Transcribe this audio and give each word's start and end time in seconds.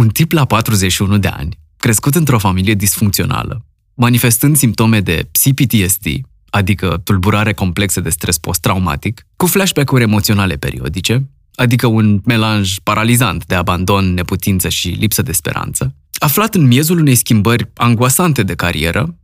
Un 0.00 0.08
tip 0.08 0.32
la 0.32 0.44
41 0.44 1.18
de 1.18 1.28
ani, 1.28 1.58
crescut 1.76 2.14
într-o 2.14 2.38
familie 2.38 2.74
disfuncțională, 2.74 3.64
manifestând 3.94 4.56
simptome 4.56 5.00
de 5.00 5.30
CPTSD, 5.42 6.06
adică 6.50 7.00
tulburare 7.04 7.52
complexă 7.52 8.00
de 8.00 8.10
stres 8.10 8.38
post-traumatic, 8.38 9.26
cu 9.36 9.46
flashback-uri 9.46 10.02
emoționale 10.02 10.56
periodice, 10.56 11.30
adică 11.54 11.86
un 11.86 12.20
melanj 12.24 12.78
paralizant 12.82 13.46
de 13.46 13.54
abandon, 13.54 14.14
neputință 14.14 14.68
și 14.68 14.88
lipsă 14.88 15.22
de 15.22 15.32
speranță, 15.32 15.94
aflat 16.18 16.54
în 16.54 16.66
miezul 16.66 16.98
unei 16.98 17.14
schimbări 17.14 17.70
angoasante 17.74 18.42
de 18.42 18.54
carieră, 18.54 19.18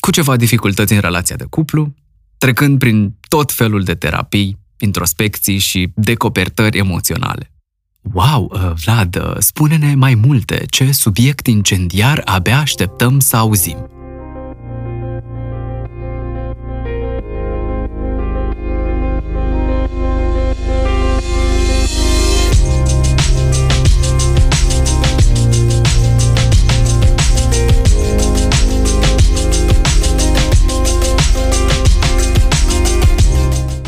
cu 0.00 0.10
ceva 0.10 0.36
dificultăți 0.36 0.92
în 0.92 1.00
relația 1.00 1.36
de 1.36 1.46
cuplu, 1.50 1.94
trecând 2.38 2.78
prin 2.78 3.16
tot 3.28 3.52
felul 3.52 3.82
de 3.82 3.94
terapii, 3.94 4.58
introspecții 4.78 5.58
și 5.58 5.92
decopertări 5.94 6.78
emoționale. 6.78 7.50
Wow, 8.12 8.50
uh, 8.52 8.72
Vlad, 8.84 9.16
uh, 9.16 9.34
spune-ne 9.38 9.94
mai 9.94 10.14
multe, 10.14 10.64
ce 10.68 10.92
subiect 10.92 11.46
incendiar 11.46 12.22
abia 12.24 12.58
așteptăm 12.58 13.18
să 13.18 13.36
auzim. 13.36 13.76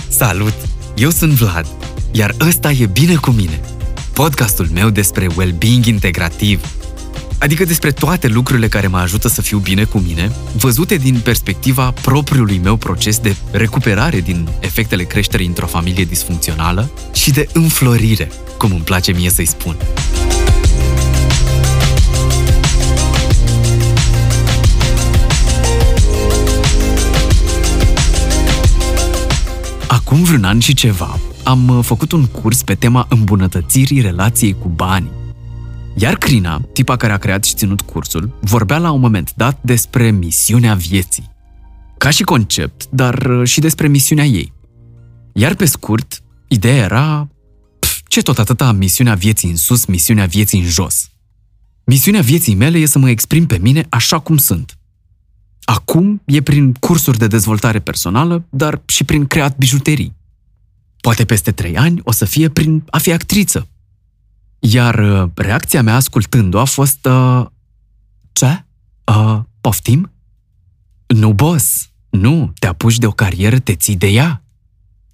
Salut! 0.08 0.54
Eu 0.96 1.10
sunt 1.10 1.32
Vlad, 1.32 1.66
iar 2.12 2.34
ăsta 2.40 2.70
e 2.70 2.86
Bine 2.86 3.14
cu 3.14 3.30
mine, 3.30 3.60
podcastul 4.18 4.68
meu 4.72 4.90
despre 4.90 5.26
well-being 5.36 5.84
integrativ, 5.84 6.68
adică 7.38 7.64
despre 7.64 7.90
toate 7.90 8.28
lucrurile 8.28 8.68
care 8.68 8.86
mă 8.86 8.98
ajută 8.98 9.28
să 9.28 9.42
fiu 9.42 9.58
bine 9.58 9.84
cu 9.84 9.98
mine, 9.98 10.32
văzute 10.56 10.96
din 10.96 11.20
perspectiva 11.24 11.90
propriului 11.90 12.60
meu 12.62 12.76
proces 12.76 13.18
de 13.18 13.36
recuperare 13.50 14.20
din 14.20 14.48
efectele 14.60 15.02
creșterii 15.02 15.46
într-o 15.46 15.66
familie 15.66 16.04
disfuncțională 16.04 16.90
și 17.12 17.30
de 17.30 17.48
înflorire, 17.52 18.30
cum 18.56 18.70
îmi 18.70 18.80
place 18.80 19.12
mie 19.12 19.30
să-i 19.30 19.46
spun. 19.46 19.76
Acum 29.86 30.22
vreun 30.22 30.44
an 30.44 30.58
și 30.58 30.74
ceva, 30.74 31.18
am 31.44 31.68
uh, 31.68 31.84
făcut 31.84 32.12
un 32.12 32.26
curs 32.26 32.62
pe 32.62 32.74
tema 32.74 33.06
îmbunătățirii 33.08 34.00
relației 34.00 34.56
cu 34.58 34.68
banii. 34.68 35.10
Iar 35.94 36.16
Crina, 36.16 36.60
tipa 36.72 36.96
care 36.96 37.12
a 37.12 37.18
creat 37.18 37.44
și 37.44 37.54
ținut 37.54 37.80
cursul, 37.80 38.38
vorbea 38.40 38.78
la 38.78 38.90
un 38.90 39.00
moment 39.00 39.32
dat 39.36 39.58
despre 39.62 40.10
misiunea 40.10 40.74
vieții. 40.74 41.30
Ca 41.98 42.10
și 42.10 42.22
concept, 42.22 42.86
dar 42.90 43.14
uh, 43.14 43.48
și 43.48 43.60
despre 43.60 43.88
misiunea 43.88 44.24
ei. 44.24 44.52
Iar 45.32 45.54
pe 45.54 45.64
scurt, 45.64 46.22
ideea 46.48 46.84
era... 46.84 47.28
Pf, 47.78 48.00
ce 48.08 48.22
tot 48.22 48.38
atâta 48.38 48.72
misiunea 48.72 49.14
vieții 49.14 49.50
în 49.50 49.56
sus, 49.56 49.84
misiunea 49.84 50.26
vieții 50.26 50.58
în 50.58 50.66
jos. 50.66 51.10
Misiunea 51.84 52.20
vieții 52.20 52.54
mele 52.54 52.78
e 52.78 52.86
să 52.86 52.98
mă 52.98 53.10
exprim 53.10 53.46
pe 53.46 53.58
mine 53.58 53.86
așa 53.88 54.18
cum 54.18 54.36
sunt. 54.36 54.78
Acum 55.64 56.22
e 56.24 56.40
prin 56.40 56.72
cursuri 56.72 57.18
de 57.18 57.26
dezvoltare 57.26 57.78
personală, 57.78 58.44
dar 58.50 58.82
și 58.86 59.04
prin 59.04 59.26
creat 59.26 59.56
bijuterii. 59.56 60.16
Poate 61.00 61.24
peste 61.24 61.52
trei 61.52 61.76
ani 61.76 62.00
o 62.04 62.12
să 62.12 62.24
fie 62.24 62.48
prin 62.48 62.84
a 62.90 62.98
fi 62.98 63.12
actriță. 63.12 63.68
Iar 64.58 64.98
uh, 64.98 65.30
reacția 65.34 65.82
mea 65.82 65.94
ascultând-o 65.94 66.60
a 66.60 66.64
fost... 66.64 67.06
Uh, 67.06 67.46
ce? 68.32 68.64
Uh, 69.04 69.40
poftim? 69.60 70.12
Nu, 71.06 71.32
boss. 71.32 71.90
Nu, 72.10 72.52
te 72.58 72.66
apuci 72.66 72.98
de 72.98 73.06
o 73.06 73.10
carieră, 73.10 73.58
te 73.58 73.74
ții 73.74 73.96
de 73.96 74.06
ea. 74.06 74.42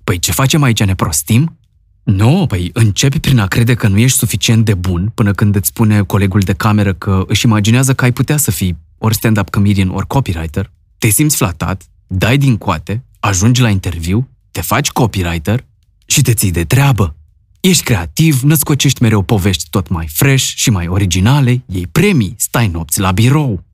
Păi 0.04 0.18
ce 0.18 0.32
facem 0.32 0.62
aici, 0.62 0.84
ne 0.84 0.94
prostim? 0.94 1.58
Nu, 2.02 2.44
păi 2.48 2.70
începi 2.72 3.20
prin 3.20 3.38
a 3.38 3.46
crede 3.46 3.74
că 3.74 3.88
nu 3.88 3.98
ești 3.98 4.18
suficient 4.18 4.64
de 4.64 4.74
bun 4.74 5.10
până 5.14 5.32
când 5.32 5.54
îți 5.54 5.68
spune 5.68 6.02
colegul 6.02 6.40
de 6.40 6.52
cameră 6.52 6.94
că 6.94 7.24
își 7.26 7.46
imaginează 7.46 7.94
că 7.94 8.04
ai 8.04 8.12
putea 8.12 8.36
să 8.36 8.50
fii 8.50 8.76
ori 8.98 9.14
stand-up 9.14 9.50
comedian, 9.50 9.88
ori 9.88 10.06
copywriter, 10.06 10.72
te 10.98 11.08
simți 11.08 11.36
flatat, 11.36 11.82
dai 12.06 12.38
din 12.38 12.56
coate, 12.56 13.04
ajungi 13.20 13.60
la 13.60 13.68
interviu, 13.68 14.28
te 14.50 14.60
faci 14.60 14.90
copywriter 14.90 15.64
și 16.14 16.22
te 16.22 16.34
ții 16.34 16.50
de 16.50 16.64
treabă. 16.64 17.16
Ești 17.60 17.82
creativ, 17.82 18.40
născocești 18.42 19.02
mereu 19.02 19.22
povești 19.22 19.68
tot 19.70 19.88
mai 19.88 20.06
fresh 20.06 20.44
și 20.54 20.70
mai 20.70 20.86
originale, 20.86 21.62
iei 21.66 21.86
premii, 21.86 22.34
stai 22.38 22.68
nopți 22.68 23.00
la 23.00 23.12
birou. 23.12 23.64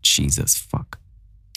Jesus 0.00 0.64
fuck. 0.68 0.98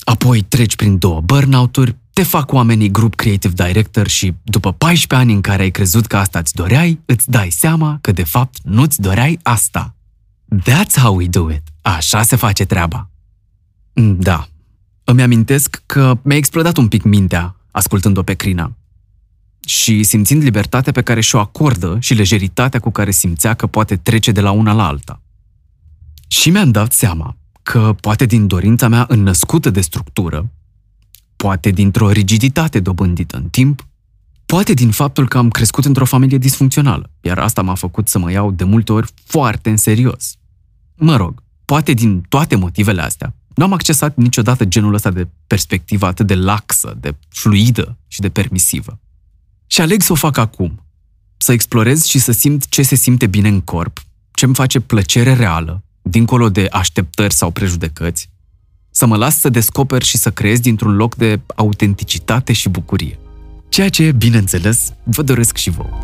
Apoi 0.03 0.41
treci 0.41 0.75
prin 0.75 0.97
două 0.97 1.21
burnout-uri, 1.21 1.95
te 2.13 2.23
fac 2.23 2.51
oamenii 2.51 2.91
grup 2.91 3.15
creative 3.15 3.65
director 3.65 4.07
și 4.07 4.33
după 4.43 4.71
14 4.71 5.27
ani 5.27 5.33
în 5.33 5.41
care 5.41 5.61
ai 5.61 5.71
crezut 5.71 6.05
că 6.05 6.17
asta 6.17 6.39
îți 6.39 6.53
doreai, 6.53 6.99
îți 7.05 7.29
dai 7.29 7.49
seama 7.49 7.97
că 8.01 8.11
de 8.11 8.23
fapt 8.23 8.57
nu-ți 8.63 9.01
doreai 9.01 9.39
asta. 9.41 9.95
That's 10.61 11.01
how 11.01 11.15
we 11.15 11.27
do 11.27 11.51
it. 11.51 11.63
Așa 11.81 12.23
se 12.23 12.35
face 12.35 12.65
treaba. 12.65 13.09
Da. 14.17 14.47
Îmi 15.03 15.21
amintesc 15.21 15.83
că 15.85 16.17
mi-a 16.21 16.37
explodat 16.37 16.77
un 16.77 16.87
pic 16.87 17.03
mintea 17.03 17.55
ascultând-o 17.71 18.23
pe 18.23 18.33
Crina. 18.33 18.73
Și 19.65 20.03
simțind 20.03 20.43
libertatea 20.43 20.91
pe 20.91 21.01
care 21.01 21.21
și-o 21.21 21.39
acordă 21.39 21.97
și 21.99 22.13
lejeritatea 22.13 22.79
cu 22.79 22.91
care 22.91 23.11
simțea 23.11 23.53
că 23.53 23.67
poate 23.67 23.97
trece 23.97 24.31
de 24.31 24.41
la 24.41 24.51
una 24.51 24.73
la 24.73 24.87
alta. 24.87 25.21
Și 26.27 26.49
mi-am 26.49 26.71
dat 26.71 26.91
seama 26.91 27.37
că 27.63 27.95
poate 27.99 28.25
din 28.25 28.47
dorința 28.47 28.87
mea 28.87 29.05
înnăscută 29.09 29.69
de 29.69 29.81
structură, 29.81 30.51
poate 31.35 31.69
dintr-o 31.69 32.09
rigiditate 32.09 32.79
dobândită 32.79 33.37
în 33.37 33.49
timp, 33.49 33.87
poate 34.45 34.73
din 34.73 34.91
faptul 34.91 35.27
că 35.27 35.37
am 35.37 35.49
crescut 35.49 35.85
într-o 35.85 36.05
familie 36.05 36.37
disfuncțională, 36.37 37.09
iar 37.21 37.37
asta 37.37 37.61
m-a 37.61 37.75
făcut 37.75 38.07
să 38.07 38.19
mă 38.19 38.31
iau 38.31 38.51
de 38.51 38.63
multe 38.63 38.91
ori 38.91 39.11
foarte 39.25 39.69
în 39.69 39.77
serios. 39.77 40.35
Mă 40.95 41.15
rog, 41.15 41.43
poate 41.65 41.93
din 41.93 42.21
toate 42.21 42.55
motivele 42.55 43.01
astea, 43.01 43.33
nu 43.55 43.63
am 43.63 43.73
accesat 43.73 44.15
niciodată 44.15 44.65
genul 44.65 44.93
ăsta 44.93 45.11
de 45.11 45.27
perspectivă 45.47 46.05
atât 46.05 46.27
de 46.27 46.35
laxă, 46.35 46.97
de 46.99 47.15
fluidă 47.29 47.97
și 48.07 48.19
de 48.19 48.29
permisivă. 48.29 48.99
Și 49.73 49.81
aleg 49.81 50.01
să 50.01 50.11
o 50.11 50.15
fac 50.15 50.37
acum. 50.37 50.83
Să 51.37 51.51
explorez 51.51 52.03
și 52.03 52.19
să 52.19 52.31
simt 52.31 52.69
ce 52.69 52.81
se 52.81 52.95
simte 52.95 53.27
bine 53.27 53.47
în 53.47 53.61
corp, 53.61 53.99
ce 54.31 54.45
îmi 54.45 54.55
face 54.55 54.79
plăcere 54.79 55.33
reală, 55.33 55.83
dincolo 56.01 56.49
de 56.49 56.67
așteptări 56.71 57.33
sau 57.33 57.51
prejudecăți, 57.51 58.29
să 58.91 59.05
mă 59.05 59.15
las 59.15 59.39
să 59.39 59.49
descoper 59.49 60.03
și 60.03 60.17
să 60.17 60.31
creez 60.31 60.59
dintr-un 60.59 60.95
loc 60.95 61.15
de 61.15 61.39
autenticitate 61.55 62.53
și 62.53 62.69
bucurie. 62.69 63.19
Ceea 63.69 63.89
ce, 63.89 64.11
bineînțeles, 64.11 64.93
vă 65.03 65.21
doresc 65.21 65.57
și 65.57 65.69
vouă. 65.69 65.97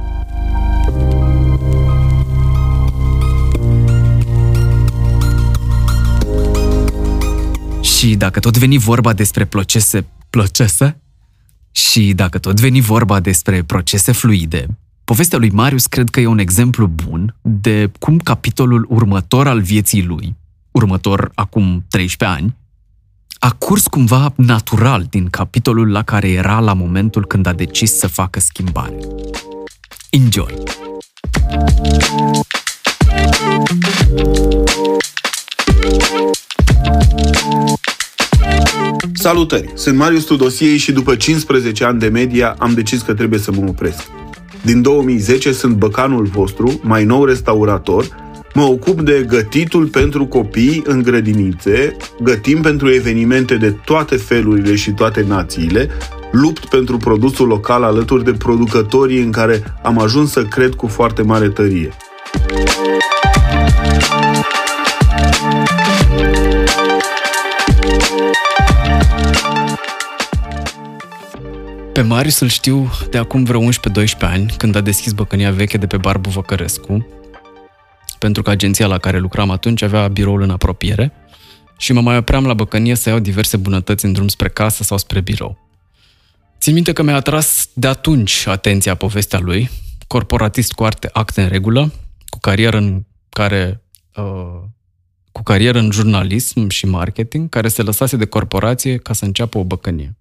Și 7.82 8.16
dacă 8.16 8.40
tot 8.40 8.58
veni 8.58 8.78
vorba 8.78 9.14
despre 9.14 9.46
procese, 9.46 10.06
procese? 10.30 11.02
Și 11.72 12.14
dacă 12.14 12.38
tot 12.38 12.60
veni 12.60 12.82
vorba 12.82 13.20
despre 13.20 13.64
procese 13.64 14.12
fluide, 14.12 14.68
povestea 15.04 15.38
lui 15.38 15.50
Marius 15.50 15.86
cred 15.86 16.10
că 16.10 16.20
e 16.20 16.26
un 16.26 16.40
exemplu 16.40 16.88
bun 16.88 17.36
de 17.42 17.92
cum 18.00 18.18
capitolul 18.18 18.86
următor 18.90 19.48
al 19.48 19.62
vieții 19.62 20.04
lui, 20.04 20.36
următor 20.72 21.32
acum 21.36 21.86
13 21.90 22.38
ani, 22.38 22.56
a 23.40 23.52
curs 23.52 23.88
cumva 23.88 24.34
natural 24.36 25.06
din 25.10 25.30
capitolul 25.30 25.92
la 25.92 26.04
care 26.04 26.30
era 26.30 26.60
la 26.60 26.74
momentul 26.74 27.26
când 27.26 27.46
a 27.46 27.54
decis 27.54 27.98
să 27.98 28.08
facă 28.08 28.40
schimbare. 28.40 28.98
Enjoy! 30.10 30.54
Salutări! 39.20 39.72
Sunt 39.74 39.98
Marius 39.98 40.24
Tudosiei 40.24 40.78
și 40.78 40.92
după 40.92 41.16
15 41.16 41.84
ani 41.84 42.00
de 42.00 42.08
media 42.08 42.56
am 42.60 42.74
decis 42.74 43.02
că 43.02 43.14
trebuie 43.14 43.40
să 43.40 43.52
mă 43.52 43.64
opresc. 43.68 44.04
Din 44.62 44.82
2010 44.82 45.52
sunt 45.52 45.76
băcanul 45.76 46.26
vostru, 46.26 46.80
mai 46.84 47.04
nou 47.04 47.26
restaurator, 47.26 48.06
mă 48.54 48.64
ocup 48.64 49.02
de 49.02 49.26
gătitul 49.28 49.86
pentru 49.88 50.26
copii 50.26 50.82
în 50.86 51.02
grădinițe, 51.02 51.98
gătim 52.22 52.62
pentru 52.62 52.94
evenimente 52.94 53.56
de 53.56 53.72
toate 53.86 54.16
felurile 54.16 54.76
și 54.76 54.92
toate 54.92 55.26
națiile, 55.28 55.90
lupt 56.32 56.66
pentru 56.66 56.98
produsul 56.98 57.48
local 57.48 57.84
alături 57.84 58.24
de 58.24 58.34
producătorii 58.34 59.22
în 59.22 59.32
care 59.32 59.64
am 59.84 60.00
ajuns 60.00 60.32
să 60.32 60.44
cred 60.44 60.74
cu 60.74 60.88
foarte 60.88 61.22
mare 61.22 61.50
tărie. 61.50 61.94
Pe 72.00 72.06
Marius 72.06 72.40
îl 72.40 72.48
știu 72.48 72.92
de 73.10 73.18
acum 73.18 73.44
vreo 73.44 73.62
11-12 73.64 73.72
ani, 74.20 74.54
când 74.58 74.76
a 74.76 74.82
deschis 74.82 75.12
băcănia 75.12 75.52
veche 75.52 75.78
de 75.78 75.88
pe 75.88 75.98
Barbu 75.98 76.30
Văcărescu, 76.30 77.08
pentru 78.20 78.42
că 78.42 78.50
agenția 78.50 78.88
la 78.88 78.98
care 78.98 79.18
lucram 79.18 79.50
atunci 79.50 79.82
avea 79.82 80.08
biroul 80.08 80.42
în 80.42 80.50
apropiere 80.50 81.12
și 81.78 81.94
mă 81.94 82.02
mai 82.02 82.18
opream 82.18 82.46
la 82.46 82.54
băcănie 82.54 82.96
să 82.96 83.10
iau 83.10 83.20
diverse 83.20 83.58
bunătăți 83.58 84.06
în 84.06 84.14
drum 84.14 84.28
spre 84.28 84.50
casă 84.50 84.84
sau 84.84 84.98
spre 84.98 85.22
birou. 85.22 85.58
Țin 86.60 86.74
minte 86.74 86.94
că 86.94 87.04
mi-a 87.04 87.16
atras 87.16 87.70
de 87.74 87.88
atunci 87.88 88.48
atenția 88.48 88.96
povestea 88.96 89.40
lui, 89.40 89.70
corporatist 90.08 90.72
cu 90.72 90.84
arte, 90.84 91.10
acte 91.14 91.42
în 91.42 91.48
regulă, 91.48 91.94
cu 92.30 92.38
carieră 92.40 92.78
în 92.78 93.04
care 93.30 93.84
uh, 94.16 94.62
cu 95.32 95.44
carieră 95.44 95.80
în 95.80 95.92
jurnalism 95.92 96.68
și 96.68 96.86
marketing, 96.86 97.50
care 97.50 97.68
se 97.68 97.82
lăsase 97.82 98.18
de 98.18 98.26
corporație 98.26 98.98
ca 98.98 99.14
să 99.14 99.26
înceapă 99.26 99.58
o 99.58 99.64
băcănie. 99.64 100.19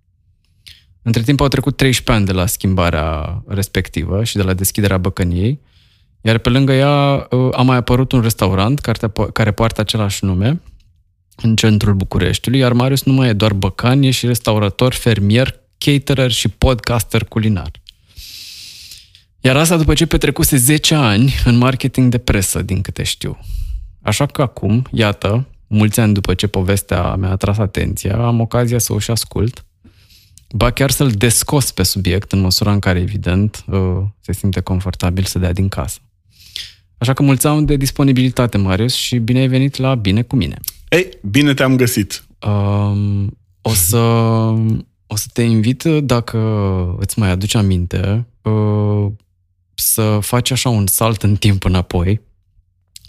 Între 1.02 1.22
timp 1.22 1.40
au 1.40 1.48
trecut 1.48 1.76
13 1.76 2.12
ani 2.12 2.26
de 2.26 2.40
la 2.40 2.46
schimbarea 2.46 3.42
respectivă 3.46 4.24
și 4.24 4.36
de 4.36 4.42
la 4.42 4.54
deschiderea 4.54 4.98
băcăniei, 4.98 5.60
iar 6.20 6.38
pe 6.38 6.48
lângă 6.48 6.72
ea 6.72 7.26
uh, 7.30 7.48
a 7.52 7.62
mai 7.62 7.76
apărut 7.76 8.12
un 8.12 8.20
restaurant 8.20 8.78
care, 8.78 9.12
care 9.32 9.52
poartă 9.52 9.80
același 9.80 10.24
nume 10.24 10.60
în 11.42 11.56
centrul 11.56 11.94
Bucureștiului, 11.94 12.60
iar 12.60 12.72
Marius 12.72 13.02
nu 13.02 13.12
mai 13.12 13.28
e 13.28 13.32
doar 13.32 13.52
băcan, 13.52 14.02
e 14.02 14.10
și 14.10 14.26
restaurator, 14.26 14.92
fermier, 14.92 15.60
caterer 15.78 16.30
și 16.30 16.48
podcaster 16.48 17.24
culinar. 17.24 17.70
Iar 19.40 19.56
asta 19.56 19.76
după 19.76 19.94
ce 19.94 20.06
petrecuse 20.06 20.56
10 20.56 20.94
ani 20.94 21.34
în 21.44 21.56
marketing 21.56 22.10
de 22.10 22.18
presă, 22.18 22.62
din 22.62 22.80
câte 22.80 23.02
știu. 23.02 23.38
Așa 24.02 24.26
că 24.26 24.42
acum, 24.42 24.86
iată, 24.92 25.46
mulți 25.66 26.00
ani 26.00 26.14
după 26.14 26.34
ce 26.34 26.46
povestea 26.46 27.14
mi-a 27.14 27.30
atras 27.30 27.58
atenția, 27.58 28.16
am 28.16 28.40
ocazia 28.40 28.78
să 28.78 28.92
o 28.92 28.98
și 28.98 29.10
ascult, 29.10 29.64
ba 30.54 30.70
chiar 30.70 30.90
să-l 30.90 31.10
descos 31.10 31.70
pe 31.70 31.82
subiect, 31.82 32.32
în 32.32 32.40
măsura 32.40 32.72
în 32.72 32.78
care, 32.78 32.98
evident, 32.98 33.64
uh, 33.66 33.80
se 34.20 34.32
simte 34.32 34.60
confortabil 34.60 35.24
să 35.24 35.38
dea 35.38 35.52
din 35.52 35.68
casă. 35.68 35.98
Așa 36.98 37.12
că 37.12 37.22
mulțumim 37.22 37.64
de 37.64 37.76
disponibilitate, 37.76 38.58
Marius, 38.58 38.94
și 38.94 39.18
bine 39.18 39.38
ai 39.38 39.48
venit 39.48 39.76
la 39.76 39.94
Bine 39.94 40.22
cu 40.22 40.36
mine. 40.36 40.58
Ei, 40.88 41.08
bine 41.22 41.54
te-am 41.54 41.76
găsit. 41.76 42.24
Um, 42.46 43.38
o 43.62 43.72
să, 43.74 43.98
o 45.06 45.16
să 45.16 45.26
te 45.32 45.42
invit, 45.42 45.82
dacă 45.82 46.38
îți 46.98 47.18
mai 47.18 47.30
aduci 47.30 47.54
aminte, 47.54 48.26
uh, 48.42 49.06
să 49.74 50.18
faci 50.20 50.50
așa 50.50 50.68
un 50.68 50.86
salt 50.86 51.22
în 51.22 51.36
timp 51.36 51.64
înapoi, 51.64 52.20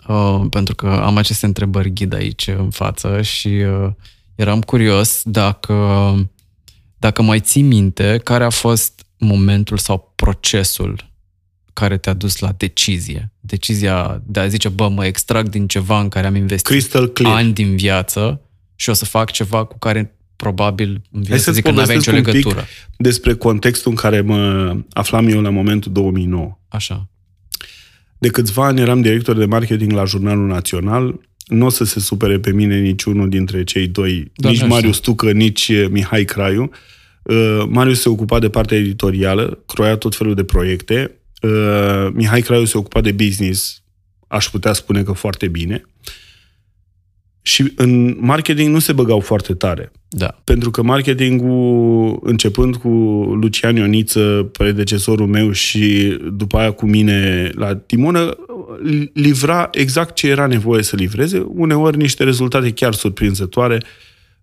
uh, 0.07 0.42
pentru 0.50 0.75
că 0.75 0.88
am 0.88 1.18
aceste 1.18 1.45
întrebări 1.45 1.94
ghid 1.94 2.13
aici 2.13 2.47
în 2.47 2.69
față 2.69 3.21
și 3.21 3.47
uh, 3.47 3.89
eram 4.35 4.62
curios 4.62 5.21
dacă, 5.24 5.74
dacă 7.00 7.22
mai 7.22 7.40
ții 7.40 7.62
minte 7.62 8.22
care 8.24 8.44
a 8.44 8.50
fost 8.50 9.06
momentul 9.18 9.78
sau 9.78 10.13
procesul 10.16 11.07
care 11.74 11.98
te-a 11.98 12.13
dus 12.13 12.40
la 12.40 12.54
decizie. 12.57 13.31
Decizia 13.40 14.22
de 14.25 14.40
a 14.40 14.48
zice, 14.48 14.69
bă, 14.69 14.90
mă 14.90 15.06
extrag 15.06 15.50
din 15.50 15.68
ceva 15.68 16.00
în 16.00 16.10
care 16.10 16.28
am 16.28 16.36
investit 16.36 16.68
Crystal 16.68 17.07
clear. 17.07 17.36
ani 17.36 17.54
din 17.54 17.75
viață 17.75 18.42
și 18.75 18.90
o 18.90 18.94
să 18.94 19.06
fac 19.06 19.31
ceva 19.31 19.63
cu 19.63 19.78
care 19.78 20.13
probabil 20.36 21.01
îmi 21.12 21.24
vine 21.24 21.38
să 21.38 21.51
zic 21.51 21.63
că 21.63 21.72
nu 21.72 21.80
avea 21.80 21.96
nicio 21.96 22.12
legătură. 22.12 22.66
despre 22.98 23.34
contextul 23.34 23.92
în 23.92 23.98
care 23.98 24.22
mă 24.22 24.75
aflam 24.94 25.28
eu 25.28 25.42
la 25.42 25.50
momentul 25.50 25.92
2009. 25.92 26.57
Așa. 26.68 27.10
De 28.18 28.30
câțiva 28.30 28.66
ani 28.66 28.81
eram 28.81 29.02
director 29.02 29.38
de 29.38 29.45
marketing 29.45 29.92
la 29.92 30.04
Jurnalul 30.06 30.48
Național. 30.48 31.19
Nu 31.50 31.66
o 31.66 31.69
să 31.69 31.84
se 31.84 32.00
supere 32.00 32.40
pe 32.40 32.51
mine 32.51 32.80
niciunul 32.80 33.30
dintre 33.30 33.63
cei 33.63 33.88
doi, 33.88 34.31
da, 34.36 34.50
nici 34.50 34.66
Marius 34.66 34.98
Tucă, 34.98 35.31
nici 35.31 35.72
Mihai 35.90 36.25
Craiu. 36.25 36.72
Uh, 37.24 37.63
Marius 37.68 38.01
se 38.01 38.10
ocupa 38.10 38.40
de 38.40 38.50
partea 38.50 38.78
editorială, 38.78 39.63
croia 39.66 39.98
tot 39.98 40.16
felul 40.16 40.36
de 40.36 40.44
proiecte. 40.44 41.12
Uh, 41.42 42.10
Mihai 42.13 42.42
Craiu 42.42 42.66
se 42.66 42.78
ocupa 42.78 43.01
de 43.01 43.12
business, 43.12 43.84
aș 44.28 44.50
putea 44.50 44.74
spune 44.74 45.04
că 45.04 45.12
foarte 45.12 45.48
bine. 45.48 45.86
Și 47.50 47.72
în 47.75 48.18
marketing 48.19 48.74
nu 48.74 48.80
se 48.80 48.94
băgau 48.94 49.19
foarte 49.19 49.54
tare. 49.54 49.92
Da. 50.10 50.42
Pentru 50.44 50.72
că 50.72 50.81
marketingul, 50.81 52.19
începând 52.24 52.75
cu 52.75 52.90
Lucian 53.42 53.75
Ioniță, 53.75 54.50
predecesorul 54.51 55.28
meu 55.28 55.51
și 55.51 56.18
după 56.31 56.57
aia 56.57 56.72
cu 56.72 56.86
mine 56.86 57.50
la 57.54 57.75
Timonă, 57.75 58.36
livra 59.13 59.68
exact 59.72 60.16
ce 60.16 60.28
era 60.28 60.46
nevoie 60.46 60.84
să 60.84 60.96
livreze, 60.96 61.40
uneori 61.48 61.98
niște 61.98 62.24
rezultate 62.24 62.72
chiar 62.72 62.94
surprinzătoare 62.94 63.81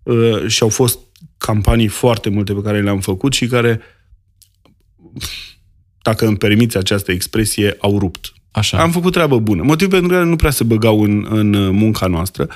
uh, 0.03 0.47
și 0.47 0.63
au 0.63 0.69
fost 0.69 0.99
campanii 1.37 1.87
foarte 1.87 2.29
multe 2.29 2.53
pe 2.53 2.61
care 2.61 2.81
le-am 2.81 2.99
făcut 2.99 3.33
și 3.33 3.47
care, 3.47 3.79
dacă 6.01 6.25
îmi 6.25 6.37
permiți 6.37 6.77
această 6.77 7.11
expresie, 7.11 7.75
au 7.79 7.99
rupt. 7.99 8.33
Așa. 8.51 8.77
Am 8.77 8.91
făcut 8.91 9.11
treabă 9.11 9.39
bună. 9.39 9.63
Motiv 9.63 9.89
pentru 9.89 10.09
care 10.09 10.23
nu 10.23 10.35
prea 10.35 10.51
se 10.51 10.63
băgau 10.63 11.03
în, 11.03 11.27
în 11.29 11.75
munca 11.75 12.07
noastră. 12.07 12.47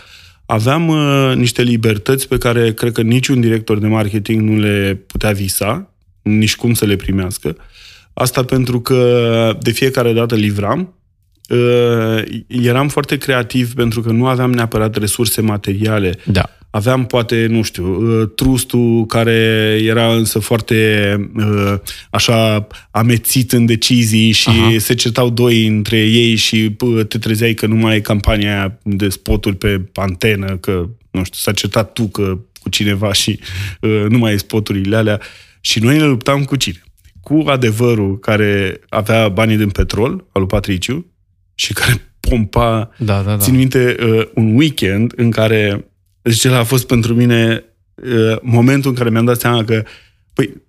Uh, 0.52 0.58
aveam 0.58 0.88
uh, 0.88 1.36
niște 1.36 1.62
libertăți 1.62 2.28
pe 2.28 2.38
care 2.38 2.74
cred 2.74 2.92
că 2.92 3.02
niciun 3.02 3.40
director 3.40 3.80
de 3.80 3.88
marketing 3.88 4.50
nu 4.50 4.60
le 4.60 5.04
putea 5.08 5.32
visa, 5.32 5.94
nici 6.22 6.56
cum 6.56 6.74
să 6.74 6.86
le 6.86 6.96
primească. 6.96 7.56
Asta 8.14 8.44
pentru 8.44 8.82
că 8.82 9.58
de 9.62 9.72
fiecare 9.72 10.14
dată 10.14 10.36
livram, 10.36 10.94
uh, 11.50 12.24
eram 12.48 12.88
foarte 12.88 13.18
creativ 13.18 13.74
pentru 13.74 14.02
că 14.02 14.12
nu 14.12 14.28
aveam 14.28 14.52
neapărat 14.52 14.96
resurse 14.96 15.42
materiale. 15.42 16.18
Da 16.26 16.50
Aveam 16.72 17.06
poate, 17.06 17.46
nu 17.50 17.62
știu, 17.62 17.86
uh, 17.86 18.30
trustul 18.36 19.06
care 19.06 19.32
era 19.84 20.16
însă 20.16 20.40
foarte 20.40 21.16
uh, 21.36 21.74
așa 22.10 22.68
amețit 22.92 23.52
în 23.52 23.66
decizii 23.66 24.32
și 24.32 24.50
Aha. 24.50 24.76
se 24.78 24.94
certau 24.94 25.30
doi 25.30 25.68
între 25.68 25.98
ei 25.98 26.36
și 26.36 26.76
te 27.08 27.18
trezeai 27.18 27.54
că 27.54 27.66
nu 27.66 27.76
mai 27.76 27.96
e 27.96 28.00
campania 28.00 28.58
aia 28.58 28.78
de 28.84 29.10
spoturi 29.10 29.56
pe 29.56 29.82
antenă, 29.94 30.58
că, 30.58 30.90
nu 31.12 31.24
știu, 31.24 31.40
s-a 31.40 31.52
certat 31.52 31.94
tu 31.94 32.08
că 32.08 32.38
cu 32.62 32.70
cineva 32.70 33.14
și 33.14 33.40
uh, 33.82 34.06
nu 34.10 34.18
mai 34.18 34.34
e 34.34 34.38
spoturile 34.38 34.96
alea. 34.96 35.20
Și 35.62 35.80
noi 35.80 35.98
ne 35.98 36.06
luptam 36.06 36.44
cu 36.44 36.56
cine? 36.56 36.84
Cu 37.22 37.44
adevărul 37.46 38.20
care 38.20 38.80
avea 38.90 39.30
banii 39.30 39.58
din 39.58 39.70
petrol, 39.70 40.12
al 40.12 40.42
lui 40.42 40.48
Patriciu, 40.48 41.06
și 41.56 41.74
care 41.74 42.14
pompa, 42.20 42.90
da, 42.98 43.22
da, 43.22 43.22
da. 43.22 43.38
țin 43.38 43.56
minte, 43.56 43.96
un 44.34 44.56
weekend 44.56 45.14
în 45.16 45.32
care 45.32 45.91
deci 46.22 46.46
ăla 46.46 46.58
a 46.58 46.64
fost 46.64 46.88
pentru 46.88 47.14
mine 47.14 47.64
uh, 47.96 48.38
momentul 48.42 48.90
în 48.90 48.98
care 48.98 49.10
mi-am 49.10 49.26
dat 49.26 49.40
seama 49.40 49.64
că 49.64 49.84
păi, 50.34 50.62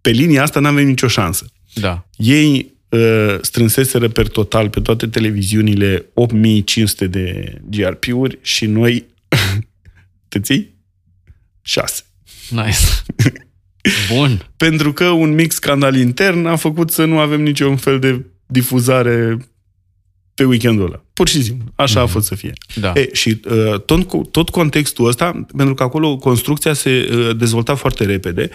pe 0.00 0.10
linia 0.10 0.42
asta 0.42 0.60
n-avem 0.60 0.86
nicio 0.86 1.08
șansă. 1.08 1.46
Da. 1.74 2.06
Ei 2.16 2.74
uh, 2.88 3.36
strânseseră 3.40 4.08
per 4.08 4.28
total 4.28 4.70
pe 4.70 4.80
toate 4.80 5.06
televiziunile 5.06 6.06
8500 6.14 7.06
de 7.06 7.54
GRP-uri 7.70 8.38
și 8.42 8.66
noi 8.66 9.06
te 10.28 10.40
ții? 10.40 10.76
6. 11.62 12.02
Nice. 12.50 12.78
Bun. 14.14 14.50
Pentru 14.56 14.92
că 14.92 15.08
un 15.08 15.34
mic 15.34 15.52
scandal 15.52 15.96
intern 15.96 16.46
a 16.46 16.56
făcut 16.56 16.90
să 16.90 17.04
nu 17.04 17.18
avem 17.18 17.42
niciun 17.42 17.76
fel 17.76 17.98
de 17.98 18.24
difuzare 18.46 19.38
pe 20.38 20.44
weekendul 20.44 20.86
ăla. 20.86 21.04
Pur 21.12 21.28
și 21.28 21.42
simplu. 21.42 21.72
Așa 21.74 21.94
mm-hmm. 21.94 22.02
a 22.02 22.04
mhm. 22.04 22.12
fost 22.12 22.26
să 22.26 22.34
fie. 22.34 22.52
Da. 22.74 22.92
E, 22.94 23.08
și 23.12 23.40
uh, 23.50 23.80
tot, 23.80 24.30
tot 24.30 24.48
contextul 24.48 25.06
ăsta, 25.06 25.46
pentru 25.56 25.74
că 25.74 25.82
acolo 25.82 26.16
construcția 26.16 26.72
se 26.72 27.08
uh, 27.12 27.36
dezvolta 27.36 27.74
foarte 27.74 28.04
repede, 28.04 28.50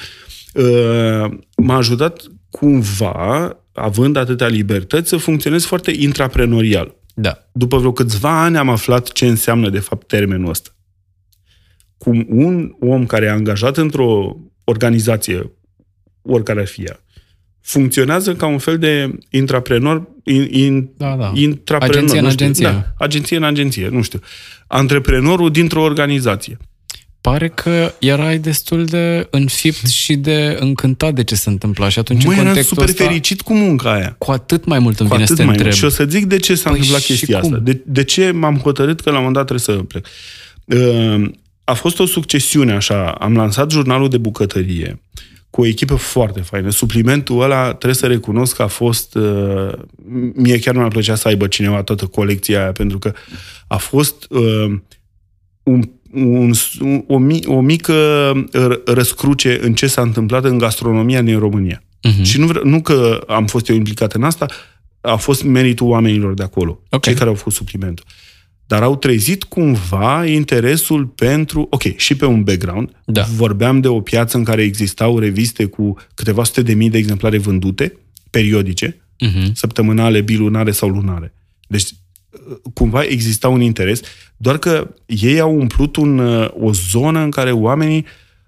uh, 0.53 1.37
m-a 1.55 1.75
ajutat 1.75 2.21
cumva, 2.49 3.57
având 3.73 4.15
atâtea 4.15 4.47
libertăți, 4.47 5.09
să 5.09 5.17
funcționez 5.17 5.65
foarte 5.65 5.91
intraprenorial. 5.91 6.95
Da. 7.13 7.47
După 7.51 7.77
vreo 7.77 7.91
câțiva 7.91 8.43
ani 8.43 8.57
am 8.57 8.69
aflat 8.69 9.11
ce 9.11 9.27
înseamnă 9.27 9.69
de 9.69 9.79
fapt 9.79 10.07
termenul 10.07 10.49
ăsta. 10.49 10.69
Cum 11.97 12.25
un 12.29 12.75
om 12.79 13.05
care 13.05 13.25
e 13.25 13.29
angajat 13.29 13.77
într-o 13.77 14.37
organizație, 14.63 15.51
oricare 16.21 16.59
ar 16.59 16.67
fi 16.67 16.81
ea, 16.81 17.02
funcționează 17.63 18.33
ca 18.33 18.45
un 18.45 18.57
fel 18.57 18.77
de 18.77 19.11
intraprenor, 19.29 20.07
in, 20.23 20.47
in, 20.51 20.89
da, 20.97 21.15
da. 21.15 21.31
intraprenor, 21.35 21.95
agenție 21.95 22.19
în 22.19 22.25
agenție. 22.25 22.65
Da, 22.65 22.93
agenție 22.97 23.37
în 23.37 23.43
agenție, 23.43 23.87
nu 23.87 24.01
știu. 24.01 24.19
Antreprenorul 24.67 25.51
dintr-o 25.51 25.81
organizație. 25.81 26.57
Pare 27.21 27.49
că 27.49 27.93
erai 27.99 28.37
destul 28.37 28.85
de 28.85 29.27
înfipt 29.29 29.87
și 29.87 30.15
de 30.15 30.57
încântat 30.59 31.13
de 31.13 31.23
ce 31.23 31.35
se 31.35 31.49
întâmpla 31.49 31.89
și 31.89 31.99
atunci 31.99 32.23
Mă, 32.23 32.29
în 32.31 32.35
eram 32.35 32.45
contextul 32.45 32.77
super 32.77 32.89
ăsta, 32.89 33.03
fericit 33.03 33.41
cu 33.41 33.53
munca 33.53 33.93
aia. 33.93 34.15
Cu 34.17 34.31
atât 34.31 34.65
mai 34.65 34.79
mult 34.79 34.99
îmi 34.99 35.09
Cu 35.09 35.15
vine 35.15 35.25
atât 35.25 35.37
să 35.37 35.41
te 35.41 35.47
mai 35.47 35.57
întreb. 35.57 35.73
mult. 35.79 35.93
Și 35.93 36.01
o 36.01 36.05
să 36.05 36.05
zic 36.09 36.25
de 36.25 36.37
ce 36.37 36.55
s-a 36.55 36.69
Păi 36.69 36.77
întâmplat 36.77 37.01
și 37.01 37.07
chestia 37.07 37.39
cum? 37.39 37.51
asta. 37.53 37.63
De, 37.63 37.81
de 37.85 38.03
ce 38.03 38.31
m-am 38.31 38.57
hotărât 38.57 39.01
că 39.01 39.09
la 39.09 39.17
un 39.17 39.23
moment 39.23 39.35
dat 39.47 39.57
trebuie 39.57 39.77
să 39.77 39.83
plec. 39.83 40.05
Uh, 40.65 41.29
a 41.63 41.73
fost 41.73 41.99
o 41.99 42.05
succesiune 42.05 42.73
așa. 42.73 43.11
Am 43.11 43.35
lansat 43.35 43.71
jurnalul 43.71 44.09
de 44.09 44.17
bucătărie 44.17 45.01
cu 45.53 45.61
o 45.61 45.65
echipă 45.65 45.95
foarte 45.95 46.41
faină. 46.41 46.69
Suplimentul 46.69 47.41
ăla, 47.41 47.67
trebuie 47.67 47.93
să 47.93 48.07
recunosc 48.07 48.55
că 48.55 48.61
a 48.61 48.67
fost... 48.67 49.15
Uh, 49.15 49.73
mie 50.33 50.59
chiar 50.59 50.73
nu 50.73 50.79
mi-a 50.79 50.89
plăcea 50.89 51.15
să 51.15 51.27
aibă 51.27 51.47
cineva 51.47 51.83
toată 51.83 52.05
colecția 52.05 52.61
aia, 52.61 52.71
pentru 52.71 52.99
că 52.99 53.13
a 53.67 53.77
fost 53.77 54.25
uh, 54.29 54.73
un, 55.63 55.81
un, 56.13 56.51
o, 57.07 57.17
mi, 57.17 57.39
o 57.45 57.59
mică 57.59 57.93
răscruce 58.85 59.59
în 59.61 59.73
ce 59.73 59.87
s-a 59.87 60.01
întâmplat 60.01 60.43
în 60.43 60.57
gastronomia 60.57 61.21
din 61.21 61.39
România. 61.39 61.83
Mhm. 62.03 62.23
Și 62.23 62.39
nu, 62.39 62.45
vre- 62.45 62.61
nu 62.63 62.81
că 62.81 63.23
am 63.27 63.45
fost 63.45 63.69
eu 63.69 63.75
implicat 63.75 64.13
în 64.13 64.23
asta, 64.23 64.45
a 65.01 65.15
fost 65.15 65.43
meritul 65.43 65.87
oamenilor 65.87 66.33
de 66.33 66.43
acolo, 66.43 66.79
Ok. 66.89 67.01
cei 67.01 67.13
care 67.13 67.29
au 67.29 67.35
făcut 67.35 67.53
suplimentul. 67.53 68.05
Dar 68.67 68.83
au 68.83 68.95
trezit 68.95 69.43
cumva 69.43 70.25
interesul 70.25 71.05
pentru, 71.05 71.67
ok, 71.69 71.95
și 71.95 72.15
pe 72.15 72.25
un 72.25 72.43
background. 72.43 72.89
Da. 73.05 73.21
Vorbeam 73.35 73.79
de 73.79 73.87
o 73.87 74.01
piață 74.01 74.37
în 74.37 74.43
care 74.43 74.61
existau 74.61 75.19
reviste 75.19 75.65
cu 75.65 75.95
câteva 76.13 76.43
sute 76.43 76.61
de 76.61 76.73
mii 76.73 76.89
de 76.89 76.97
exemplare 76.97 77.37
vândute, 77.37 77.97
periodice, 78.29 78.97
Mhm. 79.19 79.53
săptămânale, 79.53 80.21
bilunare 80.21 80.71
sau 80.71 80.89
lunare. 80.89 81.33
Deci, 81.67 81.87
cumva 82.73 83.03
exista 83.03 83.47
un 83.49 83.61
interes, 83.61 84.01
doar 84.37 84.57
că 84.57 84.93
ei 85.05 85.39
au 85.39 85.55
umplut 85.59 85.95
un, 85.95 86.17
uh, 86.19 86.47
o 86.59 86.71
zonă 86.73 87.19
în 87.19 87.29
care 87.31 87.51
oamenii 87.51 88.05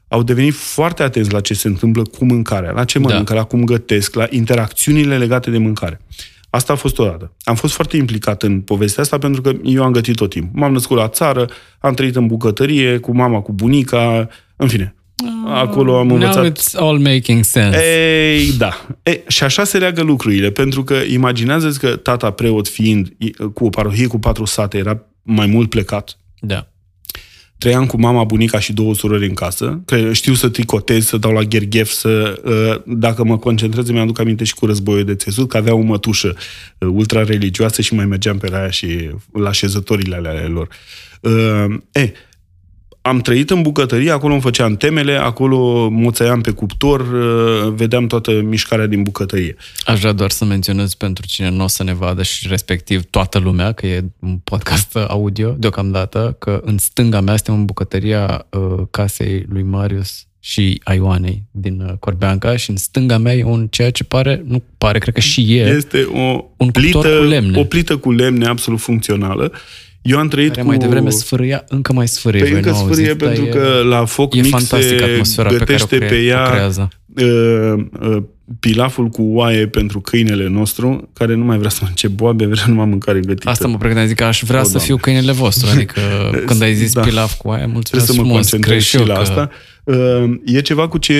au 0.07 0.23
devenit 0.23 0.53
foarte 0.53 1.03
atenți 1.03 1.31
la 1.31 1.39
ce 1.39 1.53
se 1.53 1.67
întâmplă 1.67 2.03
cu 2.03 2.25
mâncarea, 2.25 2.71
la 2.71 2.83
ce 2.83 2.99
mănâncă, 2.99 3.33
la 3.33 3.43
cum 3.43 3.63
gătesc, 3.63 4.15
la 4.15 4.27
interacțiunile 4.29 5.17
legate 5.17 5.51
de 5.51 5.57
mâncare. 5.57 6.01
Asta 6.55 6.73
a 6.73 6.75
fost 6.75 6.99
odată. 6.99 7.35
Am 7.43 7.55
fost 7.55 7.73
foarte 7.73 7.97
implicat 7.97 8.43
în 8.43 8.61
povestea 8.61 9.03
asta 9.03 9.17
pentru 9.17 9.41
că 9.41 9.51
eu 9.63 9.83
am 9.83 9.91
gătit 9.91 10.15
tot 10.15 10.29
timpul. 10.29 10.59
M-am 10.59 10.71
născut 10.73 10.97
la 10.97 11.07
țară, 11.07 11.45
am 11.79 11.93
trăit 11.93 12.15
în 12.15 12.27
bucătărie, 12.27 12.97
cu 12.97 13.15
mama, 13.15 13.39
cu 13.41 13.51
bunica, 13.53 14.27
în 14.55 14.67
fine. 14.67 14.95
Acolo 15.45 15.97
am 15.97 16.11
învățat... 16.11 16.41
Now 16.43 16.51
it's 16.51 16.73
all 16.75 16.99
making 16.99 17.43
sense. 17.43 17.79
Ei, 18.33 18.51
da. 18.57 18.85
E, 19.03 19.23
și 19.27 19.43
așa 19.43 19.63
se 19.63 19.77
leagă 19.77 20.01
lucrurile, 20.01 20.49
pentru 20.51 20.83
că 20.83 20.93
imaginează 20.93 21.69
că 21.79 21.95
tata 21.95 22.31
preot 22.31 22.67
fiind 22.67 23.13
i- 23.17 23.31
cu 23.53 23.65
o 23.65 23.69
parohie 23.69 24.07
cu 24.07 24.19
patru 24.19 24.45
sate, 24.45 24.77
era 24.77 25.01
mai 25.21 25.45
mult 25.45 25.69
plecat. 25.69 26.17
Da. 26.39 26.67
Trăiam 27.57 27.85
cu 27.85 27.99
mama, 27.99 28.23
bunica 28.23 28.59
și 28.59 28.73
două 28.73 28.95
surori 28.95 29.27
în 29.27 29.33
casă. 29.33 29.81
Că 29.85 30.13
știu 30.13 30.33
să 30.33 30.49
tricotez, 30.49 31.05
să 31.05 31.17
dau 31.17 31.31
la 31.31 31.41
gherghef, 31.41 31.89
să, 31.89 32.41
uh, 32.45 32.95
dacă 32.97 33.23
mă 33.23 33.37
concentrez, 33.37 33.89
mi-aduc 33.89 34.19
aminte 34.19 34.43
și 34.43 34.53
cu 34.53 34.65
războiul 34.65 35.03
de 35.05 35.15
țesut, 35.15 35.49
că 35.49 35.57
avea 35.57 35.73
o 35.73 35.81
mătușă 35.81 36.35
uh, 36.77 36.89
ultra-religioasă 36.91 37.81
și 37.81 37.93
mai 37.93 38.05
mergeam 38.05 38.37
pe 38.37 38.49
la 38.49 38.57
ea 38.57 38.69
și 38.69 39.09
la 39.33 39.51
șezătorile 39.51 40.15
ale 40.15 40.41
lor. 40.41 40.67
Uh, 41.21 41.75
E, 41.91 42.11
am 43.05 43.19
trăit 43.19 43.49
în 43.49 43.61
bucătărie, 43.61 44.11
acolo 44.11 44.33
îmi 44.33 44.41
făceam 44.41 44.75
temele, 44.75 45.15
acolo 45.15 45.89
moțăiam 45.89 46.41
pe 46.41 46.51
cuptor, 46.51 46.99
uh, 46.99 47.73
vedeam 47.75 48.07
toată 48.07 48.41
mișcarea 48.41 48.85
din 48.85 49.03
bucătărie. 49.03 49.55
Aș 49.85 49.99
vrea 49.99 50.11
doar 50.11 50.29
să 50.31 50.45
menționez 50.45 50.93
pentru 50.93 51.25
cine 51.27 51.49
nu 51.49 51.63
o 51.63 51.67
să 51.67 51.83
ne 51.83 51.93
vadă 51.93 52.23
și 52.23 52.47
respectiv 52.47 53.03
toată 53.09 53.39
lumea, 53.39 53.71
că 53.71 53.87
e 53.87 54.03
un 54.19 54.37
podcast 54.43 54.95
audio 55.07 55.55
deocamdată, 55.57 56.35
că 56.39 56.61
în 56.65 56.77
stânga 56.77 57.21
mea 57.21 57.35
suntem 57.35 57.53
în 57.53 57.65
bucătăria 57.65 58.45
uh, 58.49 58.83
casei 58.91 59.45
lui 59.49 59.63
Marius 59.63 60.25
și 60.39 60.81
a 60.83 60.93
Ioanei 60.93 61.43
din 61.51 61.81
uh, 61.81 61.93
Corbeanca 61.99 62.55
și 62.55 62.69
în 62.69 62.77
stânga 62.77 63.17
mea 63.17 63.33
e 63.33 63.43
un 63.43 63.67
ceea 63.67 63.91
ce 63.91 64.03
pare, 64.03 64.43
nu 64.47 64.63
pare, 64.77 64.99
cred 64.99 65.13
că 65.13 65.19
și 65.19 65.55
e, 65.57 65.65
Este 65.65 66.07
o 66.13 66.19
Un 66.57 66.69
cuptor 66.69 66.81
plită, 66.81 67.17
cu 67.17 67.23
lemne. 67.23 67.59
o 67.59 67.63
plită 67.63 67.97
cu 67.97 68.11
lemne 68.11 68.45
absolut 68.45 68.79
funcțională. 68.79 69.51
Eu 70.05 70.17
am 70.19 70.27
trăit 70.27 70.49
care 70.49 70.61
cu... 70.61 70.67
mai 70.67 70.77
devreme 70.77 71.09
sfârâia, 71.09 71.63
încă 71.67 71.93
mai 71.93 72.07
sfârâie. 72.07 72.41
Păi 72.41 72.49
voi 72.51 72.59
încă 72.59 72.69
nu 72.71 72.75
sfârie 72.75 73.07
auziți, 73.09 73.17
dar 73.17 73.27
pentru 73.27 73.45
e- 73.45 73.49
că 73.49 73.81
la 73.87 74.05
foc 74.05 74.35
e 74.35 74.41
mic 74.41 74.49
fantastic 74.51 74.97
se 74.97 75.03
atmosfera 75.03 75.47
pe 75.49 75.53
care 75.55 75.63
o, 75.63 75.65
gătește 75.65 75.97
cre- 75.97 76.07
pe 76.07 76.21
ea 76.21 76.45
o 76.45 76.49
creează. 76.49 76.87
uh, 77.15 77.73
uh, 78.01 78.17
pilaful 78.59 79.07
cu 79.07 79.21
oaie 79.23 79.67
pentru 79.67 79.99
câinele 80.01 80.47
nostru, 80.47 81.09
care 81.13 81.35
nu 81.35 81.43
mai 81.45 81.57
vrea 81.57 81.69
să 81.69 81.77
mănânce 81.81 82.07
boabe, 82.07 82.45
vrea 82.45 82.63
numai 82.67 82.85
mâncare 82.85 83.19
gătită. 83.19 83.49
Asta 83.49 83.67
mă 83.67 83.77
pregăteam, 83.77 84.07
zic 84.07 84.15
că 84.15 84.23
aș 84.23 84.41
vrea 84.45 84.59
O, 84.59 84.63
să 84.63 84.69
Doamne. 84.69 84.87
fiu 84.87 84.97
câinele 84.97 85.31
vostru, 85.31 85.67
adică 85.73 85.99
când 86.45 86.61
ai 86.61 86.73
zis 86.73 86.93
Da. 86.93 87.01
pilaf 87.01 87.33
cu 87.37 87.49
aia, 87.49 87.67
mulțumesc 87.67 87.89
Trebuie 87.89 88.07
să 88.07 88.13
mă 88.15 88.21
frumos, 88.21 88.35
concentrez 88.49 88.71
cred 88.71 88.81
și 88.81 88.95
eu 88.97 89.05
la 89.05 89.13
că- 89.13 89.19
asta. 89.19 89.49
Uh, 89.83 90.33
E 90.45 90.61
ceva 90.61 90.87
cu 90.87 90.97
ce 90.97 91.13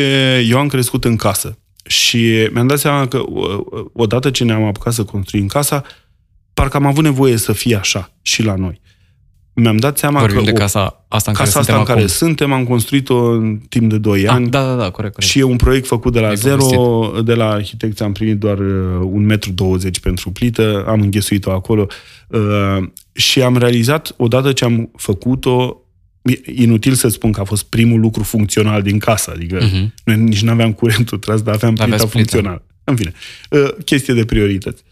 eu 0.50 0.58
am 0.58 0.68
crescut 0.68 1.06
în 1.06 1.16
casă. 1.16 1.58
Și 1.88 2.50
mi-am 2.54 2.68
dat 2.68 2.80
seama 2.80 3.08
că 3.08 3.18
uh, 3.28 3.86
odată 3.94 4.30
ce 4.30 4.44
ne-am 4.44 4.64
apucat 4.64 4.94
să 4.94 5.04
construim 5.04 5.48
casa, 5.48 5.84
parcă 6.56 6.78
am 6.78 6.86
avut 6.86 7.04
nevoie 7.04 7.38
să 7.38 7.54
fie 7.54 7.76
așa 7.76 8.12
și 8.22 8.44
la 8.44 8.56
noi. 8.56 8.82
Mi-am 9.54 9.78
dat 9.78 9.98
seama 9.98 10.20
Vorbim 10.20 10.38
că 10.38 10.44
de 10.44 10.52
o- 10.52 10.54
casa 10.54 11.06
asta 11.08 11.32
în 11.32 11.36
care 11.38 11.48
casa 11.50 11.60
asta 11.60 11.62
suntem 11.62 11.78
în 11.80 11.84
care 11.86 12.00
acum. 12.00 12.12
suntem, 12.12 12.52
am 12.52 12.64
construit-o 12.64 13.30
în 13.30 13.58
timp 13.70 13.90
de 13.90 13.98
2 13.98 14.22
Ah, 14.28 14.34
ani. 14.34 14.50
da, 14.50 14.60
da, 14.66 14.68
da, 14.76 14.90
corect, 14.90 14.96
corect. 15.14 15.22
Și 15.22 15.40
e 15.40 15.44
un 15.44 15.56
proiect 15.56 15.88
făcut 15.88 16.14
de 16.14 16.20
la 16.20 16.28
Ai 16.28 16.36
zero, 16.36 16.58
povestit. 16.66 17.26
de 17.26 17.34
la 17.34 17.50
arhitecți 17.50 18.04
am 18.04 18.12
primit 18.12 18.38
doar 18.38 18.58
uh, 18.60 19.00
un 19.04 19.26
metru 19.26 19.52
20 19.52 20.00
pentru 20.00 20.32
plită, 20.32 20.86
am 20.88 21.02
înghesuit-o 21.02 21.52
acolo 21.52 21.88
uh, 22.28 22.78
și 23.14 23.42
am 23.42 23.58
realizat, 23.58 24.14
odată 24.18 24.52
ce 24.52 24.66
am 24.66 24.92
făcut-o, 24.98 25.82
e 26.22 26.42
inutil 26.64 26.94
să 26.94 27.08
spun 27.08 27.32
că 27.32 27.42
a 27.42 27.44
fost 27.44 27.64
primul 27.64 28.00
lucru 28.00 28.24
funcțional 28.24 28.82
din 28.82 29.00
casă, 29.00 29.32
adică 29.36 29.60
Mhm. 29.64 29.94
noi 30.04 30.18
nici 30.18 30.42
nu 30.42 30.52
aveam 30.52 30.74
curentul 30.74 31.18
tras, 31.18 31.42
dar 31.42 31.54
aveam 31.54 31.74
plita 31.74 31.84
Aveați 31.94 32.12
plită. 32.12 32.18
funcțională. 32.30 32.64
În 32.84 32.96
fine, 32.96 33.14
uh, 33.50 33.68
chestie 33.86 34.14
de 34.14 34.26
priorități. 34.26 34.84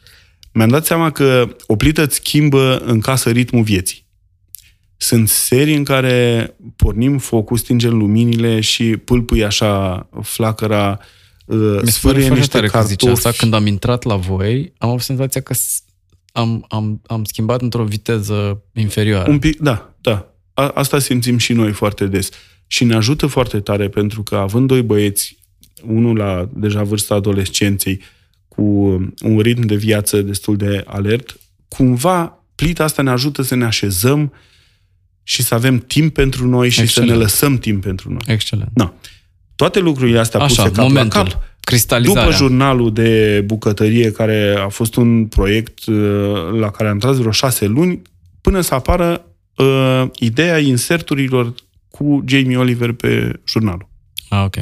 Mi-am 0.53 0.69
dat 0.69 0.85
seama 0.85 1.11
că 1.11 1.55
o 1.67 1.75
plită 1.75 2.01
îți 2.03 2.15
schimbă 2.15 2.77
în 2.77 2.99
casă 2.99 3.29
ritmul 3.29 3.63
vieții. 3.63 4.05
Sunt 4.97 5.29
serii 5.29 5.75
în 5.75 5.83
care 5.83 6.49
pornim 6.75 7.17
focul, 7.17 7.57
stingem 7.57 7.97
luminile 7.97 8.59
și 8.59 8.97
pâlpâi 8.97 9.43
așa 9.43 10.07
flacăra, 10.21 10.99
uh, 11.45 11.57
Mi 11.57 11.63
se 11.65 11.77
pare 11.77 11.89
sfârâie 11.91 12.21
foarte 12.27 12.39
niște 12.39 12.55
tare 12.57 12.67
că 12.67 12.81
zici 12.81 13.01
asta. 13.03 13.13
cartofi. 13.13 13.37
Când 13.37 13.53
am 13.53 13.65
intrat 13.67 14.03
la 14.03 14.15
voi, 14.15 14.73
am 14.77 14.89
avut 14.89 15.01
senzația 15.01 15.41
că 15.41 15.53
s- 15.53 15.83
am, 16.31 16.65
am, 16.69 17.01
am 17.05 17.23
schimbat 17.23 17.61
într-o 17.61 17.83
viteză 17.83 18.61
inferioară. 18.73 19.29
Un 19.31 19.39
pic, 19.39 19.59
da, 19.59 19.93
da. 20.01 20.33
A, 20.53 20.67
asta 20.67 20.99
simțim 20.99 21.37
și 21.37 21.53
noi 21.53 21.71
foarte 21.71 22.05
des. 22.05 22.29
Și 22.67 22.83
ne 22.83 22.95
ajută 22.95 23.27
foarte 23.27 23.59
tare 23.59 23.89
pentru 23.89 24.23
că 24.23 24.35
având 24.35 24.67
doi 24.67 24.81
băieți, 24.81 25.37
unul 25.87 26.17
la 26.17 26.49
deja 26.53 26.83
vârsta 26.83 27.15
adolescenței, 27.15 28.01
cu 28.55 28.63
un 29.21 29.39
ritm 29.39 29.65
de 29.65 29.75
viață 29.75 30.21
destul 30.21 30.57
de 30.57 30.83
alert, 30.87 31.37
cumva 31.67 32.43
plita 32.55 32.83
asta 32.83 33.01
ne 33.01 33.09
ajută 33.09 33.41
să 33.41 33.55
ne 33.55 33.65
așezăm 33.65 34.33
și 35.23 35.43
să 35.43 35.53
avem 35.55 35.77
timp 35.77 36.13
pentru 36.13 36.47
noi 36.47 36.69
și 36.69 36.81
Excelent. 36.81 37.09
să 37.11 37.15
ne 37.17 37.21
lăsăm 37.23 37.57
timp 37.57 37.83
pentru 37.83 38.09
noi. 38.09 38.21
Excelent. 38.25 38.69
Na. 38.73 38.93
Toate 39.55 39.79
lucrurile 39.79 40.19
astea 40.19 40.39
puse 40.39 40.61
Așa, 40.61 40.69
cap 40.71 40.87
momentul. 40.87 41.19
la 41.19 41.23
cap, 41.29 41.41
Cristalizarea. 41.59 42.23
după 42.23 42.35
jurnalul 42.35 42.93
de 42.93 43.41
bucătărie, 43.45 44.11
care 44.11 44.55
a 44.65 44.67
fost 44.67 44.95
un 44.95 45.25
proiect 45.25 45.85
uh, 45.85 45.95
la 46.59 46.69
care 46.71 46.89
am 46.89 46.97
tras 46.97 47.17
vreo 47.17 47.31
șase 47.31 47.65
luni, 47.65 48.01
până 48.41 48.61
să 48.61 48.73
apară 48.73 49.25
uh, 49.55 50.03
ideea 50.19 50.59
inserturilor 50.59 51.53
cu 51.89 52.23
Jamie 52.27 52.57
Oliver 52.57 52.91
pe 52.91 53.39
jurnalul. 53.47 53.89
Ah, 54.29 54.43
ok. 54.45 54.55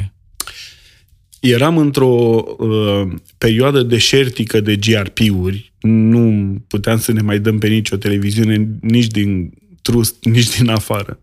Eram 1.42 1.78
într-o 1.78 2.44
uh, 2.58 3.08
perioadă 3.38 3.82
deșertică 3.82 4.60
de 4.60 4.76
GRP-uri, 4.76 5.72
nu 5.80 6.56
puteam 6.68 6.98
să 6.98 7.12
ne 7.12 7.20
mai 7.20 7.38
dăm 7.38 7.58
pe 7.58 7.68
nicio 7.68 7.96
televiziune, 7.96 8.68
nici 8.80 9.06
din 9.06 9.52
trust, 9.82 10.24
nici 10.34 10.56
din 10.56 10.68
afară. 10.68 11.20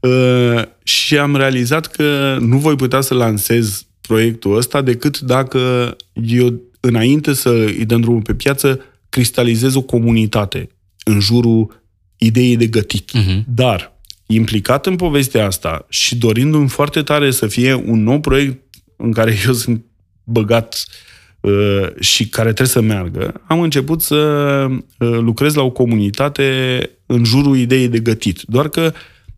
Uh, 0.00 0.62
și 0.82 1.18
am 1.18 1.36
realizat 1.36 1.86
că 1.86 2.38
nu 2.40 2.58
voi 2.58 2.76
putea 2.76 3.00
să 3.00 3.14
lansez 3.14 3.86
proiectul 4.00 4.56
ăsta 4.56 4.82
decât 4.82 5.18
dacă 5.18 5.96
eu, 6.12 6.60
înainte 6.80 7.32
să 7.32 7.50
îi 7.50 7.84
dăm 7.84 8.00
drumul 8.00 8.22
pe 8.22 8.34
piață, 8.34 8.80
cristalizez 9.08 9.74
o 9.74 9.82
comunitate 9.82 10.68
în 11.04 11.20
jurul 11.20 11.82
ideii 12.16 12.56
de 12.56 12.66
gătit. 12.66 13.12
Mhm. 13.12 13.44
Dar, 13.54 14.00
implicat 14.26 14.86
în 14.86 14.96
povestea 14.96 15.46
asta 15.46 15.86
și 15.88 16.16
dorindu-mi 16.16 16.68
foarte 16.68 17.02
tare 17.02 17.30
să 17.30 17.46
fie 17.46 17.74
un 17.74 18.02
nou 18.02 18.20
proiect 18.20 18.67
în 18.98 19.12
care 19.12 19.36
eu 19.46 19.52
sunt 19.52 19.84
băgat 20.24 20.84
uh, 21.40 21.86
și 22.00 22.28
care 22.28 22.52
trebuie 22.52 22.66
să 22.66 22.80
meargă, 22.80 23.40
am 23.46 23.60
început 23.60 24.02
să 24.02 24.16
uh, 24.98 25.08
lucrez 25.18 25.54
la 25.54 25.62
o 25.62 25.70
comunitate 25.70 26.80
în 27.06 27.24
jurul 27.24 27.56
ideii 27.56 27.88
de 27.88 27.98
gătit. 27.98 28.40
Doar 28.42 28.68
că 28.68 28.92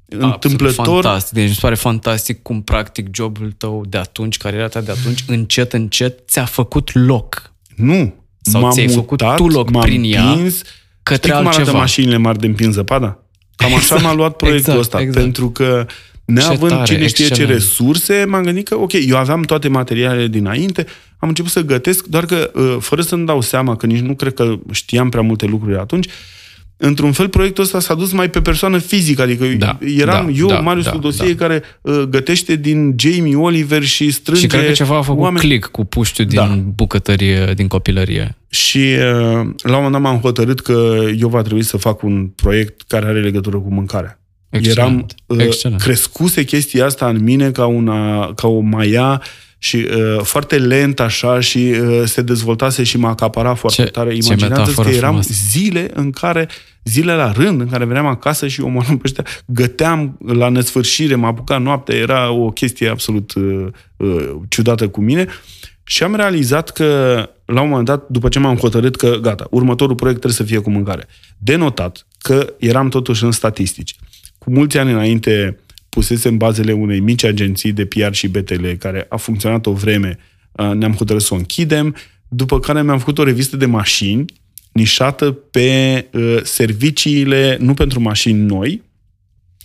întâmplător... 0.08 1.02
Fantastic. 1.02 1.34
Deci 1.34 1.48
mi 1.48 1.54
se 1.54 1.60
pare 1.60 1.74
fantastic 1.74 2.42
cum 2.42 2.62
practic 2.62 3.08
jobul 3.14 3.52
tău 3.52 3.84
de 3.88 3.98
atunci, 3.98 4.36
cariera 4.36 4.68
ta 4.68 4.80
de 4.80 4.90
atunci, 4.90 5.24
încet, 5.26 5.72
încet 5.72 6.28
ți-a 6.28 6.44
făcut 6.44 6.90
loc 6.94 7.52
Nu. 7.76 8.14
Sau 8.40 8.60
m-am 8.60 8.70
ți-ai 8.70 8.88
făcut 8.88 9.20
mutat, 9.22 9.36
tu 9.36 9.48
loc 9.48 9.70
m-am 9.70 9.82
prin 9.82 10.02
ea 10.04 10.30
împins. 10.30 10.62
către 11.02 11.16
Știi 11.16 11.30
cum 11.30 11.40
arată 11.40 11.56
altceva. 11.58 11.78
mașinile 11.78 12.16
mari 12.16 12.38
de 12.38 12.46
împins 12.46 12.74
zăpada? 12.74 13.18
Cam 13.56 13.68
așa 13.68 13.76
Exact, 13.76 14.02
m-a 14.02 14.14
luat 14.14 14.36
proiectul 14.36 14.72
exact, 14.72 14.80
ăsta. 14.80 15.00
exact. 15.00 15.18
Pentru 15.22 15.50
că 15.50 15.86
neavând 16.34 16.70
tare, 16.72 16.84
cine 16.94 17.06
știe 17.06 17.24
ce 17.24 17.30
excelent. 17.30 17.52
resurse, 17.54 18.24
m-am 18.28 18.42
gândit 18.42 18.68
că, 18.68 18.76
ok, 18.76 18.92
eu 18.92 19.16
aveam 19.16 19.42
toate 19.42 19.68
materialele 19.68 20.26
dinainte, 20.26 20.86
am 21.18 21.28
început 21.28 21.50
să 21.50 21.60
gătesc, 21.64 22.04
doar 22.06 22.24
că, 22.24 22.50
uh, 22.54 22.76
fără 22.80 23.02
să-mi 23.02 23.26
dau 23.26 23.40
seama, 23.40 23.76
că 23.76 23.86
nici 23.86 24.00
nu 24.00 24.14
cred 24.14 24.34
că 24.34 24.54
știam 24.70 25.08
prea 25.08 25.22
multe 25.22 25.46
lucruri 25.46 25.76
atunci, 25.76 26.08
într-un 26.82 27.12
fel, 27.12 27.28
proiectul 27.28 27.64
ăsta 27.64 27.80
s-a 27.80 27.94
dus 27.94 28.12
mai 28.12 28.30
pe 28.30 28.40
persoană 28.40 28.78
fizică, 28.78 29.22
adică 29.22 29.44
Da, 29.46 29.78
eram 29.96 30.26
da, 30.26 30.32
eu, 30.32 30.46
da, 30.46 30.60
Marius 30.60 30.84
da, 30.84 30.90
Tudosie, 30.90 31.32
da. 31.32 31.46
care 31.46 31.62
uh, 31.80 32.02
gătește 32.08 32.56
din 32.56 32.94
Jamie 32.98 33.36
Oliver 33.36 33.82
și 33.84 34.10
strânge 34.10 34.40
Și 34.42 34.46
cred 34.46 34.66
că 34.66 34.72
ceva 34.72 34.96
a 34.96 35.02
făcut 35.02 35.22
oameni. 35.22 35.40
click 35.44 35.70
cu 35.70 35.84
puștiu 35.84 36.24
din 36.24 36.36
Da. 36.36 36.58
bucătărie, 36.74 37.52
din 37.56 37.68
copilărie. 37.68 38.36
Și 38.48 38.78
uh, 38.78 39.00
la 39.62 39.76
un 39.76 39.82
moment 39.82 39.92
dat 39.92 40.00
m-am 40.00 40.18
hotărât 40.18 40.60
că 40.60 40.98
eu 41.18 41.28
va 41.28 41.42
trebui 41.42 41.62
să 41.62 41.76
fac 41.76 42.02
un 42.02 42.26
proiect 42.26 42.82
care 42.86 43.06
are 43.06 43.20
legătură 43.20 43.56
cu 43.56 43.72
mâncarea. 43.72 44.19
Excelent. 44.50 44.78
Eram 44.78 45.06
uh, 45.26 45.38
Excelent. 45.44 45.80
crescuse 45.80 46.44
chestia 46.44 46.84
asta 46.84 47.08
în 47.08 47.22
mine 47.22 47.50
ca, 47.50 47.66
una, 47.66 48.32
ca 48.34 48.48
o 48.48 48.60
maia 48.60 49.22
Și 49.62 49.76
uh, 49.76 50.22
foarte 50.22 50.58
lent 50.58 51.00
așa 51.00 51.40
și 51.40 51.58
uh, 51.58 52.02
se 52.04 52.22
dezvoltase 52.22 52.82
și 52.82 52.98
mă 52.98 53.08
acapara 53.08 53.54
foarte 53.54 53.82
Ce- 53.84 53.88
tare. 53.90 54.08
ce 54.10 54.14
Imaginați 54.26 54.52
că 54.54 54.58
metaforă 54.60 54.88
eram 54.88 55.00
frumoasă. 55.00 55.32
zile 55.50 55.90
în 55.94 56.10
care, 56.10 56.48
zile 56.84 57.14
la 57.14 57.32
rând, 57.32 57.60
în 57.60 57.68
care 57.68 57.84
veneam 57.84 58.06
acasă 58.06 58.48
și 58.48 58.60
omorâm 58.60 58.96
pe 58.96 59.02
ăștia, 59.04 59.24
găteam 59.46 60.18
la 60.26 60.48
nesfârșire, 60.48 61.14
mă 61.14 61.26
apuca 61.26 61.58
noaptea, 61.58 61.96
era 61.96 62.30
o 62.30 62.48
chestie 62.50 62.88
absolut 62.88 63.34
uh, 63.34 63.66
uh, 63.96 64.30
ciudată 64.48 64.88
cu 64.88 65.00
mine. 65.00 65.26
Și 65.84 66.02
am 66.02 66.14
realizat 66.14 66.70
că, 66.70 66.86
la 67.44 67.60
un 67.60 67.68
moment 67.68 67.86
dat, 67.86 68.08
după 68.08 68.28
ce 68.28 68.38
m-am 68.38 68.56
hotărât 68.56 68.96
că, 68.96 69.16
gata, 69.20 69.46
următorul 69.50 69.94
proiect 69.94 70.20
trebuie 70.20 70.46
să 70.46 70.52
fie 70.52 70.58
cu 70.62 70.70
mâncare. 70.70 71.06
De 71.38 71.56
notat 71.56 72.06
că 72.18 72.52
eram 72.58 72.88
totuși 72.88 73.24
în 73.24 73.30
statistici. 73.30 73.94
Cu 74.44 74.50
mulți 74.50 74.78
ani 74.78 74.92
înainte 74.92 75.58
pusesem 75.88 76.36
bazele 76.36 76.72
unei 76.72 77.00
mici 77.00 77.24
agenții 77.24 77.72
de 77.72 77.84
PR 77.84 78.12
și 78.12 78.28
BTL, 78.28 78.68
care 78.78 79.06
a 79.08 79.16
funcționat 79.16 79.66
o 79.66 79.72
vreme, 79.72 80.18
uh, 80.52 80.70
ne-am 80.70 80.92
hotărât 80.92 81.22
să 81.22 81.34
o 81.34 81.36
închidem, 81.36 81.96
după 82.28 82.60
care 82.60 82.82
mi-am 82.82 82.98
făcut 82.98 83.18
o 83.18 83.24
revistă 83.24 83.56
de 83.56 83.66
mașini 83.66 84.24
nișată 84.72 85.32
pe 85.32 86.08
uh, 86.12 86.38
serviciile, 86.42 87.56
nu 87.60 87.74
pentru 87.74 88.00
mașini 88.00 88.38
noi, 88.38 88.82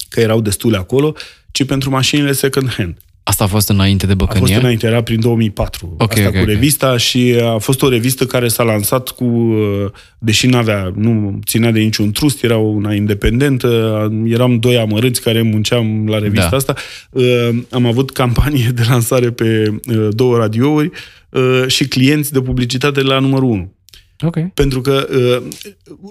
că 0.09 0.19
erau 0.19 0.41
destule 0.41 0.77
acolo, 0.77 1.15
ci 1.51 1.65
pentru 1.65 1.89
mașinile 1.89 2.31
second 2.31 2.69
hand. 2.69 2.97
Asta 3.27 3.43
a 3.43 3.47
fost 3.47 3.69
înainte 3.69 4.05
de 4.05 4.11
A 4.11 4.15
fost 4.25 4.39
Băcănie? 4.39 4.55
înainte, 4.57 4.87
era 4.87 5.01
prin 5.03 5.19
2004. 5.19 5.95
Ok, 5.97 6.11
asta 6.11 6.27
ok, 6.27 6.33
cu 6.33 6.39
ok. 6.39 6.45
revista 6.45 6.97
și 6.97 7.35
a 7.43 7.57
fost 7.57 7.81
o 7.81 7.89
revistă 7.89 8.25
care 8.25 8.47
s-a 8.47 8.63
lansat 8.63 9.09
cu, 9.09 9.23
uh, 9.23 9.91
deși 10.19 10.47
n-avea, 10.47 10.91
nu 10.95 11.39
ținea 11.45 11.71
de 11.71 11.79
niciun 11.79 12.11
trust, 12.11 12.43
era 12.43 12.57
una 12.57 12.93
independentă, 12.93 14.11
eram 14.25 14.59
doi 14.59 14.77
amărâți 14.77 15.21
care 15.21 15.41
munceam 15.41 16.07
la 16.07 16.19
revista 16.19 16.49
Da. 16.49 16.55
asta. 16.57 16.75
Uh, 17.09 17.49
Am 17.69 17.85
avut 17.85 18.11
campanie 18.11 18.69
de 18.73 18.83
lansare 18.89 19.31
pe 19.31 19.73
uh, 19.87 20.07
două 20.11 20.37
radiouri 20.37 20.91
uh, 21.29 21.63
și 21.67 21.87
clienți 21.87 22.33
de 22.33 22.41
publicitate 22.41 23.01
la 23.01 23.19
numărul 23.19 23.49
1. 23.49 23.73
Ok. 24.21 24.37
Pentru 24.53 24.81
că 24.81 25.07
uh, 25.15 25.41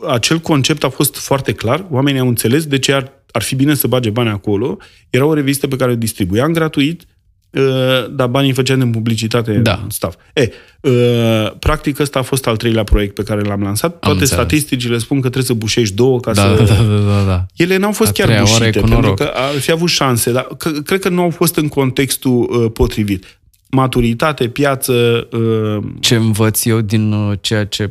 acel 0.09 0.39
concept 0.39 0.85
a 0.85 0.89
fost 0.89 1.17
foarte 1.17 1.53
clar, 1.53 1.87
oamenii 1.91 2.21
au 2.21 2.29
înțeles 2.29 2.67
de 2.67 2.79
ce 2.79 2.93
ar, 2.93 3.13
ar 3.37 3.43
fi 3.43 3.55
bine 3.55 3.75
să 3.75 3.87
bage 3.87 4.11
bani 4.11 4.29
acolo. 4.29 4.77
Era 5.11 5.25
o 5.25 5.35
revistă 5.35 5.67
pe 5.69 5.77
care 5.77 5.91
o 5.91 5.95
distribuiam 5.95 6.53
gratuit, 6.53 7.05
uh, 7.51 7.63
dar 8.11 8.27
banii 8.29 8.49
îi 8.49 8.55
făceam 8.55 8.81
în 8.81 8.91
publicitate 8.91 9.53
Da. 9.53 9.81
în 9.83 9.91
staff. 9.91 10.17
E, 10.35 10.51
uh, 10.81 10.93
practic 11.59 11.99
ăsta 11.99 12.19
a 12.19 12.23
fost 12.23 12.47
al 12.47 12.57
treilea 12.57 12.85
proiect 12.85 13.15
pe 13.15 13.23
care 13.23 13.41
l-am 13.41 13.63
lansat. 13.63 13.91
Toate 13.99 14.09
înțeles. 14.21 14.31
statisticile 14.31 14.99
spun 14.99 15.17
că 15.17 15.23
trebuie 15.29 15.45
să 15.45 15.53
bușești 15.55 15.95
două 15.95 16.21
ca 16.21 16.33
Da, 16.33 16.43
să... 16.57 16.63
da, 16.63 16.75
da, 16.75 16.97
da, 16.97 17.25
da. 17.27 17.47
Ele 17.57 17.73
Ele 17.73 17.77
n-au 17.77 17.93
fost 17.93 18.11
A 18.11 18.13
chiar 18.13 18.27
treia 18.27 18.43
oară 18.43 18.55
e 18.55 18.59
bușite, 18.59 18.81
cu 18.81 18.85
pentru 18.87 19.01
noroc. 19.01 19.19
că 19.19 19.31
ar 19.35 19.61
fi 19.61 19.71
avut 19.71 19.89
șanse, 19.89 20.33
dar 20.33 20.47
că, 20.59 20.71
cred 20.71 21.01
că 21.01 21.09
nu 21.09 21.23
au 21.23 21.31
fost 21.31 21.57
în 21.57 21.69
contextul 21.69 22.63
uh, 22.65 22.71
potrivit. 22.73 23.39
Maturitate, 23.71 24.49
piață, 24.49 25.29
uh, 25.33 25.85
Ce 26.01 26.15
învăț 26.15 26.65
eu 26.65 26.81
din 26.81 27.13
uh, 27.13 27.39
ceea 27.41 27.65
ce 27.67 27.91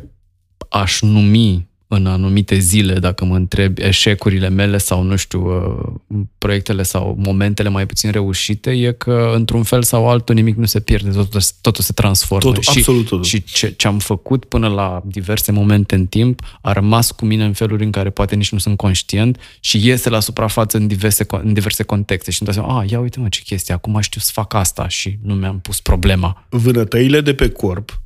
aș 0.68 1.00
numi 1.00 1.68
în 1.94 2.06
anumite 2.06 2.58
zile, 2.58 2.94
dacă 2.94 3.24
mă 3.24 3.36
întreb, 3.36 3.78
eșecurile 3.78 4.48
mele 4.48 4.78
sau, 4.78 5.02
nu 5.02 5.16
știu, 5.16 5.46
uh, 5.46 6.26
proiectele 6.38 6.82
sau 6.82 7.16
momentele 7.24 7.68
mai 7.68 7.86
puțin 7.86 8.10
reușite, 8.10 8.70
e 8.70 8.92
că, 8.92 9.32
într-un 9.34 9.62
fel 9.62 9.82
sau 9.82 10.08
altul, 10.08 10.34
nimic 10.34 10.56
nu 10.56 10.64
se 10.64 10.80
pierde, 10.80 11.10
totul, 11.10 11.40
totul 11.60 11.84
se 11.84 11.92
transformă. 11.92 12.48
Totul, 12.48 12.62
și, 12.62 12.78
absolut 12.78 13.06
totul. 13.08 13.24
Și 13.24 13.42
ce, 13.42 13.74
ce 13.76 13.86
am 13.86 13.98
făcut 13.98 14.44
până 14.44 14.68
la 14.68 15.02
diverse 15.06 15.52
momente 15.52 15.94
în 15.94 16.06
timp 16.06 16.58
a 16.60 16.72
rămas 16.72 17.10
cu 17.10 17.24
mine 17.24 17.44
în 17.44 17.52
feluri 17.52 17.84
în 17.84 17.90
care 17.90 18.10
poate 18.10 18.34
nici 18.34 18.52
nu 18.52 18.58
sunt 18.58 18.76
conștient 18.76 19.40
și 19.60 19.86
iese 19.86 20.08
la 20.08 20.20
suprafață 20.20 20.76
în 20.76 20.86
diverse, 20.86 21.26
în 21.28 21.52
diverse 21.52 21.82
contexte 21.82 22.30
și 22.30 22.42
îmi 22.42 22.52
dau 22.52 22.64
seama, 22.64 22.80
a, 22.80 22.84
ia 22.88 23.00
uite 23.00 23.20
mă 23.20 23.28
ce 23.28 23.40
chestie, 23.40 23.74
acum 23.74 24.00
știu 24.00 24.20
să 24.20 24.30
fac 24.32 24.54
asta 24.54 24.88
și 24.88 25.18
nu 25.22 25.34
mi-am 25.34 25.60
pus 25.60 25.80
problema. 25.80 26.46
vânătăile 26.48 27.20
de 27.20 27.34
pe 27.34 27.48
corp 27.48 27.98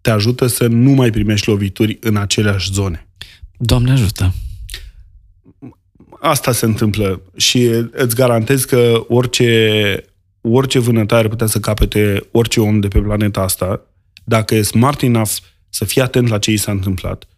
te 0.00 0.10
ajută 0.10 0.46
să 0.46 0.66
nu 0.66 0.90
mai 0.90 1.10
primești 1.10 1.48
lovituri 1.48 1.98
în 2.00 2.16
aceleași 2.16 2.72
zone. 2.72 3.09
Doamne 3.62 3.90
ajută! 3.90 4.34
Asta 6.20 6.52
se 6.52 6.64
întâmplă 6.64 7.22
și 7.36 7.66
îți 7.90 8.14
garantez 8.14 8.64
că 8.64 9.04
orice, 9.08 10.04
orice 10.40 10.78
vânătar 10.78 11.18
ar 11.18 11.28
putea 11.28 11.46
să 11.46 11.60
capete 11.60 12.28
orice 12.30 12.60
om 12.60 12.80
de 12.80 12.88
pe 12.88 13.00
planeta 13.00 13.40
asta, 13.40 13.80
dacă 14.24 14.54
e 14.54 14.62
smart 14.62 15.02
enough 15.02 15.30
să 15.68 15.84
fie 15.84 16.02
atent 16.02 16.28
la 16.28 16.38
ce 16.38 16.50
i 16.50 16.56
s-a 16.56 16.70
întâmplat, 16.70 17.28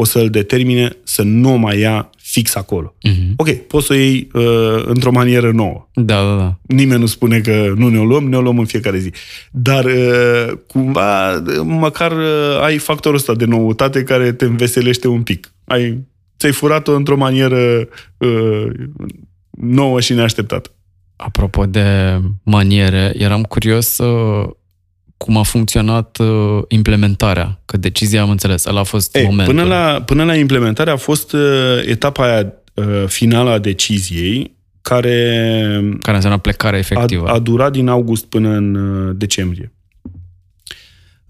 o 0.00 0.04
să-l 0.04 0.30
determine 0.30 0.96
să 1.02 1.22
nu 1.22 1.52
o 1.52 1.56
mai 1.56 1.78
ia 1.78 2.10
fix 2.16 2.54
acolo. 2.54 2.94
Mhm. 3.02 3.32
Ok, 3.36 3.50
poți 3.50 3.86
să 3.86 3.92
o 3.92 3.96
iei 3.96 4.28
uh, 4.32 4.84
într-o 4.84 5.10
manieră 5.10 5.50
nouă. 5.52 5.88
Da, 5.94 6.22
da, 6.22 6.36
da. 6.36 6.58
Nimeni 6.74 7.00
nu 7.00 7.06
spune 7.06 7.40
că 7.40 7.72
nu 7.76 7.88
ne-o 7.88 8.04
luăm, 8.04 8.28
ne-o 8.28 8.40
luăm 8.40 8.58
în 8.58 8.64
fiecare 8.64 8.98
zi. 8.98 9.10
Dar 9.50 9.84
uh, 9.84 10.52
cumva, 10.66 11.32
uh, 11.32 11.42
măcar 11.64 12.12
uh, 12.12 12.60
ai 12.62 12.78
factorul 12.78 13.16
ăsta 13.16 13.34
de 13.34 13.44
noutate 13.44 14.02
care 14.02 14.32
te 14.32 14.44
înveselește 14.44 15.08
un 15.08 15.22
pic. 15.22 15.52
Ai, 15.64 15.98
ți-ai 16.38 16.52
furat-o 16.52 16.94
într-o 16.94 17.16
manieră 17.16 17.88
uh, 18.16 18.66
nouă 19.50 20.00
și 20.00 20.12
neașteptată. 20.12 20.70
Apropo 21.16 21.66
de 21.66 22.20
maniere, 22.42 23.12
eram 23.16 23.42
curios 23.42 23.98
uh, 23.98 24.50
cum 25.18 25.36
a 25.36 25.42
funcționat 25.42 26.18
uh, 26.18 26.62
implementarea, 26.68 27.60
că 27.64 27.76
decizia 27.76 28.22
am 28.22 28.30
înțeles, 28.30 28.64
ăla 28.64 28.80
a 28.80 28.82
fost 28.82 29.16
Ei, 29.16 29.24
momentul. 29.24 29.54
până, 29.54 29.66
la, 29.66 30.02
până 30.02 30.24
la 30.24 30.34
implementare 30.34 30.90
a 30.90 30.96
fost 30.96 31.32
uh, 31.32 31.40
etapa 31.86 32.24
aia 32.24 32.52
uh, 32.74 33.04
finală 33.06 33.50
a 33.50 33.58
deciziei, 33.58 34.56
care 34.80 35.40
Care 36.02 36.16
înseamnă 36.16 36.38
plecarea 36.38 36.78
efectivă. 36.78 37.28
A, 37.28 37.32
a 37.32 37.38
durat 37.38 37.72
din 37.72 37.88
august 37.88 38.24
până 38.24 38.48
în 38.48 38.74
uh, 38.74 39.14
decembrie. 39.16 39.72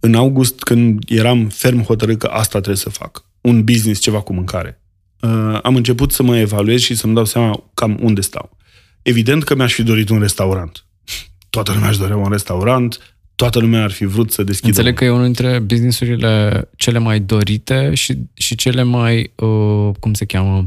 În 0.01 0.15
august, 0.15 0.63
când 0.63 1.03
eram 1.07 1.47
ferm 1.47 1.83
hotărât 1.83 2.19
că 2.19 2.27
asta 2.27 2.59
trebuie 2.59 2.77
să 2.77 2.91
fac, 2.91 3.25
un 3.41 3.65
business, 3.65 4.01
ceva 4.01 4.21
cu 4.21 4.33
mâncare, 4.33 4.81
uh, 5.21 5.59
am 5.63 5.77
început 5.77 6.13
să 6.13 6.23
mă 6.23 6.39
evaluez 6.39 6.81
și 6.81 6.95
să-mi 6.95 7.15
dau 7.15 7.25
seama 7.25 7.71
cam 7.75 7.99
unde 8.03 8.21
stau. 8.21 8.57
Evident 9.03 9.45
că 9.45 9.55
mi-aș 9.55 9.73
fi 9.73 9.83
dorit 9.83 10.09
un 10.09 10.21
restaurant. 10.21 10.85
Toată 11.51 11.73
lumea 11.73 11.89
își 11.89 11.99
dorea 11.99 12.17
un 12.17 12.31
restaurant, 12.31 13.18
toată 13.39 13.59
lumea 13.59 13.83
ar 13.83 13.91
fi 13.91 14.05
vrut 14.05 14.31
să 14.33 14.43
deschidă 14.43 14.69
Înțeleg 14.69 14.91
un- 14.93 14.99
că 14.99 15.05
e 15.05 15.11
unul 15.11 15.25
dintre 15.25 15.59
businessurile 15.59 16.69
cele 16.77 16.99
mai 16.99 17.21
dorite 17.21 17.91
și, 17.95 18.19
și 18.35 18.55
cele 18.55 18.83
mai, 18.83 19.33
uh, 19.37 19.91
cum 20.01 20.13
se 20.15 20.25
cheamă? 20.25 20.65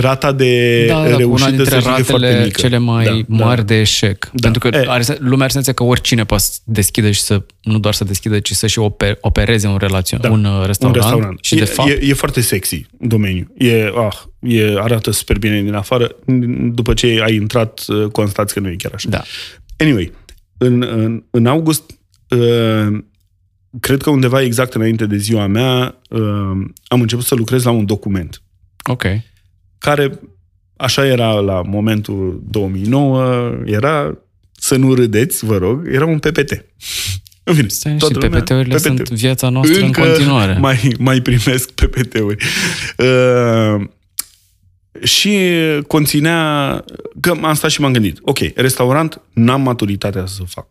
Rata 0.00 0.32
de 0.32 0.84
Da, 0.88 0.94
da, 0.94 1.00
cu 1.00 1.06
una 1.08 1.16
reușită 1.16 1.50
dintre 1.50 1.64
să 1.64 1.78
zic, 1.80 1.98
e 1.98 2.02
foarte 2.02 2.26
ratele 2.26 2.44
mică. 2.44 2.60
cele 2.60 2.78
mai 2.78 3.04
Da, 3.04 3.34
mari 3.36 3.56
da. 3.56 3.62
de 3.62 3.80
eșec. 3.80 4.24
Da. 4.32 4.48
Pentru 4.50 4.60
că 4.70 4.76
E. 4.76 4.84
are, 4.88 5.02
se- 5.02 5.16
lumea 5.20 5.38
are 5.44 5.52
senzația 5.52 5.72
că 5.72 5.82
oricine 5.82 6.24
poate 6.24 6.42
să 6.42 6.58
deschide 6.64 7.10
și 7.10 7.20
să, 7.20 7.42
nu 7.62 7.78
doar 7.78 7.94
să 7.94 8.04
deschide, 8.04 8.40
ci 8.40 8.52
să 8.52 8.66
și 8.66 8.78
oper, 8.78 9.18
opereze 9.20 9.66
un, 9.66 9.76
relațion, 9.76 10.20
Da, 10.20 10.30
un 10.30 10.44
uh, 10.44 10.66
restaurant. 10.66 10.96
Un 10.96 11.10
restaurant. 11.10 11.38
Și 11.44 11.54
e, 11.54 11.58
de 11.58 11.64
fapt, 11.64 11.88
e, 11.88 11.98
e 12.02 12.12
foarte 12.12 12.40
sexy 12.40 12.86
domeniul. 13.00 13.52
E, 13.58 13.92
ah, 13.96 14.16
e, 14.40 14.74
arată 14.78 15.10
super 15.10 15.38
bine 15.38 15.62
din 15.62 15.74
afară. 15.74 16.16
După 16.72 16.94
ce 16.94 17.20
ai 17.24 17.34
intrat, 17.34 17.84
uh, 17.88 18.06
constați 18.06 18.54
că 18.54 18.60
nu 18.60 18.68
e 18.68 18.74
chiar 18.78 18.92
așa. 18.94 19.08
da. 19.08 19.22
Anyway, 19.76 20.12
în, 20.58 20.82
în, 20.82 21.22
în 21.30 21.46
august, 21.46 21.82
uh, 21.90 21.96
cred 23.80 24.02
că 24.02 24.10
undeva 24.10 24.42
exact 24.42 24.74
înainte 24.74 25.06
de 25.06 25.16
ziua 25.16 25.46
mea, 25.46 26.00
uh, 26.10 26.20
am 26.86 27.00
început 27.00 27.24
să 27.24 27.34
lucrez 27.34 27.62
la 27.64 27.70
un 27.70 27.86
document 27.86 28.42
Ok. 28.84 29.02
care, 29.78 30.18
așa 30.76 31.06
era 31.06 31.32
la 31.32 31.62
momentul 31.62 32.42
2009, 32.50 33.52
era, 33.64 34.18
să 34.52 34.76
nu 34.76 34.94
râdeți, 34.94 35.44
vă 35.44 35.56
rog, 35.56 35.88
era 35.92 36.06
un 36.06 36.18
PPT. 36.18 36.50
În 37.44 37.54
fine, 37.54 37.68
Stai, 37.68 37.92
și 37.92 37.98
toată 37.98 38.18
lumea- 38.18 38.40
PPT-urile 38.40 38.74
PPT. 38.74 38.82
sunt 38.82 39.08
viața 39.10 39.48
noastră 39.48 39.84
Încă 39.84 40.00
în 40.00 40.06
continuare. 40.08 40.58
Mai, 40.58 40.94
mai 40.98 41.20
primesc 41.20 41.70
PPT-uri. 41.70 42.44
Uh, 42.98 43.84
și 45.02 45.38
conținea, 45.86 46.84
că 47.20 47.34
am 47.42 47.54
stat 47.54 47.70
și 47.70 47.80
m-am 47.80 47.92
gândit, 47.92 48.18
ok, 48.22 48.38
restaurant, 48.54 49.20
n-am 49.32 49.62
maturitatea 49.62 50.26
să 50.26 50.42
fac. 50.46 50.66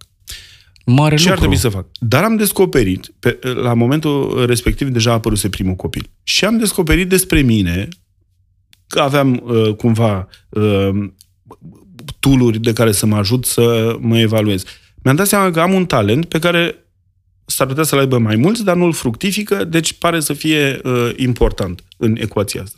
Mare 0.85 1.15
Ce 1.15 1.21
lucru. 1.21 1.31
ar 1.31 1.37
trebui 1.37 1.57
să 1.57 1.69
fac? 1.69 1.85
Dar 1.99 2.23
am 2.23 2.35
descoperit, 2.35 3.11
pe, 3.19 3.39
la 3.61 3.73
momentul 3.73 4.45
respectiv 4.45 4.89
deja 4.89 5.09
a 5.09 5.13
apăruse 5.13 5.49
primul 5.49 5.75
copil. 5.75 6.09
Și 6.23 6.45
am 6.45 6.57
descoperit 6.57 7.09
despre 7.09 7.41
mine 7.41 7.87
că 8.87 8.99
aveam 8.99 9.41
uh, 9.43 9.75
cumva 9.75 10.27
uh, 10.49 10.89
tooluri 12.19 12.59
de 12.59 12.73
care 12.73 12.91
să 12.91 13.05
mă 13.05 13.15
ajut 13.15 13.45
să 13.45 13.95
mă 13.99 14.19
evaluez. 14.19 14.63
Mi-am 15.03 15.15
dat 15.15 15.27
seama 15.27 15.51
că 15.51 15.59
am 15.59 15.73
un 15.73 15.85
talent 15.85 16.25
pe 16.25 16.39
care 16.39 16.75
s-ar 17.45 17.67
putea 17.67 17.83
să-l 17.83 17.99
aibă 17.99 18.17
mai 18.17 18.35
mulți, 18.35 18.63
dar 18.63 18.75
nu-l 18.75 18.93
fructifică, 18.93 19.63
deci 19.63 19.93
pare 19.93 20.19
să 20.19 20.33
fie 20.33 20.79
uh, 20.83 21.11
important 21.15 21.83
în 21.97 22.15
ecuația 22.19 22.61
asta. 22.61 22.77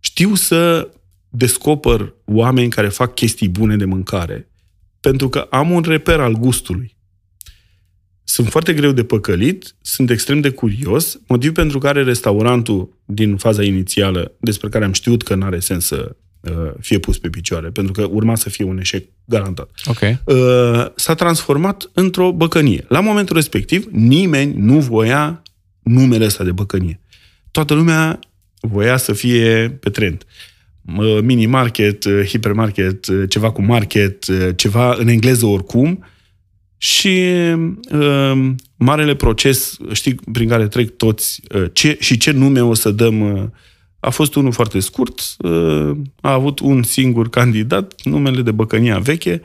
Știu 0.00 0.34
să 0.34 0.90
descoper 1.28 2.14
oameni 2.24 2.70
care 2.70 2.88
fac 2.88 3.14
chestii 3.14 3.48
bune 3.48 3.76
de 3.76 3.84
mâncare, 3.84 4.50
pentru 5.00 5.28
că 5.28 5.38
am 5.38 5.70
un 5.70 5.82
reper 5.82 6.20
al 6.20 6.32
gustului. 6.32 6.96
Sunt 8.32 8.48
foarte 8.48 8.72
greu 8.72 8.92
de 8.92 9.04
păcălit, 9.04 9.74
sunt 9.80 10.10
extrem 10.10 10.40
de 10.40 10.50
curios, 10.50 11.20
motiv 11.26 11.52
pentru 11.52 11.78
care 11.78 12.02
restaurantul 12.02 12.98
din 13.04 13.36
faza 13.36 13.62
inițială, 13.62 14.32
despre 14.40 14.68
care 14.68 14.84
am 14.84 14.92
știut 14.92 15.22
că 15.22 15.34
nu 15.34 15.44
are 15.44 15.58
sens 15.58 15.84
să 15.86 16.16
fie 16.80 16.98
pus 16.98 17.18
pe 17.18 17.28
picioare, 17.28 17.68
pentru 17.68 17.92
că 17.92 18.08
urma 18.10 18.34
să 18.34 18.48
fie 18.48 18.64
un 18.64 18.78
eșec 18.78 19.04
garantat. 19.24 19.70
Ok. 19.84 19.98
S-a 20.94 21.14
transformat 21.14 21.90
într-o 21.92 22.32
băcănie. 22.32 22.84
La 22.88 23.00
momentul 23.00 23.36
respectiv, 23.36 23.86
nimeni 23.90 24.54
nu 24.56 24.78
voia 24.78 25.42
numele 25.82 26.24
ăsta 26.24 26.44
de 26.44 26.52
băcănie. 26.52 27.00
Toată 27.50 27.74
lumea 27.74 28.18
voia 28.60 28.96
să 28.96 29.12
fie 29.12 29.78
pe 29.80 29.90
trend. 29.90 30.24
Mini 31.22 31.46
market, 31.46 32.04
hipermarket, 32.26 33.06
ceva 33.28 33.50
cu 33.50 33.62
market, 33.62 34.24
ceva 34.56 34.94
în 34.98 35.08
engleză 35.08 35.46
oricum, 35.46 36.04
și 36.82 37.24
uh, 37.90 38.50
marele 38.76 39.14
proces, 39.14 39.76
știi, 39.92 40.14
prin 40.32 40.48
care 40.48 40.68
trec 40.68 40.96
toți 40.96 41.40
uh, 41.54 41.64
ce, 41.72 41.96
și 42.00 42.16
ce 42.16 42.30
nume 42.30 42.62
o 42.62 42.74
să 42.74 42.90
dăm, 42.90 43.20
uh, 43.20 43.42
a 44.00 44.10
fost 44.10 44.34
unul 44.34 44.52
foarte 44.52 44.80
scurt, 44.80 45.20
uh, 45.38 45.96
a 46.20 46.32
avut 46.32 46.58
un 46.58 46.82
singur 46.82 47.30
candidat, 47.30 48.02
numele 48.04 48.42
de 48.42 48.50
Băcănia 48.50 48.98
Veche, 48.98 49.42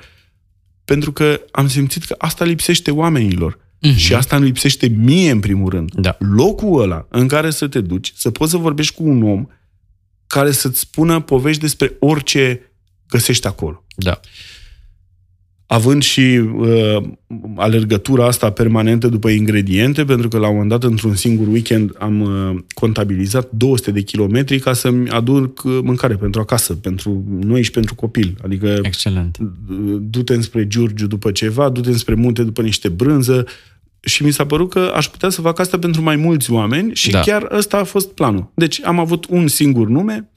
pentru 0.86 1.12
că 1.12 1.42
am 1.52 1.68
simțit 1.68 2.04
că 2.04 2.16
asta 2.18 2.46
lipsește 2.46 2.92
oamenilor. 2.92 3.58
Uh-huh. 3.58 3.96
Și 3.96 4.14
asta 4.14 4.36
îmi 4.36 4.46
lipsește 4.46 4.88
mie, 4.88 5.32
în 5.32 5.40
primul 5.40 5.70
rând. 5.70 5.92
Da. 5.94 6.18
Locul 6.20 6.82
ăla 6.82 7.08
în 7.10 7.28
care 7.28 7.50
să 7.50 7.68
te 7.68 7.82
duci, 7.82 8.14
să 8.16 8.32
poți 8.32 8.52
să 8.52 8.58
vorbești 8.58 8.96
cu 8.96 9.04
un 9.04 9.24
om 9.24 9.48
care 10.28 10.52
să-ți 10.52 10.80
spună 10.80 11.22
povești 11.22 11.62
despre 11.62 11.96
orice 12.00 12.72
găsești 13.08 13.48
acolo. 13.48 13.84
Da 13.96 14.20
având 15.68 16.02
și 16.02 16.22
uh, 16.22 17.04
alergătura 17.56 18.26
asta 18.26 18.50
permanentă 18.50 19.08
după 19.08 19.30
ingrediente, 19.30 20.06
pentru 20.06 20.28
că 20.28 20.38
la 20.38 20.48
un 20.48 20.54
moment 20.54 20.70
dat, 20.70 20.84
într-un 20.84 21.16
singur 21.16 21.48
weekend, 21.48 21.92
am 21.98 22.22
uh, 22.22 22.60
contabilizat 22.74 23.52
200 23.52 23.92
de 23.92 24.02
kilometri 24.02 24.60
ca 24.60 24.74
să-mi 24.74 25.10
aduc 25.10 25.64
uh, 25.64 25.80
mâncare 25.84 26.16
pentru 26.16 26.42
acasă, 26.42 26.74
pentru 26.74 27.24
noi 27.40 27.62
și 27.62 27.72
pentru 27.72 27.96
copil. 27.96 28.38
Adică, 28.44 28.80
Excelent. 28.82 29.38
du-te 30.00 30.42
spre 30.42 30.68
Giurgiu 30.68 31.08
după 31.08 31.32
ceva, 31.32 31.70
du-te 31.70 31.98
spre 31.98 32.14
munte 32.14 32.44
după 32.44 32.62
niște 32.62 32.90
brânză, 32.90 33.46
și 34.00 34.24
mi 34.24 34.32
s-a 34.32 34.46
părut 34.46 34.70
că 34.70 34.92
aș 34.96 35.08
putea 35.08 35.30
să 35.30 35.42
fac 35.42 35.60
asta 35.60 35.80
pentru 35.80 36.02
mai 36.02 36.16
mulți 36.16 36.52
oameni 36.52 36.96
și 36.96 37.10
da. 37.10 37.20
chiar 37.20 37.48
ăsta 37.52 37.78
a 37.78 37.84
fost 37.84 38.10
planul. 38.10 38.52
Deci 38.56 38.82
am 38.84 39.00
avut 39.00 39.26
un 39.30 39.48
singur 39.48 39.88
nume, 39.88 40.30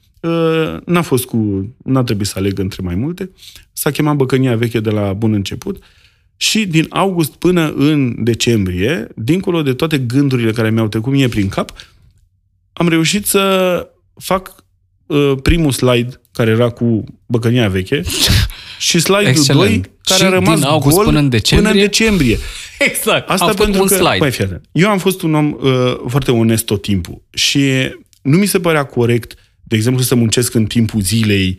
n-a 0.85 1.01
fost 1.01 1.25
cu... 1.25 1.69
n-a 1.83 2.03
trebuit 2.03 2.27
să 2.27 2.33
aleg 2.37 2.59
între 2.59 2.81
mai 2.83 2.95
multe. 2.95 3.31
S-a 3.73 3.91
chemat 3.91 4.15
Băcănia 4.15 4.55
Veche 4.55 4.79
de 4.79 4.89
la 4.89 5.13
bun 5.13 5.33
început 5.33 5.83
și 6.41 6.65
din 6.65 6.85
august 6.89 7.35
până 7.35 7.73
în 7.75 8.23
decembrie, 8.23 9.07
dincolo 9.15 9.61
de 9.61 9.73
toate 9.73 9.97
gândurile 9.97 10.51
care 10.51 10.69
mi-au 10.69 10.87
trecut 10.87 11.11
mie 11.11 11.27
prin 11.27 11.49
cap, 11.49 11.71
am 12.73 12.87
reușit 12.87 13.25
să 13.25 13.87
fac 14.13 14.55
uh, 15.05 15.33
primul 15.43 15.71
slide 15.71 16.21
care 16.31 16.49
era 16.49 16.69
cu 16.69 17.03
Băcănia 17.25 17.69
Veche 17.69 18.01
și 18.87 18.99
slide-ul 18.99 19.45
2 19.47 19.81
care 20.03 20.19
și 20.19 20.25
a 20.25 20.29
rămas 20.29 20.59
din 20.59 20.67
august 20.67 20.95
gol 20.95 21.05
până 21.05 21.19
în 21.19 21.29
decembrie. 21.29 21.69
Până 21.69 21.81
în 21.81 21.89
decembrie. 21.89 22.37
Exact. 22.89 23.29
Asta 23.29 23.45
am 23.45 23.53
pentru 23.53 23.81
un 23.81 23.87
că, 23.87 23.95
slide. 23.95 24.17
Păi, 24.17 24.31
fiate, 24.31 24.61
eu 24.71 24.89
am 24.89 24.97
fost 24.97 25.21
un 25.21 25.33
om 25.33 25.57
uh, 25.61 25.95
foarte 26.07 26.31
onest 26.31 26.65
tot 26.65 26.81
timpul 26.81 27.21
și 27.29 27.69
nu 28.21 28.37
mi 28.37 28.45
se 28.45 28.59
părea 28.59 28.83
corect 28.83 29.33
de 29.71 29.77
exemplu, 29.77 30.03
să 30.03 30.15
muncesc 30.15 30.53
în 30.53 30.65
timpul 30.65 31.01
zilei 31.01 31.57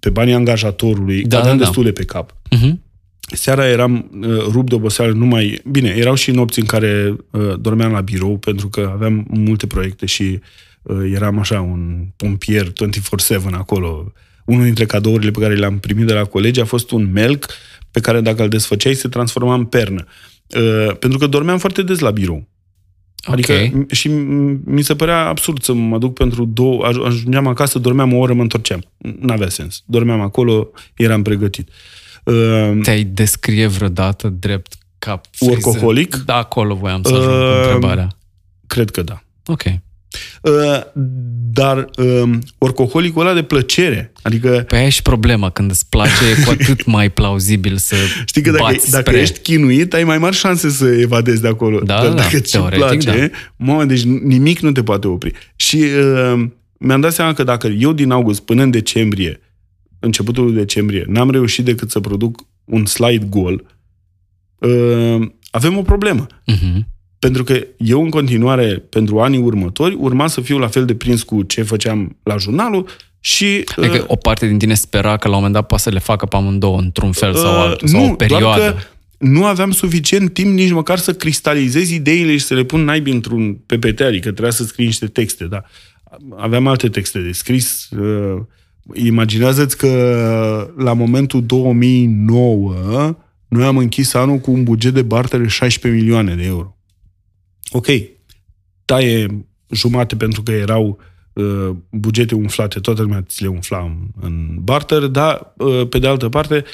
pe 0.00 0.10
banii 0.10 0.34
angajatorului, 0.34 1.22
da, 1.22 1.38
aveam 1.38 1.56
da, 1.56 1.62
da. 1.62 1.64
destule 1.64 1.92
pe 1.92 2.04
cap. 2.04 2.32
Uh-huh. 2.32 2.72
Seara 3.20 3.68
eram 3.68 4.10
uh, 4.20 4.38
rupt 4.50 4.68
de 4.68 4.74
oboseală 4.74 5.12
numai... 5.12 5.60
Bine, 5.70 5.94
erau 5.96 6.14
și 6.14 6.30
nopți 6.30 6.58
în 6.58 6.66
care 6.66 7.16
uh, 7.30 7.54
dormeam 7.60 7.92
la 7.92 8.00
birou 8.00 8.38
pentru 8.38 8.68
că 8.68 8.90
aveam 8.94 9.26
multe 9.28 9.66
proiecte 9.66 10.06
și 10.06 10.40
uh, 10.82 11.10
eram 11.14 11.38
așa 11.38 11.60
un 11.60 12.06
pompier 12.16 12.66
24-7 12.66 12.72
acolo. 13.50 14.12
Unul 14.44 14.64
dintre 14.64 14.86
cadourile 14.86 15.30
pe 15.30 15.40
care 15.40 15.54
le-am 15.54 15.78
primit 15.78 16.06
de 16.06 16.12
la 16.12 16.24
colegi 16.24 16.60
a 16.60 16.64
fost 16.64 16.90
un 16.90 17.12
melc 17.12 17.46
pe 17.90 18.00
care 18.00 18.20
dacă 18.20 18.42
îl 18.42 18.48
desfăceai 18.48 18.94
se 18.94 19.08
transforma 19.08 19.54
în 19.54 19.64
pernă. 19.64 20.06
Uh, 20.56 20.96
pentru 20.98 21.18
că 21.18 21.26
dormeam 21.26 21.58
foarte 21.58 21.82
des 21.82 21.98
la 21.98 22.10
birou. 22.10 22.48
Adică 23.26 23.52
okay. 23.52 23.86
și 23.90 24.08
mi 24.64 24.82
se 24.82 24.94
părea 24.94 25.26
absurd 25.26 25.62
să 25.62 25.72
mă 25.72 25.98
duc 25.98 26.12
pentru 26.12 26.44
două, 26.44 26.84
ajungeam 26.84 27.46
acasă, 27.46 27.78
dormeam 27.78 28.12
o 28.12 28.16
oră, 28.16 28.32
mă 28.32 28.42
întorceam. 28.42 28.84
N-avea 29.20 29.48
sens. 29.48 29.82
Dormeam 29.86 30.20
acolo, 30.20 30.70
eram 30.94 31.22
pregătit. 31.22 31.68
Uh, 32.24 32.78
Te-ai 32.82 33.04
descrie 33.04 33.66
vreodată 33.66 34.28
drept 34.28 34.74
ca 34.98 35.20
Workaholic? 35.40 36.16
Da, 36.16 36.36
acolo 36.36 36.74
voiam 36.74 37.02
să 37.02 37.14
ajung 37.14 37.32
uh, 37.32 37.38
cu 37.38 37.62
întrebarea. 37.62 38.08
Cred 38.66 38.90
că 38.90 39.02
da. 39.02 39.22
Ok. 39.46 39.62
Uh, 40.42 40.80
dar 41.52 41.88
uh, 41.96 42.30
orcoholicul 42.58 43.20
ăla 43.20 43.34
de 43.34 43.42
plăcere. 43.42 44.12
Adică... 44.22 44.64
Păi 44.68 44.78
aia 44.78 44.88
și 44.88 45.02
problema, 45.02 45.50
când 45.50 45.70
îți 45.70 45.88
place, 45.88 46.24
e 46.30 46.42
cu 46.44 46.50
atât 46.60 46.84
mai 46.84 47.10
plauzibil 47.10 47.76
să 47.76 47.94
Știi 48.24 48.42
că 48.42 48.50
dacă, 48.50 48.74
spre... 48.78 48.90
dacă 48.90 49.10
ești 49.10 49.38
chinuit, 49.38 49.94
ai 49.94 50.04
mai 50.04 50.18
mari 50.18 50.36
șanse 50.36 50.70
să 50.70 50.86
evadezi 50.86 51.40
de 51.40 51.48
acolo. 51.48 51.78
Da, 51.78 51.94
dar 51.94 52.08
da, 52.08 52.14
dacă 52.14 52.38
ți 52.38 52.58
place, 52.58 53.30
da. 53.30 53.36
mă, 53.56 53.84
deci 53.84 54.02
nimic 54.02 54.60
nu 54.60 54.72
te 54.72 54.82
poate 54.82 55.06
opri. 55.06 55.32
Și 55.56 55.76
uh, 55.76 56.44
mi-am 56.78 57.00
dat 57.00 57.12
seama 57.12 57.32
că 57.32 57.42
dacă 57.42 57.66
eu 57.66 57.92
din 57.92 58.10
august 58.10 58.40
până 58.40 58.62
în 58.62 58.70
decembrie, 58.70 59.40
începutul 59.98 60.54
decembrie, 60.54 61.04
n-am 61.08 61.30
reușit 61.30 61.64
decât 61.64 61.90
să 61.90 62.00
produc 62.00 62.46
un 62.64 62.86
slide 62.86 63.26
gol, 63.30 63.64
uh, 64.58 65.28
avem 65.50 65.76
o 65.76 65.82
problemă. 65.82 66.26
Uh-huh. 66.26 66.95
Pentru 67.18 67.44
că 67.44 67.66
eu, 67.76 68.02
în 68.02 68.10
continuare, 68.10 68.84
pentru 68.88 69.20
anii 69.20 69.38
următori, 69.38 69.96
urma 69.98 70.26
să 70.26 70.40
fiu 70.40 70.58
la 70.58 70.66
fel 70.66 70.84
de 70.84 70.94
prins 70.94 71.22
cu 71.22 71.42
ce 71.42 71.62
făceam 71.62 72.16
la 72.22 72.36
jurnalul 72.36 72.88
și... 73.20 73.64
Adică 73.76 73.96
uh, 73.96 74.04
o 74.06 74.16
parte 74.16 74.46
din 74.46 74.58
tine 74.58 74.74
spera 74.74 75.16
că 75.16 75.28
la 75.28 75.34
un 75.34 75.36
moment 75.36 75.54
dat 75.54 75.66
poate 75.66 75.82
să 75.82 75.90
le 75.90 75.98
facă 75.98 76.26
pe 76.26 76.36
amândouă 76.36 76.78
într-un 76.78 77.12
fel 77.12 77.34
sau 77.34 77.52
uh, 77.52 77.58
altul, 77.58 77.88
sau 77.88 78.04
nu, 78.04 78.12
o 78.12 78.14
perioadă. 78.14 78.60
Doar 78.60 78.72
că 78.72 78.78
nu 79.18 79.44
aveam 79.44 79.70
suficient 79.70 80.32
timp 80.32 80.54
nici 80.54 80.70
măcar 80.70 80.98
să 80.98 81.14
cristalizez 81.14 81.90
ideile 81.90 82.32
și 82.32 82.44
să 82.44 82.54
le 82.54 82.64
pun 82.64 82.84
naibii 82.84 83.12
într-un 83.12 83.54
PPT, 83.54 84.00
adică 84.00 84.30
trebuia 84.30 84.50
să 84.50 84.64
scrii 84.64 84.86
niște 84.86 85.06
texte, 85.06 85.44
da. 85.44 85.62
Aveam 86.36 86.66
alte 86.66 86.88
texte 86.88 87.18
de 87.18 87.32
scris. 87.32 87.88
Uh, 87.90 88.42
imaginează-ți 88.94 89.76
că 89.76 90.74
la 90.76 90.92
momentul 90.92 91.44
2009 91.44 93.16
noi 93.48 93.64
am 93.64 93.76
închis 93.76 94.14
anul 94.14 94.38
cu 94.38 94.50
un 94.50 94.62
buget 94.62 94.94
de 94.94 95.02
barter 95.02 95.40
de 95.40 95.46
16 95.46 96.00
milioane 96.00 96.34
de 96.34 96.44
euro 96.44 96.75
ok, 97.70 97.86
taie 98.84 99.46
jumate 99.70 100.16
pentru 100.16 100.42
că 100.42 100.52
erau 100.52 100.98
uh, 101.32 101.70
bugete 101.90 102.34
umflate, 102.34 102.80
toată 102.80 103.02
lumea 103.02 103.22
ți 103.22 103.42
le 103.42 103.48
umfla 103.48 103.78
în, 103.78 103.96
în 104.20 104.56
barter, 104.60 105.02
dar, 105.02 105.52
uh, 105.56 105.88
pe 105.88 105.98
de 105.98 106.06
altă 106.06 106.28
parte, 106.28 106.64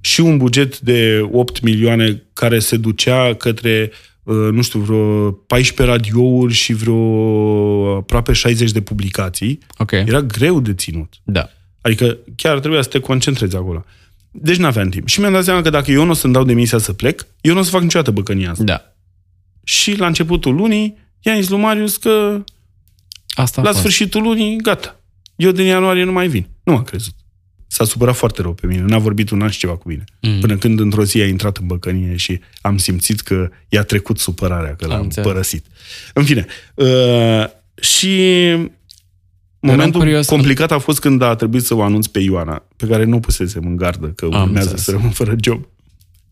și 0.00 0.20
un 0.20 0.36
buget 0.36 0.78
de 0.78 1.28
8 1.32 1.60
milioane 1.60 2.22
care 2.32 2.58
se 2.58 2.76
ducea 2.76 3.34
către, 3.34 3.90
uh, 4.22 4.48
nu 4.52 4.62
știu, 4.62 4.80
vreo 4.80 5.30
14 5.30 5.96
radiouri 5.96 6.52
și 6.52 6.72
vreo 6.72 7.96
aproape 7.96 8.32
60 8.32 8.70
de 8.70 8.80
publicații. 8.80 9.58
Okay. 9.78 10.04
Era 10.06 10.20
greu 10.20 10.60
de 10.60 10.74
ținut. 10.74 11.14
Da. 11.24 11.50
Adică 11.80 12.18
chiar 12.36 12.58
trebuia 12.58 12.82
să 12.82 12.88
te 12.88 12.98
concentrezi 12.98 13.56
acolo. 13.56 13.84
Deci 14.30 14.56
n-aveam 14.56 14.88
timp. 14.88 15.08
Și 15.08 15.20
mi-am 15.20 15.32
dat 15.32 15.44
seama 15.44 15.62
că 15.62 15.70
dacă 15.70 15.90
eu 15.90 16.04
nu 16.04 16.10
o 16.10 16.14
să-mi 16.14 16.32
dau 16.32 16.44
demisia 16.44 16.78
să 16.78 16.92
plec, 16.92 17.26
eu 17.40 17.54
nu 17.54 17.60
o 17.60 17.62
să 17.62 17.70
fac 17.70 17.82
niciodată 17.82 18.10
băcănia 18.10 18.50
asta. 18.50 18.64
Da 18.64 18.89
și 19.70 19.96
la 19.96 20.06
începutul 20.06 20.54
lunii 20.54 20.96
i-a 21.20 21.34
zis 21.34 21.48
lui 21.48 21.58
Marius 21.58 21.96
că 21.96 22.44
Asta 23.28 23.62
la 23.62 23.72
sfârșitul 23.72 24.22
lunii, 24.22 24.56
gata. 24.56 25.00
Eu 25.36 25.50
din 25.50 25.66
ianuarie 25.66 26.04
nu 26.04 26.12
mai 26.12 26.28
vin. 26.28 26.46
Nu 26.62 26.72
m-a 26.72 26.82
crezut. 26.82 27.14
S-a 27.66 27.84
supărat 27.84 28.16
foarte 28.16 28.42
rău 28.42 28.52
pe 28.52 28.66
mine. 28.66 28.82
N-a 28.82 28.98
vorbit 28.98 29.30
un 29.30 29.42
an 29.42 29.50
și 29.50 29.58
ceva 29.58 29.76
cu 29.76 29.88
mine. 29.88 30.04
Mm. 30.20 30.40
Până 30.40 30.56
când 30.56 30.80
într-o 30.80 31.04
zi 31.04 31.20
a 31.20 31.26
intrat 31.26 31.56
în 31.56 31.66
băcănie 31.66 32.16
și 32.16 32.40
am 32.60 32.76
simțit 32.76 33.20
că 33.20 33.50
i-a 33.68 33.82
trecut 33.82 34.18
supărarea, 34.18 34.74
că 34.76 34.86
l-am 34.86 35.00
înțeleg. 35.00 35.30
părăsit. 35.30 35.66
În 36.14 36.24
fine. 36.24 36.46
Uh, 36.74 37.44
și 37.80 38.16
momentul 39.60 40.00
curios, 40.00 40.26
complicat 40.26 40.70
a 40.70 40.78
fost 40.78 41.00
când 41.00 41.22
a 41.22 41.34
trebuit 41.34 41.64
să 41.64 41.74
o 41.74 41.82
anunț 41.82 42.06
pe 42.06 42.18
Ioana, 42.18 42.64
pe 42.76 42.86
care 42.86 43.04
nu 43.04 43.20
pusesem 43.20 43.66
în 43.66 43.76
gardă, 43.76 44.06
că 44.06 44.26
urmează 44.26 44.76
să 44.76 44.90
rămân 44.90 45.10
fără 45.10 45.34
job. 45.40 45.66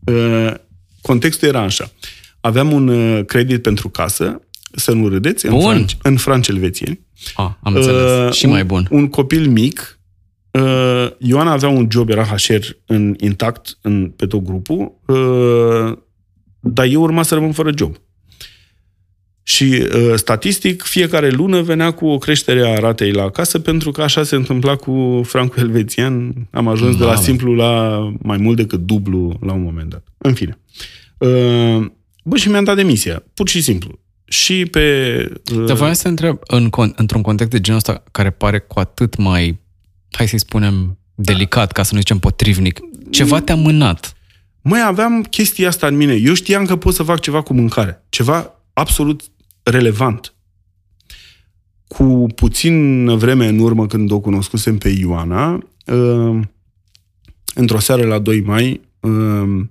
Uh, 0.04 0.54
contextul 1.00 1.48
era 1.48 1.60
așa. 1.60 1.90
Uh, 2.40 2.48
aveam 2.48 2.72
un 2.72 2.88
uh, 2.88 3.24
credit 3.24 3.62
pentru 3.62 3.88
casă, 3.88 4.40
să 4.72 4.92
nu 4.92 5.08
râdeți, 5.08 5.46
în, 5.46 5.60
franci, 5.60 5.96
în 6.02 6.16
franci 6.16 6.48
elvețieni. 6.48 7.00
Ah, 7.34 7.50
am 7.62 7.74
înțeles. 7.74 8.26
Uh, 8.26 8.32
și 8.32 8.44
un, 8.44 8.50
mai 8.50 8.64
bun. 8.64 8.86
Un 8.90 9.08
copil 9.08 9.50
mic. 9.50 9.98
Uh, 10.50 11.06
Ioana 11.18 11.50
avea 11.50 11.68
un 11.68 11.88
job, 11.90 12.08
era 12.08 12.24
HR 12.24 12.66
în 12.86 13.14
intact 13.18 13.78
în, 13.80 14.12
pe 14.16 14.26
tot 14.26 14.42
grupul, 14.42 14.92
uh, 15.06 15.98
dar 16.60 16.86
eu 16.86 17.02
urma 17.02 17.22
să 17.22 17.34
rămân 17.34 17.52
fără 17.52 17.70
job. 17.76 17.96
Și 19.42 19.64
uh, 19.64 20.12
statistic, 20.14 20.82
fiecare 20.82 21.30
lună 21.30 21.60
venea 21.60 21.90
cu 21.90 22.06
o 22.06 22.18
creștere 22.18 22.68
a 22.68 22.78
ratei 22.78 23.12
la 23.12 23.30
casă, 23.30 23.58
pentru 23.58 23.90
că 23.90 24.02
așa 24.02 24.22
se 24.22 24.34
întâmpla 24.34 24.76
cu 24.76 25.20
francul 25.24 25.62
elvețian. 25.62 26.34
Am 26.50 26.68
ajuns 26.68 26.92
Mamă. 26.92 27.04
de 27.04 27.10
la 27.10 27.16
simplu 27.20 27.54
la 27.54 27.98
mai 28.22 28.36
mult 28.36 28.56
decât 28.56 28.80
dublu 28.80 29.38
la 29.40 29.52
un 29.52 29.62
moment 29.62 29.90
dat. 29.90 30.04
În 30.18 30.34
fine. 30.34 30.58
Uh, 31.18 31.86
Bă, 32.28 32.36
și 32.36 32.48
mi-am 32.48 32.64
dat 32.64 32.76
demisia, 32.76 33.22
pur 33.34 33.48
și 33.48 33.62
simplu. 33.62 33.98
Și 34.24 34.66
pe... 34.66 35.16
Uh... 35.54 35.64
Te 35.64 35.72
voiam 35.72 35.92
să 35.92 36.08
întreb, 36.08 36.38
în, 36.46 36.70
într-un 36.96 37.22
context 37.22 37.52
de 37.52 37.60
genul 37.60 37.78
ăsta, 37.78 38.02
care 38.10 38.30
pare 38.30 38.58
cu 38.58 38.78
atât 38.78 39.16
mai 39.16 39.60
hai 40.10 40.28
să-i 40.28 40.38
spunem, 40.38 40.98
delicat, 41.14 41.72
ca 41.72 41.82
să 41.82 41.94
nu 41.94 41.98
zicem 41.98 42.18
potrivnic, 42.18 42.80
ceva 43.10 43.40
te-a 43.40 43.54
mânat. 43.54 44.16
Mai 44.62 44.80
aveam 44.86 45.22
chestia 45.22 45.68
asta 45.68 45.86
în 45.86 45.96
mine. 45.96 46.14
Eu 46.14 46.34
știam 46.34 46.64
că 46.64 46.76
pot 46.76 46.94
să 46.94 47.02
fac 47.02 47.20
ceva 47.20 47.42
cu 47.42 47.54
mâncare. 47.54 48.04
Ceva 48.08 48.54
absolut 48.72 49.22
relevant. 49.62 50.34
Cu 51.86 52.26
puțin 52.34 53.06
vreme 53.16 53.46
în 53.46 53.58
urmă, 53.58 53.86
când 53.86 54.10
o 54.10 54.20
cunoscusem 54.20 54.78
pe 54.78 54.88
Ioana, 54.88 55.52
uh, 55.86 56.40
într-o 57.54 57.78
seară 57.78 58.06
la 58.06 58.18
2 58.18 58.40
mai, 58.40 58.80
uh, 59.00 59.64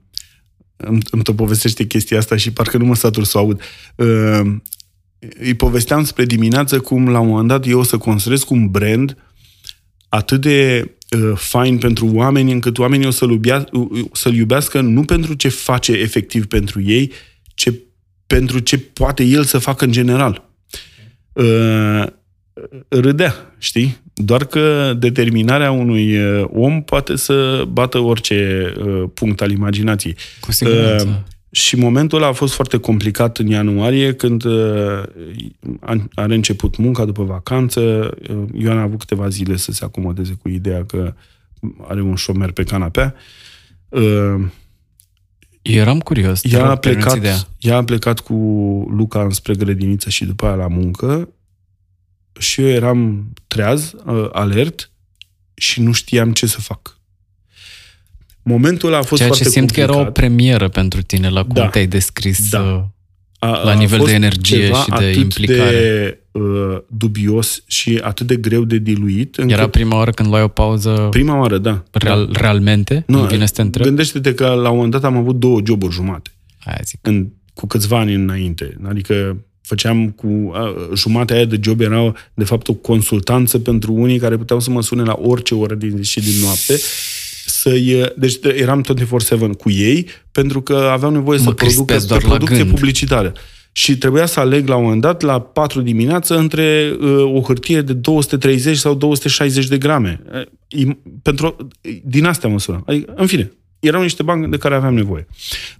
îmi, 0.77 0.99
îmi 1.11 1.23
tot 1.23 1.35
povestește 1.35 1.85
chestia 1.85 2.17
asta 2.17 2.35
și 2.35 2.51
parcă 2.51 2.77
nu 2.77 2.85
mă 2.85 2.95
satur 2.95 3.23
să 3.23 3.37
o 3.37 3.41
aud. 3.41 3.61
Uh, 3.95 4.55
îi 5.19 5.53
povesteam 5.53 6.03
spre 6.03 6.25
dimineață 6.25 6.79
cum 6.79 7.09
la 7.09 7.19
un 7.19 7.27
moment 7.27 7.47
dat 7.47 7.67
eu 7.67 7.79
o 7.79 7.83
să 7.83 7.97
construiesc 7.97 8.49
un 8.49 8.67
brand 8.67 9.17
atât 10.09 10.41
de 10.41 10.91
uh, 11.17 11.31
fain 11.35 11.77
pentru 11.77 12.11
oameni 12.13 12.51
încât 12.51 12.77
oamenii 12.77 13.07
o 13.07 13.11
să-l, 13.11 13.31
iubea, 13.31 13.65
să-l 14.11 14.33
iubească 14.33 14.81
nu 14.81 15.03
pentru 15.03 15.33
ce 15.33 15.47
face 15.47 15.91
efectiv 15.91 16.45
pentru 16.45 16.81
ei, 16.81 17.11
ci 17.53 17.71
pentru 18.27 18.59
ce 18.59 18.77
poate 18.77 19.23
el 19.23 19.43
să 19.43 19.57
facă 19.57 19.85
în 19.85 19.91
general. 19.91 20.49
Uh, 21.33 22.05
râdea, 22.87 23.55
știi? 23.57 23.97
Doar 24.19 24.45
că 24.45 24.93
determinarea 24.99 25.71
unui 25.71 26.17
uh, 26.17 26.45
om 26.53 26.83
poate 26.83 27.15
să 27.15 27.65
bată 27.71 27.99
orice 27.99 28.73
uh, 28.79 29.03
punct 29.13 29.41
al 29.41 29.51
imaginației. 29.51 30.15
Cu 30.39 30.51
siguranță. 30.51 31.07
Uh, 31.07 31.35
și 31.51 31.75
momentul 31.75 32.17
ăla 32.17 32.27
a 32.27 32.31
fost 32.31 32.53
foarte 32.53 32.77
complicat 32.77 33.37
în 33.37 33.47
ianuarie, 33.47 34.13
când 34.13 34.43
uh, 34.43 35.03
are 36.13 36.35
început 36.35 36.77
munca 36.77 37.05
după 37.05 37.23
vacanță. 37.23 38.11
Uh, 38.29 38.43
Ioana 38.53 38.79
a 38.79 38.83
avut 38.83 38.99
câteva 38.99 39.29
zile 39.29 39.55
să 39.55 39.71
se 39.71 39.85
acomodeze 39.85 40.37
cu 40.41 40.49
ideea 40.49 40.85
că 40.85 41.13
are 41.87 42.01
un 42.01 42.15
șomer 42.15 42.51
pe 42.51 42.63
canapea. 42.63 43.15
Uh, 43.89 44.45
Eram 45.61 45.99
curios. 45.99 46.43
Ea 46.43 46.69
a, 46.69 46.75
plecat, 46.75 47.47
ea 47.59 47.77
a 47.77 47.83
plecat 47.83 48.19
cu 48.19 48.33
Luca 48.95 49.21
înspre 49.21 49.53
grădiniță 49.53 50.09
și 50.09 50.25
după 50.25 50.45
aia 50.45 50.55
la 50.55 50.67
muncă 50.67 51.29
și 52.39 52.61
eu 52.61 52.67
eram 52.67 53.27
treaz, 53.47 53.93
alert 54.31 54.91
și 55.53 55.81
nu 55.81 55.91
știam 55.91 56.31
ce 56.31 56.45
să 56.45 56.61
fac. 56.61 56.97
Momentul 58.47 58.93
a 58.93 59.01
fost 59.01 59.15
Ceea 59.15 59.27
foarte 59.27 59.43
ce 59.43 59.49
simt 59.49 59.65
complicat. 59.65 59.89
că 59.89 59.97
era 59.97 60.07
o 60.07 60.11
premieră 60.11 60.67
pentru 60.67 61.01
tine 61.01 61.29
la 61.29 61.43
cum 61.43 61.53
da. 61.53 61.67
te-ai 61.67 61.87
descris 61.87 62.49
da. 62.49 62.61
Uh, 62.61 62.83
a, 63.39 63.63
la 63.63 63.73
nivel 63.73 64.01
de 64.05 64.11
energie 64.11 64.71
și 64.71 64.89
de 64.97 65.11
implicare. 65.11 65.71
de 65.71 66.19
uh, 66.31 66.77
dubios 66.87 67.63
și 67.67 67.99
atât 68.03 68.27
de 68.27 68.35
greu 68.35 68.63
de 68.63 68.77
diluit. 68.77 69.35
Încât... 69.35 69.57
Era 69.57 69.67
prima 69.67 69.95
oară 69.95 70.11
când 70.11 70.29
luai 70.29 70.41
o 70.41 70.47
pauză 70.47 71.07
Prima 71.09 71.39
oară, 71.39 71.57
da. 71.57 71.83
Real, 71.91 72.29
da. 72.31 72.39
Realmente? 72.39 73.03
Nu, 73.07 73.23
vine 73.23 73.45
să 73.45 73.53
te 73.53 73.61
întreb? 73.61 73.85
Gândește-te 73.85 74.33
că 74.33 74.47
la 74.47 74.69
un 74.69 74.75
moment 74.75 74.91
dat 74.91 75.03
am 75.03 75.17
avut 75.17 75.35
două 75.39 75.61
joburi 75.65 75.93
jumate. 75.93 76.29
Aia 76.59 76.79
zic. 76.83 76.99
În, 77.01 77.27
cu 77.53 77.67
câțiva 77.67 77.99
ani 77.99 78.13
înainte. 78.13 78.77
Adică 78.87 79.37
făceam 79.67 80.09
cu 80.09 80.51
a, 80.53 80.75
jumatea 80.95 81.35
aia 81.35 81.45
de 81.45 81.59
job 81.61 81.81
era 81.81 82.13
de 82.33 82.43
fapt 82.43 82.67
o 82.67 82.73
consultanță 82.73 83.59
pentru 83.59 83.93
unii 83.93 84.19
care 84.19 84.37
puteau 84.37 84.59
să 84.59 84.69
mă 84.69 84.81
sune 84.81 85.03
la 85.03 85.19
orice 85.21 85.55
oră 85.55 85.75
din 85.75 85.93
zi 85.95 86.03
și 86.03 86.19
din 86.19 86.41
noapte 86.41 86.79
să 87.45 87.69
deci 88.15 88.35
eram 88.41 88.83
24-7 88.83 89.57
cu 89.57 89.69
ei, 89.69 90.07
pentru 90.31 90.61
că 90.61 90.75
aveau 90.75 91.11
nevoie 91.11 91.37
mă 91.37 91.43
să 91.43 91.51
producă 91.51 91.97
doar 92.07 92.21
producție 92.21 92.57
gând. 92.57 92.69
publicitară. 92.69 93.33
Și 93.71 93.97
trebuia 93.97 94.25
să 94.25 94.39
aleg 94.39 94.67
la 94.67 94.75
un 94.75 94.83
moment 94.83 95.01
dat, 95.01 95.21
la 95.21 95.39
4 95.39 95.81
dimineață, 95.81 96.37
între 96.37 96.95
uh, 96.99 97.33
o 97.33 97.41
hârtie 97.41 97.81
de 97.81 97.93
230 97.93 98.77
sau 98.77 98.93
260 98.93 99.67
de 99.67 99.77
grame. 99.77 100.21
Uh, 100.77 100.95
pentru, 101.21 101.57
din 102.03 102.25
astea 102.25 102.49
măsură. 102.49 102.83
Adică, 102.85 103.13
în 103.15 103.27
fine, 103.27 103.51
erau 103.79 104.01
niște 104.01 104.23
bani 104.23 104.49
de 104.49 104.57
care 104.57 104.75
aveam 104.75 104.93
nevoie. 104.93 105.27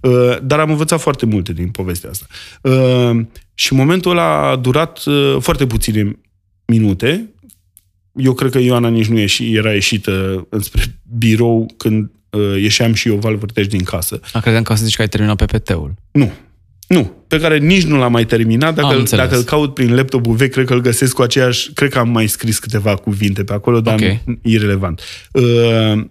Uh, 0.00 0.36
dar 0.42 0.58
am 0.58 0.70
învățat 0.70 1.00
foarte 1.00 1.26
multe 1.26 1.52
din 1.52 1.68
povestea 1.68 2.10
asta. 2.10 2.26
Uh, 2.62 3.20
și 3.54 3.74
momentul 3.74 4.10
ăla 4.10 4.50
a 4.50 4.56
durat 4.56 5.04
uh, 5.04 5.36
foarte 5.40 5.66
puține 5.66 6.18
minute, 6.64 7.28
eu 8.12 8.32
cred 8.32 8.50
că 8.50 8.58
Ioana 8.58 8.88
nici 8.88 9.06
nu 9.06 9.18
ieși, 9.18 9.54
era 9.54 9.72
ieșită 9.72 10.46
înspre 10.48 10.82
birou 11.18 11.74
când 11.76 12.10
uh, 12.30 12.62
ieșeam 12.62 12.92
și 12.92 13.08
eu 13.08 13.16
Val 13.16 13.36
Vârtej 13.36 13.66
din 13.66 13.82
casă. 13.82 14.20
A, 14.32 14.40
credeam 14.40 14.62
că 14.62 14.72
o 14.72 14.76
să 14.76 14.84
zici 14.84 14.96
că 14.96 15.02
ai 15.02 15.08
terminat 15.08 15.44
PPT-ul. 15.44 15.94
Nu. 16.10 16.32
Nu. 16.88 17.12
Pe 17.26 17.40
care 17.40 17.58
nici 17.58 17.84
nu 17.84 17.98
l-am 17.98 18.12
mai 18.12 18.24
terminat. 18.24 18.74
Dacă, 18.74 18.94
îl, 18.94 19.04
dacă 19.10 19.36
îl 19.36 19.42
caut 19.42 19.74
prin 19.74 19.94
laptopul 19.94 20.34
vechi, 20.34 20.52
cred 20.52 20.66
că 20.66 20.72
îl 20.72 20.80
găsesc 20.80 21.14
cu 21.14 21.22
aceeași... 21.22 21.72
Cred 21.72 21.90
că 21.90 21.98
am 21.98 22.08
mai 22.08 22.26
scris 22.26 22.58
câteva 22.58 22.94
cuvinte 22.94 23.44
pe 23.44 23.52
acolo, 23.52 23.80
dar 23.80 23.94
okay. 23.94 24.22
irrelevant. 24.42 25.00
Uh, 25.32 26.04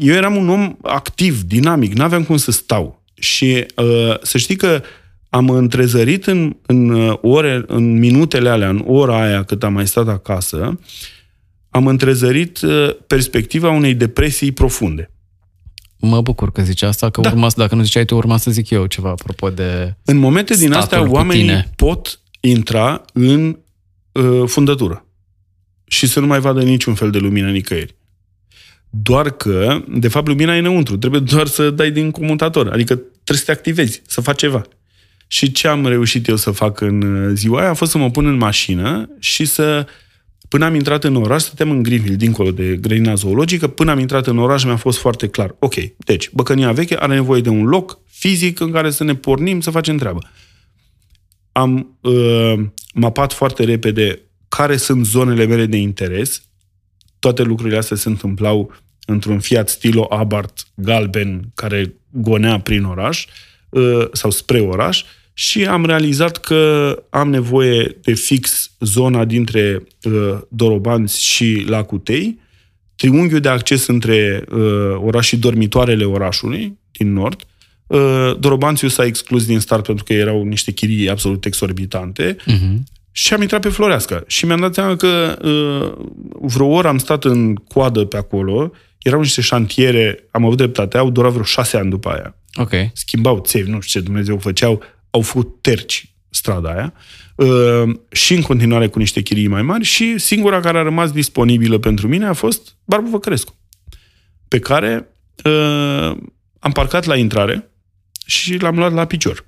eu 0.00 0.14
eram 0.14 0.36
un 0.36 0.48
om 0.48 0.76
activ, 0.82 1.42
dinamic, 1.42 1.92
n-aveam 1.92 2.24
cum 2.24 2.36
să 2.36 2.50
stau. 2.50 3.02
Și 3.14 3.66
uh, 3.76 4.14
să 4.22 4.38
știi 4.38 4.56
că 4.56 4.82
am 5.28 5.50
întrezărit 5.50 6.26
în, 6.26 6.56
în 6.66 6.88
uh, 6.88 7.18
ore, 7.20 7.64
în 7.66 7.98
minutele 7.98 8.48
alea, 8.48 8.68
în 8.68 8.82
ora 8.86 9.22
aia 9.22 9.42
cât 9.42 9.62
am 9.62 9.72
mai 9.72 9.86
stat 9.86 10.08
acasă, 10.08 10.78
am 11.70 11.86
întrezărit 11.86 12.60
uh, 12.60 12.88
perspectiva 13.06 13.70
unei 13.70 13.94
depresii 13.94 14.52
profunde. 14.52 15.10
Mă 15.98 16.20
bucur 16.20 16.52
că 16.52 16.62
zici 16.62 16.82
asta, 16.82 17.10
că 17.10 17.20
da. 17.20 17.30
urma, 17.30 17.50
dacă 17.56 17.74
nu 17.74 17.82
ziceai 17.82 18.04
tu, 18.04 18.16
urma 18.16 18.36
să 18.36 18.50
zic 18.50 18.70
eu 18.70 18.86
ceva 18.86 19.08
apropo 19.08 19.50
de 19.50 19.94
În 20.04 20.16
momente 20.16 20.56
din 20.56 20.72
astea, 20.72 21.10
oamenii 21.10 21.42
tine. 21.42 21.70
pot 21.76 22.20
intra 22.40 23.04
în 23.12 23.58
uh, 24.12 24.42
fundătură 24.46 25.06
și 25.86 26.06
să 26.06 26.20
nu 26.20 26.26
mai 26.26 26.40
vadă 26.40 26.62
niciun 26.62 26.94
fel 26.94 27.10
de 27.10 27.18
lumină 27.18 27.50
nicăieri. 27.50 27.94
Doar 29.02 29.30
că, 29.30 29.82
de 29.88 30.08
fapt, 30.08 30.26
lumina 30.26 30.56
e 30.56 30.58
înăuntru. 30.58 30.96
Trebuie 30.96 31.20
doar 31.20 31.46
să 31.46 31.70
dai 31.70 31.90
din 31.90 32.10
comutator. 32.10 32.68
Adică 32.68 32.94
trebuie 32.94 33.36
să 33.36 33.44
te 33.44 33.50
activezi, 33.50 34.02
să 34.06 34.20
faci 34.20 34.38
ceva. 34.38 34.62
Și 35.26 35.52
ce 35.52 35.68
am 35.68 35.86
reușit 35.86 36.28
eu 36.28 36.36
să 36.36 36.50
fac 36.50 36.80
în 36.80 37.02
uh, 37.02 37.30
ziua 37.34 37.60
aia 37.60 37.70
a 37.70 37.74
fost 37.74 37.90
să 37.90 37.98
mă 37.98 38.10
pun 38.10 38.26
în 38.26 38.36
mașină 38.36 39.08
și 39.18 39.44
să 39.44 39.86
Până 40.48 40.64
am 40.64 40.74
intrat 40.74 41.04
în 41.04 41.16
oraș, 41.16 41.42
stăteam 41.42 41.70
în 41.70 41.82
Greenville, 41.82 42.14
dincolo 42.14 42.50
de 42.50 42.76
grădina 42.76 43.14
zoologică, 43.14 43.68
până 43.68 43.90
am 43.90 43.98
intrat 43.98 44.26
în 44.26 44.38
oraș 44.38 44.64
mi-a 44.64 44.76
fost 44.76 44.98
foarte 44.98 45.28
clar. 45.28 45.56
Ok, 45.58 45.74
deci, 45.96 46.30
Băcănia 46.32 46.72
Veche 46.72 46.96
are 46.98 47.14
nevoie 47.14 47.40
de 47.40 47.48
un 47.48 47.64
loc 47.64 47.98
fizic 48.06 48.60
în 48.60 48.70
care 48.70 48.90
să 48.90 49.04
ne 49.04 49.14
pornim, 49.14 49.60
să 49.60 49.70
facem 49.70 49.96
treabă. 49.96 50.30
Am 51.52 51.98
uh, 52.00 52.54
mapat 52.94 53.32
foarte 53.32 53.64
repede 53.64 54.20
care 54.48 54.76
sunt 54.76 55.06
zonele 55.06 55.46
mele 55.46 55.66
de 55.66 55.76
interes. 55.76 56.42
Toate 57.18 57.42
lucrurile 57.42 57.76
astea 57.76 57.96
se 57.96 58.08
întâmplau 58.08 58.72
într-un 59.06 59.40
Fiat 59.40 59.68
Stilo 59.68 60.06
Abarth 60.10 60.62
galben 60.74 61.50
care 61.54 61.94
gonea 62.10 62.60
prin 62.60 62.84
oraș 62.84 63.26
uh, 63.68 64.04
sau 64.12 64.30
spre 64.30 64.60
oraș 64.60 65.04
și 65.38 65.64
am 65.64 65.86
realizat 65.86 66.36
că 66.36 66.94
am 67.10 67.30
nevoie 67.30 67.98
de 68.02 68.14
fix 68.14 68.70
zona 68.80 69.24
dintre 69.24 69.86
uh, 70.02 70.38
Dorobanți 70.48 71.24
și 71.24 71.64
Lacutei, 71.68 72.38
triunghiul 72.96 73.40
de 73.40 73.48
acces 73.48 73.86
între 73.86 74.44
uh, 74.52 74.60
oraș 75.04 75.26
și 75.26 75.36
dormitoarele 75.36 76.04
orașului 76.04 76.78
din 76.90 77.12
nord. 77.12 77.46
Uh, 77.86 78.36
Dorobanțiu 78.38 78.88
s-a 78.88 79.04
exclus 79.04 79.46
din 79.46 79.58
start 79.58 79.82
pentru 79.82 80.04
că 80.04 80.12
erau 80.12 80.42
niște 80.42 80.72
chirii 80.72 81.10
absolut 81.10 81.44
exorbitante 81.44 82.36
uh-huh. 82.36 82.76
și 83.12 83.34
am 83.34 83.40
intrat 83.40 83.60
pe 83.60 83.68
Floreasca. 83.68 84.24
Și 84.26 84.46
mi-am 84.46 84.60
dat 84.60 84.74
seama 84.74 84.96
că 84.96 85.38
uh, 85.42 86.06
vreo 86.40 86.66
oră 86.66 86.88
am 86.88 86.98
stat 86.98 87.24
în 87.24 87.54
coadă 87.54 88.04
pe 88.04 88.16
acolo, 88.16 88.72
erau 89.06 89.20
niște 89.20 89.40
șantiere, 89.40 90.28
am 90.30 90.44
avut 90.44 90.56
dreptate, 90.56 90.98
au 90.98 91.10
durat 91.10 91.30
vreo 91.30 91.44
șase 91.44 91.76
ani 91.76 91.90
după 91.90 92.08
aia. 92.08 92.34
Ok. 92.54 92.72
Schimbau 92.92 93.38
țevi, 93.38 93.70
nu 93.70 93.80
știu 93.80 94.00
ce 94.00 94.06
Dumnezeu 94.06 94.38
făceau, 94.38 94.82
au 95.10 95.20
făcut 95.20 95.56
terci 95.60 96.14
strada 96.30 96.70
aia 96.70 96.92
uh, 97.36 97.96
și 98.10 98.34
în 98.34 98.42
continuare 98.42 98.88
cu 98.88 98.98
niște 98.98 99.22
chirii 99.22 99.46
mai 99.46 99.62
mari 99.62 99.84
și 99.84 100.18
singura 100.18 100.60
care 100.60 100.78
a 100.78 100.82
rămas 100.82 101.12
disponibilă 101.12 101.78
pentru 101.78 102.08
mine 102.08 102.26
a 102.26 102.32
fost 102.32 102.76
Barbu 102.84 103.08
Văcărescu, 103.08 103.56
pe 104.48 104.58
care 104.58 105.08
uh, 105.44 106.16
am 106.58 106.72
parcat 106.72 107.04
la 107.04 107.16
intrare 107.16 107.70
și 108.26 108.56
l-am 108.56 108.76
luat 108.76 108.92
la 108.92 109.04
picior. 109.04 109.44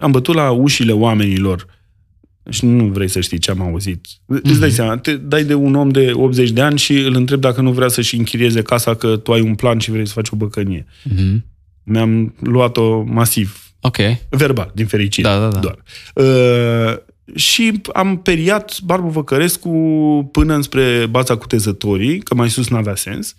Am 0.00 0.10
bătut 0.10 0.34
la 0.34 0.50
ușile 0.50 0.92
oamenilor 0.92 1.66
și 2.48 2.64
nu 2.64 2.84
vrei 2.84 3.08
să 3.08 3.20
știi 3.20 3.38
ce 3.38 3.50
am 3.50 3.60
auzit. 3.60 4.06
Mm-hmm. 4.06 4.42
Îți 4.42 4.60
dai 4.60 4.70
seama, 4.70 4.96
te 4.96 5.16
dai 5.16 5.44
de 5.44 5.54
un 5.54 5.74
om 5.74 5.88
de 5.88 6.10
80 6.12 6.50
de 6.50 6.60
ani 6.60 6.78
și 6.78 6.92
îl 6.92 7.14
întreb 7.14 7.40
dacă 7.40 7.60
nu 7.60 7.72
vrea 7.72 7.88
să-și 7.88 8.16
închirieze 8.16 8.62
casa 8.62 8.94
că 8.94 9.16
tu 9.16 9.32
ai 9.32 9.40
un 9.40 9.54
plan 9.54 9.78
și 9.78 9.90
vrei 9.90 10.06
să 10.06 10.12
faci 10.12 10.30
o 10.30 10.36
băcănie. 10.36 10.86
Mm-hmm. 10.86 11.36
Mi-am 11.82 12.34
luat-o 12.40 13.02
masiv 13.02 13.68
Ok. 13.80 13.96
Verbal, 14.28 14.70
din 14.74 14.86
fericire. 14.86 15.28
Da, 15.28 15.38
da, 15.38 15.48
da. 15.48 15.58
Doar. 15.58 15.82
Uh, 16.14 16.96
și 17.34 17.80
am 17.92 18.18
periat 18.18 18.80
Barbu 18.80 19.08
Văcărescu 19.08 19.68
până 20.32 20.54
înspre 20.54 21.06
baza 21.06 21.36
cutezătorii, 21.36 22.20
că 22.20 22.34
mai 22.34 22.50
sus 22.50 22.68
n-avea 22.68 22.94
sens. 22.94 23.36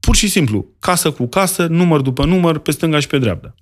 Pur 0.00 0.16
și 0.16 0.28
simplu, 0.28 0.66
casă 0.78 1.10
cu 1.10 1.26
casă, 1.26 1.66
număr 1.66 2.00
după 2.00 2.24
număr, 2.24 2.58
pe 2.58 2.70
stânga 2.70 2.98
și 2.98 3.06
pe 3.06 3.18
dreapta. 3.18 3.54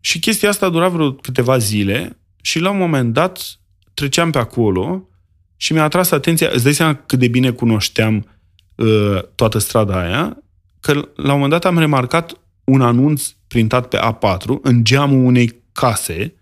Și 0.00 0.18
chestia 0.18 0.48
asta 0.48 0.66
a 0.66 0.70
durat 0.70 0.90
vreo 0.90 1.12
câteva 1.12 1.58
zile 1.58 2.18
și 2.46 2.58
la 2.58 2.70
un 2.70 2.78
moment 2.78 3.12
dat 3.12 3.58
treceam 3.94 4.30
pe 4.30 4.38
acolo 4.38 5.08
și 5.56 5.72
mi-a 5.72 5.82
atras 5.82 6.10
atenția, 6.10 6.48
îți 6.52 6.62
dai 6.62 6.72
seama 6.72 6.94
cât 6.94 7.18
de 7.18 7.28
bine 7.28 7.50
cunoșteam 7.50 8.28
uh, 8.74 9.18
toată 9.34 9.58
strada 9.58 10.00
aia, 10.00 10.36
că 10.80 10.92
la 11.16 11.32
un 11.32 11.40
moment 11.40 11.50
dat 11.50 11.64
am 11.64 11.78
remarcat 11.78 12.40
un 12.64 12.80
anunț 12.80 13.28
printat 13.46 13.88
pe 13.88 13.98
A4 13.98 14.60
în 14.62 14.84
geamul 14.84 15.24
unei 15.24 15.62
case, 15.72 16.34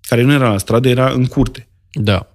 care 0.00 0.22
nu 0.22 0.32
era 0.32 0.50
la 0.50 0.58
stradă, 0.58 0.88
era 0.88 1.10
în 1.10 1.26
curte. 1.26 1.68
Da. 1.92 2.32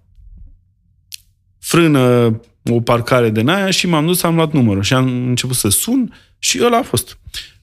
Frână, 1.60 2.39
o 2.63 2.82
parcare 2.82 3.30
de 3.30 3.52
aia 3.52 3.69
și 3.69 3.88
m-am 3.88 4.06
dus, 4.06 4.23
am 4.23 4.36
luat 4.36 4.54
numărul 4.54 4.84
și 4.84 4.93
am 4.93 5.28
început 5.28 5.56
să 5.56 5.69
sun 5.69 6.13
și 6.39 6.60
ăla 6.63 6.78
a 6.78 6.84
fost. 6.84 7.17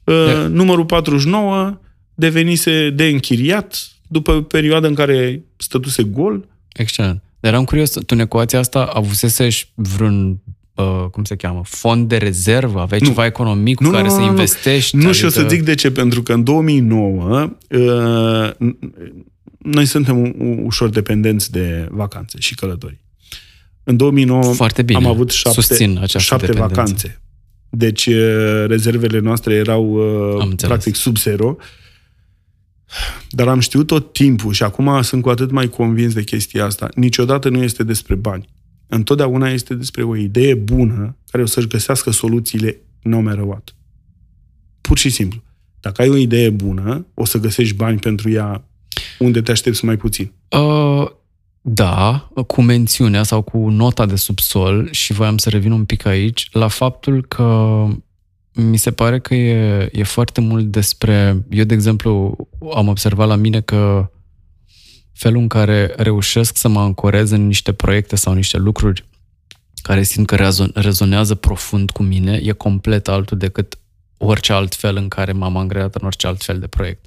Uh, 0.05 0.27
Da. 0.27 0.47
numărul 0.47 0.85
49 0.85 1.81
devenise 2.15 2.91
de 2.91 3.05
închiriat 3.05 4.00
după 4.11 4.43
perioada 4.43 4.87
în 4.87 4.95
care 4.95 5.43
stătuse 5.57 6.03
gol. 6.03 6.49
Excelent. 6.73 7.23
Dar 7.41 7.53
eram 7.53 7.65
curios, 7.65 7.91
tu 7.91 8.05
în 8.07 8.19
ecuația 8.19 8.59
asta 8.59 8.85
avuseseși 8.85 9.71
vreun, 9.75 10.39
uh, 10.75 11.05
cum 11.11 11.25
se 11.25 11.37
cheamă, 11.37 11.61
fond 11.65 12.09
de 12.09 12.17
rezervă? 12.17 12.81
Aveai 12.81 13.01
Nu. 13.01 13.07
ceva 13.07 13.27
economic 13.27 13.77
cu 13.77 13.83
Nu, 13.85 13.91
care 13.91 14.03
nu, 14.03 14.09
să 14.09 14.17
nu, 14.19 14.25
nu. 14.25 14.31
investești? 14.31 14.97
Nu 14.97 15.13
și 15.13 15.25
o 15.25 15.29
să 15.29 15.47
zic 15.49 15.63
de 15.63 15.75
ce, 15.75 15.91
pentru 15.91 16.23
că 16.23 16.33
în 16.33 16.45
2009 16.45 17.57
uh, 17.71 18.51
noi 19.59 19.87
suntem 19.87 20.19
u- 20.23 20.61
ușor 20.65 20.89
dependenți 20.89 21.51
de 21.51 21.89
vacanțe 21.91 22.37
și 22.41 22.55
călătorii. 22.55 23.01
În 23.85 23.97
2009 23.97 24.43
Foarte 24.53 24.83
bine. 24.83 24.99
am 24.99 25.07
avut 25.07 25.31
șapte, 25.31 25.61
Susțin 25.61 25.91
această 25.97 26.19
șapte 26.19 26.47
dependență. 26.47 26.75
vacanțe. 26.81 27.21
Deci 27.71 28.07
uh, 28.07 28.65
rezervele 28.67 29.19
noastre 29.19 29.55
erau 29.55 29.93
uh, 29.93 30.41
Am 30.41 30.49
înțeles. 30.49 30.61
practic 30.75 30.95
sub 30.95 31.17
zero. 31.17 31.57
Dar 33.31 33.49
am 33.49 33.61
știut 33.61 33.87
tot 33.87 34.13
timpul 34.13 34.53
și 34.53 34.63
acum 34.63 35.03
sunt 35.03 35.23
cu 35.23 35.29
atât 35.29 35.51
mai 35.51 35.69
convins 35.69 36.15
de 36.15 36.23
chestia 36.23 36.65
asta. 36.65 36.89
Niciodată 36.95 37.49
nu 37.49 37.63
este 37.63 37.83
despre 37.83 38.15
bani. 38.15 38.49
Întotdeauna 38.87 39.49
este 39.49 39.75
despre 39.75 40.03
o 40.03 40.17
idee 40.17 40.55
bună 40.55 41.17
care 41.31 41.43
o 41.43 41.47
să-și 41.47 41.67
găsească 41.67 42.11
soluțiile 42.11 42.81
no 43.03 43.21
matter 43.21 43.43
what. 43.43 43.75
Pur 44.81 44.99
și 44.99 45.11
simplu. 45.11 45.43
Dacă 45.81 46.03
ai 46.03 46.09
o 46.09 46.17
idee 46.17 46.51
bună, 46.51 47.07
o 47.15 47.25
să 47.25 47.39
găsești 47.39 47.75
bani 47.75 47.99
pentru 47.99 48.31
ea 48.31 48.65
unde 49.19 49.41
te 49.43 49.51
aștepți 49.51 49.85
mai 49.85 49.97
puțin. 49.97 50.33
Uh, 50.49 51.11
da, 51.61 52.31
cu 52.47 52.63
mențiunea 52.63 53.23
sau 53.23 53.43
cu 53.43 53.69
nota 53.69 54.07
de 54.07 54.17
subsol 54.17 54.89
și 54.91 55.13
voiam 55.13 55.39
să 55.39 55.49
revin 55.49 55.73
un 55.73 55.85
pic 55.85 56.05
aici 56.05 56.49
la 56.53 56.69
faptul 56.69 57.25
că 57.25 57.87
mi 58.53 58.77
se 58.77 58.91
pare 58.91 59.21
că 59.21 59.35
e, 59.35 59.89
e 59.93 60.03
foarte 60.03 60.41
mult 60.41 60.65
despre... 60.65 61.45
Eu, 61.51 61.65
de 61.65 61.75
exemplu, 61.75 62.37
am 62.75 62.89
observat 62.89 63.29
la 63.29 63.37
mine 63.37 63.61
că 63.61 64.11
felul 65.13 65.41
în 65.41 65.49
care 65.49 65.93
reușesc 65.97 66.57
să 66.57 66.69
mă 66.69 66.81
ancorez 66.81 67.31
în 67.31 67.47
niște 67.47 67.73
proiecte 67.73 68.17
sau 68.17 68.33
niște 68.33 68.57
lucruri 68.57 69.05
care 69.83 70.03
simt 70.03 70.27
că 70.27 70.37
rezon- 70.37 70.73
rezonează 70.75 71.35
profund 71.35 71.91
cu 71.91 72.03
mine 72.03 72.41
e 72.43 72.53
complet 72.53 73.09
altul 73.09 73.39
decât 73.39 73.79
orice 74.17 74.53
alt 74.53 74.75
fel 74.75 74.97
în 74.97 75.09
care 75.09 75.33
m-am 75.33 75.57
angrenat 75.57 75.95
în 75.95 76.07
orice 76.07 76.27
alt 76.27 76.43
fel 76.43 76.59
de 76.59 76.67
proiect. 76.67 77.05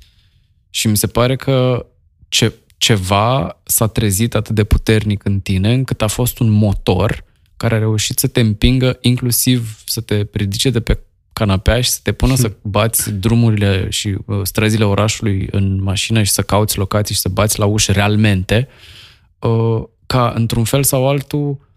Și 0.69 0.87
mi 0.87 0.97
se 0.97 1.07
pare 1.07 1.35
că 1.35 1.85
ce, 2.29 2.53
ceva 2.77 3.61
s-a 3.63 3.87
trezit 3.87 4.35
atât 4.35 4.55
de 4.55 4.63
puternic 4.63 5.25
în 5.25 5.39
tine 5.39 5.73
încât 5.73 6.01
a 6.01 6.07
fost 6.07 6.39
un 6.39 6.49
motor 6.49 7.23
care 7.57 7.75
a 7.75 7.77
reușit 7.77 8.19
să 8.19 8.27
te 8.27 8.39
împingă 8.39 8.97
inclusiv 9.01 9.81
să 9.85 10.01
te 10.01 10.27
ridice 10.31 10.69
de 10.69 10.79
pe 10.79 10.99
canapea 11.33 11.81
și 11.81 11.89
să 11.89 11.99
te 12.03 12.11
pună 12.11 12.35
să 12.35 12.51
bați 12.61 13.11
drumurile 13.11 13.87
și 13.89 14.15
uh, 14.25 14.39
străzile 14.43 14.83
orașului 14.83 15.47
în 15.51 15.81
mașină 15.83 16.23
și 16.23 16.31
să 16.31 16.41
cauți 16.41 16.77
locații 16.77 17.15
și 17.15 17.21
să 17.21 17.29
bați 17.29 17.59
la 17.59 17.65
uși 17.65 17.91
realmente, 17.91 18.67
uh, 19.39 19.83
ca 20.05 20.33
într-un 20.35 20.63
fel 20.63 20.83
sau 20.83 21.07
altul 21.09 21.71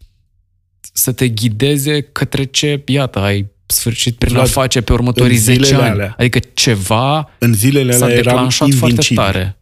să 0.92 1.12
te 1.12 1.28
ghideze 1.28 2.00
către 2.00 2.44
ce, 2.44 2.82
iată, 2.86 3.18
ai 3.18 3.46
sfârșit 3.66 4.16
prin 4.18 4.32
Vlad, 4.32 4.44
a 4.46 4.48
face 4.50 4.80
pe 4.80 4.92
următorii 4.92 5.36
în 5.36 5.42
10 5.42 5.64
zilele 5.64 5.82
ani. 5.82 5.90
alea- 5.92 6.14
Adică 6.18 6.38
ceva 6.54 7.30
În 7.38 7.54
zilele 7.54 7.92
s-a 7.92 8.04
alea 8.04 8.16
eram 8.16 8.24
declanșat 8.32 8.68
foarte 8.68 8.76
invincibil. 8.86 9.16
tare. 9.22 9.56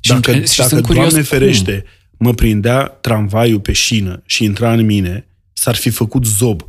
Dacă, 0.00 0.32
și, 0.32 0.46
și 0.46 0.56
dacă 0.56 0.68
sunt 0.68 0.82
curios 0.86 1.04
Doamne 1.08 1.28
cum. 1.28 1.38
ferește, 1.38 1.84
mă 2.16 2.34
prindea 2.34 2.82
tramvaiul 2.86 3.60
pe 3.60 3.72
șină 3.72 4.22
și 4.26 4.44
intra 4.44 4.72
în 4.72 4.84
mine, 4.84 5.26
s-ar 5.52 5.74
fi 5.74 5.90
făcut 5.90 6.24
zob. 6.24 6.62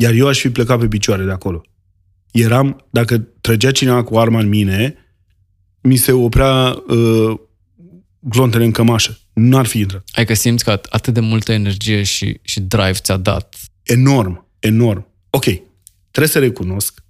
Iar 0.00 0.12
eu 0.12 0.26
aș 0.26 0.40
fi 0.40 0.50
plecat 0.50 0.78
pe 0.78 0.88
picioare 0.88 1.24
de 1.24 1.30
acolo. 1.30 1.62
Eram, 2.30 2.86
dacă 2.90 3.18
trăgea 3.18 3.70
cineva 3.70 4.02
cu 4.04 4.18
arma 4.18 4.38
în 4.38 4.48
mine, 4.48 4.94
mi 5.80 5.96
se 5.96 6.12
oprea 6.12 6.82
uh, 6.88 7.38
glontele 8.18 8.64
în 8.64 8.70
cămașă. 8.70 9.18
N-ar 9.32 9.66
fi 9.66 9.78
intrat. 9.78 10.08
Adică 10.12 10.34
simți 10.34 10.64
că 10.64 10.78
at- 10.78 10.88
atât 10.88 11.14
de 11.14 11.20
multă 11.20 11.52
energie 11.52 12.02
și, 12.02 12.38
și 12.42 12.60
drive 12.60 12.92
ți-a 12.92 13.16
dat. 13.16 13.56
Enorm, 13.82 14.46
enorm. 14.58 15.06
Ok, 15.30 15.44
trebuie 16.10 16.32
să 16.32 16.38
recunosc, 16.38 17.04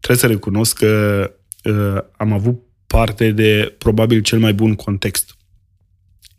trebuie 0.00 0.18
să 0.18 0.26
recunosc 0.26 0.78
că 0.78 1.22
uh, 1.64 1.98
am 2.16 2.32
avut 2.32 2.62
parte 2.86 3.30
de 3.30 3.74
probabil 3.78 4.20
cel 4.20 4.38
mai 4.38 4.54
bun 4.54 4.74
context. 4.74 5.36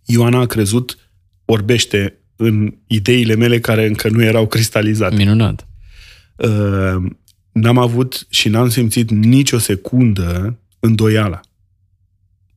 Ioana 0.06 0.40
a 0.40 0.46
crezut 0.46 0.98
orbește 1.46 2.20
în 2.36 2.78
ideile 2.88 3.36
mele 3.36 3.60
care 3.60 3.86
încă 3.86 4.10
nu 4.10 4.24
erau 4.24 4.48
cristalizate. 4.48 5.16
Minunat. 5.16 5.69
Uh, 6.40 7.12
n-am 7.52 7.78
avut 7.78 8.28
și 8.30 8.50
n-am 8.50 8.70
simțit 8.70 9.10
nicio 9.10 9.58
secundă 9.58 10.60
îndoiala. 10.80 11.40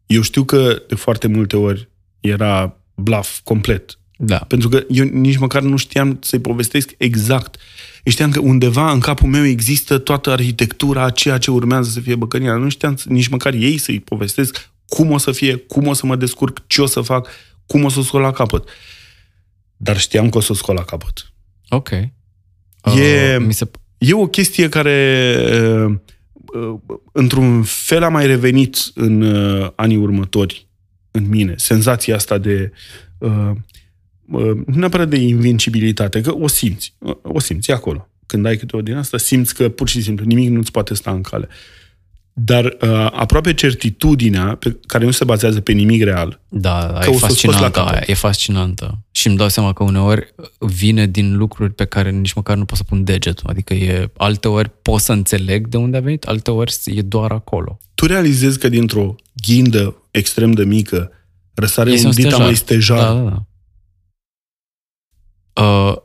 Eu 0.06 0.20
știu 0.20 0.44
că 0.44 0.82
de 0.88 0.94
foarte 0.94 1.26
multe 1.26 1.56
ori 1.56 1.88
era 2.20 2.76
blaf 2.94 3.40
complet. 3.44 3.98
Da. 4.16 4.38
Pentru 4.38 4.68
că 4.68 4.84
eu 4.88 5.04
nici 5.04 5.38
măcar 5.38 5.62
nu 5.62 5.76
știam 5.76 6.18
să-i 6.20 6.38
povestesc 6.38 6.94
exact. 6.96 7.56
Eu 8.02 8.12
știam 8.12 8.30
că 8.30 8.40
undeva 8.40 8.90
în 8.90 9.00
capul 9.00 9.28
meu 9.28 9.46
există 9.46 9.98
toată 9.98 10.30
arhitectura 10.30 11.02
a 11.02 11.10
ceea 11.10 11.38
ce 11.38 11.50
urmează 11.50 11.90
să 11.90 12.00
fie 12.00 12.14
băcănia. 12.14 12.56
Nu 12.56 12.68
știam 12.68 12.98
nici 13.04 13.28
măcar 13.28 13.54
ei 13.54 13.78
să-i 13.78 14.00
povestesc 14.00 14.70
cum 14.86 15.10
o 15.10 15.18
să 15.18 15.32
fie, 15.32 15.56
cum 15.56 15.86
o 15.86 15.92
să 15.92 16.06
mă 16.06 16.16
descurc, 16.16 16.66
ce 16.66 16.82
o 16.82 16.86
să 16.86 17.00
fac, 17.00 17.28
cum 17.66 17.84
o 17.84 17.88
să 17.88 17.98
o 17.98 18.02
scol 18.02 18.20
la 18.20 18.32
capăt. 18.32 18.68
Dar 19.76 19.98
știam 19.98 20.28
că 20.28 20.38
o 20.38 20.40
să 20.40 20.52
o 20.52 20.54
scol 20.54 20.74
la 20.74 20.84
capăt. 20.84 21.32
Ok. 21.68 21.88
E- 22.84 23.36
Uh, 23.36 23.44
mi 23.46 23.52
se... 23.54 23.70
E 23.98 24.12
o 24.14 24.26
chestie 24.26 24.68
care, 24.68 25.36
uh, 25.86 25.94
uh, 26.62 26.78
într-un 27.12 27.62
fel, 27.62 28.02
a 28.02 28.08
mai 28.08 28.26
revenit 28.26 28.76
în 28.94 29.20
uh, 29.22 29.70
anii 29.74 29.96
următori 29.96 30.66
în 31.10 31.28
mine. 31.28 31.54
Senzația 31.56 32.14
asta 32.14 32.38
de, 32.38 32.72
uh, 33.18 33.50
uh, 34.26 34.56
nu 34.66 34.74
neapărat 34.74 35.08
de 35.08 35.16
invincibilitate, 35.16 36.20
că 36.20 36.34
o 36.34 36.46
simți. 36.46 36.94
uh, 36.98 37.16
O 37.22 37.38
simți 37.38 37.70
e 37.70 37.74
acolo. 37.74 38.08
Când 38.26 38.46
ai 38.46 38.56
câte 38.56 38.76
o 38.76 38.82
din 38.82 38.94
asta, 38.94 39.16
simți 39.16 39.54
că 39.54 39.68
pur 39.68 39.88
și 39.88 40.02
simplu 40.02 40.24
nimic 40.24 40.48
nu-ți 40.48 40.70
poate 40.70 40.94
sta 40.94 41.10
în 41.10 41.20
cale. 41.22 41.48
Dar 42.34 42.64
uh, 42.64 42.90
aproape 43.12 43.54
certitudinea 43.54 44.54
pe 44.54 44.76
care 44.86 45.04
nu 45.04 45.10
se 45.10 45.24
bazează 45.24 45.60
pe 45.60 45.72
nimic 45.72 46.02
real, 46.02 46.40
Da, 46.48 46.90
da, 46.92 46.98
Că 46.98 47.10
e 47.10 47.14
o 47.14 47.18
să 47.18 47.18
scoți 47.18 47.46
la 47.46 47.50
fascinantă 47.52 47.70
capăt. 47.78 47.92
aia, 47.92 48.02
e 48.06 48.14
fascinantă. 48.14 48.98
Și 49.10 49.26
îmi 49.26 49.36
dau 49.36 49.48
seama 49.48 49.72
că 49.72 49.82
uneori 49.82 50.34
vine 50.58 51.06
din 51.06 51.36
lucruri 51.36 51.72
pe 51.72 51.84
care 51.84 52.10
nici 52.10 52.32
măcar 52.32 52.56
nu 52.56 52.64
pot 52.64 52.76
să 52.76 52.84
pun 52.84 53.04
degetul. 53.04 53.48
Adică 53.48 53.74
e, 53.74 54.10
alte 54.16 54.48
ori 54.48 54.70
pot 54.82 55.00
să 55.00 55.12
înțeleg 55.12 55.66
de 55.68 55.76
unde 55.76 55.96
a 55.96 56.00
venit, 56.00 56.24
alte 56.24 56.50
ori 56.50 56.74
e 56.84 57.02
doar 57.02 57.30
acolo. 57.32 57.78
tu 57.94 58.06
realizezi 58.06 58.58
că 58.58 58.68
dintr-o 58.68 59.14
ghindă 59.46 59.96
extrem 60.10 60.52
de 60.52 60.64
mică 60.64 61.10
răsare 61.54 61.90
Este 61.90 62.06
un 62.06 62.12
dita 62.12 62.38
mai 62.38 62.54
stejar. 62.56 62.98
Da, 62.98 63.14
da, 63.14 63.20
da. 63.30 63.42
Uh, 65.62 65.96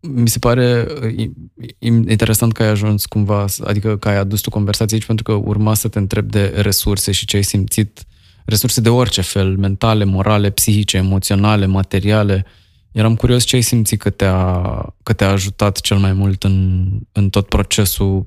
mi 0.00 0.28
se 0.28 0.38
pare 0.38 0.86
uh, 1.02 1.12
i- 1.16 1.30
i- 1.78 1.86
interesant 2.08 2.52
că 2.52 2.62
ai 2.62 2.68
ajuns 2.68 3.06
cumva, 3.06 3.46
să- 3.46 3.64
adică 3.66 3.96
că 3.96 4.08
ai 4.08 4.16
adus 4.16 4.40
tu 4.40 4.50
conversație 4.50 4.96
aici 4.96 5.06
pentru 5.06 5.24
că 5.24 5.32
urma 5.32 5.74
să 5.74 5.88
te 5.88 5.98
întreb 5.98 6.30
de 6.30 6.52
resurse 6.56 7.12
și 7.12 7.26
ce 7.26 7.36
ai 7.36 7.42
simțit, 7.44 8.04
resurse 8.44 8.80
de 8.80 8.88
orice 8.88 9.20
fel, 9.20 9.56
mentale, 9.56 10.04
morale, 10.04 10.50
psihice, 10.50 10.96
emoționale, 10.96 11.66
materiale. 11.66 12.44
Eram 12.92 13.14
curios 13.16 13.44
ce 13.44 13.56
ai 13.56 13.62
simțit 13.62 14.00
că 14.00 14.10
te-a, 14.10 14.94
că 15.02 15.12
te-a 15.12 15.30
ajutat 15.30 15.80
cel 15.80 15.96
mai 15.96 16.12
mult 16.12 16.42
în, 16.42 16.88
în 17.12 17.30
tot 17.30 17.48
procesul, 17.48 18.26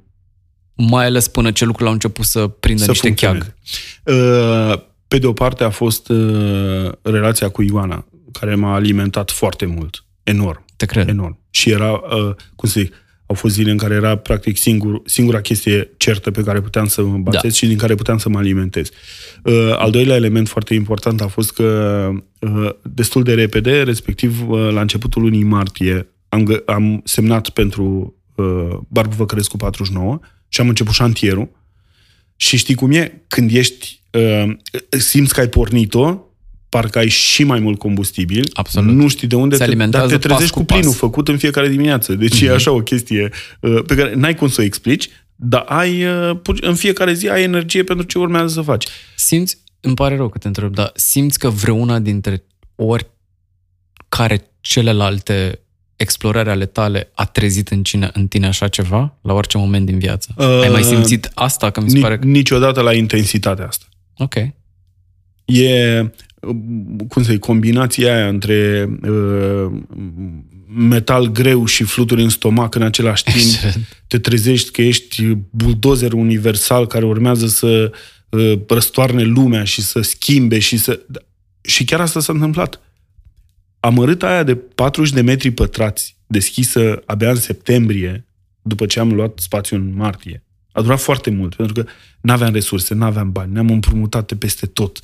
mai 0.75 1.05
ales 1.05 1.27
până 1.27 1.51
ce 1.51 1.63
lucrurile 1.63 1.87
au 1.89 1.93
început 1.93 2.25
să 2.25 2.47
prindă 2.47 2.83
Să 2.83 2.89
niște 2.89 3.05
funcționeze. 3.07 3.55
cheag. 4.03 4.73
Uh, 4.73 4.81
Pe 5.07 5.17
de 5.17 5.27
o 5.27 5.33
parte 5.33 5.63
a 5.63 5.69
fost 5.69 6.09
uh, 6.09 6.91
relația 7.01 7.49
cu 7.49 7.61
Ioana, 7.61 8.05
care 8.31 8.55
m-a 8.55 8.73
alimentat 8.73 9.31
foarte 9.31 9.65
mult. 9.65 10.05
Enorm, 10.23 10.65
Te 10.75 10.85
cred. 10.85 11.07
enorm. 11.07 11.37
Și 11.55 11.69
era, 11.69 11.91
uh, 11.91 12.35
cum 12.55 12.69
să 12.69 12.79
zic, 12.79 12.93
au 13.25 13.35
fost 13.35 13.53
zile 13.53 13.71
în 13.71 13.77
care 13.77 13.93
era 13.93 14.15
practic 14.17 14.57
singur, 14.57 15.01
singura 15.05 15.41
chestie 15.41 15.89
certă 15.97 16.31
pe 16.31 16.43
care 16.43 16.61
puteam 16.61 16.87
să 16.87 17.01
mă 17.03 17.17
bazez 17.17 17.41
Da. 17.41 17.49
și 17.49 17.65
din 17.67 17.77
care 17.77 17.95
puteam 17.95 18.17
să 18.17 18.29
mă 18.29 18.37
alimentez. 18.37 18.89
Uh, 19.43 19.73
Al 19.77 19.91
doilea 19.91 20.15
element 20.15 20.47
foarte 20.47 20.73
important 20.73 21.21
a 21.21 21.27
fost 21.27 21.53
că 21.53 22.09
uh, 22.39 22.69
destul 22.81 23.23
de 23.23 23.33
repede, 23.33 23.81
respectiv 23.83 24.49
uh, 24.49 24.69
la 24.71 24.81
începutul 24.81 25.21
lunii 25.21 25.43
martie, 25.43 26.07
am, 26.29 26.53
gă- 26.53 26.65
am 26.65 27.01
semnat 27.03 27.49
pentru 27.49 28.15
uh, 28.35 28.77
Barbu 28.87 29.15
Văcărescu 29.15 29.57
49 29.57 30.19
și 30.47 30.61
am 30.61 30.67
început 30.67 30.93
șantierul. 30.93 31.49
Și 32.35 32.57
știi 32.57 32.75
cum 32.75 32.91
e? 32.91 33.21
Când 33.27 33.51
ești, 33.53 34.01
uh, 34.11 34.53
simți 34.89 35.33
că 35.33 35.39
ai 35.39 35.47
pornit-o, 35.49 36.19
parcă 36.73 36.97
ai 36.97 37.07
și 37.07 37.43
mai 37.43 37.59
mult 37.59 37.79
combustibil. 37.79 38.49
Absolut. 38.53 38.95
Nu 38.95 39.07
știi 39.07 39.27
de 39.27 39.35
unde, 39.35 39.55
Se 39.55 39.59
te, 39.61 39.65
dar 39.65 39.67
alimentează 39.69 40.07
te 40.07 40.17
trezești 40.27 40.41
pas 40.41 40.49
cu 40.51 40.59
cu 40.59 40.65
plinul 40.65 40.89
pas. 40.89 40.97
făcut 40.97 41.27
în 41.27 41.37
fiecare 41.37 41.67
dimineață. 41.69 42.13
Deci 42.13 42.41
Mhm. 42.41 42.45
e 42.45 42.53
așa 42.53 42.71
o 42.71 42.79
chestie 42.79 43.29
uh, 43.59 43.83
pe 43.87 43.95
care 43.95 44.13
n-ai 44.15 44.35
cum 44.35 44.47
să 44.47 44.61
o 44.61 44.63
explici, 44.63 45.09
dar 45.35 45.63
ai, 45.67 46.05
uh, 46.05 46.37
pu- 46.41 46.53
în 46.61 46.75
fiecare 46.75 47.13
zi 47.13 47.29
ai 47.29 47.43
energie 47.43 47.83
pentru 47.83 48.05
ce 48.05 48.17
urmează 48.17 48.47
să 48.47 48.61
faci. 48.61 48.85
Simți, 49.15 49.57
îmi 49.79 49.95
pare 49.95 50.15
rău 50.15 50.29
că 50.29 50.37
te 50.37 50.47
întreb, 50.47 50.73
dar 50.73 50.91
simți 50.95 51.39
că 51.39 51.49
vreuna 51.49 51.99
dintre 51.99 52.43
ori 52.75 53.07
care 54.09 54.51
celelalte 54.61 55.59
explorări 55.95 56.49
ale 56.49 56.65
tale 56.65 57.09
a 57.13 57.25
trezit 57.25 57.69
în, 57.69 57.83
cine, 57.83 58.09
în 58.13 58.27
tine 58.27 58.47
așa 58.47 58.67
ceva, 58.67 59.17
la 59.21 59.33
orice 59.33 59.57
moment 59.57 59.85
din 59.85 59.99
viață? 59.99 60.33
Uh, 60.37 60.45
Ai 60.61 60.69
mai 60.69 60.83
simțit 60.83 61.31
asta? 61.33 61.69
Că 61.69 61.81
mi 61.81 61.89
se 61.89 61.95
Ni- 61.95 62.01
pare 62.01 62.17
că... 62.19 62.25
Niciodată 62.25 62.81
la 62.81 62.93
intensitatea 62.93 63.67
asta. 63.67 63.85
Ok. 64.17 64.35
E, 65.45 65.99
uh, 66.01 66.09
cum 67.07 67.23
să 67.23 67.37
combinația 67.37 68.15
aia 68.15 68.27
între 68.27 68.89
uh, 69.01 69.71
metal 70.75 71.31
greu 71.31 71.65
și 71.65 71.83
fluturi 71.83 72.21
în 72.21 72.29
stomac 72.29 72.75
în 72.75 72.81
același 72.81 73.23
timp. 73.23 73.35
Excelent. 73.35 74.03
Te 74.07 74.19
trezești 74.19 74.71
că 74.71 74.81
ești 74.81 75.23
buldozer 75.49 76.13
universal 76.13 76.87
care 76.87 77.05
urmează 77.05 77.47
să 77.47 77.91
uh, 78.29 78.59
răstoarne 78.67 79.23
lumea 79.23 79.63
și 79.63 79.81
să 79.81 80.01
schimbe 80.01 80.59
și 80.59 80.77
să... 80.77 80.99
Și 81.61 81.83
chiar 81.83 82.01
asta 82.01 82.19
s-a 82.19 82.33
întâmplat. 82.33 82.79
Amărâta 83.79 84.27
aia 84.27 84.43
de 84.43 84.55
40 84.55 85.13
de 85.13 85.21
metri 85.21 85.51
pătrați, 85.51 86.17
deschisă 86.27 87.01
abia 87.05 87.29
în 87.29 87.35
septembrie, 87.35 88.25
după 88.61 88.85
ce 88.85 88.99
am 88.99 89.13
luat 89.13 89.39
spațiu 89.39 89.77
în 89.77 89.93
martie, 89.95 90.43
a 90.71 90.81
durat 90.81 90.99
foarte 90.99 91.29
mult, 91.29 91.55
pentru 91.55 91.83
că 91.83 91.89
n-aveam 92.21 92.53
resurse, 92.53 92.93
n-aveam 92.93 93.31
bani, 93.31 93.51
ne-am 93.53 93.69
împrumutat 93.69 94.27
de 94.27 94.35
peste 94.35 94.65
tot. 94.65 94.99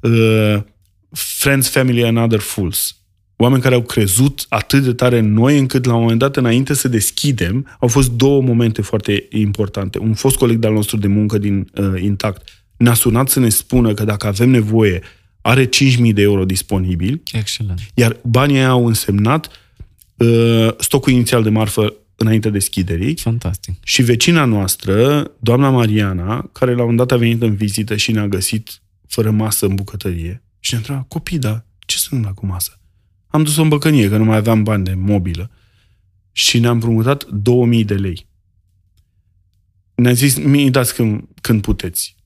Uh, 0.00 0.58
friends, 1.10 1.68
family 1.68 2.04
and 2.04 2.18
other 2.18 2.40
fools. 2.40 2.96
Oameni 3.36 3.62
care 3.62 3.74
au 3.74 3.82
crezut 3.82 4.46
atât 4.48 4.82
de 4.82 4.92
tare 4.92 5.18
în 5.18 5.32
noi, 5.32 5.58
încât 5.58 5.84
la 5.84 5.94
un 5.94 6.00
moment 6.00 6.18
dat, 6.18 6.36
înainte 6.36 6.74
să 6.74 6.88
deschidem, 6.88 7.76
au 7.80 7.88
fost 7.88 8.10
două 8.10 8.42
momente 8.42 8.82
foarte 8.82 9.26
importante. 9.30 9.98
Un 9.98 10.14
fost 10.14 10.36
coleg 10.36 10.56
de-al 10.56 10.72
nostru 10.72 10.96
de 10.96 11.06
muncă 11.06 11.38
din 11.38 11.70
uh, 11.74 12.02
Intact 12.02 12.48
ne-a 12.76 12.94
sunat 12.94 13.28
să 13.28 13.40
ne 13.40 13.48
spună 13.48 13.94
că 13.94 14.04
dacă 14.04 14.26
avem 14.26 14.50
nevoie, 14.50 15.00
are 15.40 15.64
5.000 15.66 15.70
de 16.12 16.22
euro 16.22 16.44
disponibili, 16.44 17.22
Excelent. 17.32 17.80
iar 17.94 18.16
banii 18.22 18.56
aia 18.56 18.68
au 18.68 18.86
însemnat 18.86 19.48
uh, 20.16 20.68
stocul 20.78 21.12
inițial 21.12 21.42
de 21.42 21.48
marfă 21.50 21.94
înainte 22.16 22.50
deschiderii 22.50 23.16
Fantastic. 23.16 23.74
și 23.82 24.02
vecina 24.02 24.44
noastră, 24.44 25.22
doamna 25.38 25.70
Mariana, 25.70 26.50
care 26.52 26.74
la 26.74 26.82
un 26.82 26.96
dat 26.96 27.12
a 27.12 27.16
venit 27.16 27.42
în 27.42 27.54
vizită 27.54 27.96
și 27.96 28.12
ne-a 28.12 28.26
găsit 28.28 28.80
fără 29.06 29.30
masă 29.30 29.66
în 29.66 29.74
bucătărie 29.74 30.42
și 30.68 30.74
ne-a 30.74 30.82
întrebat, 30.82 31.08
copii, 31.08 31.38
da, 31.38 31.64
ce 31.86 31.96
se 31.96 32.08
întâmplă 32.10 32.40
cu 32.40 32.46
masă? 32.46 32.80
Am 33.26 33.42
dus-o 33.42 33.62
în 33.62 33.68
băcănie, 33.68 34.08
că 34.08 34.16
nu 34.16 34.24
mai 34.24 34.36
aveam 34.36 34.62
bani 34.62 34.84
de 34.84 34.94
mobilă. 34.94 35.50
Și 36.32 36.58
ne-am 36.58 36.72
împrumutat 36.74 37.24
2000 37.24 37.84
de 37.84 37.94
lei. 37.94 38.26
Ne-a 39.94 40.12
zis, 40.12 40.38
mi 40.38 40.70
dați 40.70 40.94
când, 40.94 41.24
când 41.40 41.60
puteți. 41.62 42.16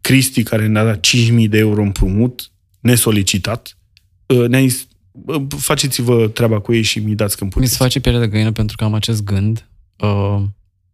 Cristi, 0.00 0.42
care 0.42 0.66
ne-a 0.66 0.84
dat 0.84 1.00
5000 1.00 1.48
de 1.48 1.58
euro 1.58 1.82
împrumut, 1.82 2.50
nesolicitat, 2.80 3.78
uh, 4.26 4.48
ne-a 4.48 4.60
zis, 4.60 4.86
"Bă, 5.12 5.46
faceți-vă 5.56 6.28
treaba 6.28 6.60
cu 6.60 6.72
ei 6.72 6.82
și 6.82 6.98
mi 6.98 7.14
dați 7.14 7.36
când 7.36 7.50
Mi 7.50 7.56
puteți. 7.56 7.72
se 7.76 7.82
face 7.82 8.00
pielea 8.00 8.20
de 8.20 8.28
găină 8.28 8.52
pentru 8.52 8.76
că 8.76 8.84
am 8.84 8.94
acest 8.94 9.24
gând. 9.24 9.68
Uh, 9.98 10.42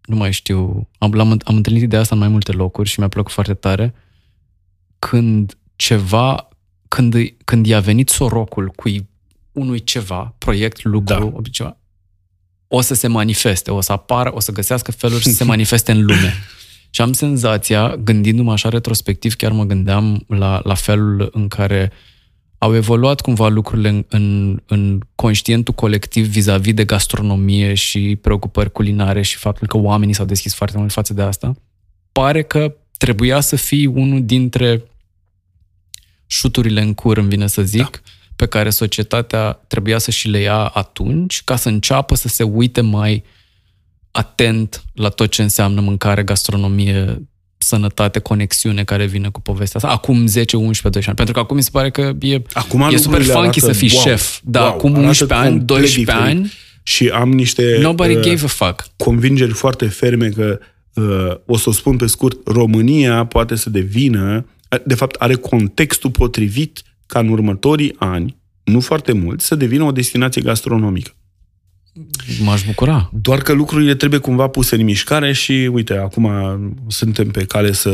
nu 0.03 0.17
mai 0.17 0.33
știu. 0.33 0.89
Am, 0.99 1.13
l-am, 1.13 1.41
am 1.45 1.57
întâlnit 1.57 1.83
ideea 1.83 2.01
asta 2.01 2.15
în 2.15 2.21
mai 2.21 2.31
multe 2.31 2.53
locuri 2.53 2.89
și 2.89 2.99
mi-a 2.99 3.09
plăcut 3.09 3.33
foarte 3.33 3.55
tare. 3.55 3.95
Când 4.99 5.59
ceva, 5.77 6.49
când, 6.89 7.15
îi- 7.15 7.37
când 7.45 7.67
i-a 7.67 7.81
venit 7.81 8.09
sorocul 8.09 8.69
cu 8.69 8.89
unui 9.53 9.85
ceva, 9.85 10.35
proiect, 10.39 10.85
lucru, 10.85 11.31
da. 11.35 11.49
ceva, 11.51 11.77
o 12.69 12.81
să 12.81 12.95
se 12.95 13.07
manifeste, 13.07 13.71
o 13.71 13.81
să 13.81 13.93
apară, 13.93 14.35
o 14.35 14.41
să 14.41 14.53
găsească 14.53 14.93
feluri 14.93 15.23
să 15.23 15.33
se 15.33 15.45
manifeste 15.55 15.93
în 15.93 16.05
lume. 16.05 16.35
Și 16.91 17.01
am 17.01 17.13
senzația, 17.13 17.97
gândindu-mă 17.97 18.53
așa 18.53 18.69
retrospectiv, 18.69 19.35
chiar 19.35 19.53
mă 19.53 19.65
gândeam 19.65 20.25
la, 20.27 20.61
la 20.65 20.75
felul 20.75 21.29
în 21.33 21.49
care 21.49 21.93
au 22.59 22.75
evoluat 22.75 23.21
cumva 23.21 23.49
lucrurile 23.49 23.89
în, 23.89 24.05
în, 24.09 24.59
în 24.67 25.01
conștientul 25.15 25.75
colectiv 25.75 26.27
vis-a-vis 26.27 26.75
de 26.75 26.85
gastronomie 26.85 27.75
și 27.75 28.19
preocupări 28.21 28.73
culinare 28.73 29.23
și 29.23 29.37
faptul 29.37 29.67
că 29.67 29.77
oamenii 29.77 30.15
s-au 30.15 30.25
deschis 30.25 30.55
foarte 30.55 30.79
mult 30.79 30.93
față 30.93 31.15
de 31.15 31.23
asta. 31.23 31.55
Pare 32.13 32.43
că 32.43 32.77
trebuia 32.97 33.41
să 33.41 33.57
fii 33.57 33.87
unul 33.87 34.25
dintre 34.25 34.83
șuturile 36.31 36.81
în 36.81 36.95
cur, 36.95 37.17
îmi 37.17 37.29
vine 37.29 37.47
să 37.47 37.63
zic, 37.63 37.81
da. 37.81 38.11
pe 38.37 38.47
care 38.47 38.71
societatea 38.71 39.61
trebuia 39.67 39.99
să 39.99 40.11
și 40.11 40.29
le 40.29 40.39
ia 40.39 40.59
atunci 40.59 41.43
ca 41.45 41.57
să 41.57 41.69
înceapă 41.69 42.15
să 42.15 42.29
se 42.29 42.43
uite 42.43 42.81
mai 42.81 43.25
atent 44.11 44.85
la 44.95 45.09
tot 45.09 45.31
ce 45.31 45.43
înseamnă 45.43 45.81
mâncare, 45.81 46.23
gastronomie, 46.23 47.23
sănătate, 47.59 48.19
conexiune 48.19 48.85
care 48.85 49.07
vine 49.07 49.29
cu 49.29 49.41
povestea 49.41 49.81
asta. 49.83 49.95
Acum 49.95 50.27
10, 50.27 50.57
11, 50.57 50.83
12 50.83 51.09
ani. 51.09 51.17
Pentru 51.17 51.35
că 51.35 51.41
acum 51.41 51.57
mi 51.57 51.63
se 51.63 51.71
pare 51.73 51.91
că 51.91 52.13
e, 52.21 52.43
Acum 52.53 52.81
e 52.81 52.97
super 52.97 53.03
lucrurile 53.03 53.33
funky 53.33 53.59
să 53.59 53.65
arată, 53.65 53.79
fii 53.79 53.91
wow, 53.93 54.03
șef. 54.03 54.39
Dar 54.45 54.63
wow, 54.63 54.73
acum 54.73 54.91
arată 54.91 55.07
11 55.07 55.39
ani, 55.39 55.49
complet 55.49 55.67
12 55.67 56.01
diferit. 56.01 56.37
ani, 56.37 56.53
Și 56.83 57.09
am 57.09 57.33
niște 57.33 57.79
nobody 57.81 58.15
uh, 58.15 58.21
gave 58.21 58.45
a 58.45 58.47
fuck. 58.47 58.87
convingeri 58.97 59.53
foarte 59.53 59.87
ferme 59.87 60.29
că, 60.29 60.59
uh, 60.95 61.37
o 61.47 61.57
să 61.57 61.69
o 61.69 61.73
spun 61.73 61.97
pe 61.97 62.07
scurt, 62.07 62.39
România 62.47 63.27
poate 63.27 63.55
să 63.55 63.71
devină, 63.71 64.47
de 64.85 64.95
fapt 64.95 65.15
are 65.15 65.35
contextul 65.35 66.11
potrivit 66.11 66.83
ca 67.07 67.19
în 67.19 67.29
următorii 67.29 67.95
ani, 67.99 68.37
nu 68.65 68.81
foarte 68.81 69.13
mult, 69.13 69.41
să 69.41 69.55
devină 69.55 69.85
o 69.85 69.93
destinație 69.93 70.43
gastronomică. 70.43 71.13
M-aș 72.45 72.65
bucura. 72.65 73.11
Doar 73.13 73.39
că 73.39 73.53
lucrurile 73.53 73.95
trebuie 73.95 74.21
cumva 74.21 74.47
puse 74.47 74.75
în 74.75 74.85
mișcare 74.85 75.33
și, 75.33 75.71
uite, 75.73 75.95
acum 75.95 76.29
suntem 76.87 77.29
pe 77.29 77.45
cale 77.45 77.73
să 77.73 77.91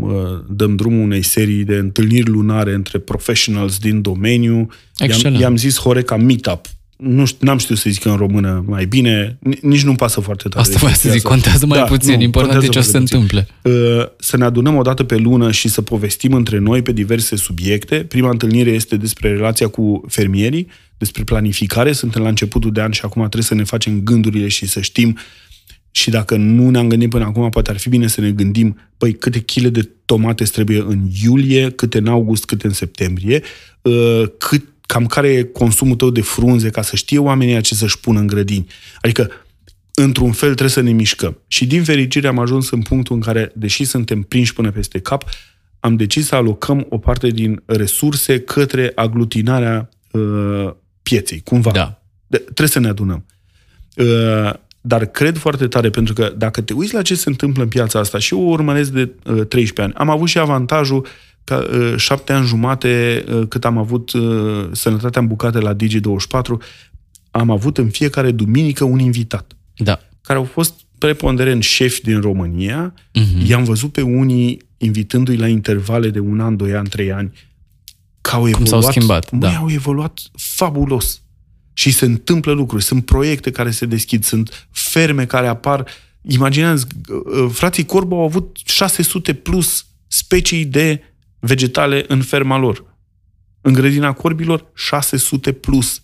uh, 0.00 0.10
dăm 0.48 0.76
drumul 0.76 1.00
unei 1.00 1.22
serii 1.22 1.64
de 1.64 1.74
întâlniri 1.74 2.28
lunare 2.28 2.74
între 2.74 2.98
professionals 2.98 3.78
din 3.78 4.02
domeniu. 4.02 4.56
I-am, 4.56 5.10
Excelent. 5.10 5.40
i-am 5.40 5.56
zis 5.56 5.78
Horeca 5.78 6.16
Meetup. 6.16 6.66
Nu 6.98 7.24
știu, 7.24 7.46
n-am 7.46 7.58
știut 7.58 7.78
să 7.78 7.90
zic 7.90 8.04
în 8.04 8.16
română 8.16 8.64
mai 8.66 8.86
bine, 8.86 9.38
Ni- 9.40 9.58
nici 9.62 9.82
nu-mi 9.82 9.96
pasă 9.96 10.20
foarte 10.20 10.48
tare. 10.48 10.60
Asta 10.60 10.72
de 10.72 10.78
voiam 10.78 10.94
să 10.94 11.00
chestia 11.00 11.18
zic, 11.20 11.24
asta. 11.30 11.34
contează 11.40 11.66
mai 11.66 11.78
Da, 11.78 11.84
puțin. 11.84 12.14
nu, 12.16 12.22
Important 12.22 12.52
e 12.52 12.66
contează 12.66 12.72
ce 12.72 12.78
o 12.78 12.82
să 12.82 12.90
se 12.90 12.98
foarte 12.98 13.16
puțin. 13.16 13.46
întâmple. 13.62 14.00
Uh, 14.00 14.06
să 14.18 14.36
ne 14.36 14.44
adunăm 14.44 14.76
o 14.76 14.82
dată 14.82 15.04
pe 15.04 15.16
lună 15.16 15.50
și 15.50 15.68
să 15.68 15.82
povestim 15.82 16.32
între 16.32 16.58
noi 16.58 16.82
pe 16.82 16.92
diverse 16.92 17.36
subiecte. 17.36 17.96
Prima 17.96 18.30
întâlnire 18.30 18.70
este 18.70 18.96
despre 18.96 19.28
relația 19.32 19.68
cu 19.68 20.04
fermierii, 20.08 20.66
despre 20.98 21.22
planificare. 21.24 21.92
Suntem 21.92 22.22
la 22.22 22.28
începutul 22.28 22.72
de 22.72 22.80
an 22.80 22.90
și 22.90 23.00
acum 23.04 23.20
trebuie 23.22 23.42
să 23.42 23.54
ne 23.54 23.64
facem 23.64 24.00
gândurile 24.00 24.48
și 24.48 24.66
să 24.66 24.80
știm 24.80 25.18
și 25.90 26.10
dacă 26.10 26.36
nu 26.36 26.70
ne-am 26.70 26.88
gândit 26.88 27.10
până 27.10 27.24
acum, 27.24 27.48
poate 27.48 27.70
ar 27.70 27.78
fi 27.78 27.88
bine 27.88 28.06
să 28.06 28.20
ne 28.20 28.30
gândim, 28.30 28.76
păi, 28.96 29.12
câte 29.12 29.38
chile 29.40 29.68
de 29.68 29.88
tomate 30.04 30.42
îți 30.42 30.52
trebuie 30.52 30.84
în 30.88 31.00
iulie, 31.24 31.70
câte 31.70 31.98
în 31.98 32.06
august, 32.06 32.44
câte 32.44 32.66
în 32.66 32.72
septembrie, 32.72 33.42
uh, 33.82 34.22
cât, 34.38 34.64
cam 34.88 35.06
care 35.06 35.28
e 35.28 35.42
consumul 35.42 35.96
tău 35.96 36.10
de 36.10 36.20
frunze, 36.20 36.70
ca 36.70 36.82
să 36.82 36.96
știe 36.96 37.18
oamenii 37.18 37.60
ce 37.60 37.74
să-și 37.74 38.00
pună 38.00 38.18
în 38.18 38.26
grădini. 38.26 38.66
Adică, 39.00 39.30
într-un 39.94 40.32
fel, 40.32 40.48
trebuie 40.48 40.68
să 40.68 40.80
ne 40.80 40.90
mișcăm. 40.90 41.40
Și 41.46 41.66
din 41.66 41.84
fericire 41.84 42.28
am 42.28 42.38
ajuns 42.38 42.70
în 42.70 42.82
punctul 42.82 43.14
în 43.14 43.20
care, 43.20 43.52
deși 43.54 43.84
suntem 43.84 44.22
prinși 44.22 44.54
până 44.54 44.70
peste 44.70 44.98
cap, 44.98 45.24
am 45.80 45.96
decis 45.96 46.26
să 46.26 46.34
alocăm 46.34 46.86
o 46.88 46.98
parte 46.98 47.28
din 47.28 47.62
resurse 47.66 48.40
către 48.40 48.92
aglutinarea 48.94 49.88
uh, 50.10 50.70
pieței, 51.02 51.40
cumva. 51.40 51.70
Da. 51.70 52.02
De, 52.26 52.36
trebuie 52.38 52.68
să 52.68 52.80
ne 52.80 52.88
adunăm. 52.88 53.24
Uh, 53.96 54.52
dar 54.80 55.06
cred 55.06 55.36
foarte 55.36 55.66
tare, 55.66 55.90
pentru 55.90 56.14
că 56.14 56.32
dacă 56.36 56.60
te 56.60 56.72
uiți 56.72 56.94
la 56.94 57.02
ce 57.02 57.14
se 57.14 57.28
întâmplă 57.28 57.62
în 57.62 57.68
piața 57.68 57.98
asta, 57.98 58.18
și 58.18 58.34
eu 58.34 58.40
o 58.40 58.50
urmăresc 58.50 58.90
de 58.90 59.00
uh, 59.24 59.46
13 59.46 59.80
ani, 59.80 59.92
am 59.94 60.10
avut 60.10 60.28
și 60.28 60.38
avantajul 60.38 61.06
ca 61.48 61.66
uh, 61.72 61.94
șapte 61.96 62.32
ani 62.32 62.46
jumate 62.46 63.24
uh, 63.32 63.46
cât 63.48 63.64
am 63.64 63.78
avut 63.78 64.12
uh, 64.12 64.68
sănătatea 64.72 65.20
în 65.20 65.26
bucate 65.26 65.58
la 65.58 65.76
Digi24, 65.76 66.52
am 67.30 67.50
avut 67.50 67.78
în 67.78 67.88
fiecare 67.88 68.30
duminică 68.30 68.84
un 68.84 68.98
invitat, 68.98 69.56
Da. 69.76 70.00
care 70.20 70.38
au 70.38 70.44
fost 70.44 70.74
preponderent 70.98 71.62
șefi 71.62 72.02
din 72.02 72.20
România, 72.20 72.94
Mhm. 73.14 73.46
i-am 73.46 73.64
văzut 73.64 73.92
pe 73.92 74.00
unii 74.02 74.62
invitându-i 74.76 75.36
la 75.36 75.48
intervale 75.48 76.10
de 76.10 76.18
un 76.18 76.40
an, 76.40 76.56
doi 76.56 76.74
ani, 76.74 76.88
trei 76.88 77.12
ani, 77.12 77.32
că 78.20 78.34
au 78.34 78.48
evoluat, 78.48 78.68
s-au 78.68 78.90
schimbat, 78.90 79.30
măi, 79.30 79.40
da. 79.40 79.56
au 79.56 79.70
evoluat 79.70 80.20
fabulos. 80.36 81.22
Și 81.72 81.90
se 81.90 82.04
întâmplă 82.04 82.52
lucruri, 82.52 82.82
sunt 82.84 83.04
proiecte 83.04 83.50
care 83.50 83.70
se 83.70 83.86
deschid, 83.86 84.24
sunt 84.24 84.68
ferme 84.70 85.24
care 85.26 85.46
apar. 85.46 85.84
Imaginează, 86.22 86.86
frații 87.50 87.84
Corbu 87.86 88.14
au 88.14 88.24
avut 88.24 88.58
600 88.64 89.32
plus 89.34 89.86
specii 90.06 90.64
de 90.64 91.00
vegetale 91.38 92.04
în 92.08 92.22
ferma 92.22 92.56
lor. 92.58 92.84
În 93.60 93.72
grădina 93.72 94.12
corbilor, 94.12 94.64
600 94.74 95.52
plus 95.52 96.02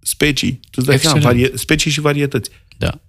specii. 0.00 0.52
Tu 0.52 0.70
îți 0.74 0.86
dai 0.86 0.98
seama, 0.98 1.16
Excelent. 1.16 1.40
varie, 1.42 1.56
specii 1.58 1.90
și 1.90 2.00
varietăți. 2.00 2.50
Da. 2.78 3.00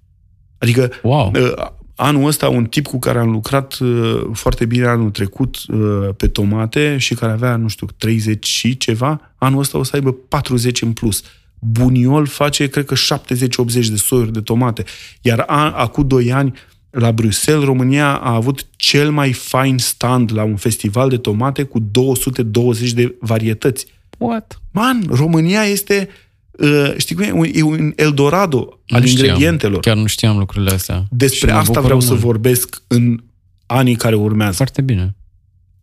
Adică 0.57 0.91
Wow. 1.03 1.32
uh, 1.36 1.51
anul 1.95 2.28
ăsta 2.28 2.49
un 2.49 2.66
tip 2.66 2.86
cu 2.88 2.99
care 2.99 3.20
am 3.20 3.30
lucrat 3.32 3.78
uh, 3.78 4.22
foarte 4.34 4.66
bine 4.66 4.86
anul 4.88 5.09
trecut 5.11 5.57
uh, 5.68 6.09
pe 6.18 6.28
tomate 6.28 6.97
și 6.97 7.14
care 7.16 7.32
avea, 7.32 7.55
nu 7.55 7.68
știu, 7.68 7.88
30 7.97 8.45
și 8.45 8.78
ceva, 8.78 9.34
anul 9.38 9.59
ăsta 9.59 9.78
o 9.78 9.84
să 9.84 9.91
aibă 9.95 10.11
40 10.11 10.82
în 10.82 10.93
plus. 10.93 11.24
Buniol 11.59 12.26
face, 12.26 12.68
cred 12.68 12.86
că 12.86 12.95
70-80 12.95 13.88
de 13.89 13.95
soiuri 13.95 14.34
de 14.34 14.41
tomate. 14.41 14.84
Iar 15.22 15.39
a, 15.47 15.72
acum 15.72 16.07
2 16.07 16.32
ani, 16.34 16.53
la 16.96 17.12
Bruxelles, 17.12 17.64
România 17.64 18.16
a 18.16 18.34
avut 18.34 18.66
cel 18.76 19.12
mai 19.12 19.34
fain 19.34 19.78
stand 19.78 20.32
la 20.34 20.44
un 20.44 20.56
festival 20.56 21.10
de 21.10 21.18
tomate 21.18 21.64
cu 21.64 21.80
220 21.80 22.91
de 22.91 23.16
varietăți. 23.20 23.86
What? 24.18 24.62
Man, 24.72 25.04
România 25.10 25.64
este, 25.64 26.10
uh, 26.52 26.94
știi 26.98 27.16
cum 27.16 27.44
e, 27.44 27.50
e 27.54 27.62
un 27.62 27.94
Eldorado 27.96 28.80
al 28.88 29.00
Nu 29.02 29.08
știam. 29.08 29.26
ingredientelor. 29.26 29.80
Chiar 29.80 29.96
nu 29.96 30.06
știam 30.06 30.38
lucrurile 30.38 30.72
astea. 30.72 31.06
Despre 31.10 31.38
Și 31.48 31.54
mă 31.54 31.60
asta 31.60 31.68
bucur 31.72 31.84
vreau 31.84 32.00
să 32.00 32.10
mult. 32.10 32.20
vorbesc 32.22 32.82
în 32.88 33.24
anii 33.66 33.96
care 33.96 34.16
urmează. 34.16 34.56
Foarte 34.56 34.82
bine. 34.82 35.16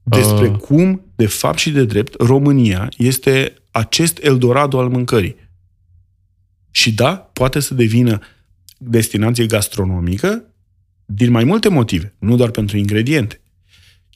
Despre 0.03 0.49
Uh. 0.49 0.57
cum, 0.59 1.01
de 1.17 1.27
fapt 1.27 1.59
și 1.59 1.71
de 1.71 1.85
drept, 1.85 2.21
România 2.23 2.89
este 2.97 3.55
acest 3.71 4.19
Eldorado 4.23 4.79
al 4.79 4.89
mâncării. 4.89 5.37
Și 6.71 6.93
da, 6.93 7.13
poate 7.33 7.61
să 7.61 7.75
devină 7.75 8.19
destinație 8.79 9.47
gastronomică 9.47 10.45
din 11.15 11.31
mai 11.31 11.45
multe 11.45 11.69
motive, 11.69 12.15
nu 12.19 12.37
doar 12.37 12.51
pentru 12.51 12.77
ingrediente, 12.77 13.41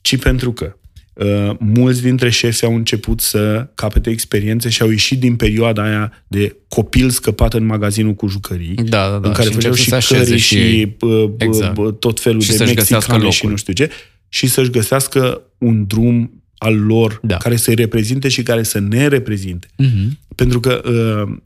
ci 0.01 0.17
pentru 0.17 0.51
că 0.53 0.75
uh, 1.13 1.55
mulți 1.59 2.01
dintre 2.01 2.29
șefi 2.29 2.65
au 2.65 2.75
început 2.75 3.21
să 3.21 3.67
capete 3.75 4.09
experiențe 4.09 4.69
și 4.69 4.81
au 4.81 4.89
ieșit 4.89 5.19
din 5.19 5.35
perioada 5.35 5.83
aia 5.83 6.23
de 6.27 6.55
copil 6.67 7.09
scăpat 7.09 7.53
în 7.53 7.65
magazinul 7.65 8.13
cu 8.13 8.27
jucării, 8.27 8.73
Da, 8.75 9.09
da, 9.09 9.17
da. 9.17 9.27
în 9.27 9.33
care 9.33 9.47
și 9.47 9.53
făceau 9.53 9.71
încep 9.71 9.83
și 9.83 9.89
să 9.89 9.99
se 9.99 10.07
curry 10.07 10.21
așeze 10.21 10.37
și, 10.37 10.55
și... 10.55 10.69
și 10.79 10.95
uh, 10.99 11.29
Exact. 11.37 11.77
uh, 11.77 11.93
tot 11.99 12.19
felul 12.19 12.41
Și 12.41 12.49
de 12.49 12.55
să-și 12.55 12.73
găsească 12.73 13.11
mexicane 13.11 13.29
și 13.29 13.35
locul. 13.43 13.49
nu 13.49 13.55
știu 13.55 13.73
ce, 13.73 13.89
și 14.29 14.47
să-și 14.47 14.69
găsească 14.69 15.41
un 15.57 15.85
drum 15.87 16.43
al 16.57 16.75
lor 16.85 17.19
Da. 17.23 17.37
care 17.37 17.55
să-i 17.55 17.75
reprezinte 17.75 18.27
și 18.27 18.43
care 18.43 18.63
să 18.63 18.79
ne 18.79 19.07
reprezinte. 19.07 19.67
Mhm. 19.77 20.19
Pentru 20.35 20.59
că, 20.59 20.81
uh, 21.25 21.37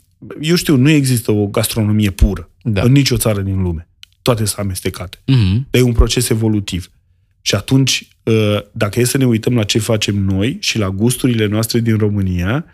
eu 0.41 0.55
știu, 0.55 0.75
nu 0.75 0.89
există 0.89 1.31
o 1.31 1.45
gastronomie 1.47 2.09
pură 2.09 2.49
Da. 2.63 2.81
în 2.81 2.91
nicio 2.91 3.17
țară 3.17 3.41
din 3.41 3.61
lume. 3.61 3.88
Toate 4.29 4.45
sunt 4.45 4.59
amestecate. 4.59 5.17
Mhm. 5.25 5.67
Dar 5.69 5.81
e 5.81 5.83
un 5.83 5.93
proces 5.93 6.29
evolutiv. 6.29 6.91
Și 7.41 7.55
atunci, 7.55 8.07
uh, 8.23 8.57
dacă 8.71 8.99
e 8.99 9.03
să 9.03 9.17
ne 9.17 9.25
uităm 9.25 9.55
la 9.55 9.63
ce 9.63 9.79
facem 9.79 10.17
noi 10.17 10.57
și 10.59 10.77
la 10.77 10.89
gusturile 10.89 11.45
noastre 11.45 11.79
din 11.79 11.97
România, 11.97 12.65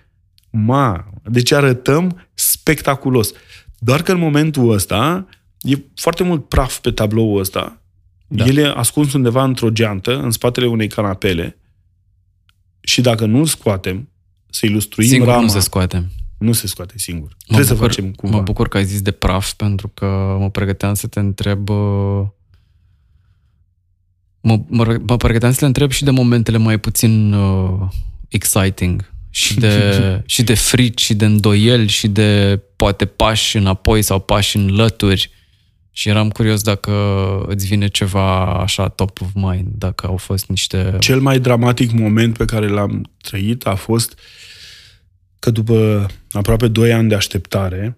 ma, 0.50 1.14
deci 1.24 1.52
arătăm 1.52 2.28
spectaculos. 2.34 3.32
Doar 3.80 4.02
că 4.02 4.12
în 4.12 4.20
momentul 4.20 4.72
ăsta 4.72 5.28
e 5.62 5.78
foarte 5.96 6.24
mult 6.24 6.50
praf 6.50 6.78
pe 6.80 6.92
tabloul 6.92 7.40
ăsta. 7.40 7.82
Da. 8.28 8.44
Da. 8.44 8.50
El 8.50 8.58
e 8.58 8.74
ascuns 8.76 9.14
undeva 9.14 9.44
într-o 9.44 9.70
geantă, 9.70 10.20
în 10.20 10.32
spatele 10.32 10.66
unei 10.68 10.88
canapele 10.88 11.58
și 12.80 13.02
dacă 13.02 13.26
nu-l 13.26 13.46
scoatem, 13.46 14.10
să 14.50 14.66
ilustruim 14.66 15.10
Singur 15.10 15.28
rama, 15.28 15.42
nu 15.42 15.48
se 15.48 15.60
scoate. 15.60 16.10
Nu 16.46 16.52
se 16.52 16.68
scoate 16.68 16.94
singur. 16.98 17.30
Mă 17.30 17.36
Trebuie 17.46 17.68
bucur, 17.68 17.78
să 17.78 17.84
facem 17.88 18.12
cumva. 18.12 18.38
Mă 18.38 18.44
bucur 18.44 18.68
că 18.68 18.78
ai 18.78 18.86
zis 18.86 19.02
de 19.02 19.12
praf, 19.12 19.54
pentru 19.54 19.88
că 19.88 20.38
mă 20.40 20.50
pregăteam 20.50 20.94
să 20.94 21.08
te 21.08 21.20
întreb... 21.20 21.70
uh, 21.70 22.26
Mă, 24.42 24.60
mă, 24.68 24.98
mă 25.08 25.18
pregăteam 25.18 25.52
să 25.52 25.60
te 25.60 25.66
întreb 25.66 25.92
și 25.92 26.04
de 26.04 26.12
momentele 26.12 26.58
mai 26.58 26.78
puțin 26.78 27.34
uh, 27.34 27.88
exciting 28.28 29.14
și 29.30 29.60
de, 29.60 29.94
și 30.26 30.44
de 30.44 30.54
frici 30.54 31.02
și 31.02 31.14
de 31.14 31.26
îndoieli 31.26 31.88
și 31.88 32.08
de 32.08 32.62
poate 32.76 33.06
pași 33.06 33.58
înapoi 33.58 34.02
sau 34.02 34.20
pași 34.20 34.58
în 34.58 34.76
lături 34.76 35.32
și 35.92 36.10
eram 36.10 36.30
curios 36.30 36.62
dacă 36.62 36.92
îți 37.48 37.66
vine 37.66 37.88
ceva 37.88 38.46
așa 38.46 38.88
top 38.88 39.22
of 39.22 39.28
mind, 39.34 39.68
dacă 39.78 40.08
au 40.08 40.18
fost 40.18 40.48
niște... 40.48 40.96
Cel 41.00 41.20
mai 41.20 41.40
dramatic 41.40 41.92
moment 41.92 42.38
pe 42.38 42.46
care 42.46 42.68
l-am 42.68 43.12
trăit 43.22 43.66
a 43.66 43.76
fost 43.76 44.20
că 45.40 45.52
după 45.52 46.08
aproape 46.36 46.68
2 46.68 46.94
ani 46.94 47.10
de 47.10 47.16
așteptare, 47.16 47.98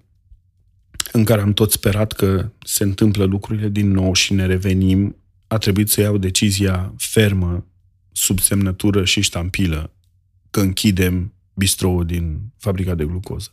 în 1.11 1.23
care 1.23 1.41
am 1.41 1.53
tot 1.53 1.71
sperat 1.71 2.11
că 2.11 2.51
se 2.65 2.83
întâmplă 2.83 3.23
lucrurile 3.23 3.69
din 3.69 3.91
nou 3.91 4.13
și 4.13 4.33
ne 4.33 4.45
revenim, 4.45 5.15
a 5.47 5.57
trebuit 5.57 5.89
să 5.89 6.01
iau 6.01 6.17
decizia 6.17 6.93
fermă, 6.97 7.65
sub 8.11 8.39
semnătură 8.39 9.05
și 9.05 9.21
ștampilă, 9.21 9.93
că 10.49 10.59
închidem 10.59 11.33
bistroul 11.53 12.05
din 12.05 12.53
fabrica 12.57 12.95
de 12.95 13.05
glucoză. 13.05 13.51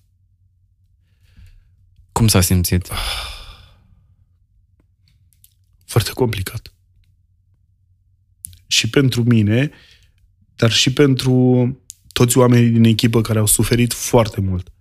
Cum 2.13 2.29
s-a 2.29 2.41
simțit? 2.41 2.89
Foarte 5.85 6.11
complicat. 6.11 6.75
Și 8.67 8.91
pentru 8.91 9.23
mine, 9.23 9.71
dar 10.57 10.73
și 10.73 10.93
pentru 10.93 11.79
toți 12.15 12.39
oamenii 12.39 12.69
din 12.69 12.85
echipă 12.85 13.21
care 13.21 13.39
au 13.39 13.47
suferit 13.47 13.93
foarte 13.93 14.41
mult. 14.41 14.73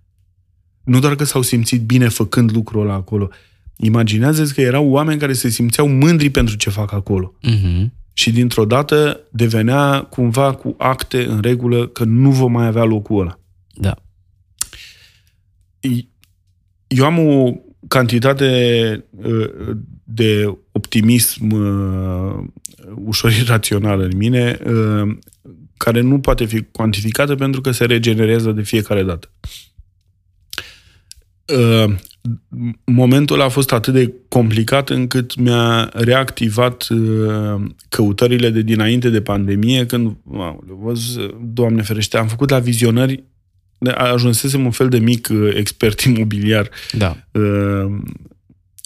Nu 0.83 0.99
doar 0.99 1.15
că 1.15 1.23
s-au 1.23 1.41
simțit 1.41 1.81
bine 1.81 2.07
făcând 2.07 2.51
lucrul 2.51 2.81
ăla 2.81 2.93
acolo. 2.93 3.29
Imaginează-ți 3.77 4.53
că 4.53 4.61
erau 4.61 4.89
oameni 4.89 5.19
care 5.19 5.33
se 5.33 5.49
simțeau 5.49 5.87
mândri 5.87 6.29
pentru 6.29 6.55
ce 6.55 6.69
fac 6.69 6.91
acolo. 6.91 7.33
Mhm. 7.41 7.93
Și 8.13 8.31
dintr-o 8.31 8.65
dată 8.65 9.19
devenea 9.31 10.01
cumva 10.01 10.53
cu 10.53 10.75
acte 10.77 11.25
în 11.25 11.41
regulă 11.41 11.87
că 11.87 12.03
nu 12.03 12.31
vom 12.31 12.51
mai 12.51 12.65
avea 12.65 12.83
locul 12.83 13.21
ăla. 13.21 13.39
Da. 13.73 13.95
Eu 16.87 17.05
am 17.05 17.19
o 17.19 17.51
cantitate 17.87 19.05
uh, 19.09 19.75
de 20.03 20.57
optimism 20.71 21.51
uh, 21.51 22.43
ușor 23.05 23.31
irațional 23.43 23.99
în 23.99 24.17
mine, 24.17 24.59
uh, 24.65 25.17
care 25.83 26.01
nu 26.01 26.19
poate 26.19 26.45
fi 26.45 26.65
cuantificată 26.71 27.35
pentru 27.35 27.61
că 27.61 27.71
se 27.71 27.85
regenerează 27.85 28.51
de 28.51 28.61
fiecare 28.61 29.03
dată. 29.03 29.31
Uh, 31.45 31.95
Momentul 32.85 33.41
a 33.41 33.49
fost 33.49 33.71
atât 33.71 33.93
de 33.93 34.13
complicat 34.27 34.89
încât 34.89 35.35
mi-a 35.35 35.89
reactivat 35.93 36.87
uh, 36.89 37.61
căutările 37.89 38.49
de 38.49 38.61
dinainte 38.61 39.09
de 39.09 39.21
pandemie, 39.21 39.85
când, 39.85 40.17
wow, 40.23 40.63
văz, 40.81 41.17
Doamne 41.41 41.81
ferește, 41.81 42.17
am 42.17 42.27
făcut 42.27 42.49
la 42.49 42.59
vizionări 42.59 43.23
ajunsesem 43.91 44.65
un 44.65 44.71
fel 44.71 44.89
de 44.89 44.97
mic 44.97 45.27
uh, 45.31 45.51
expert 45.55 46.01
imobiliar. 46.01 46.69
Da. 46.91 47.17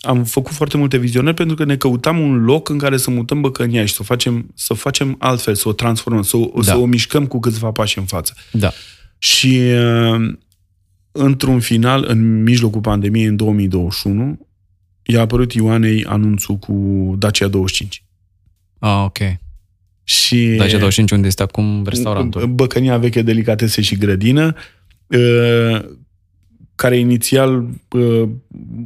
Uh, 0.08 0.14
am 0.18 0.24
făcut 0.24 0.54
foarte 0.54 0.78
multe 0.78 0.98
vizionări 0.98 1.36
pentru 1.36 1.56
că 1.56 1.64
ne 1.64 1.76
căutam 1.76 2.20
un 2.20 2.44
loc 2.44 2.70
în 2.70 2.78
care 2.78 2.98
să 2.98 3.12
mutăm 3.12 3.42
băcănia 3.42 3.86
și 3.86 3.94
să 3.94 4.00
o 4.02 4.04
facem, 4.04 4.52
să 4.54 4.68
o 4.74 4.76
facem 4.76 5.16
altfel, 5.20 5.56
să 5.56 5.70
o 5.70 5.74
transformăm, 5.74 6.22
să 6.22 6.38
o, 6.38 6.50
Da. 6.56 6.62
să 6.62 6.78
o 6.78 6.86
mișcăm 6.86 7.26
cu 7.28 7.40
câțiva 7.40 7.72
pași 7.72 7.98
în 7.98 8.06
față. 8.06 8.34
Da. 8.52 8.72
Și 9.18 9.60
uh, 9.60 10.34
într-un 11.12 11.60
final, 11.60 12.06
în 12.08 12.44
mijlocul 12.44 12.82
pandemiei, 12.82 13.26
în 13.26 13.36
2021, 13.36 14.48
i-a 15.04 15.22
apărut 15.22 15.54
Ioanei 15.54 16.06
anunțul 16.06 16.56
cu 16.56 16.74
Dacia 17.18 17.48
25. 17.48 18.04
Ah, 18.80 19.04
ok. 19.06 19.18
Și 20.04 20.56
Dacia 20.58 20.78
25, 20.78 21.12
unde 21.12 21.28
este 21.28 21.44
acum 21.44 21.84
restaurantul? 21.86 22.46
Băcănia 22.46 22.98
veche 22.98 23.22
delicatese 23.22 23.82
și 23.82 23.96
grădină, 23.98 24.56
uh, 25.08 25.80
care 26.78 26.98
inițial 26.98 27.68
uh, 27.90 28.30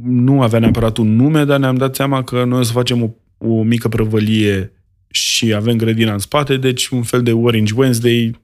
nu 0.04 0.42
avea 0.42 0.58
neapărat 0.58 0.96
un 0.96 1.16
nume, 1.16 1.44
dar 1.44 1.58
ne-am 1.58 1.76
dat 1.76 1.94
seama 1.94 2.22
că 2.24 2.44
noi 2.44 2.58
o 2.58 2.62
să 2.62 2.72
facem 2.72 3.02
o, 3.02 3.10
o 3.48 3.62
mică 3.62 3.88
prăvălie 3.88 4.72
și 5.10 5.54
avem 5.54 5.76
grădina 5.76 6.12
în 6.12 6.18
spate, 6.18 6.56
deci 6.56 6.88
un 6.88 7.02
fel 7.02 7.22
de 7.22 7.32
Orange 7.32 7.72
Wednesday, 7.76 8.40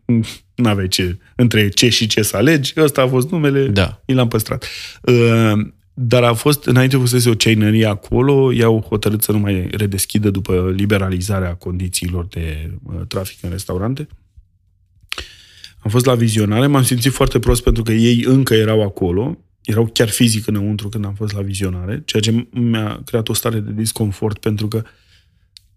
nu 0.55 0.68
aveai 0.68 0.88
ce, 0.88 1.18
între 1.36 1.68
ce 1.68 1.88
și 1.88 2.07
ce 2.07 2.22
să 2.22 2.36
alegi, 2.36 2.72
ăsta 2.76 3.03
a 3.03 3.07
fost 3.07 3.30
numele, 3.30 3.66
Da. 3.66 4.03
mi 4.07 4.14
l-am 4.14 4.28
păstrat. 4.28 4.64
Uh, 5.03 5.53
Dar 5.94 6.22
a 6.22 6.32
fost, 6.32 6.64
înainte 6.64 6.96
fusese 6.96 7.28
o 7.28 7.34
ceinărie 7.34 7.86
acolo, 7.86 8.53
i-au 8.53 8.84
hotărât 8.88 9.22
să 9.22 9.32
nu 9.32 9.38
mai 9.38 9.68
redeschidă 9.70 10.30
după 10.30 10.72
liberalizarea 10.76 11.55
condițiilor 11.55 12.26
de 12.26 12.70
uh, 12.82 13.01
trafic 13.09 13.38
în 13.42 13.51
restaurante. 13.51 14.09
Am 15.79 15.91
fost 15.91 16.05
la 16.05 16.14
vizionare, 16.14 16.66
m-am 16.66 16.83
simțit 16.83 17.12
foarte 17.12 17.39
prost 17.39 17.62
pentru 17.62 17.83
că 17.83 17.93
ei 17.93 18.24
încă 18.24 18.55
erau 18.55 18.83
acolo, 18.83 19.39
erau 19.64 19.91
chiar 19.93 20.09
fizic 20.09 20.47
înăuntru 20.47 20.89
când 20.89 21.05
am 21.05 21.14
fost 21.14 21.33
la 21.33 21.41
vizionare, 21.41 22.03
ceea 22.05 22.22
ce 22.22 22.47
mi-a 22.51 23.03
creat 23.05 23.29
o 23.29 23.33
stare 23.35 23.61
de 23.61 23.72
disconfort 23.72 24.39
pentru 24.39 24.68
că 24.68 24.83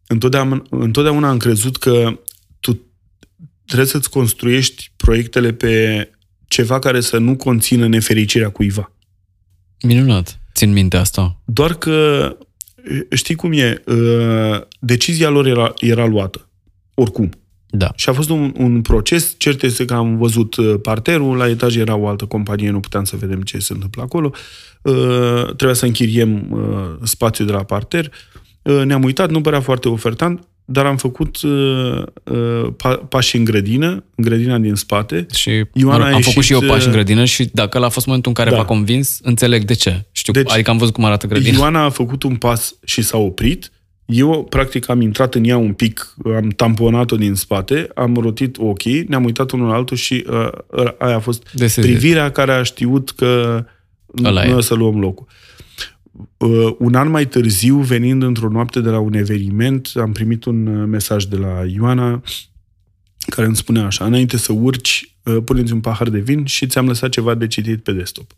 întotdeauna, 0.07 0.63
întotdeauna 0.69 1.29
am 1.29 1.37
crezut 1.37 1.77
că 1.77 2.19
tu 2.59 2.81
trebuie 3.65 3.87
să-ți 3.87 4.09
construiești 4.09 4.91
proiectele 4.95 5.53
pe 5.53 6.09
ceva 6.47 6.79
care 6.79 7.01
să 7.01 7.17
nu 7.17 7.35
conțină 7.35 7.87
nefericirea 7.87 8.49
cuiva. 8.49 8.91
Minunat. 9.81 10.39
Țin 10.53 10.71
minte 10.71 10.97
asta. 10.97 11.41
Doar 11.45 11.73
că, 11.73 12.37
știi 13.13 13.35
cum 13.35 13.51
e, 13.51 13.81
uh, 13.85 14.61
decizia 14.79 15.29
lor 15.29 15.45
era, 15.45 15.73
era 15.77 16.05
luată. 16.05 16.49
Oricum. 16.93 17.29
Da. 17.73 17.91
Și 17.95 18.09
a 18.09 18.13
fost 18.13 18.29
un, 18.29 18.53
un 18.57 18.81
proces, 18.81 19.35
cert 19.37 19.63
este 19.63 19.85
că 19.85 19.93
am 19.93 20.17
văzut 20.17 20.55
uh, 20.55 20.75
parterul, 20.81 21.37
la 21.37 21.49
etaj 21.49 21.75
era 21.75 21.95
o 21.95 22.07
altă 22.07 22.25
companie, 22.25 22.69
nu 22.69 22.79
puteam 22.79 23.03
să 23.03 23.15
vedem 23.15 23.41
ce 23.41 23.59
se 23.59 23.73
întâmplă 23.73 24.01
acolo. 24.01 24.31
Uh, 24.81 25.45
trebuia 25.45 25.73
să 25.73 25.85
închiriem 25.85 26.47
uh, 26.51 26.59
spațiul 27.03 27.47
de 27.47 27.53
la 27.53 27.63
parter. 27.63 28.11
Uh, 28.61 28.81
ne-am 28.85 29.03
uitat, 29.03 29.29
nu 29.29 29.41
părea 29.41 29.61
foarte 29.61 29.89
ofertant, 29.89 30.47
dar 30.65 30.85
am 30.85 30.97
făcut 30.97 31.41
uh, 31.41 32.03
uh, 32.23 32.67
pa- 32.77 33.07
pași 33.09 33.35
în 33.35 33.43
grădină, 33.43 33.89
în 34.15 34.23
grădina 34.23 34.57
din 34.57 34.75
spate. 34.75 35.25
Și 35.33 35.49
Ioana 35.73 36.07
am 36.07 36.15
a 36.15 36.19
făcut 36.19 36.43
și 36.43 36.51
eu 36.51 36.57
ieșit, 36.57 36.73
pași 36.73 36.85
în 36.85 36.91
uh, 36.91 36.95
grădină 36.95 37.25
și 37.25 37.49
dacă 37.53 37.77
ăla 37.77 37.87
a 37.87 37.89
fost 37.89 38.05
momentul 38.05 38.31
în 38.31 38.43
care 38.43 38.55
Da. 38.55 38.61
v-a 38.61 38.65
convins, 38.65 39.19
înțeleg 39.21 39.63
de 39.63 39.73
ce. 39.73 40.05
Știu, 40.11 40.33
Deci, 40.33 40.51
adică 40.51 40.69
am 40.69 40.77
văzut 40.77 40.93
cum 40.93 41.05
arată 41.05 41.27
grădina. 41.27 41.57
Ioana 41.57 41.83
a 41.83 41.89
făcut 41.89 42.23
un 42.23 42.35
pas 42.35 42.75
și 42.85 43.01
s-a 43.01 43.17
oprit. 43.17 43.71
Eu, 44.13 44.43
practic, 44.49 44.89
am 44.89 45.01
intrat 45.01 45.35
în 45.35 45.43
ea 45.43 45.57
un 45.57 45.73
pic, 45.73 46.13
am 46.25 46.49
tamponat-o 46.49 47.15
din 47.15 47.35
spate, 47.35 47.89
am 47.95 48.15
rotit 48.15 48.57
ochii, 48.57 49.05
ne-am 49.07 49.23
uitat 49.23 49.51
unul 49.51 49.67
la 49.67 49.73
altul 49.73 49.97
și 49.97 50.25
uh, 50.29 50.47
uh, 50.67 50.91
aia 50.97 51.15
a 51.15 51.19
fost 51.19 51.53
Desezit. 51.53 51.91
privirea 51.91 52.31
care 52.31 52.51
a 52.51 52.63
știut 52.63 53.11
că 53.11 53.63
Ăla 54.23 54.43
noi 54.43 54.51
e. 54.51 54.55
o 54.55 54.59
să 54.59 54.73
luăm 54.73 54.99
locul. 54.99 55.27
Uh, 56.37 56.75
un 56.77 56.95
an 56.95 57.09
mai 57.09 57.27
târziu, 57.27 57.77
venind 57.77 58.23
într-o 58.23 58.49
noapte 58.49 58.79
de 58.79 58.89
la 58.89 58.99
un 58.99 59.13
eveniment, 59.13 59.91
am 59.95 60.11
primit 60.11 60.45
un 60.45 60.67
uh, 60.67 60.87
mesaj 60.87 61.23
de 61.23 61.37
la 61.37 61.63
Ioana 61.73 62.21
care 63.25 63.47
îmi 63.47 63.55
spunea 63.55 63.85
așa, 63.85 64.05
înainte 64.05 64.37
să 64.37 64.51
urci, 64.53 65.15
uh, 65.23 65.37
puneți 65.45 65.73
un 65.73 65.79
pahar 65.79 66.09
de 66.09 66.19
vin 66.19 66.45
și 66.45 66.67
ți-am 66.67 66.87
lăsat 66.87 67.09
ceva 67.09 67.33
de 67.35 67.47
citit 67.47 67.83
pe 67.83 67.91
desktop. 67.91 68.31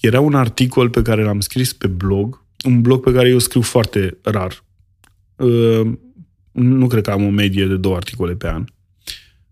Era 0.00 0.20
un 0.20 0.34
articol 0.34 0.90
pe 0.90 1.02
care 1.02 1.22
l-am 1.22 1.40
scris 1.40 1.72
pe 1.72 1.86
blog, 1.86 2.44
un 2.64 2.80
blog 2.80 3.02
pe 3.04 3.12
care 3.12 3.28
eu 3.28 3.38
scriu 3.38 3.60
foarte 3.60 4.18
rar. 4.22 4.64
Uh, 5.36 5.92
Nu 6.52 6.86
cred 6.86 7.02
că 7.04 7.10
am 7.10 7.24
o 7.24 7.28
medie 7.30 7.66
de 7.66 7.76
două 7.76 7.96
articole 7.96 8.32
pe 8.32 8.48
an. 8.48 8.64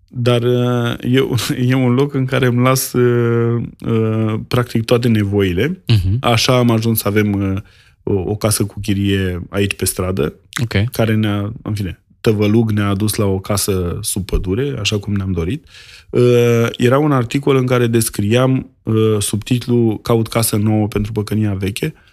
Dar 0.09 0.43
uh, 0.43 0.95
eu, 1.01 1.35
e 1.69 1.75
un 1.75 1.93
loc 1.95 2.15
în 2.15 2.25
care 2.25 2.47
îmi 2.47 2.63
las 2.63 2.93
uh, 2.93 3.63
uh, 3.87 4.35
practic 4.49 4.85
toate 4.85 5.09
nevoile. 5.09 5.83
Mhm. 5.87 6.17
Așa 6.21 6.57
am 6.59 6.71
ajuns 6.71 6.99
să 6.99 7.09
avem 7.09 7.33
uh, 7.33 7.61
o, 8.03 8.13
o 8.31 8.37
casă 8.37 8.65
cu 8.65 8.81
chirie 8.81 9.43
aici 9.49 9.75
pe 9.75 9.85
stradă, 9.85 10.35
Ok. 10.63 10.91
care 10.93 11.15
ne-a, 11.15 11.53
în 11.63 11.75
fine, 11.75 11.99
Tăvălug 12.21 12.71
ne-a 12.71 12.89
adus 12.89 13.15
la 13.15 13.25
o 13.25 13.39
casă 13.39 13.99
sub 14.01 14.25
pădure, 14.25 14.77
așa 14.81 14.99
cum 14.99 15.15
ne-am 15.15 15.33
dorit. 15.33 15.67
Uh, 16.11 16.67
era 16.77 16.99
un 16.99 17.13
articol 17.13 17.57
în 17.57 17.67
care 17.67 17.87
descriam 17.87 18.71
uh, 18.83 19.17
subtitlul 19.19 20.01
Caut 20.01 20.29
casă 20.29 20.57
nouă 20.57 20.89
pentru 20.89 21.13
păcănia 21.13 21.55
veche, 21.55 21.95
uh, 21.95 22.04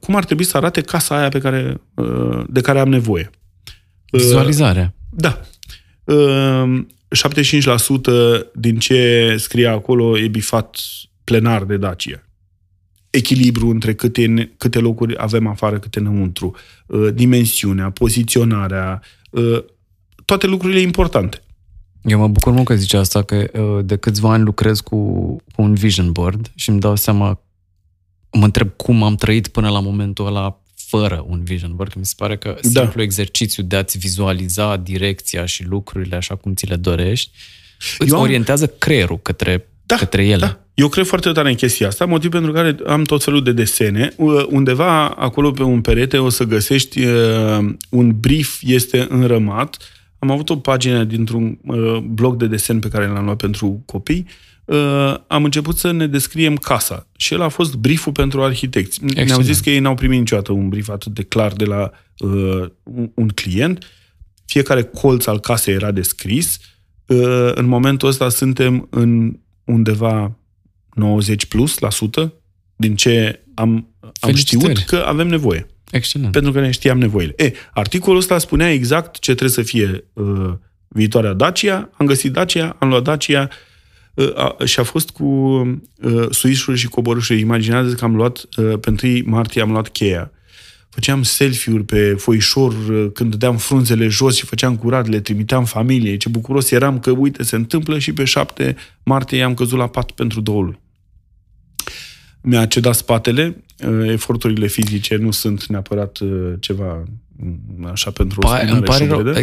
cum 0.00 0.14
ar 0.14 0.24
trebui 0.24 0.44
să 0.44 0.56
arate 0.56 0.80
casa 0.80 1.18
aia 1.18 1.28
pe 1.28 1.38
care, 1.38 1.80
uh, 1.94 2.44
de 2.48 2.60
care 2.60 2.80
am 2.80 2.88
nevoie. 2.88 3.30
Uh, 4.12 4.20
Vizualizare. 4.20 4.94
Da. 5.10 5.40
Uh, 6.04 6.86
75% 7.12 8.50
din 8.54 8.78
ce 8.78 9.34
scrie 9.38 9.66
acolo 9.66 10.18
e 10.18 10.28
bifat 10.28 10.76
plenar 11.24 11.64
de 11.64 11.76
Dacia. 11.76 12.22
Echilibru 13.10 13.68
între 13.68 13.94
câte, 13.94 14.52
câte 14.56 14.78
locuri 14.78 15.14
avem 15.16 15.46
afară, 15.46 15.78
câte 15.78 15.98
înăuntru, 15.98 16.54
uh, 16.86 17.08
dimensiunea, 17.14 17.90
poziționarea, 17.90 19.02
uh, 19.30 19.64
toate 20.24 20.46
lucrurile 20.46 20.80
importante. 20.80 21.42
Eu 22.02 22.18
mă 22.18 22.28
bucur 22.28 22.52
mult 22.52 22.66
că 22.66 22.74
zice 22.74 22.96
asta, 22.96 23.22
că 23.22 23.50
uh, 23.52 23.84
de 23.84 23.96
câțiva 23.96 24.32
ani 24.32 24.44
lucrez 24.44 24.80
cu, 24.80 24.96
cu 25.54 25.62
un 25.62 25.74
vision 25.74 26.12
board 26.12 26.50
și 26.54 26.68
îmi 26.68 26.80
dau 26.80 26.96
seama, 26.96 27.40
mă 28.32 28.44
întreb 28.44 28.70
cum 28.76 29.02
am 29.02 29.14
trăit 29.14 29.48
până 29.48 29.68
la 29.68 29.80
momentul 29.80 30.26
ăla 30.26 30.56
fără 30.88 31.24
un 31.28 31.40
vision 31.44 31.72
board, 31.74 31.92
că 31.92 31.98
mi 31.98 32.06
se 32.06 32.14
pare 32.16 32.36
că 32.36 32.56
Da. 32.62 32.80
simplu 32.80 33.02
exercițiu 33.02 33.62
de 33.62 33.76
a-ți 33.76 33.98
vizualiza 33.98 34.76
direcția 34.76 35.44
și 35.44 35.64
lucrurile 35.64 36.16
așa 36.16 36.34
cum 36.36 36.54
ți 36.54 36.66
le 36.66 36.76
dorești, 36.76 37.30
îți 37.98 38.10
Eu 38.10 38.16
am- 38.16 38.22
orientează 38.22 38.66
creierul 38.66 39.18
către, 39.22 39.66
Da, 39.86 39.96
către 39.96 40.24
ele. 40.26 40.36
Da. 40.36 40.60
Eu 40.74 40.88
cred 40.88 41.06
foarte 41.06 41.32
tare 41.32 41.48
în 41.48 41.54
chestia 41.54 41.86
asta, 41.86 42.04
motiv 42.04 42.30
pentru 42.30 42.52
care 42.52 42.76
am 42.86 43.02
tot 43.02 43.24
felul 43.24 43.42
de 43.42 43.52
desene. 43.52 44.12
Uh, 44.16 44.44
Undeva 44.48 45.08
acolo 45.08 45.50
pe 45.50 45.62
un 45.62 45.80
perete 45.80 46.18
o 46.18 46.28
să 46.28 46.44
găsești 46.44 47.04
uh, 47.04 47.58
un 47.90 48.20
brief, 48.20 48.58
este 48.62 49.06
înrămat. 49.08 49.76
Am 50.18 50.30
avut 50.30 50.50
o 50.50 50.56
pagină 50.56 51.04
dintr-un 51.04 51.58
uh, 51.66 51.96
blog 51.98 52.36
de 52.36 52.46
desen 52.46 52.78
pe 52.78 52.88
care 52.88 53.06
l-am 53.06 53.24
luat 53.24 53.36
pentru 53.36 53.82
copii. 53.86 54.26
Uh, 54.26 54.32
am 55.26 55.44
început 55.44 55.76
să 55.76 55.90
ne 55.90 56.06
descriem 56.06 56.56
casa 56.56 57.06
și 57.16 57.34
el 57.34 57.42
a 57.42 57.48
fost 57.48 57.74
brieful 57.74 58.12
pentru 58.12 58.42
arhitecți. 58.42 59.00
Ne-au 59.04 59.22
Excelent. 59.22 59.44
zis 59.46 59.60
că 59.60 59.70
ei 59.70 59.78
n-au 59.78 59.94
primit 59.94 60.18
niciodată 60.18 60.52
un 60.52 60.68
brief 60.68 60.88
atât 60.88 61.12
de 61.14 61.22
clar 61.22 61.52
de 61.52 61.64
la 61.64 61.90
uh, 62.18 62.64
un- 62.82 63.10
un 63.14 63.28
client. 63.28 63.84
Fiecare 64.46 64.82
colț 64.82 65.26
al 65.26 65.40
casei 65.40 65.74
era 65.74 65.90
descris. 65.90 66.58
Uh, 67.06 67.50
în 67.54 67.66
momentul 67.66 68.08
ăsta 68.08 68.28
suntem 68.28 68.86
în 68.90 69.36
undeva 69.64 70.36
90 70.94 71.46
plus 71.46 71.78
la 71.78 71.90
sută 71.90 72.32
din 72.76 72.96
ce 72.96 73.44
am, 73.54 73.88
am 74.00 74.12
Felicitări. 74.20 74.72
știut 74.74 74.88
că 74.88 75.04
avem 75.06 75.26
nevoie. 75.28 75.66
Excelent. 75.90 76.32
Pentru 76.32 76.52
că 76.52 76.60
ne 76.60 76.70
știam 76.70 76.98
nevoile. 76.98 77.32
E, 77.36 77.52
articolul 77.72 78.18
ăsta 78.18 78.38
spunea 78.38 78.72
exact 78.72 79.18
ce 79.18 79.30
trebuie 79.34 79.50
să 79.50 79.62
fie 79.62 80.04
uh, 80.12 80.52
viitoarea 80.88 81.32
Dacia. 81.32 81.90
Am 81.98 82.06
găsit 82.06 82.32
Dacia, 82.32 82.76
am 82.78 82.88
luat 82.88 83.02
Dacia 83.02 83.42
uh, 83.42 83.48
a, 83.50 83.58
și 84.64 84.80
a 84.80 84.82
fost 84.82 85.10
cu 85.10 85.24
uh, 85.24 86.26
suișuri 86.30 86.78
și 86.78 86.88
coborâșuri. 86.88 87.40
Imaginează 87.40 87.94
că 87.94 88.04
am 88.04 88.16
luat, 88.16 88.44
uh, 88.56 88.78
pe 88.80 88.94
1 89.02 89.22
martie 89.24 89.62
am 89.62 89.70
luat 89.70 89.88
cheia. 89.88 90.30
Făceam 90.88 91.22
selfie-uri 91.22 91.84
pe 91.84 92.14
foișor 92.14 92.72
uh, 92.72 93.10
când 93.14 93.30
dădeam 93.30 93.56
frunzele 93.56 94.08
jos 94.08 94.36
și 94.36 94.44
făceam 94.44 94.76
curat, 94.76 95.08
le 95.08 95.20
trimiteam 95.20 95.64
familiei. 95.64 96.16
Ce 96.16 96.28
bucuros 96.28 96.70
eram 96.70 96.98
că, 96.98 97.10
uite, 97.10 97.42
se 97.42 97.56
întâmplă 97.56 97.98
și 97.98 98.12
pe 98.12 98.24
7 98.24 98.76
martie 99.02 99.38
i-am 99.38 99.54
căzut 99.54 99.78
la 99.78 99.86
pat 99.86 100.10
pentru 100.10 100.40
două 100.40 100.62
luni. 100.62 100.80
Mi-a 102.40 102.66
cedat 102.66 102.94
spatele, 102.94 103.64
uh, 103.86 104.08
eforturile 104.08 104.66
fizice 104.66 105.16
nu 105.16 105.30
sunt 105.30 105.66
neapărat 105.66 106.18
uh, 106.18 106.52
ceva 106.60 107.02
mm, 107.36 107.88
așa 107.92 108.10
pentru 108.10 108.38
o 108.42 108.48
Pa, 108.48 108.56
spinare 108.56 108.76
îmi 108.76 108.86
pare 108.86 109.06
rău, 109.06 109.14
șumbredă. 109.14 109.38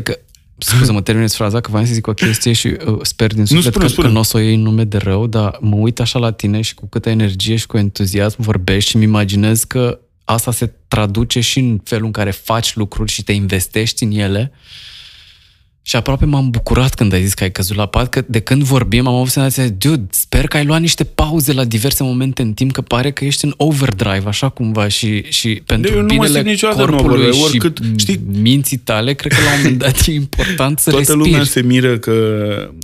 Adică, 0.59 0.75
scuză-mă, 0.75 1.01
terminez 1.01 1.33
fraza, 1.33 1.61
că 1.61 1.71
v-am 1.71 1.85
să 1.85 1.93
zic 1.93 2.07
o 2.07 2.13
chestie 2.13 2.53
și 2.53 2.67
uh, 2.67 2.97
sper 3.01 3.33
din 3.33 3.45
suflet 3.45 3.63
spune, 3.63 3.85
că, 3.85 3.91
spune. 3.91 4.07
că 4.07 4.13
nu 4.13 4.19
o 4.19 4.23
să 4.23 4.37
o 4.37 4.39
iei 4.39 4.55
în 4.55 4.61
nume 4.61 4.83
de 4.83 4.97
rău, 4.97 5.27
dar 5.27 5.57
mă 5.61 5.75
uit 5.75 5.99
așa 5.99 6.19
la 6.19 6.31
tine 6.31 6.61
și 6.61 6.73
cu 6.73 6.87
câtă 6.87 7.09
energie 7.09 7.55
și 7.55 7.67
cu 7.67 7.77
entuziasm 7.77 8.41
vorbești 8.41 8.89
și 8.89 8.95
îmi 8.95 9.05
imaginez 9.05 9.63
că 9.63 9.99
asta 10.23 10.51
se 10.51 10.73
traduce 10.87 11.39
și 11.39 11.59
în 11.59 11.79
felul 11.83 12.05
în 12.05 12.11
care 12.11 12.31
faci 12.31 12.75
lucruri 12.75 13.11
și 13.11 13.23
te 13.23 13.31
investești 13.31 14.03
în 14.03 14.11
ele. 14.11 14.51
Și 15.89 15.95
aproape 15.95 16.25
m-am 16.25 16.49
bucurat 16.49 16.93
când 16.93 17.13
ai 17.13 17.23
zis 17.23 17.33
că 17.33 17.43
ai 17.43 17.51
căzut 17.51 17.75
la 17.75 17.85
pat, 17.85 18.09
că 18.09 18.23
de 18.27 18.39
când 18.39 18.63
vorbim 18.63 19.07
am 19.07 19.15
avut 19.15 19.29
senzația, 19.29 19.67
dude, 19.77 20.07
sper 20.09 20.47
că 20.47 20.57
ai 20.57 20.65
luat 20.65 20.81
niște 20.81 21.03
pauze 21.03 21.53
la 21.53 21.63
diverse 21.63 22.03
momente 22.03 22.41
în 22.41 22.53
timp, 22.53 22.71
că 22.71 22.81
pare 22.81 23.11
că 23.11 23.25
ești 23.25 23.45
în 23.45 23.53
overdrive, 23.57 24.23
așa 24.25 24.49
cumva, 24.49 24.87
și, 24.87 25.21
și 25.21 25.61
pentru 25.65 25.91
Eu 25.91 25.97
nu 25.97 26.01
mă 26.03 26.09
binele 26.09 26.31
simt 26.33 26.45
niciodată 26.45 26.81
în 26.81 26.87
corpului 26.89 27.15
overdrive, 27.15 27.37
și 27.37 27.43
oricât, 27.43 27.79
știi- 27.95 28.19
minții 28.41 28.77
tale, 28.77 29.13
cred 29.13 29.31
că 29.31 29.41
la 29.43 29.49
un 29.51 29.57
moment 29.57 29.77
dat 29.77 30.05
e 30.07 30.11
important 30.13 30.79
să 30.79 30.89
Toată 30.89 31.05
respiri. 31.11 31.29
lumea 31.29 31.43
se 31.45 31.61
miră 31.61 31.97
că, 31.97 32.13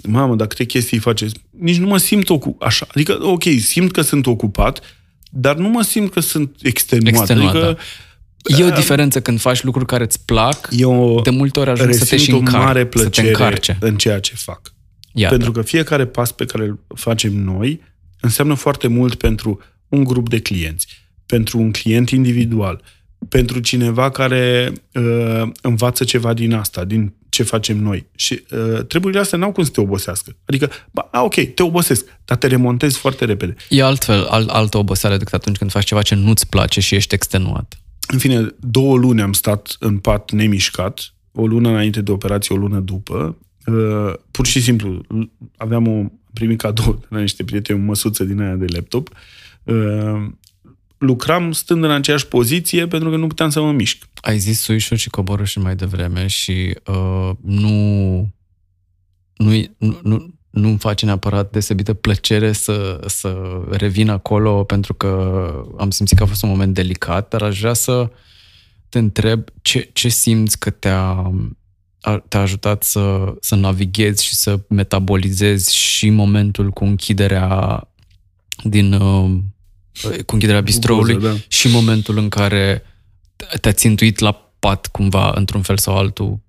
mamă, 0.07 0.35
dar 0.35 0.47
câte 0.47 0.63
chestii 0.63 0.97
faceți. 0.97 1.35
Nici 1.59 1.77
nu 1.77 1.87
mă 1.87 1.97
simt 1.97 2.29
ocu- 2.29 2.57
așa. 2.59 2.87
Adică, 2.89 3.17
ok, 3.21 3.43
simt 3.59 3.91
că 3.91 4.01
sunt 4.01 4.25
ocupat, 4.25 4.81
dar 5.29 5.55
nu 5.55 5.69
mă 5.69 5.81
simt 5.81 6.11
că 6.11 6.19
sunt 6.19 6.55
extenuat. 6.61 7.07
Extenuat, 7.15 7.53
adică, 7.55 7.65
da. 7.65 7.77
E 8.45 8.63
o 8.63 8.69
diferență 8.69 9.21
când 9.21 9.39
faci 9.39 9.63
lucruri 9.63 9.85
care 9.85 10.03
îți 10.03 10.25
plac, 10.25 10.67
eu 10.71 11.21
de 11.23 11.29
multe 11.29 11.59
ori 11.59 11.69
ajungi 11.69 11.97
să 11.97 12.05
te 12.05 12.05
și 12.05 12.11
resimt 12.11 12.37
o 12.37 12.39
încar, 12.39 12.63
mare 12.63 12.79
să 12.79 12.85
te 12.85 12.97
plăcere 12.97 13.27
încarce. 13.27 13.77
în 13.79 13.97
ceea 13.97 14.19
ce 14.19 14.33
fac. 14.35 14.73
Iată. 15.13 15.33
Pentru 15.35 15.51
că 15.51 15.61
fiecare 15.61 16.05
pas 16.05 16.31
pe 16.31 16.45
care 16.45 16.63
îl 16.63 16.79
facem 16.95 17.33
noi 17.33 17.81
înseamnă 18.19 18.53
foarte 18.53 18.87
mult 18.87 19.15
pentru 19.15 19.59
un 19.87 20.03
grup 20.03 20.29
de 20.29 20.39
clienți, 20.39 20.87
pentru 21.25 21.59
un 21.59 21.71
client 21.71 22.09
individual, 22.09 22.81
pentru 23.29 23.59
cineva 23.59 24.09
care 24.09 24.71
uh, 24.93 25.49
învață 25.61 26.03
ceva 26.03 26.33
din 26.33 26.53
asta, 26.53 26.83
din 26.83 27.13
ce 27.29 27.43
facem 27.43 27.77
noi. 27.77 28.05
Și 28.15 28.45
uh, 28.51 28.85
treburile 28.85 29.19
astea 29.19 29.37
n-au 29.37 29.51
cum 29.51 29.63
să 29.63 29.69
te 29.69 29.81
obosească. 29.81 30.35
Adică, 30.45 30.69
ba, 30.91 31.07
a, 31.11 31.23
ok, 31.23 31.35
te 31.35 31.63
obosesc, 31.63 32.05
dar 32.25 32.37
te 32.37 32.47
remontezi 32.47 32.97
foarte 32.97 33.25
repede. 33.25 33.55
E 33.69 33.83
altfel, 33.83 34.23
alt, 34.23 34.49
altă 34.49 34.77
oboseală 34.77 35.17
decât 35.17 35.33
atunci 35.33 35.57
când 35.57 35.71
faci 35.71 35.85
ceva 35.85 36.01
ce 36.01 36.15
nu-ți 36.15 36.47
place 36.49 36.79
și 36.79 36.95
ești 36.95 37.13
extenuat. 37.13 37.79
În 38.07 38.17
fine, 38.17 38.47
două 38.59 38.97
luni 38.97 39.21
am 39.21 39.33
stat 39.33 39.75
în 39.79 39.97
pat 39.97 40.31
nemișcat, 40.31 41.13
o 41.31 41.47
lună 41.47 41.69
înainte 41.69 42.01
de 42.01 42.11
operație, 42.11 42.55
o 42.55 42.57
lună 42.57 42.79
după. 42.79 43.37
Uh, 43.65 44.13
pur 44.31 44.45
și 44.45 44.61
simplu, 44.61 45.01
aveam 45.57 45.87
o 45.87 45.97
am 45.97 46.19
primit 46.33 46.57
cadou 46.57 46.93
de 46.93 47.05
la 47.15 47.19
niște 47.19 47.43
prieteni, 47.43 47.79
o 47.79 47.83
măsuță 47.83 48.23
din 48.23 48.41
aia 48.41 48.55
de 48.55 48.65
laptop. 48.65 49.09
Uh, 49.63 50.27
lucram 50.97 51.51
stând 51.51 51.83
în 51.83 51.91
aceeași 51.91 52.27
poziție 52.27 52.87
pentru 52.87 53.09
că 53.09 53.15
nu 53.15 53.27
puteam 53.27 53.49
să 53.49 53.61
mă 53.61 53.71
mișc. 53.71 54.05
Ai 54.15 54.37
zis 54.37 54.59
suișuri 54.59 54.99
și 54.99 55.09
coborâșuri 55.09 55.65
mai 55.65 55.75
devreme 55.75 56.27
și 56.27 56.77
uh, 56.85 57.29
nu, 57.41 58.29
nu, 59.35 59.63
nu, 59.77 59.99
nu, 60.03 60.34
nu-mi 60.55 60.77
face 60.77 61.05
neapărat 61.05 61.51
deosebită 61.51 61.93
plăcere 61.93 62.51
să, 62.51 62.99
să 63.05 63.61
revin 63.69 64.09
acolo 64.09 64.63
pentru 64.63 64.93
că 64.93 65.51
am 65.77 65.89
simțit 65.89 66.17
că 66.17 66.23
a 66.23 66.27
fost 66.27 66.43
un 66.43 66.49
moment 66.49 66.73
delicat, 66.73 67.29
dar 67.29 67.41
aș 67.41 67.59
vrea 67.59 67.73
să 67.73 68.09
te 68.89 68.97
întreb 68.97 69.43
ce, 69.61 69.89
ce 69.93 70.07
simți 70.07 70.59
că 70.59 70.69
te-a, 70.69 71.31
a- 72.01 72.23
te-a 72.27 72.39
ajutat 72.39 72.83
să, 72.83 73.33
să 73.39 73.55
navighezi 73.55 74.25
și 74.25 74.35
să 74.35 74.59
metabolizezi 74.69 75.75
și 75.75 76.09
momentul 76.09 76.69
cu 76.69 76.83
închiderea 76.83 77.87
din 78.63 78.93
uh, 78.93 79.39
cu 80.25 80.33
închiderea 80.33 80.61
bistroului 80.61 81.13
Goză, 81.13 81.27
da. 81.27 81.37
și 81.47 81.67
momentul 81.67 82.17
în 82.17 82.29
care 82.29 82.83
te-a 83.61 83.71
țintuit 83.71 84.19
la 84.19 84.51
pat 84.59 84.87
cumva, 84.87 85.31
într-un 85.35 85.61
fel 85.61 85.77
sau 85.77 85.97
altul, 85.97 86.39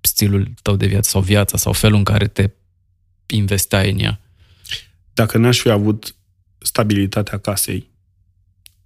stilul 0.00 0.54
tău 0.62 0.76
de 0.76 0.86
viață 0.86 1.10
sau 1.10 1.20
viața 1.20 1.56
sau 1.56 1.72
felul 1.72 1.98
în 1.98 2.04
care 2.04 2.26
te 2.26 2.50
investeai 3.34 3.90
în 3.90 3.98
ea? 3.98 4.20
Dacă 5.14 5.38
n-aș 5.38 5.58
fi 5.60 5.68
avut 5.68 6.16
stabilitatea 6.58 7.38
casei 7.38 7.90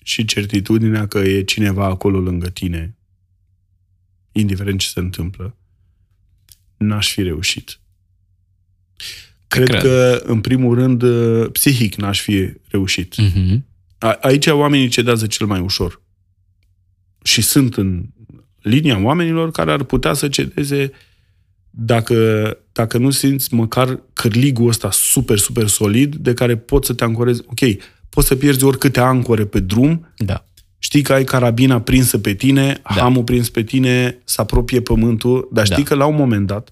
și 0.02 0.24
certitudinea 0.24 1.06
că 1.06 1.18
e 1.18 1.42
cineva 1.42 1.84
acolo 1.84 2.20
lângă 2.20 2.48
tine, 2.48 2.96
indiferent 4.32 4.80
ce 4.80 4.88
se 4.88 5.00
întâmplă, 5.00 5.56
n-aș 6.76 7.12
fi 7.12 7.22
reușit. 7.22 7.80
Cred, 9.48 9.68
Cred 9.68 9.80
că, 9.80 10.22
în 10.24 10.40
primul 10.40 10.74
rând, 10.74 11.04
psihic 11.48 11.94
n-aș 11.94 12.20
fi 12.20 12.52
reușit. 12.68 13.14
Uh-huh. 13.14 13.58
A- 13.98 14.18
aici 14.20 14.46
oamenii 14.46 14.88
cedează 14.88 15.26
cel 15.26 15.46
mai 15.46 15.60
ușor. 15.60 16.02
Și 17.22 17.42
sunt 17.42 17.76
în 17.76 18.04
linia 18.60 18.98
oamenilor 18.98 19.50
care 19.50 19.72
ar 19.72 19.82
putea 19.82 20.12
să 20.12 20.28
cedeze 20.28 20.92
dacă, 21.70 22.58
dacă 22.72 22.98
nu 22.98 23.10
simți 23.10 23.54
măcar 23.54 24.02
cârligul 24.12 24.68
ăsta 24.68 24.90
super, 24.90 25.38
super 25.38 25.68
solid 25.68 26.14
de 26.14 26.34
care 26.34 26.56
poți 26.56 26.86
să 26.86 26.94
te 26.94 27.04
ancorezi. 27.04 27.42
Ok, 27.46 27.58
poți 28.08 28.26
să 28.26 28.36
pierzi 28.36 28.64
oricâte 28.64 29.00
ancore 29.00 29.46
pe 29.46 29.60
drum, 29.60 30.12
Da. 30.16 30.44
știi 30.78 31.02
că 31.02 31.12
ai 31.12 31.24
carabina 31.24 31.80
prinsă 31.80 32.18
pe 32.18 32.34
tine, 32.34 32.80
Da. 32.82 33.00
hamul 33.00 33.24
prins 33.24 33.50
pe 33.50 33.62
tine, 33.62 34.18
să 34.24 34.40
apropie 34.40 34.80
pământul, 34.80 35.48
dar 35.52 35.64
știi 35.64 35.82
Da. 35.82 35.88
că 35.88 35.94
la 35.94 36.06
un 36.06 36.16
moment 36.16 36.46
dat 36.46 36.70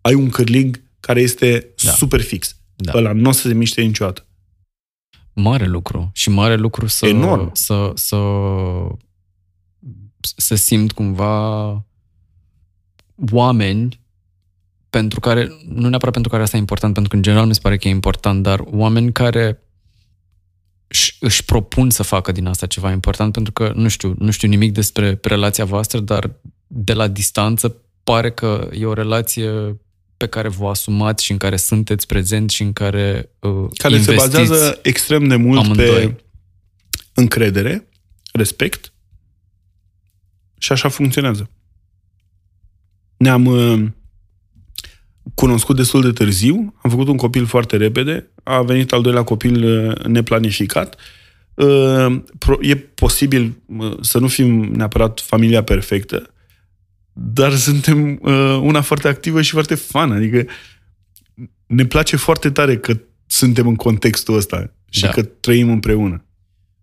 ai 0.00 0.14
un 0.14 0.28
cârlig 0.28 0.82
care 1.00 1.20
este 1.20 1.68
Da. 1.84 1.90
super 1.90 2.20
fix. 2.20 2.56
Da. 2.76 2.92
Ăla 2.94 3.12
nu 3.12 3.28
o 3.28 3.32
să 3.32 3.48
se 3.48 3.54
miște 3.54 3.82
niciodată. 3.82 4.26
Mare 5.32 5.66
lucru. 5.66 6.10
Și 6.12 6.30
mare 6.30 6.56
lucru 6.56 6.86
să... 6.86 7.06
Enorm. 7.06 7.50
Să, 7.52 7.90
să, 7.94 8.16
să 10.36 10.54
simt 10.54 10.92
cumva 10.92 11.70
oameni 13.30 14.00
pentru 14.94 15.20
care, 15.20 15.52
nu 15.68 15.88
neapărat 15.88 16.12
pentru 16.12 16.30
care 16.30 16.42
asta 16.42 16.56
e 16.56 16.60
important, 16.60 16.92
pentru 16.92 17.10
că 17.10 17.16
în 17.16 17.22
general 17.22 17.46
mi 17.46 17.54
se 17.54 17.60
pare 17.60 17.76
că 17.76 17.88
e 17.88 17.90
important, 17.90 18.42
dar 18.42 18.62
oameni 18.66 19.12
care 19.12 19.62
își, 20.86 21.16
își 21.20 21.44
propun 21.44 21.90
să 21.90 22.02
facă 22.02 22.32
din 22.32 22.46
asta 22.46 22.66
ceva 22.66 22.90
important, 22.90 23.32
pentru 23.32 23.52
că 23.52 23.72
nu 23.74 23.88
știu, 23.88 24.14
nu 24.18 24.30
știu 24.30 24.48
nimic 24.48 24.72
despre 24.72 25.18
relația 25.22 25.64
voastră, 25.64 26.00
dar 26.00 26.30
de 26.66 26.92
la 26.92 27.08
distanță 27.08 27.76
pare 28.04 28.30
că 28.30 28.68
e 28.72 28.86
o 28.86 28.92
relație 28.92 29.80
pe 30.16 30.26
care 30.26 30.48
vă 30.48 30.68
asumați 30.68 31.24
și 31.24 31.32
în 31.32 31.38
care 31.38 31.56
sunteți 31.56 32.06
prezenți 32.06 32.54
și 32.54 32.62
în 32.62 32.72
care 32.72 33.30
uh, 33.38 33.68
Care 33.76 33.94
investiți. 33.94 34.22
se 34.22 34.38
bazează 34.38 34.78
extrem 34.82 35.28
de 35.28 35.36
mult 35.36 35.58
amândoi. 35.58 35.86
pe 35.86 36.24
încredere, 37.14 37.88
respect 38.32 38.92
și 40.58 40.72
așa 40.72 40.88
funcționează. 40.88 41.50
Ne-am 43.16 43.46
uh, 43.46 43.84
cunoscut 45.34 45.76
destul 45.76 46.02
de 46.02 46.10
târziu, 46.12 46.74
am 46.82 46.90
făcut 46.90 47.08
un 47.08 47.16
copil 47.16 47.46
foarte 47.46 47.76
repede, 47.76 48.30
a 48.42 48.62
venit 48.62 48.92
al 48.92 49.02
doilea 49.02 49.22
copil 49.22 49.64
uh, 49.88 50.04
neplanificat. 50.04 50.96
Uh, 51.54 52.16
pro- 52.38 52.58
E 52.62 52.76
posibil 52.76 53.62
uh, 53.66 53.96
să 54.00 54.18
nu 54.18 54.28
fim 54.28 54.62
neapărat 54.64 55.20
familia 55.20 55.62
perfectă, 55.62 56.26
dar 57.12 57.54
suntem 57.54 58.18
uh, 58.22 58.58
una 58.62 58.80
foarte 58.80 59.08
activă 59.08 59.42
și 59.42 59.50
foarte 59.50 59.74
fan. 59.74 60.12
Adică 60.12 60.46
ne 61.66 61.84
place 61.86 62.16
foarte 62.16 62.50
tare 62.50 62.76
că 62.78 63.00
suntem 63.26 63.66
în 63.66 63.74
contextul 63.76 64.36
ăsta 64.36 64.72
și 64.90 65.00
Da. 65.00 65.08
că 65.08 65.22
trăim 65.22 65.70
împreună. 65.70 66.24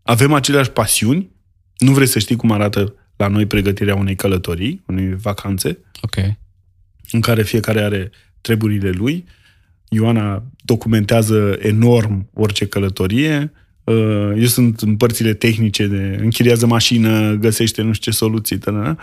Avem 0.01 0.33
aceleași 0.33 0.69
pasiuni. 0.69 1.29
Nu 1.77 1.91
vrei 1.91 2.07
să 2.07 2.19
știi 2.19 2.35
cum 2.35 2.51
arată 2.51 2.93
la 3.15 3.27
noi 3.27 3.45
pregătirea 3.45 3.95
unei 3.95 4.15
călătorii, 4.15 4.83
unei 4.87 5.15
vacanțe, 5.15 5.77
Ok. 6.01 6.15
în 7.11 7.21
care 7.21 7.43
fiecare 7.43 7.81
are 7.81 8.11
treburile 8.41 8.89
lui. 8.89 9.25
Ioana 9.89 10.43
documentează 10.63 11.57
enorm 11.59 12.29
orice 12.33 12.65
călătorie. 12.65 13.51
Uh, 13.83 14.31
Eu 14.37 14.45
sunt 14.45 14.79
în 14.79 14.97
părțile 14.97 15.33
tehnice 15.33 15.87
de 15.87 16.17
închiriază 16.21 16.65
mașină, 16.65 17.33
găsește 17.33 17.81
nu 17.81 17.93
știu 17.93 18.11
ce 18.11 18.17
soluții. 18.17 18.57
tănă. 18.57 18.95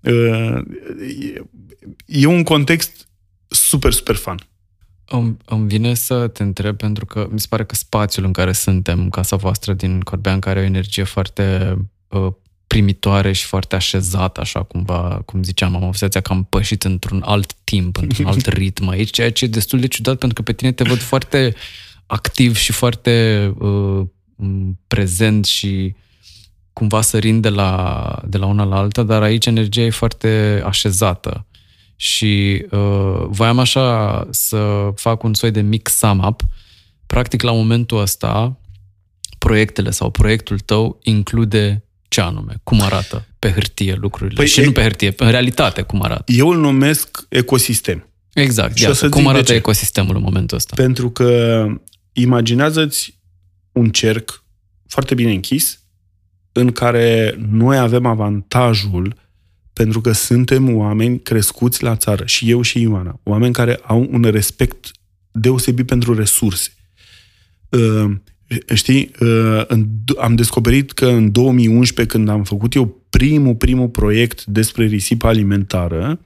Uh, 0.00 0.58
E- 1.34 1.42
E 2.06 2.26
un 2.26 2.42
context 2.42 3.08
super, 3.48 3.92
super 3.92 4.14
fan. 4.14 4.38
Îmi, 5.08 5.36
îmi 5.44 5.68
vine 5.68 5.94
să 5.94 6.28
te 6.28 6.42
întreb 6.42 6.76
pentru 6.76 7.06
că 7.06 7.28
mi 7.30 7.40
se 7.40 7.46
pare 7.48 7.64
că 7.64 7.74
spațiul 7.74 8.24
în 8.24 8.32
care 8.32 8.52
suntem, 8.52 9.08
casa 9.10 9.36
voastră 9.36 9.72
din 9.72 10.00
Corbean, 10.00 10.38
care 10.38 10.58
are 10.58 10.66
o 10.66 10.70
energie 10.70 11.02
foarte 11.02 11.76
uh, 12.08 12.32
primitoare 12.72 13.32
și 13.32 13.44
foarte 13.44 13.74
așezată, 13.74 14.40
așa 14.40 14.62
cumva, 14.62 15.22
cum 15.24 15.42
ziceam, 15.42 15.76
am 15.76 15.82
obsesia 15.82 16.20
că 16.20 16.32
am 16.32 16.44
pășit 16.44 16.84
într-un 16.84 17.22
alt 17.24 17.52
timp, 17.64 17.96
într-un 17.96 18.26
alt 18.26 18.46
ritm 18.58 18.88
aici, 18.88 19.10
ceea 19.10 19.32
ce 19.32 19.44
e 19.44 19.48
destul 19.48 19.80
de 19.80 19.86
ciudat 19.86 20.18
pentru 20.18 20.42
că 20.42 20.50
pe 20.50 20.56
tine 20.56 20.72
te 20.72 20.84
văd 20.84 20.98
foarte 20.98 21.54
activ 22.06 22.56
și 22.56 22.72
foarte 22.72 23.46
uh, 23.58 24.06
m, 24.36 24.78
prezent 24.86 25.44
și 25.44 25.94
cumva 26.72 27.00
sărind 27.00 27.42
de 27.42 27.48
la, 27.48 28.22
de 28.26 28.36
la 28.36 28.46
una 28.46 28.64
la 28.64 28.76
alta, 28.76 29.02
dar 29.02 29.22
aici 29.22 29.46
energia 29.46 29.80
e 29.80 29.90
foarte 29.90 30.62
așezată. 30.64 31.46
Și 31.96 32.64
uh, 32.70 33.24
voiam 33.26 33.58
așa 33.58 34.26
să 34.30 34.92
fac 34.94 35.22
un 35.22 35.34
soi 35.34 35.50
de 35.50 35.60
mic 35.60 35.88
sum-up. 35.88 36.42
Practic, 37.06 37.42
la 37.42 37.52
momentul 37.52 38.00
ăsta, 38.00 38.60
proiectele 39.38 39.90
sau 39.90 40.10
proiectul 40.10 40.58
tău 40.58 40.98
include 41.02 41.84
ce 42.12 42.20
anume? 42.20 42.54
Cum 42.62 42.80
arată 42.80 43.26
pe 43.38 43.50
hârtie 43.50 43.94
lucrurile? 44.00 44.34
Păi 44.36 44.46
și 44.46 44.60
e- 44.60 44.64
nu 44.64 44.72
pe 44.72 44.82
hârtie, 44.82 45.12
în 45.16 45.30
realitate 45.30 45.82
cum 45.82 46.02
arată? 46.02 46.32
Eu 46.32 46.48
îl 46.48 46.58
numesc 46.58 47.26
ecosistem. 47.28 48.08
Exact. 48.32 48.76
Și 48.76 48.82
o 48.84 48.86
Iată, 48.86 48.98
să 48.98 49.08
cum 49.08 49.18
zic 49.18 49.28
de 49.28 49.34
arată 49.34 49.50
ce. 49.50 49.56
ecosistemul 49.56 50.16
în 50.16 50.22
momentul 50.22 50.56
ăsta? 50.56 50.74
Pentru 50.76 51.10
că 51.10 51.66
imaginează-ți 52.12 53.20
un 53.72 53.90
cerc 53.90 54.44
foarte 54.86 55.14
bine 55.14 55.32
închis, 55.32 55.80
în 56.52 56.72
care 56.72 57.36
noi 57.50 57.78
avem 57.78 58.06
avantajul 58.06 59.16
pentru 59.72 60.00
că 60.00 60.12
suntem 60.12 60.76
oameni 60.76 61.20
crescuți 61.20 61.82
la 61.82 61.96
țară, 61.96 62.26
și 62.26 62.50
eu 62.50 62.62
și 62.62 62.80
Ioana, 62.80 63.20
oameni 63.22 63.52
care 63.52 63.80
au 63.82 64.08
un 64.10 64.22
respect 64.22 64.90
deosebit 65.30 65.86
pentru 65.86 66.14
resurse. 66.14 66.70
Uh, 68.52 68.76
Știi, 68.76 69.10
uh, 69.20 69.62
în- 69.66 69.86
am 70.18 70.34
descoperit 70.34 70.92
că 70.92 71.06
în 71.06 71.32
2011, 71.32 72.16
când 72.16 72.28
am 72.28 72.42
făcut 72.44 72.74
eu 72.74 73.02
primul, 73.10 73.54
primul 73.54 73.88
proiect 73.88 74.44
despre 74.44 74.84
risipă 74.86 75.26
alimentară, 75.26 76.20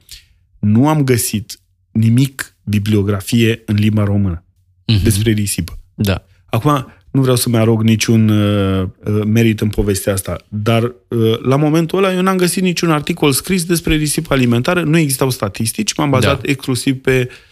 nu 0.59 0.87
am 0.87 1.03
găsit 1.03 1.59
nimic 1.91 2.55
bibliografie 2.63 3.61
în 3.65 3.75
limba 3.75 4.03
română 4.03 4.43
Mhm. 4.87 5.03
despre 5.03 5.31
risipă. 5.31 5.79
Da. 5.95 6.25
Acum, 6.45 6.87
nu 7.11 7.21
vreau 7.21 7.35
să-mi 7.35 7.57
arog 7.57 7.81
niciun 7.83 8.29
uh, 8.29 8.83
uh, 9.05 9.21
merit 9.25 9.61
în 9.61 9.69
povestea 9.69 10.13
asta, 10.13 10.37
dar 10.47 10.83
uh, 10.83 11.39
la 11.41 11.55
momentul 11.55 11.97
ăla 12.03 12.13
eu 12.13 12.21
n-am 12.21 12.37
găsit 12.37 12.63
niciun 12.63 12.91
articol 12.91 13.31
scris 13.31 13.63
despre 13.65 13.95
risipă 13.95 14.33
alimentară, 14.33 14.83
nu 14.83 14.97
existau 14.97 15.29
statistici, 15.29 15.93
m-am 15.95 16.09
bazat 16.09 16.41
Da. 16.41 16.49
exclusiv 16.51 16.95
pe 17.01 17.19
uh, 17.21 17.27
uh, 17.27 17.46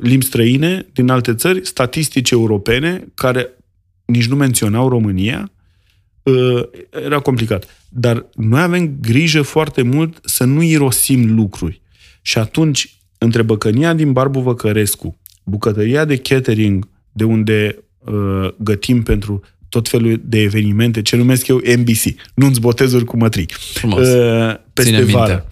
limbi 0.00 0.24
străine 0.24 0.86
din 0.92 1.08
alte 1.08 1.34
țări, 1.34 1.66
statistici 1.66 2.30
europene, 2.30 3.04
care 3.14 3.50
nici 4.04 4.26
nu 4.26 4.36
menționau 4.36 4.88
România, 4.88 5.50
uh, 6.22 6.62
era 7.04 7.18
complicat. 7.18 7.82
Dar 7.88 8.26
noi 8.34 8.60
avem 8.60 8.96
grijă 9.00 9.42
foarte 9.42 9.82
mult 9.82 10.18
să 10.24 10.44
nu 10.44 10.62
irosim 10.62 11.34
lucruri. 11.34 11.80
Și 12.22 12.38
atunci, 12.38 12.96
între 13.18 13.42
băcănia 13.42 13.94
din 13.94 14.12
Barbu 14.12 14.40
Văcărescu, 14.40 15.18
bucătăria 15.44 16.04
de 16.04 16.16
catering, 16.16 16.88
de 17.12 17.24
unde 17.24 17.84
uh, 17.98 18.48
gătim 18.58 19.02
pentru 19.02 19.40
tot 19.68 19.88
felul 19.88 20.20
de 20.24 20.40
evenimente, 20.40 21.02
ce 21.02 21.16
numesc 21.16 21.46
eu 21.46 21.60
MBC, 21.78 22.02
nunți 22.34 22.60
botezuri 22.60 23.04
cu 23.04 23.16
mătrii, 23.16 23.48
Frumos. 23.74 24.08
uh, 24.08 24.54
peste 24.72 24.90
Ține 24.90 25.04
minte. 25.04 25.44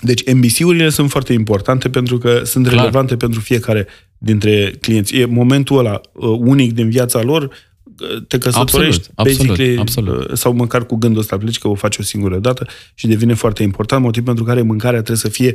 Vară. 0.00 0.12
Deci 0.12 0.32
MBC-urile 0.32 0.88
sunt 0.88 1.10
foarte 1.10 1.32
importante 1.32 1.88
pentru 1.88 2.18
că 2.18 2.40
sunt 2.44 2.66
Clar. 2.66 2.78
relevante 2.78 3.16
pentru 3.16 3.40
fiecare 3.40 3.86
dintre 4.18 4.72
clienți. 4.80 5.16
E 5.16 5.24
momentul 5.24 5.78
ăla 5.78 6.00
uh, 6.12 6.28
unic 6.38 6.72
din 6.72 6.90
viața 6.90 7.22
lor, 7.22 7.42
uh, 7.42 8.22
te 8.28 8.38
căsătorești, 8.38 9.08
Absolut, 9.14 9.14
absolut, 9.14 9.46
basically, 9.46 9.78
absolut. 9.78 10.30
uh, 10.30 10.36
sau 10.36 10.52
măcar 10.52 10.86
cu 10.86 10.96
gândul 10.96 11.20
ăsta 11.20 11.36
pleci 11.36 11.58
că 11.58 11.68
o 11.68 11.74
faci 11.74 11.96
o 11.98 12.02
singură 12.02 12.38
dată 12.38 12.66
și 12.94 13.06
devine 13.06 13.34
foarte 13.34 13.62
important, 13.62 14.02
motiv 14.02 14.24
pentru 14.24 14.44
care 14.44 14.62
mâncarea 14.62 14.98
trebuie 14.98 15.16
să 15.16 15.28
fie 15.28 15.54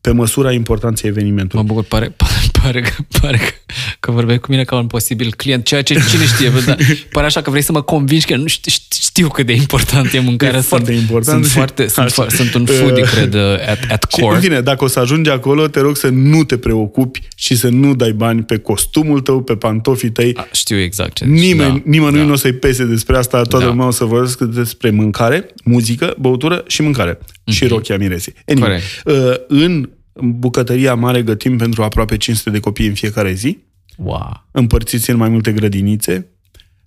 pe 0.00 0.10
măsura 0.10 0.52
importanței 0.52 1.10
evenimentului. 1.10 1.64
Mă 1.64 1.68
bucur, 1.68 1.84
pare, 1.84 2.14
pare, 2.16 2.32
pare, 2.64 2.80
că, 2.80 2.90
pare 3.20 3.36
că, 3.36 3.72
că 4.00 4.10
vorbeai 4.10 4.38
cu 4.38 4.46
mine 4.50 4.64
ca 4.64 4.76
un 4.76 4.86
posibil 4.86 5.34
client, 5.36 5.64
ceea 5.64 5.82
ce 5.82 5.94
cine 5.94 6.24
știe, 6.24 6.52
dar 6.66 6.76
pare 7.12 7.26
așa 7.26 7.42
că 7.42 7.50
vrei 7.50 7.62
să 7.62 7.72
mă 7.72 7.82
convingi 7.82 8.26
că 8.26 8.36
nu 8.36 8.46
știu, 8.46 8.72
știu 8.90 9.28
cât 9.28 9.46
de 9.46 9.52
important 9.52 10.12
e 10.12 10.18
mâncarea. 10.18 10.58
E 10.58 10.62
sunt, 10.62 10.68
foarte 10.68 10.92
important. 10.92 11.44
Sunt, 11.44 11.52
foarte, 11.52 11.86
sunt, 11.88 12.12
fo- 12.12 12.28
sunt 12.28 12.54
un 12.54 12.64
foodie, 12.66 13.04
cred, 13.04 13.34
at, 13.68 13.78
at 13.88 14.04
core. 14.04 14.26
Și, 14.26 14.34
în 14.34 14.40
fine, 14.40 14.60
dacă 14.60 14.84
o 14.84 14.86
să 14.86 14.98
ajungi 14.98 15.30
acolo, 15.30 15.66
te 15.66 15.80
rog 15.80 15.96
să 15.96 16.08
nu 16.08 16.44
te 16.44 16.56
preocupi 16.56 17.20
și 17.36 17.56
să 17.56 17.68
nu 17.68 17.94
dai 17.94 18.12
bani 18.12 18.42
pe 18.42 18.58
costumul 18.58 19.20
tău, 19.20 19.42
pe 19.42 19.56
pantofii 19.56 20.10
tăi. 20.10 20.32
A, 20.36 20.48
știu 20.52 20.76
exact 20.76 21.14
ce 21.14 21.24
Nimeni, 21.24 21.72
da, 21.72 21.82
nimănui 21.84 22.18
da. 22.18 22.24
nu 22.24 22.32
o 22.32 22.36
să-i 22.36 22.52
pese 22.52 22.84
despre 22.84 23.16
asta, 23.16 23.42
toată 23.42 23.64
da. 23.64 23.70
lumea 23.70 23.86
o 23.86 23.90
să 23.90 24.04
vorbească 24.04 24.44
despre 24.44 24.90
mâncare, 24.90 25.46
muzică, 25.64 26.14
băutură 26.18 26.64
și 26.66 26.82
mâncare. 26.82 27.14
Mm-hmm. 27.14 27.52
Și 27.52 27.66
rochia 27.66 27.96
miresii. 27.96 28.34
Anyway, 28.46 28.80
uh, 29.04 29.34
în 29.48 29.88
bucătăria 30.20 30.94
mare 30.94 31.22
gătim 31.22 31.56
pentru 31.56 31.82
aproape 31.82 32.16
500 32.16 32.50
de 32.50 32.60
copii 32.60 32.86
în 32.86 32.94
fiecare 32.94 33.32
zi. 33.32 33.58
Wow. 33.96 34.46
Împărțiți 34.50 35.10
în 35.10 35.16
mai 35.16 35.28
multe 35.28 35.52
grădinițe. 35.52 36.28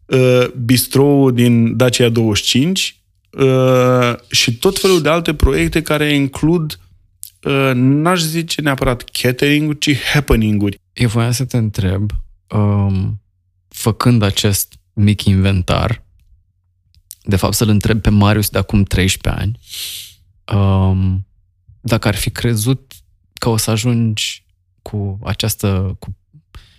Uh, 0.06 0.48
bistrou 0.66 1.32
din 1.32 1.78
Dacia 1.78 2.10
25 2.10 3.02
uh, 3.30 4.16
și 4.32 4.58
tot 4.58 4.80
felul 4.80 5.02
de 5.02 5.10
alte 5.10 5.34
proiecte 5.34 5.82
care 5.82 6.14
includ 6.14 6.80
uh, 7.44 7.72
n-aș 7.74 8.22
zice 8.22 8.62
neapărat 8.62 9.04
catering 9.04 9.78
ci 9.78 9.98
happening-uri. 10.14 10.80
Eu 10.94 11.08
voiam 11.08 11.32
să 11.32 11.46
te 11.46 11.58
întreb, 11.58 12.12
um, 12.48 13.22
făcând 13.68 14.22
acest 14.22 14.74
mic 14.94 15.24
inventar, 15.24 16.06
de 17.24 17.36
fapt 17.36 17.54
să-l 17.54 17.70
întreb 17.70 18.02
pe 18.02 18.10
Marius 18.10 18.50
de 18.50 18.58
acum 18.58 18.84
13 18.84 19.42
ani, 19.42 19.60
um, 20.60 21.28
dacă 21.82 22.08
ar 22.08 22.16
fi 22.16 22.30
crezut 22.30 22.94
că 23.38 23.50
o 23.50 23.58
să 23.58 23.72
ajungi 23.72 24.46
cu 24.82 25.20
această, 25.24 25.96
cu, 26.00 26.16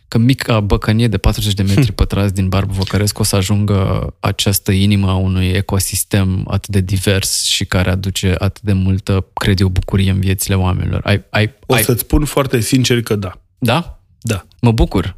că 0.09 0.19
mica 0.19 0.61
băcănie 0.61 1.09
de 1.09 1.19
40 1.19 1.55
de 1.55 1.63
metri 1.63 1.93
pătrați 2.01 2.35
din 2.35 2.49
Barbu 2.49 2.73
Văcăresc 2.73 3.19
o 3.19 3.23
să 3.23 3.37
ajungă 3.37 4.15
această 4.21 4.73
inimă 4.73 5.11
a 5.11 5.15
unui 5.15 5.47
ecosistem 5.47 6.45
atât 6.49 6.71
de 6.71 6.81
divers 6.81 7.43
și 7.43 7.65
care 7.65 7.91
aduce 7.91 8.35
atât 8.39 8.63
de 8.63 8.73
multă, 8.73 9.27
cred 9.33 9.61
eu, 9.61 9.69
bucurie 9.69 10.11
în 10.11 10.21
viețile 10.21 10.55
oamenilor. 10.55 11.01
Ai, 11.05 11.25
ai, 11.31 11.55
o 11.67 11.75
ai... 11.75 11.83
să-ți 11.83 12.01
spun 12.01 12.25
foarte 12.25 12.61
sincer 12.61 13.03
că 13.03 13.17
da. 13.17 13.41
Da? 13.59 14.03
Da. 14.21 14.47
Mă 14.61 14.73
bucur. 14.73 15.17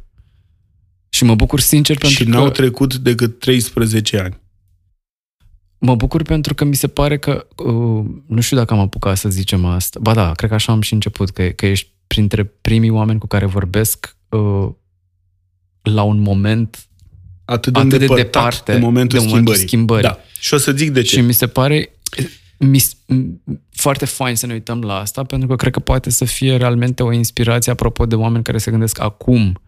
Și 1.09 1.23
mă 1.23 1.35
bucur 1.35 1.59
sincer 1.59 1.97
pentru 1.97 2.17
și 2.17 2.23
că... 2.23 2.31
Și 2.31 2.37
n-au 2.37 2.49
trecut 2.49 2.95
decât 2.95 3.39
13 3.39 4.17
ani. 4.19 4.39
Mă 5.83 5.95
bucur 5.95 6.21
pentru 6.21 6.53
că 6.53 6.63
mi 6.63 6.75
se 6.75 6.87
pare 6.87 7.17
că, 7.17 7.47
uh, 7.55 8.05
nu 8.25 8.41
știu 8.41 8.57
dacă 8.57 8.73
am 8.73 8.79
apucat 8.79 9.17
să 9.17 9.29
zicem 9.29 9.65
asta, 9.65 9.99
ba 10.01 10.13
da, 10.13 10.31
cred 10.31 10.49
că 10.49 10.55
așa 10.55 10.71
am 10.71 10.81
și 10.81 10.93
început, 10.93 11.29
că, 11.29 11.43
că 11.43 11.65
ești 11.65 11.89
printre 12.07 12.43
primii 12.43 12.89
oameni 12.89 13.19
cu 13.19 13.27
care 13.27 13.45
vorbesc 13.45 14.15
uh, 14.29 14.69
la 15.81 16.03
un 16.03 16.19
moment 16.19 16.85
atât 17.45 17.73
de, 17.73 17.79
atât 17.79 17.99
de 17.99 18.05
departe 18.05 18.73
de 18.73 18.79
momentul, 18.79 19.19
de 19.19 19.25
momentul 19.25 19.55
schimbării. 19.55 19.67
schimbării. 19.67 20.03
Da. 20.03 20.19
Și 20.39 20.53
o 20.53 20.57
să 20.57 20.71
zic 20.71 20.89
de 20.89 21.01
ce. 21.01 21.15
Și 21.15 21.21
mi 21.21 21.33
se 21.33 21.47
pare 21.47 21.89
mi, 22.57 22.81
foarte 23.71 24.05
fain 24.05 24.35
să 24.35 24.45
ne 24.45 24.53
uităm 24.53 24.81
la 24.81 24.95
asta, 24.95 25.23
pentru 25.23 25.47
că 25.47 25.55
cred 25.55 25.73
că 25.73 25.79
poate 25.79 26.09
să 26.09 26.25
fie 26.25 26.55
realmente 26.55 27.03
o 27.03 27.11
inspirație 27.11 27.71
apropo 27.71 28.05
de 28.05 28.15
oameni 28.15 28.43
care 28.43 28.57
se 28.57 28.71
gândesc 28.71 28.99
acum 28.99 29.61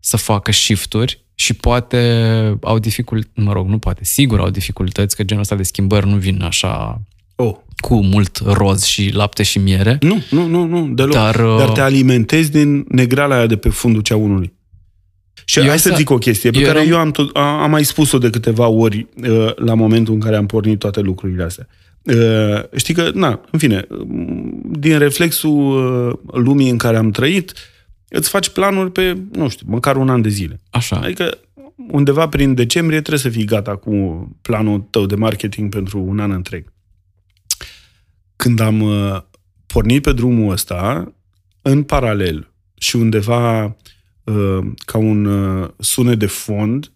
să 0.00 0.16
facă 0.16 0.52
shifturi 0.52 1.22
și 1.34 1.54
poate 1.54 1.98
au 2.62 2.78
dificultăți, 2.78 3.32
mă 3.34 3.52
rog, 3.52 3.68
nu 3.68 3.78
poate, 3.78 4.04
sigur 4.04 4.40
au 4.40 4.50
dificultăți, 4.50 5.16
că 5.16 5.22
genul 5.22 5.42
ăsta 5.42 5.54
de 5.54 5.62
schimbări 5.62 6.08
nu 6.08 6.16
vin 6.16 6.42
așa 6.42 7.02
oh. 7.36 7.54
cu 7.76 8.02
mult 8.02 8.38
roz 8.44 8.84
și 8.84 9.10
lapte 9.12 9.42
și 9.42 9.58
miere. 9.58 9.98
Nu, 10.00 10.22
nu, 10.30 10.46
nu, 10.46 10.66
nu 10.66 10.88
deloc. 10.94 11.12
Dar, 11.12 11.36
Dar 11.36 11.68
te 11.68 11.80
uh, 11.80 11.86
alimentezi 11.86 12.50
din 12.50 12.84
negrala 12.88 13.36
aia 13.36 13.46
de 13.46 13.56
pe 13.56 13.68
fundul 13.68 14.02
cea 14.02 14.16
unului. 14.16 14.52
Și 15.44 15.58
eu 15.58 15.66
hai 15.66 15.78
să 15.78 15.94
zic 15.96 16.10
o 16.10 16.18
chestie 16.18 16.50
pe 16.50 16.58
eu 16.58 16.66
care 16.66 16.78
eram... 16.78 16.92
eu 16.92 16.98
am, 16.98 17.10
tot, 17.10 17.36
am 17.36 17.70
mai 17.70 17.84
spus-o 17.84 18.18
de 18.18 18.30
câteva 18.30 18.66
ori 18.66 19.06
uh, 19.22 19.54
la 19.56 19.74
momentul 19.74 20.14
în 20.14 20.20
care 20.20 20.36
am 20.36 20.46
pornit 20.46 20.78
toate 20.78 21.00
lucrurile 21.00 21.42
astea. 21.42 21.66
Uh, 22.02 22.62
știi 22.76 22.94
că, 22.94 23.10
na, 23.14 23.40
în 23.50 23.58
fine, 23.58 23.86
din 24.70 24.98
reflexul 24.98 26.18
uh, 26.30 26.42
lumii 26.42 26.70
în 26.70 26.76
care 26.76 26.96
am 26.96 27.10
trăit, 27.10 27.50
uh, 27.50 27.56
îți 28.08 28.28
faci 28.28 28.48
planuri 28.48 28.92
pe, 28.92 29.18
nu 29.32 29.48
știu, 29.48 29.66
măcar 29.68 29.96
un 29.96 30.08
an 30.08 30.22
de 30.22 30.28
zile. 30.28 30.60
Așa. 30.70 30.96
Adică 30.96 31.38
undeva 31.90 32.28
prin 32.28 32.54
decembrie 32.54 33.00
trebuie 33.00 33.32
să 33.32 33.38
fii 33.38 33.44
gata 33.44 33.76
cu 33.76 33.92
planul 34.42 34.80
tău 34.80 35.06
de 35.06 35.14
marketing 35.14 35.70
pentru 35.70 36.00
un 36.00 36.20
an 36.20 36.30
întreg. 36.30 36.72
Când 38.36 38.60
am 38.60 38.80
uh, 38.80 39.20
pornit 39.66 40.02
pe 40.02 40.12
drumul 40.12 40.52
ăsta, 40.52 41.12
în 41.62 41.82
paralel 41.82 42.52
și 42.78 42.96
undeva 42.96 43.64
uh, 44.24 44.58
ca 44.84 44.98
un 44.98 45.24
uh, 45.24 45.68
sunet 45.78 46.18
de 46.18 46.26
fond, 46.26 46.92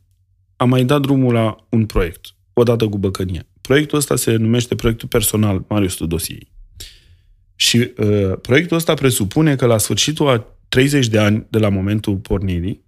am 0.57 0.69
mai 0.69 0.85
dat 0.85 1.01
drumul 1.01 1.33
la 1.33 1.57
un 1.69 1.87
proiect, 1.87 2.27
odată 2.53 2.89
cu 2.89 2.99
Băcănia. 2.99 3.47
Proiectul 3.61 3.99
ăsta 3.99 4.17
se 4.17 4.37
numește 4.37 4.75
Proiectul 4.75 5.09
Personal 5.09 5.65
Marius 5.69 5.95
Tudosiei. 5.95 6.51
Și 7.55 7.77
uh, 7.77 8.33
proiectul 8.43 8.77
ăsta 8.77 8.95
presupune 8.95 9.57
că 9.57 9.67
la 9.67 9.79
sfârșitul 9.79 10.29
a 10.29 10.47
30 10.73 11.09
de 11.09 11.19
ani 11.19 11.47
de 11.51 11.59
la 11.59 11.69
momentul 11.69 12.17
pornirii, 12.17 12.85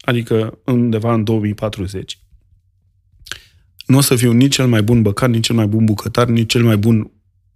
adică 0.00 0.58
undeva 0.64 1.14
în 1.14 1.24
2040, 1.24 2.18
nu 3.86 3.96
o 3.96 4.00
să 4.00 4.16
fiu 4.16 4.32
nici 4.32 4.54
cel 4.54 4.66
mai 4.66 4.82
bun 4.82 5.02
băcar, 5.02 5.28
nici 5.28 5.44
cel 5.44 5.54
mai 5.54 5.66
bun 5.66 5.84
bucătar, 5.84 6.28
nici 6.28 6.50
cel 6.50 6.64
mai 6.64 6.76
bun 6.76 7.10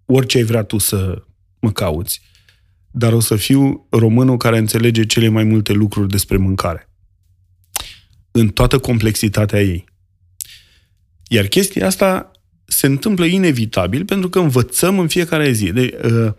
orice 0.04 0.38
ai 0.38 0.44
vrea 0.44 0.62
tu 0.62 0.78
să 0.78 1.22
mă 1.60 1.72
cauți, 1.72 2.20
dar 2.90 3.12
o 3.12 3.20
să 3.20 3.36
fiu 3.36 3.86
românul 3.90 4.36
care 4.36 4.58
înțelege 4.58 5.06
cele 5.06 5.28
mai 5.28 5.44
multe 5.44 5.72
lucruri 5.72 6.08
despre 6.08 6.36
mâncare. 6.36 6.88
În 8.30 8.48
toată 8.48 8.78
complexitatea 8.78 9.62
ei. 9.62 9.84
Iar 11.28 11.46
chestia 11.46 11.86
asta 11.86 12.30
se 12.64 12.86
întâmplă 12.86 13.24
inevitabil 13.24 14.04
pentru 14.04 14.28
că 14.28 14.38
învățăm 14.38 14.98
în 14.98 15.08
fiecare 15.08 15.50
zi. 15.52 15.72
De, 15.72 16.00
uh, 16.04 16.32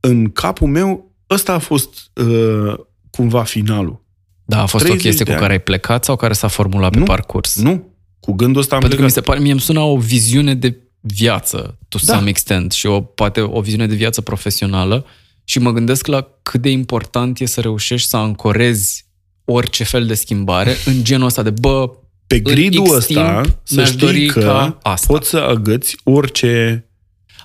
în 0.00 0.30
capul 0.30 0.68
meu 0.68 1.09
ăsta 1.30 1.52
a 1.52 1.58
fost 1.58 2.10
uh, 2.14 2.74
cumva 3.10 3.42
finalul. 3.42 4.04
Da, 4.44 4.62
a 4.62 4.66
fost 4.66 4.88
o 4.88 4.94
chestie 4.94 5.24
cu 5.24 5.38
care 5.38 5.52
ai 5.52 5.60
plecat 5.60 6.04
sau 6.04 6.16
care 6.16 6.32
s-a 6.32 6.48
formulat 6.48 6.94
nu, 6.94 6.98
pe 6.98 7.04
parcurs? 7.04 7.56
Nu, 7.56 7.94
cu 8.20 8.32
gândul 8.32 8.60
ăsta 8.60 8.74
am 8.74 8.80
Pentru 8.80 8.98
plecat. 8.98 9.14
că 9.14 9.20
mi 9.20 9.24
se 9.24 9.30
pare, 9.30 9.42
mie 9.42 9.52
îmi 9.52 9.60
sună 9.60 9.80
o 9.80 9.96
viziune 9.96 10.54
de 10.54 10.78
viață, 11.00 11.78
to 11.88 11.98
da. 12.04 12.14
some 12.14 12.28
extent, 12.28 12.72
și 12.72 12.86
o, 12.86 13.00
poate 13.00 13.40
o 13.40 13.60
viziune 13.60 13.86
de 13.86 13.94
viață 13.94 14.20
profesională 14.20 15.06
și 15.44 15.58
mă 15.58 15.72
gândesc 15.72 16.06
la 16.06 16.28
cât 16.42 16.60
de 16.60 16.70
important 16.70 17.40
e 17.40 17.46
să 17.46 17.60
reușești 17.60 18.08
să 18.08 18.16
ancorezi 18.16 19.06
orice 19.44 19.84
fel 19.84 20.06
de 20.06 20.14
schimbare 20.14 20.76
în 20.84 21.04
genul 21.04 21.26
ăsta 21.26 21.42
de, 21.42 21.50
bă, 21.50 21.90
pe 22.26 22.40
gridul 22.40 22.94
ăsta, 22.94 23.42
să 23.62 23.84
știi 23.84 24.26
că 24.26 24.76
asta. 24.82 25.06
poți 25.12 25.28
să 25.28 25.36
agăți 25.36 25.96
orice 26.04 26.84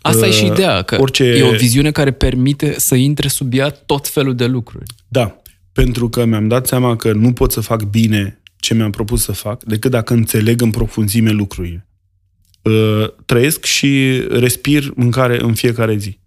Asta 0.05 0.25
uh, 0.25 0.31
e 0.31 0.35
și 0.35 0.43
uh, 0.43 0.49
ideea, 0.51 0.81
că 0.81 0.97
orice... 0.99 1.23
e 1.23 1.43
o 1.43 1.51
viziune 1.51 1.91
care 1.91 2.11
permite 2.11 2.79
să 2.79 2.95
intre 2.95 3.27
sub 3.27 3.53
ea 3.53 3.69
tot 3.69 4.07
felul 4.07 4.35
de 4.35 4.45
lucruri. 4.45 4.85
Da, 5.07 5.41
pentru 5.71 6.09
că 6.09 6.25
mi-am 6.25 6.47
dat 6.47 6.67
seama 6.67 6.95
că 6.95 7.13
nu 7.13 7.33
pot 7.33 7.51
să 7.51 7.61
fac 7.61 7.83
bine 7.83 8.41
ce 8.55 8.73
mi-am 8.73 8.91
propus 8.91 9.23
să 9.23 9.31
fac 9.31 9.63
decât 9.63 9.91
dacă 9.91 10.13
înțeleg 10.13 10.61
în 10.61 10.69
profunzime 10.69 11.31
lucrurile. 11.31 11.87
Uh, 12.61 13.07
trăiesc 13.25 13.65
și 13.65 14.23
respir 14.29 14.91
mâncare 14.95 15.41
în 15.41 15.53
fiecare 15.53 15.95
zi. 15.97 16.19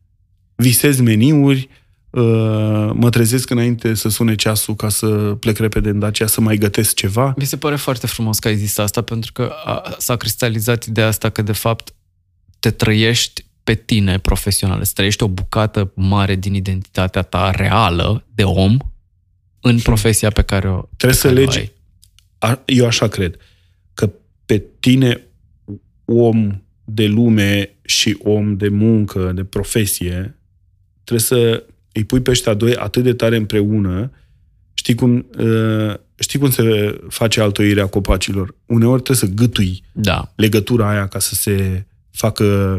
Visez 0.54 1.00
meniuri, 1.00 1.68
uh, 2.10 2.90
mă 2.92 3.08
trezesc 3.10 3.50
înainte 3.50 3.94
să 3.94 4.08
sune 4.08 4.34
ceasul 4.34 4.74
ca 4.74 4.88
să 4.88 5.06
plec 5.40 5.58
repede 5.58 5.88
în 5.88 5.98
Dacia 5.98 6.26
să 6.26 6.40
mai 6.40 6.56
gătesc 6.56 6.94
ceva. 6.94 7.34
Mi 7.36 7.44
se 7.44 7.56
pare 7.56 7.76
foarte 7.76 8.06
frumos 8.06 8.38
că 8.38 8.48
ai 8.48 8.56
zis 8.56 8.78
asta, 8.78 9.02
pentru 9.02 9.32
că 9.32 9.52
a, 9.64 9.94
s-a 9.98 10.16
cristalizat 10.16 10.84
ideea 10.84 11.06
asta 11.06 11.30
că, 11.30 11.42
de 11.42 11.52
fapt, 11.52 11.94
te 12.58 12.70
trăiești 12.70 13.46
pe 13.68 13.74
tine 13.74 14.18
profesional, 14.18 14.80
îți 14.80 14.94
trăiești 14.94 15.22
o 15.22 15.28
bucată 15.28 15.92
mare 15.94 16.34
din 16.34 16.54
identitatea 16.54 17.22
ta 17.22 17.50
reală 17.50 18.24
de 18.34 18.42
om 18.42 18.76
în 19.60 19.70
hmm. 19.70 19.80
profesia 19.80 20.30
pe 20.30 20.42
care 20.42 20.68
o 20.68 20.82
Trebuie 20.96 21.20
pe 21.20 21.28
să 21.28 21.30
legi, 21.30 21.58
ai. 21.58 21.72
A, 22.38 22.62
eu 22.66 22.86
așa 22.86 23.08
cred, 23.08 23.36
că 23.94 24.10
pe 24.46 24.64
tine 24.80 25.20
om 26.04 26.62
de 26.84 27.06
lume 27.06 27.76
și 27.82 28.18
om 28.22 28.56
de 28.56 28.68
muncă, 28.68 29.32
de 29.34 29.44
profesie, 29.44 30.38
trebuie 31.04 31.26
să 31.26 31.64
îi 31.92 32.04
pui 32.04 32.20
pe 32.20 32.30
ăștia 32.30 32.54
doi 32.54 32.74
atât 32.74 33.02
de 33.02 33.12
tare 33.12 33.36
împreună, 33.36 34.10
știi 34.74 34.94
cum, 34.94 35.26
uh, 35.38 35.94
știi 36.14 36.38
cum 36.38 36.50
se 36.50 36.98
face 37.08 37.40
altoirea 37.40 37.86
copacilor? 37.86 38.54
Uneori 38.66 39.02
trebuie 39.02 39.28
să 39.28 39.34
gâtui 39.34 39.82
da. 39.92 40.32
legătura 40.36 40.90
aia 40.90 41.06
ca 41.06 41.18
să 41.18 41.34
se 41.34 41.86
facă 42.10 42.78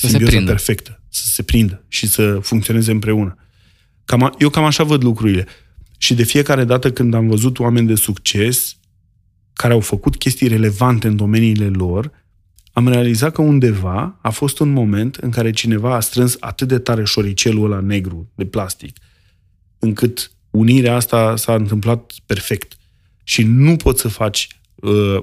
să 0.00 0.08
se 0.08 0.18
prindă. 0.18 0.50
perfectă, 0.50 1.02
să 1.08 1.26
se 1.26 1.42
prindă 1.42 1.84
și 1.88 2.06
să 2.06 2.38
funcționeze 2.42 2.90
împreună. 2.90 3.36
Cam, 4.04 4.34
eu 4.38 4.48
cam 4.48 4.64
așa 4.64 4.84
văd 4.84 5.02
lucrurile. 5.02 5.46
Și 5.98 6.14
de 6.14 6.22
fiecare 6.22 6.64
dată 6.64 6.92
când 6.92 7.14
am 7.14 7.28
văzut 7.28 7.58
oameni 7.58 7.86
de 7.86 7.94
succes 7.94 8.76
care 9.52 9.72
au 9.72 9.80
făcut 9.80 10.16
chestii 10.16 10.48
relevante 10.48 11.06
în 11.06 11.16
domeniile 11.16 11.68
lor, 11.68 12.10
am 12.72 12.88
realizat 12.88 13.32
că 13.32 13.42
undeva 13.42 14.18
a 14.22 14.30
fost 14.30 14.58
un 14.58 14.68
moment 14.68 15.14
în 15.14 15.30
care 15.30 15.50
cineva 15.50 15.94
a 15.94 16.00
strâns 16.00 16.36
atât 16.40 16.68
de 16.68 16.78
tare 16.78 17.04
șoricelul 17.04 17.72
ăla 17.72 17.80
negru 17.80 18.30
de 18.34 18.44
plastic, 18.44 18.96
încât 19.78 20.30
unirea 20.50 20.94
asta 20.94 21.36
s-a 21.36 21.54
întâmplat 21.54 22.12
perfect. 22.26 22.76
Și 23.24 23.42
nu 23.42 23.76
poți 23.76 24.00
să 24.00 24.08
faci 24.08 24.48
uh, 24.74 25.22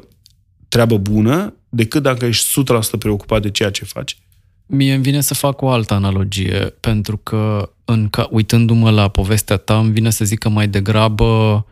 treabă 0.67 0.97
bună 0.97 1.55
decât 1.69 2.01
dacă 2.03 2.25
ești 2.25 2.61
100% 2.95 2.99
preocupat 2.99 3.41
de 3.41 3.51
ceea 3.51 3.71
ce 3.71 3.85
faci. 3.85 4.17
Mie 4.65 4.93
îmi 4.93 5.03
vine 5.03 5.21
să 5.21 5.33
fac 5.33 5.61
o 5.61 5.69
altă 5.69 5.93
analogie, 5.93 6.59
pentru 6.79 7.17
că 7.17 7.69
în 7.85 8.09
ca, 8.09 8.27
uitându-mă 8.31 8.89
la 8.89 9.07
povestea 9.07 9.57
ta, 9.57 9.77
îmi 9.77 9.91
vine 9.91 10.09
să 10.09 10.25
zic 10.25 10.39
că 10.39 10.49
mai 10.49 10.67
degrabă, 10.67 11.65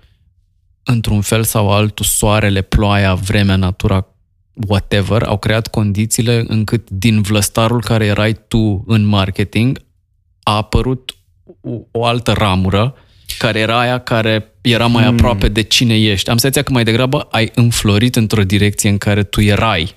într-un 0.83 1.21
fel 1.21 1.43
sau 1.43 1.71
altul, 1.71 2.05
soarele, 2.05 2.61
ploaia, 2.61 3.13
vremea, 3.13 3.55
natura, 3.55 4.07
whatever, 4.67 5.23
au 5.23 5.37
creat 5.37 5.67
condițiile 5.67 6.43
încât 6.47 6.89
din 6.89 7.21
vlăstarul 7.21 7.81
care 7.81 8.05
erai 8.05 8.39
tu 8.47 8.83
în 8.87 9.05
marketing 9.05 9.79
a 10.43 10.55
apărut 10.55 11.15
o, 11.61 11.71
o 11.91 12.05
altă 12.05 12.31
ramură 12.31 12.95
care 13.37 13.59
era 13.59 13.79
aia 13.79 13.99
care 13.99 14.53
era 14.61 14.87
mai 14.87 15.03
hmm. 15.03 15.13
aproape 15.13 15.47
de 15.47 15.61
cine 15.61 15.99
ești. 15.99 16.29
Am 16.29 16.37
senzația 16.37 16.63
că 16.63 16.71
mai 16.71 16.83
degrabă 16.83 17.27
ai 17.31 17.51
înflorit 17.55 18.15
într-o 18.15 18.43
direcție 18.43 18.89
în 18.89 18.97
care 18.97 19.23
tu 19.23 19.41
erai 19.41 19.95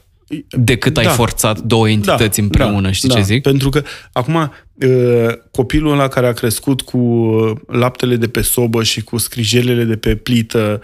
decât 0.51 0.93
da. 0.93 1.01
ai 1.01 1.07
forțat 1.07 1.61
două 1.61 1.89
entități 1.89 2.39
da, 2.39 2.43
împreună, 2.43 2.81
da, 2.87 2.93
știi 2.93 3.09
da, 3.09 3.15
ce 3.15 3.23
zic? 3.23 3.43
Pentru 3.43 3.69
că 3.69 3.83
acum 4.13 4.53
copilul 5.51 5.93
ăla 5.93 6.09
care 6.09 6.27
a 6.27 6.33
crescut 6.33 6.81
cu 6.81 6.99
laptele 7.67 8.17
de 8.17 8.29
pe 8.29 8.41
sobă 8.41 8.83
și 8.83 9.03
cu 9.03 9.17
scrijelele 9.17 9.85
de 9.85 9.97
pe 9.97 10.15
plită 10.15 10.81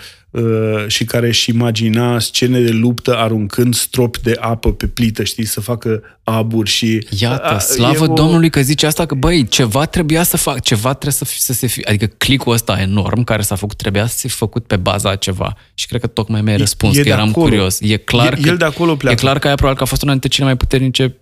și 0.87 1.05
care 1.05 1.27
își 1.27 1.51
imagina 1.51 2.19
scene 2.19 2.61
de 2.61 2.71
luptă 2.71 3.17
aruncând 3.17 3.75
stropi 3.75 4.21
de 4.23 4.37
apă 4.41 4.73
pe 4.73 4.87
plită, 4.87 5.23
știi, 5.23 5.45
să 5.45 5.61
facă 5.61 6.03
aburi 6.25 6.71
și... 6.71 7.07
Iată, 7.19 7.59
slavă 7.59 8.11
o... 8.11 8.15
Domnului 8.15 8.51
că 8.51 8.61
zice 8.61 8.87
asta, 8.87 9.07
că 9.07 9.15
băi, 9.15 9.49
ceva 9.49 9.85
trebuia 9.85 10.23
să 10.23 10.37
fac, 10.37 10.61
ceva 10.61 10.93
trebuie 10.93 11.13
să, 11.13 11.25
să 11.39 11.53
se 11.53 11.67
fie, 11.67 11.83
adică 11.87 12.07
clicul 12.07 12.53
ăsta 12.53 12.81
enorm 12.81 13.25
care 13.25 13.43
s-a 13.43 13.55
făcut, 13.55 13.77
trebuia 13.77 14.07
să 14.07 14.17
fie 14.19 14.29
făcut 14.29 14.67
pe 14.67 14.77
baza 14.77 15.11
a 15.11 15.17
ceva. 15.17 15.57
Și 15.75 15.87
cred 15.87 16.01
că 16.01 16.07
tocmai 16.07 16.43
mi-ai 16.43 16.57
răspuns, 16.57 16.97
e 16.97 17.03
că 17.03 17.09
eram 17.09 17.29
acolo. 17.29 17.47
curios. 17.47 17.81
E 17.81 17.97
clar, 17.97 18.33
e, 18.33 18.41
că, 18.41 18.49
el 18.49 18.57
de 18.57 18.65
acolo 18.65 18.97
pleacă. 18.97 19.17
e 19.19 19.23
clar 19.23 19.39
că 19.39 19.47
aia 19.47 19.55
probabil 19.55 19.79
că 19.79 19.85
a 19.85 19.91
fost 19.91 20.03
una 20.03 20.11
dintre 20.11 20.29
cele 20.29 20.47
mai 20.47 20.57
puternice 20.57 21.17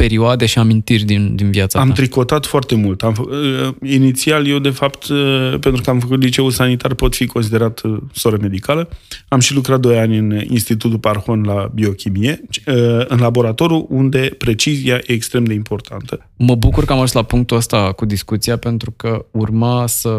perioade 0.00 0.46
și 0.46 0.58
amintiri 0.58 1.04
din, 1.04 1.36
din 1.36 1.50
viața 1.50 1.80
Am 1.80 1.88
ta? 1.88 1.94
tricotat 1.94 2.46
foarte 2.46 2.74
mult. 2.74 3.02
Am, 3.02 3.28
uh, 3.30 3.90
inițial, 3.90 4.46
eu, 4.46 4.58
de 4.58 4.70
fapt, 4.70 5.08
uh, 5.08 5.54
pentru 5.60 5.82
că 5.82 5.90
am 5.90 5.98
făcut 5.98 6.22
liceul 6.22 6.50
sanitar, 6.50 6.94
pot 6.94 7.14
fi 7.14 7.26
considerat 7.26 7.80
uh, 7.80 7.96
soră 8.12 8.36
medicală. 8.40 8.88
Am 9.28 9.40
și 9.40 9.54
lucrat 9.54 9.80
doi 9.80 9.98
ani 9.98 10.18
în 10.18 10.40
Institutul 10.48 10.98
Parhon 10.98 11.42
la 11.42 11.70
biochimie, 11.74 12.40
uh, 12.66 12.74
în 13.08 13.18
laboratorul 13.18 13.86
unde 13.88 14.34
precizia 14.38 14.94
e 14.94 15.12
extrem 15.12 15.44
de 15.44 15.52
importantă. 15.54 16.28
Mă 16.36 16.54
bucur 16.54 16.84
că 16.84 16.92
am 16.92 16.98
ajuns 16.98 17.12
la 17.12 17.22
punctul 17.22 17.56
ăsta 17.56 17.92
cu 17.92 18.04
discuția, 18.04 18.56
pentru 18.56 18.92
că 18.96 19.24
urma 19.30 19.86
să, 19.86 20.14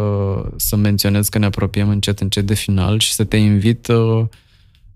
să 0.56 0.76
menționez 0.76 1.28
că 1.28 1.38
ne 1.38 1.46
apropiem 1.46 1.88
încet, 1.88 2.20
încet 2.20 2.46
de 2.46 2.54
final 2.54 2.98
și 2.98 3.12
să 3.12 3.24
te 3.24 3.36
invit 3.36 3.88
uh, 3.88 4.24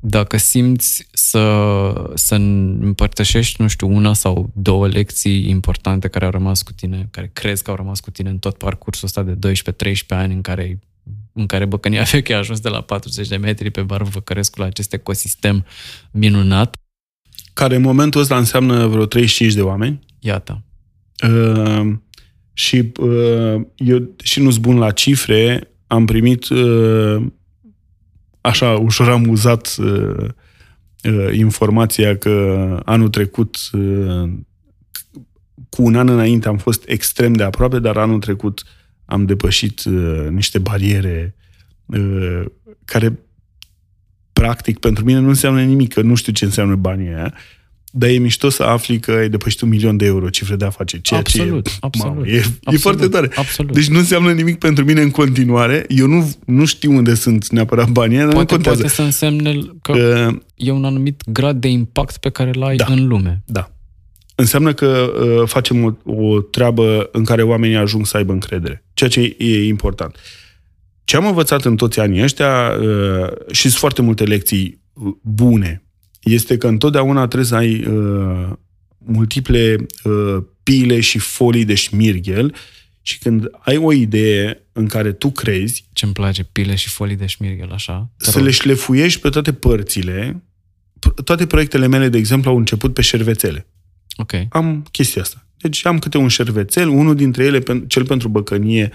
dacă 0.01 0.37
simți 0.37 1.07
să, 1.13 1.93
să 2.15 2.35
împărtășești, 2.81 3.63
nu 3.63 3.69
știu, 3.69 3.95
una 3.95 4.13
sau 4.13 4.51
două 4.55 4.89
lecții 4.89 5.49
importante 5.49 6.09
care 6.09 6.25
au 6.25 6.31
rămas 6.31 6.63
cu 6.63 6.73
tine, 6.73 7.09
care 7.11 7.31
crezi 7.33 7.63
că 7.63 7.71
au 7.71 7.77
rămas 7.77 8.01
cu 8.01 8.11
tine 8.11 8.29
în 8.29 8.39
tot 8.39 8.57
parcursul 8.57 9.07
ăsta 9.07 9.23
de 9.23 9.53
12-13 9.53 10.07
ani 10.09 10.35
în 10.35 10.41
care 10.41 10.79
în 11.33 11.47
care 11.47 11.65
băcănia 11.65 12.03
veche 12.11 12.35
a 12.35 12.39
ajuns 12.39 12.61
de 12.61 12.69
la 12.69 12.81
40 12.81 13.29
de 13.29 13.37
metri 13.37 13.71
pe 13.71 13.83
bară 13.83 14.05
Văcărescu 14.05 14.61
la 14.61 14.67
acest 14.67 14.93
ecosistem 14.93 15.65
minunat. 16.11 16.77
Care 17.53 17.75
în 17.75 17.83
momentul 17.83 18.21
ăsta 18.21 18.37
înseamnă 18.37 18.87
vreo 18.87 19.07
35 19.07 19.55
de 19.55 19.63
oameni. 19.63 20.01
Iată. 20.19 20.63
Uh, 21.29 21.93
și 22.53 22.93
uh, 23.01 23.61
eu, 23.77 24.15
și 24.23 24.41
nu-s 24.41 24.57
bun 24.57 24.77
la 24.77 24.91
cifre, 24.91 25.71
am 25.87 26.05
primit 26.05 26.49
uh, 26.49 27.27
așa 28.47 28.71
ușor 28.71 29.09
amuzat 29.09 29.77
uh, 29.79 30.29
uh, 31.05 31.33
informația 31.33 32.17
că 32.17 32.81
anul 32.85 33.09
trecut, 33.09 33.57
uh, 33.73 34.31
cu 35.69 35.83
un 35.83 35.97
an 35.97 36.09
înainte, 36.09 36.49
am 36.49 36.57
fost 36.57 36.89
extrem 36.89 37.33
de 37.33 37.43
aproape, 37.43 37.79
dar 37.79 37.97
anul 37.97 38.19
trecut 38.19 38.63
am 39.05 39.25
depășit 39.25 39.85
uh, 39.85 40.27
niște 40.31 40.59
bariere 40.59 41.35
uh, 41.87 42.45
care 42.85 43.19
practic 44.33 44.79
pentru 44.79 45.05
mine 45.05 45.19
nu 45.19 45.29
înseamnă 45.29 45.63
nimic, 45.63 45.93
că 45.93 46.03
nu 46.03 46.15
știu 46.15 46.33
ce 46.33 46.45
înseamnă 46.45 46.75
banii 46.75 47.09
aia, 47.09 47.35
dar 47.99 48.11
e 48.11 48.19
mișto 48.19 48.49
să 48.49 48.63
afli 48.63 49.01
că 49.01 49.11
ai 49.11 49.29
depășit 49.29 49.61
un 49.61 49.69
milion 49.69 49.97
de 49.97 50.05
euro 50.05 50.29
cifre 50.29 50.57
de 50.57 50.65
afaceri. 50.65 51.03
Ceea 51.03 51.21
absolut, 51.21 51.67
ce 51.67 51.73
e, 51.73 51.77
absolut. 51.81 52.15
Mamă, 52.15 52.29
e, 52.29 52.39
absolut, 52.39 52.75
e 52.75 52.77
foarte 52.77 53.09
tare. 53.09 53.31
Absolut. 53.35 53.73
Deci 53.73 53.89
nu 53.89 53.99
înseamnă 53.99 54.33
nimic 54.33 54.59
pentru 54.59 54.85
mine 54.85 55.01
în 55.01 55.11
continuare. 55.11 55.85
Eu 55.89 56.07
nu, 56.07 56.31
nu 56.47 56.65
știu 56.65 56.93
unde 56.93 57.15
sunt 57.15 57.49
neapărat 57.49 57.89
banii, 57.89 58.17
dar 58.17 58.27
poate, 58.27 58.41
nu 58.41 58.47
contează. 58.47 58.79
Poate 58.81 58.95
să 58.95 59.03
însemne 59.03 59.59
că 59.83 59.93
uh, 60.33 60.37
e 60.55 60.71
un 60.71 60.85
anumit 60.85 61.23
grad 61.27 61.61
de 61.61 61.69
impact 61.69 62.17
pe 62.17 62.31
care 62.31 62.51
l-ai 62.53 62.77
da, 62.77 62.87
în 62.89 63.07
lume. 63.07 63.43
Da. 63.47 63.71
Înseamnă 64.35 64.73
că 64.73 65.13
uh, 65.21 65.49
facem 65.49 65.85
o, 65.85 66.13
o 66.13 66.41
treabă 66.41 67.09
în 67.13 67.25
care 67.25 67.43
oamenii 67.43 67.77
ajung 67.77 68.07
să 68.07 68.17
aibă 68.17 68.33
încredere. 68.33 68.85
Ceea 68.95 69.11
ce 69.11 69.35
e 69.39 69.67
important. 69.67 70.17
Ce 71.05 71.17
am 71.17 71.27
învățat 71.27 71.65
în 71.65 71.77
toți 71.77 72.01
anii 72.01 72.23
ăștia, 72.23 72.73
uh, 72.81 73.53
și 73.53 73.61
sunt 73.61 73.73
foarte 73.73 74.03
multe 74.03 74.25
lecții 74.25 74.85
bune, 75.23 75.86
este 76.27 76.57
că 76.57 76.67
întotdeauna 76.67 77.27
trebuie 77.27 77.49
să 77.49 77.55
ai 77.55 77.85
uh, 77.85 78.53
multiple 78.99 79.87
uh, 80.05 80.43
pile 80.63 81.01
și 81.01 81.19
folii 81.19 81.65
de 81.65 81.75
șmirghel 81.75 82.55
și 83.03 83.19
când 83.19 83.51
ai 83.59 83.77
o 83.77 83.93
idee 83.93 84.67
în 84.73 84.87
care 84.87 85.13
tu 85.13 85.31
crezi... 85.31 85.89
Ce-mi 85.93 86.13
place, 86.13 86.45
pile 86.45 86.75
și 86.75 86.89
folii 86.89 87.17
de 87.17 87.27
șmirghel, 87.27 87.71
așa? 87.73 88.11
Să 88.17 88.41
le 88.41 88.51
șlefuiești 88.51 89.21
pe 89.21 89.29
toate 89.29 89.53
părțile. 89.53 90.43
Toate 91.25 91.47
proiectele 91.47 91.87
mele, 91.87 92.09
de 92.09 92.19
exemplu, 92.19 92.51
au 92.51 92.57
început 92.57 92.95
pe 92.95 93.03
șervețele. 93.03 93.67
Ok. 94.17 94.33
Am 94.49 94.87
chestia 94.91 95.23
asta. 95.23 95.47
Deci 95.57 95.87
am 95.87 95.99
câte 95.99 96.19
un 96.19 96.29
șervețel, 96.29 96.89
unul 96.89 97.15
dintre 97.15 97.45
ele, 97.45 97.63
cel 97.87 98.07
pentru 98.07 98.29
băcănie, 98.29 98.93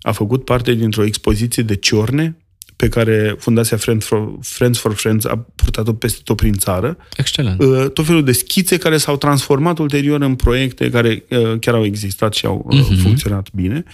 a 0.00 0.12
făcut 0.12 0.44
parte 0.44 0.74
dintr-o 0.74 1.04
expoziție 1.04 1.62
de 1.62 1.74
ciorne 1.74 2.36
pe 2.76 2.88
care 2.88 3.34
Fundația 3.38 3.76
Friends 3.76 4.06
for, 4.06 4.38
Friends 4.40 4.78
for 4.78 4.94
Friends 4.94 5.24
a 5.24 5.36
purtat-o 5.54 5.92
peste 5.92 6.20
tot 6.24 6.36
prin 6.36 6.52
țară. 6.52 6.96
Excelent. 7.16 7.62
Uh, 7.62 7.90
tot 7.90 8.06
felul 8.06 8.24
de 8.24 8.32
schițe 8.32 8.76
care 8.76 8.96
s-au 8.96 9.16
transformat 9.16 9.78
ulterior 9.78 10.20
în 10.20 10.34
proiecte 10.34 10.90
care 10.90 11.24
uh, 11.30 11.58
chiar 11.60 11.74
au 11.74 11.84
existat 11.84 12.34
și 12.34 12.46
au 12.46 12.68
uh-huh. 12.72 13.02
funcționat 13.02 13.52
bine. 13.52 13.84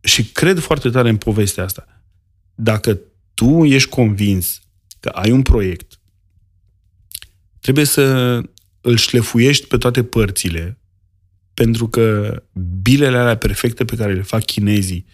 Și 0.00 0.24
cred 0.24 0.58
foarte 0.58 0.90
tare 0.90 1.08
în 1.08 1.16
povestea 1.16 1.64
asta. 1.64 2.02
Dacă 2.54 3.00
tu 3.34 3.64
ești 3.64 3.88
convins 3.88 4.62
că 5.00 5.08
ai 5.08 5.30
un 5.30 5.42
proiect, 5.42 6.00
trebuie 7.60 7.84
să 7.84 8.40
îl 8.80 8.96
șlefuiești 8.96 9.66
pe 9.66 9.76
toate 9.76 10.02
părțile, 10.02 10.78
pentru 11.54 11.88
că 11.88 12.36
bilele 12.82 13.16
alea 13.16 13.36
perfecte 13.36 13.84
pe 13.84 13.96
care 13.96 14.12
le 14.12 14.22
fac 14.22 14.44
chinezii, 14.44 15.06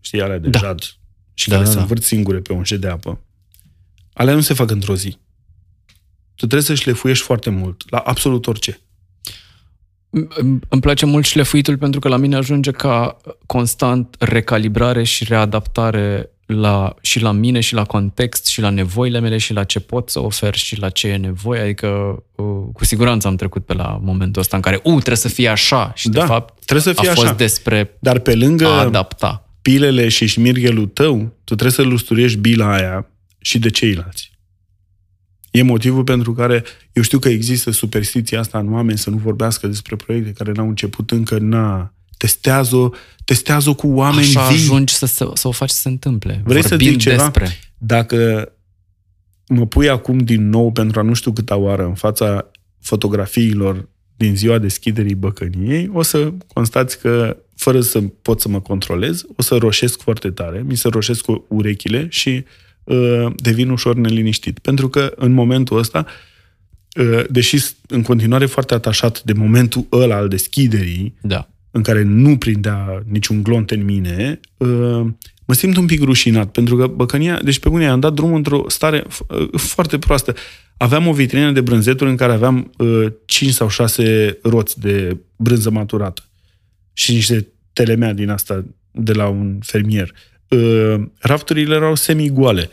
știi, 0.00 0.22
alea 0.22 0.38
de 0.38 0.48
da. 0.48 0.58
jad, 0.58 0.99
și 1.40 1.48
da, 1.48 1.54
care 1.54 1.64
da, 1.64 1.70
se 1.70 1.76
da. 1.76 1.82
învârt 1.82 2.02
singure 2.02 2.38
pe 2.38 2.52
un 2.52 2.64
jet 2.64 2.80
de 2.80 2.88
apă, 2.88 3.20
alea 4.12 4.34
nu 4.34 4.40
se 4.40 4.54
fac 4.54 4.70
într-o 4.70 4.94
zi. 4.94 5.18
Tu 6.34 6.46
trebuie 6.46 6.62
să 6.62 6.74
șlefuiești 6.74 7.24
foarte 7.24 7.50
mult, 7.50 7.90
la 7.90 7.98
absolut 7.98 8.46
orice. 8.46 8.80
Îmi 10.68 10.80
place 10.80 11.06
mult 11.06 11.24
șlefuitul 11.24 11.78
pentru 11.78 12.00
că 12.00 12.08
la 12.08 12.16
mine 12.16 12.36
ajunge 12.36 12.70
ca 12.70 13.16
constant 13.46 14.16
recalibrare 14.18 15.02
și 15.02 15.24
readaptare 15.24 16.30
la, 16.46 16.94
și 17.00 17.20
la 17.20 17.32
mine 17.32 17.60
și 17.60 17.74
la 17.74 17.84
context 17.84 18.46
și 18.46 18.60
la 18.60 18.70
nevoile 18.70 19.20
mele 19.20 19.38
și 19.38 19.52
la 19.52 19.64
ce 19.64 19.80
pot 19.80 20.10
să 20.10 20.20
ofer 20.20 20.54
și 20.54 20.78
la 20.78 20.88
ce 20.88 21.08
e 21.08 21.16
nevoie. 21.16 21.60
Adică 21.60 22.22
uh, 22.36 22.44
cu 22.72 22.84
siguranță 22.84 23.26
am 23.26 23.36
trecut 23.36 23.64
pe 23.64 23.72
la 23.72 24.00
momentul 24.02 24.40
ăsta 24.40 24.56
în 24.56 24.62
care, 24.62 24.76
u, 24.76 24.90
trebuie 24.90 25.16
să 25.16 25.28
fie 25.28 25.48
așa 25.48 25.92
și 25.94 26.08
da, 26.08 26.20
de 26.20 26.26
fapt 26.26 26.64
trebuie 26.64 26.94
să 26.94 27.00
fie 27.00 27.08
a 27.08 27.12
așa. 27.12 27.20
fost 27.20 27.36
despre 27.36 27.96
Dar 28.00 28.18
pe 28.18 28.34
lângă 28.34 28.66
a 28.66 28.80
adapta 28.80 29.49
pilele 29.62 30.08
și 30.08 30.26
șmirghelul 30.26 30.86
tău, 30.86 31.18
tu 31.44 31.54
trebuie 31.54 31.70
să 31.70 31.82
lusturești 31.82 32.38
bila 32.38 32.72
aia 32.72 33.10
și 33.38 33.58
de 33.58 33.70
ceilalți. 33.70 34.30
E 35.50 35.62
motivul 35.62 36.04
pentru 36.04 36.32
care 36.34 36.64
eu 36.92 37.02
știu 37.02 37.18
că 37.18 37.28
există 37.28 37.70
superstiția 37.70 38.40
asta 38.40 38.58
în 38.58 38.72
oameni 38.72 38.98
să 38.98 39.10
nu 39.10 39.16
vorbească 39.16 39.66
despre 39.66 39.96
proiecte 39.96 40.32
care 40.32 40.52
n-au 40.52 40.68
început 40.68 41.10
încă, 41.10 41.38
na, 41.38 41.94
testează, 42.16 42.92
testează 43.24 43.72
cu 43.72 43.88
oameni 43.88 44.26
Așa 44.26 44.48
vii. 44.48 44.56
ajungi 44.56 44.94
să, 44.94 45.06
să, 45.06 45.30
să 45.34 45.48
o 45.48 45.50
faci 45.50 45.70
să 45.70 45.80
se 45.80 45.88
întâmple. 45.88 46.42
Vrei 46.44 46.60
Vorbim 46.62 46.78
să 46.78 46.90
zic 46.90 46.98
ceva? 46.98 47.16
despre. 47.16 47.58
Dacă 47.78 48.52
mă 49.46 49.66
pui 49.66 49.88
acum 49.88 50.18
din 50.18 50.48
nou 50.48 50.72
pentru 50.72 51.00
a 51.00 51.02
nu 51.02 51.14
știu 51.14 51.32
câta 51.32 51.56
oară 51.56 51.84
în 51.84 51.94
fața 51.94 52.50
fotografiilor 52.80 53.88
din 54.16 54.36
ziua 54.36 54.58
deschiderii 54.58 55.14
băcăniei, 55.14 55.90
o 55.92 56.02
să 56.02 56.32
constați 56.52 56.98
că 56.98 57.36
fără 57.60 57.80
să 57.80 58.00
pot 58.00 58.40
să 58.40 58.48
mă 58.48 58.60
controlez, 58.60 59.24
o 59.36 59.42
să 59.42 59.56
roșesc 59.56 60.00
foarte 60.00 60.30
tare, 60.30 60.64
mi 60.66 60.76
se 60.76 60.88
roșesc 60.88 61.20
cu 61.20 61.44
urechile 61.48 62.06
și 62.10 62.44
uh, 62.84 63.26
devin 63.36 63.70
ușor 63.70 63.94
neliniștit. 63.94 64.58
Pentru 64.58 64.88
că 64.88 65.12
în 65.16 65.32
momentul 65.32 65.78
ăsta 65.78 66.06
uh, 67.00 67.24
deși 67.30 67.58
sunt 67.58 67.76
în 67.88 68.02
continuare 68.02 68.46
foarte 68.46 68.74
atașat 68.74 69.22
de 69.22 69.32
momentul 69.32 69.86
ăla 69.92 70.16
al 70.16 70.28
deschiderii, 70.28 71.14
Da. 71.22 71.48
în 71.70 71.82
care 71.82 72.02
nu 72.02 72.36
prindea 72.36 73.02
niciun 73.06 73.42
glont 73.42 73.70
în 73.70 73.84
mine, 73.84 74.40
uh, 74.56 75.06
mă 75.44 75.54
simt 75.54 75.76
un 75.76 75.86
pic 75.86 76.02
rușinat, 76.02 76.50
pentru 76.50 76.76
că 76.76 76.86
Băcănia, 76.86 77.40
deci 77.44 77.58
pe 77.58 77.68
bune, 77.68 77.88
am 77.88 78.00
dat 78.00 78.12
drumul 78.12 78.36
într-o 78.36 78.64
stare 78.68 79.02
f- 79.02 79.26
uh, 79.28 79.48
foarte 79.60 79.98
proastă. 79.98 80.34
Aveam 80.76 81.06
o 81.06 81.12
vitrină 81.12 81.52
de 81.52 81.60
brânzeturi 81.60 82.10
în 82.10 82.16
care 82.16 82.32
aveam 82.32 82.72
uh, 82.78 83.06
5 83.24 83.52
sau 83.52 83.68
6 83.68 84.38
roți 84.42 84.80
de 84.80 85.16
brânză 85.36 85.70
maturată 85.70 86.24
și 87.00 87.12
niște 87.12 87.48
telemea 87.72 88.12
din 88.12 88.28
asta 88.30 88.64
de 88.90 89.12
la 89.12 89.28
un 89.28 89.58
fermier. 89.60 90.12
Uh, 90.48 90.94
rafturile 91.18 91.74
erau 91.74 91.94
semi-goale. 91.94 92.70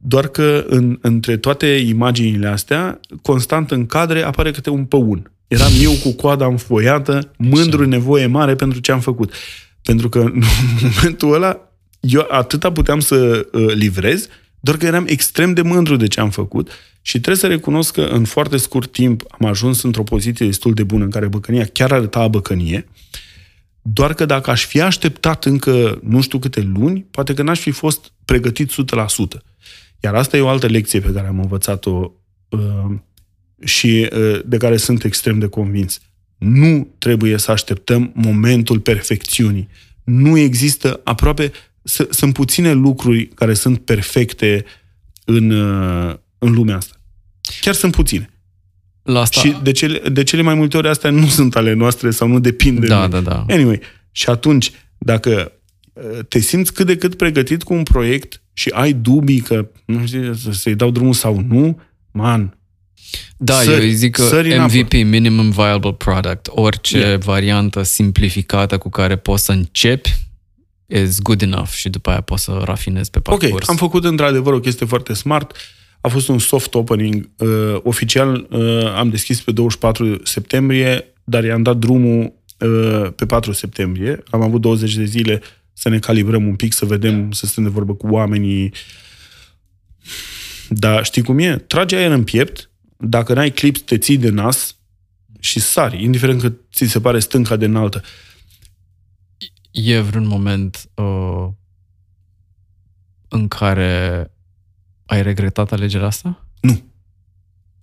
Doar 0.00 0.28
că 0.28 0.64
în, 0.68 0.98
între 1.02 1.36
toate 1.36 1.66
imaginile 1.66 2.46
astea, 2.46 3.00
constant 3.22 3.70
în 3.70 3.86
cadre 3.86 4.22
apare 4.22 4.50
câte 4.50 4.70
un 4.70 4.84
păun. 4.84 5.32
Eram 5.46 5.72
eu 5.80 5.92
cu 6.02 6.12
coada 6.12 6.46
înfoiată, 6.46 7.32
mândru, 7.36 7.86
nevoie 7.86 8.26
mare 8.26 8.54
pentru 8.54 8.80
ce 8.80 8.92
am 8.92 9.00
făcut. 9.00 9.32
Pentru 9.82 10.08
că 10.08 10.18
în 10.28 10.42
momentul 10.96 11.34
ăla, 11.34 11.60
eu 12.00 12.26
atâta 12.30 12.72
puteam 12.72 13.00
să 13.00 13.46
uh, 13.52 13.74
livrez, 13.74 14.28
doar 14.60 14.76
că 14.76 14.86
eram 14.86 15.04
extrem 15.08 15.52
de 15.52 15.62
mândru 15.62 15.96
de 15.96 16.06
ce 16.06 16.20
am 16.20 16.30
făcut 16.30 16.70
și 17.02 17.12
trebuie 17.12 17.36
să 17.36 17.46
recunosc 17.46 17.92
că 17.92 18.00
în 18.02 18.24
foarte 18.24 18.56
scurt 18.56 18.92
timp 18.92 19.22
am 19.38 19.46
ajuns 19.46 19.82
într-o 19.82 20.02
poziție 20.02 20.46
destul 20.46 20.74
de 20.74 20.82
bună 20.82 21.04
în 21.04 21.10
care 21.10 21.26
băcănia 21.26 21.64
chiar 21.64 21.92
arăta 21.92 22.28
băcănie, 22.28 22.88
doar 23.92 24.14
că 24.14 24.24
dacă 24.24 24.50
aș 24.50 24.64
fi 24.66 24.80
așteptat 24.80 25.44
încă 25.44 26.00
nu 26.02 26.20
știu 26.20 26.38
câte 26.38 26.60
luni, 26.60 27.06
poate 27.10 27.34
că 27.34 27.42
n-aș 27.42 27.60
fi 27.60 27.70
fost 27.70 28.12
pregătit 28.24 28.70
100%. 28.72 28.74
Iar 30.00 30.14
asta 30.14 30.36
e 30.36 30.40
o 30.40 30.48
altă 30.48 30.66
lecție 30.66 31.00
pe 31.00 31.12
care 31.12 31.26
am 31.26 31.40
învățat-o 31.40 32.10
uh, 32.48 32.94
și 33.64 34.08
uh, 34.12 34.40
de 34.46 34.56
care 34.56 34.76
sunt 34.76 35.04
extrem 35.04 35.38
de 35.38 35.46
convins. 35.46 36.00
Nu 36.38 36.94
trebuie 36.98 37.36
să 37.38 37.50
așteptăm 37.50 38.10
momentul 38.14 38.80
perfecțiunii. 38.80 39.68
Nu 40.04 40.38
există 40.38 41.00
aproape... 41.04 41.52
s- 41.82 42.06
Sunt 42.10 42.32
puține 42.32 42.72
lucruri 42.72 43.26
care 43.26 43.54
sunt 43.54 43.78
perfecte 43.78 44.64
în, 45.24 45.50
uh, 45.50 46.14
în 46.38 46.52
lumea 46.52 46.76
asta. 46.76 46.94
Chiar 47.60 47.74
sunt 47.74 47.92
puține. 47.92 48.30
La 49.12 49.20
asta... 49.20 49.40
Și 49.40 49.56
de 49.62 49.72
cele, 49.72 49.98
de 50.08 50.22
cele 50.22 50.42
mai 50.42 50.54
multe 50.54 50.76
ori 50.76 50.88
astea 50.88 51.10
nu 51.10 51.26
sunt 51.26 51.56
ale 51.56 51.72
noastre 51.72 52.10
sau 52.10 52.28
nu 52.28 52.38
depind 52.40 52.80
de 52.80 52.86
Da, 52.86 52.98
noi. 52.98 53.08
da, 53.08 53.20
da. 53.20 53.44
Anyway, 53.48 53.80
și 54.12 54.28
atunci, 54.30 54.70
dacă 54.98 55.52
uh, 55.92 56.18
te 56.28 56.38
simți 56.38 56.72
cât 56.72 56.86
de 56.86 56.96
cât 56.96 57.14
pregătit 57.16 57.62
cu 57.62 57.74
un 57.74 57.82
proiect 57.82 58.42
și 58.52 58.68
ai 58.68 58.92
dubii 58.92 59.40
că 59.40 59.68
nu 59.84 60.06
știu 60.06 60.34
să- 60.34 60.52
să-i 60.52 60.74
dau 60.74 60.90
drumul 60.90 61.12
sau 61.12 61.44
nu, 61.48 61.80
man, 62.10 62.52
Da, 63.36 63.60
Sări- 63.60 63.66
eu 63.72 63.78
îi 63.80 63.94
zic 63.94 64.12
că 64.14 64.22
sări 64.22 64.52
în 64.54 64.60
apă. 64.60 64.72
MVP, 64.76 64.92
Minimum 64.92 65.50
Viable 65.50 65.92
Product, 65.92 66.46
orice 66.50 66.98
Yeah. 66.98 67.18
variantă 67.20 67.82
simplificată 67.82 68.78
cu 68.78 68.88
care 68.88 69.16
poți 69.16 69.44
să 69.44 69.52
începi 69.52 70.14
is 70.86 71.20
good 71.22 71.42
enough 71.42 71.68
și 71.68 71.88
după 71.88 72.10
aia 72.10 72.20
poți 72.20 72.42
să 72.44 72.60
rafinezi 72.64 73.10
pe 73.10 73.20
parcurs. 73.20 73.52
Ok, 73.52 73.68
am 73.68 73.76
făcut 73.76 74.04
într-adevăr 74.04 74.52
o 74.52 74.60
chestie 74.60 74.86
foarte 74.86 75.12
smart. 75.12 75.56
A 76.08 76.10
fost 76.10 76.28
un 76.28 76.38
soft 76.38 76.74
opening. 76.74 77.28
Uh, 77.38 77.78
oficial 77.82 78.46
uh, 78.50 78.94
am 78.94 79.08
deschis 79.08 79.40
pe 79.40 79.52
24 79.52 80.20
septembrie, 80.24 81.14
dar 81.24 81.44
i-am 81.44 81.62
dat 81.62 81.76
drumul 81.76 82.32
uh, 82.58 83.12
pe 83.16 83.26
4 83.26 83.52
septembrie. 83.52 84.22
Am 84.30 84.42
avut 84.42 84.60
20 84.60 84.94
de 84.94 85.04
zile 85.04 85.40
să 85.72 85.88
ne 85.88 85.98
calibrăm 85.98 86.46
un 86.46 86.56
pic, 86.56 86.72
să 86.72 86.84
vedem, 86.84 87.30
să 87.30 87.46
stăm 87.46 87.64
de 87.64 87.68
vorbă 87.68 87.94
cu 87.94 88.06
oamenii. 88.06 88.72
Dar 90.68 91.04
știi 91.04 91.22
cum 91.22 91.38
e? 91.38 91.56
Trage 91.56 91.96
aer 91.96 92.10
în 92.10 92.24
piept, 92.24 92.70
dacă 92.96 93.34
n-ai 93.34 93.50
clip, 93.50 93.78
te 93.78 93.98
ții 93.98 94.18
de 94.18 94.30
nas 94.30 94.76
și 95.40 95.60
sari, 95.60 96.02
indiferent 96.02 96.40
că 96.40 96.52
ți 96.72 96.86
se 96.86 97.00
pare 97.00 97.18
stânca 97.18 97.56
de 97.56 97.64
înaltă. 97.64 98.02
E 99.70 100.00
vreun 100.00 100.26
moment 100.26 100.88
uh, 100.94 101.48
în 103.28 103.48
care 103.48 104.30
ai 105.08 105.22
regretat 105.22 105.72
alegerea 105.72 106.06
asta? 106.06 106.46
Nu. 106.60 106.82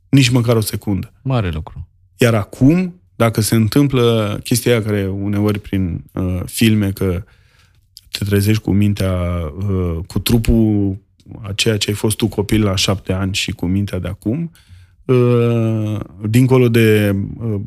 Nici 0.10 0.30
măcar 0.30 0.56
o 0.56 0.62
secundă. 0.62 1.14
Mare 1.22 1.50
lucru. 1.50 1.88
Iar 2.18 2.34
acum, 2.34 3.02
dacă 3.16 3.42
se 3.42 3.56
întâmplă 3.56 4.40
chestia 4.44 4.72
aia 4.72 4.84
care 4.84 5.08
uneori 5.08 5.60
prin 5.60 6.04
uh, 6.14 6.42
filme 6.46 6.92
că 6.92 7.24
te 8.12 8.26
trezești 8.26 8.62
cu 8.62 8.72
mintea, 8.72 9.14
uh, 9.58 9.98
cu 10.08 10.20
trupul 10.20 10.98
a 11.42 11.52
ceea 11.54 11.78
ce 11.78 11.90
ai 11.90 11.96
fost 11.96 12.18
tu 12.18 12.28
copil 12.28 12.64
la 12.64 12.76
șapte 12.76 13.14
ani 13.14 13.34
și 13.34 13.52
cu 13.52 13.66
mintea 13.66 14.00
de 14.00 14.08
acum, 14.08 14.42
uh, 14.42 14.50
dincolo 16.28 16.70
de 16.70 17.16
uh, 17.38 17.62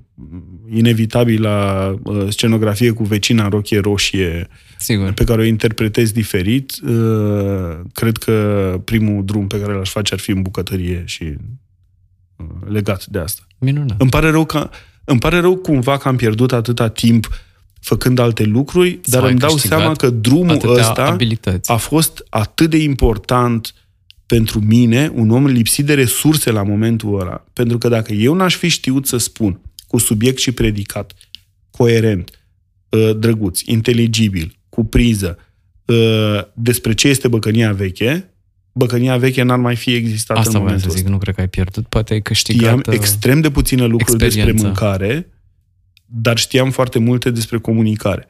inevitabila 0.69 1.89
uh, 2.03 2.27
scenografie 2.29 2.91
cu 2.91 3.05
vecina 3.05 3.45
în 3.45 3.51
rochie 3.51 3.79
roșie 3.79 4.49
Sigur. 4.79 5.13
pe 5.13 5.25
care 5.25 5.41
o 5.41 5.45
interpretezi 5.45 6.13
diferit, 6.13 6.73
uh, 6.89 7.79
cred 7.93 8.17
că 8.17 8.81
primul 8.85 9.25
drum 9.25 9.47
pe 9.47 9.61
care 9.61 9.73
l-aș 9.73 9.91
face 9.91 10.15
ar 10.15 10.21
fi 10.21 10.31
în 10.31 10.43
bucătărie 10.43 11.03
și 11.07 11.23
uh, 12.37 12.47
legat 12.69 13.07
de 13.07 13.19
asta. 13.19 13.43
Minunat. 13.59 14.01
Îmi 14.01 14.11
pare 14.11 14.31
rău 14.31 14.45
că 14.45 14.71
îmi 15.05 15.21
pare 15.21 15.41
rău 15.41 15.57
cumva 15.57 15.97
că 15.97 16.09
am 16.09 16.17
pierdut 16.17 16.53
atâta 16.53 16.89
timp 16.89 17.29
făcând 17.81 18.19
alte 18.19 18.45
lucruri, 18.45 18.99
Sau 19.03 19.13
dar 19.13 19.23
ai 19.23 19.31
îmi 19.31 19.41
dau 19.41 19.53
câștigat 19.53 19.79
seama 19.79 19.95
că 19.95 20.11
drumul 20.11 20.51
Atâtea 20.51 20.73
ăsta 20.73 21.07
abilități. 21.07 21.71
a 21.71 21.77
fost 21.77 22.27
atât 22.29 22.71
de 22.71 22.77
important 22.77 23.75
pentru 24.29 24.61
mine, 24.61 25.11
un 25.15 25.31
om 25.31 25.47
lipsit 25.47 25.87
de 25.87 25.95
resurse 25.95 26.51
la 26.51 26.63
momentul 26.63 27.21
ăla. 27.21 27.45
Pentru 27.53 27.79
că 27.79 27.89
dacă 27.89 28.13
eu 28.13 28.35
n-aș 28.35 28.57
fi 28.57 28.69
știut 28.69 29.07
să 29.07 29.17
spun 29.17 29.61
cu 29.87 29.99
subiect 29.99 30.39
și 30.39 30.53
predicat, 30.53 31.13
coerent, 31.71 32.31
ă, 32.93 33.13
drăguț, 33.13 33.61
inteligibil, 33.61 34.59
cu 34.69 34.85
priză, 34.85 35.39
ă, 35.89 36.49
despre 36.55 36.95
ce 36.95 37.09
este 37.09 37.29
băcănia 37.29 37.73
veche, 37.73 38.35
băcănia 38.73 39.17
veche 39.17 39.43
n-ar 39.43 39.59
mai 39.59 39.77
fi 39.77 39.95
existat 39.95 40.37
Asta 40.37 40.49
în 40.49 40.55
vreau 40.55 40.65
momentul 40.65 40.91
să 40.91 40.97
zic, 40.97 41.05
ăsta. 41.05 41.11
nu 41.11 41.19
cred 41.19 41.35
că 41.35 41.41
ai 41.41 41.49
pierdut, 41.49 41.87
poate 41.87 42.13
ai 42.13 42.23
câștigat... 42.23 42.79
Știam 42.79 42.83
uh, 42.87 42.95
extrem 42.95 43.41
de 43.41 43.51
puține 43.51 43.85
lucruri 43.85 44.19
despre 44.19 44.27
experiență. 44.27 44.65
mâncare, 44.65 45.29
dar 46.07 46.39
știam 46.39 46.71
foarte 46.71 46.99
multe 46.99 47.31
despre 47.31 47.59
comunicare. 47.59 48.29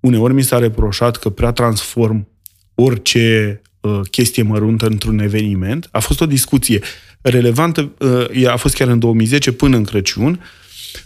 Uneori 0.00 0.34
mi 0.34 0.42
s-a 0.42 0.58
reproșat 0.58 1.16
că 1.16 1.30
prea 1.30 1.52
transform 1.52 2.28
orice 2.74 3.60
uh, 3.62 3.72
chestie 4.10 4.42
măruntă 4.42 4.86
într-un 4.86 5.18
eveniment. 5.18 5.88
A 5.90 5.98
fost 5.98 6.20
o 6.20 6.26
discuție 6.26 6.80
relevantă, 7.20 7.92
uh, 7.98 8.26
ea 8.32 8.52
a 8.52 8.56
fost 8.56 8.74
chiar 8.74 8.88
în 8.88 8.98
2010 8.98 9.52
până 9.52 9.76
în 9.76 9.84
Crăciun, 9.84 10.40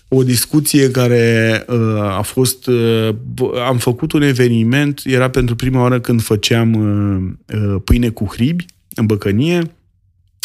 o 0.09 0.23
discuție 0.23 0.91
care 0.91 1.65
uh, 1.69 2.01
a 2.01 2.23
fost... 2.23 2.67
Uh, 2.67 3.09
b- 3.13 3.67
am 3.67 3.79
făcut 3.79 4.13
un 4.13 4.23
eveniment, 4.23 5.03
era 5.05 5.31
pentru 5.31 5.57
prima 5.57 5.81
oară 5.81 6.01
când 6.01 6.23
făceam 6.23 6.73
uh, 6.75 7.59
uh, 7.59 7.81
pâine 7.85 8.09
cu 8.09 8.25
hribi 8.25 8.65
în 8.95 9.07
băcănie 9.07 9.71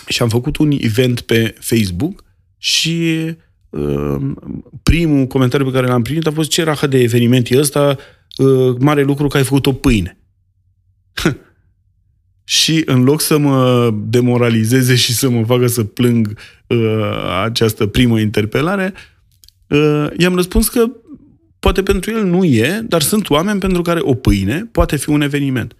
și 0.07 0.21
am 0.21 0.29
făcut 0.29 0.57
un 0.57 0.71
event 0.79 1.21
pe 1.21 1.55
Facebook 1.59 2.23
și 2.57 3.13
uh, 3.69 4.15
primul 4.83 5.25
comentariu 5.25 5.65
pe 5.65 5.71
care 5.71 5.87
l-am 5.87 6.01
primit 6.01 6.27
a 6.27 6.31
fost 6.31 6.49
ce 6.49 6.63
rahă 6.63 6.87
de 6.87 6.99
eveniment 6.99 7.49
e 7.49 7.59
ăsta, 7.59 7.97
uh, 8.37 8.75
mare 8.79 9.03
lucru 9.03 9.27
că 9.27 9.37
ai 9.37 9.43
făcut 9.43 9.65
o 9.65 9.73
pâine. 9.73 10.17
și 12.43 12.81
în 12.85 13.03
loc 13.03 13.21
să 13.21 13.37
mă 13.37 13.93
demoralizeze 14.07 14.95
și 14.95 15.13
să 15.13 15.29
mă 15.29 15.43
facă 15.45 15.67
să 15.67 15.83
plâng 15.83 16.37
uh, 16.67 16.77
această 17.43 17.85
primă 17.85 18.19
interpelare, 18.19 18.93
uh, 19.67 20.07
i-am 20.17 20.35
răspuns 20.35 20.67
că 20.67 20.85
poate 21.59 21.83
pentru 21.83 22.11
el 22.11 22.25
nu 22.25 22.43
e, 22.43 22.81
dar 22.87 23.01
sunt 23.01 23.29
oameni 23.29 23.59
pentru 23.59 23.81
care 23.81 23.99
o 24.03 24.13
pâine 24.13 24.69
poate 24.71 24.95
fi 24.95 25.09
un 25.09 25.21
eveniment. 25.21 25.75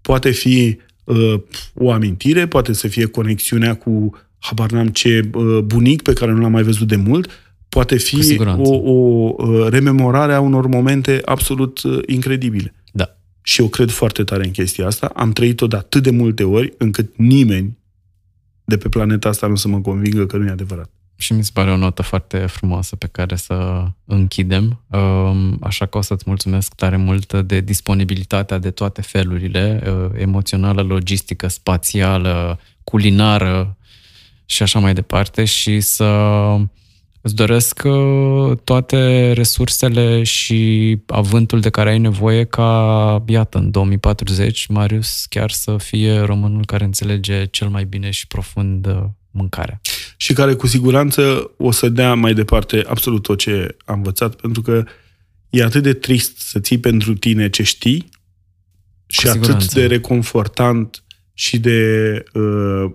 Poate 0.00 0.30
fi 0.30 0.78
uh, 1.04 1.34
o 1.74 1.90
amintire, 1.90 2.46
poate 2.46 2.72
să 2.72 2.88
fie 2.88 3.06
conexiunea 3.06 3.74
cu 3.74 4.10
habar 4.38 4.70
n-am 4.70 4.88
ce 4.88 5.30
uh, 5.34 5.58
bunic 5.58 6.02
pe 6.02 6.12
care 6.12 6.32
nu 6.32 6.40
l-am 6.40 6.52
mai 6.52 6.62
văzut 6.62 6.88
de 6.88 6.96
mult, 6.96 7.30
poate 7.68 7.94
Cu 7.94 8.00
fi 8.00 8.22
siguranță. 8.22 8.70
o, 8.70 8.74
o 8.74 9.34
uh, 9.36 9.66
rememorare 9.68 10.32
a 10.32 10.40
unor 10.40 10.66
momente 10.66 11.20
absolut 11.24 11.82
uh, 11.82 11.98
incredibile. 12.06 12.74
Da. 13.42 13.50
Și 13.50 13.60
eu 13.60 13.68
cred 13.68 13.90
foarte 13.90 14.24
tare 14.24 14.44
în 14.44 14.50
chestia 14.50 14.86
asta. 14.86 15.06
Am 15.06 15.32
trăit-o 15.32 15.66
de 15.66 15.76
atât 15.76 16.02
de 16.02 16.10
multe 16.10 16.44
ori 16.44 16.72
încât 16.78 17.16
nimeni 17.16 17.78
de 18.64 18.76
pe 18.76 18.88
planeta 18.88 19.28
asta 19.28 19.46
nu 19.46 19.54
să 19.54 19.68
mă 19.68 19.80
convingă 19.80 20.26
că 20.26 20.36
nu 20.36 20.46
e 20.46 20.50
adevărat. 20.50 20.90
Și 21.16 21.32
mi 21.32 21.44
se 21.44 21.50
pare 21.52 21.70
o 21.70 21.76
notă 21.76 22.02
foarte 22.02 22.38
frumoasă 22.38 22.96
pe 22.96 23.06
care 23.06 23.36
să 23.36 23.86
închidem. 24.04 24.80
Um, 24.90 25.58
Așa 25.60 25.86
că 25.86 25.98
o 25.98 26.00
să-ți 26.00 26.24
mulțumesc 26.26 26.74
tare 26.74 26.96
mult 26.96 27.32
de 27.32 27.60
disponibilitatea 27.60 28.58
de 28.58 28.70
toate 28.70 29.02
felurile, 29.02 29.82
uh, 29.86 30.20
emoțională, 30.20 30.82
logistică, 30.82 31.48
spațială, 31.48 32.58
culinară 32.84 33.76
și 34.44 34.62
așa 34.62 34.78
mai 34.78 34.94
departe 34.94 35.44
și 35.44 35.80
să 35.80 36.04
îți 37.22 37.34
doresc 37.34 37.80
uh, 37.84 38.56
toate 38.64 39.32
resursele 39.32 40.22
și 40.22 40.98
avântul 41.06 41.60
de 41.60 41.70
care 41.70 41.90
ai 41.90 41.98
nevoie 41.98 42.44
ca, 42.44 43.24
iată, 43.26 43.58
în 43.58 43.70
2040, 43.70 44.66
Marius 44.66 45.26
chiar 45.28 45.50
să 45.50 45.76
fie 45.76 46.20
românul 46.20 46.64
care 46.64 46.84
înțelege 46.84 47.46
cel 47.46 47.68
mai 47.68 47.84
bine 47.84 48.10
și 48.10 48.26
profund 48.26 48.86
uh, 48.86 49.04
mâncarea. 49.30 49.80
Și 50.16 50.32
care 50.32 50.54
cu 50.54 50.66
siguranță 50.66 51.50
o 51.56 51.70
să 51.70 51.88
dea 51.88 52.14
mai 52.14 52.34
departe 52.34 52.84
absolut 52.86 53.22
tot 53.22 53.38
ce 53.38 53.76
am 53.84 53.96
învățat, 53.96 54.34
pentru 54.34 54.62
că 54.62 54.84
e 55.50 55.62
atât 55.62 55.82
de 55.82 55.92
trist 55.92 56.38
să 56.38 56.60
ții 56.60 56.78
pentru 56.78 57.14
tine 57.14 57.50
ce 57.50 57.62
știi 57.62 58.08
și 59.06 59.28
atât 59.28 59.72
de 59.72 59.86
reconfortant 59.86 61.02
și 61.34 61.58
de 61.58 62.22
uh, 62.32 62.92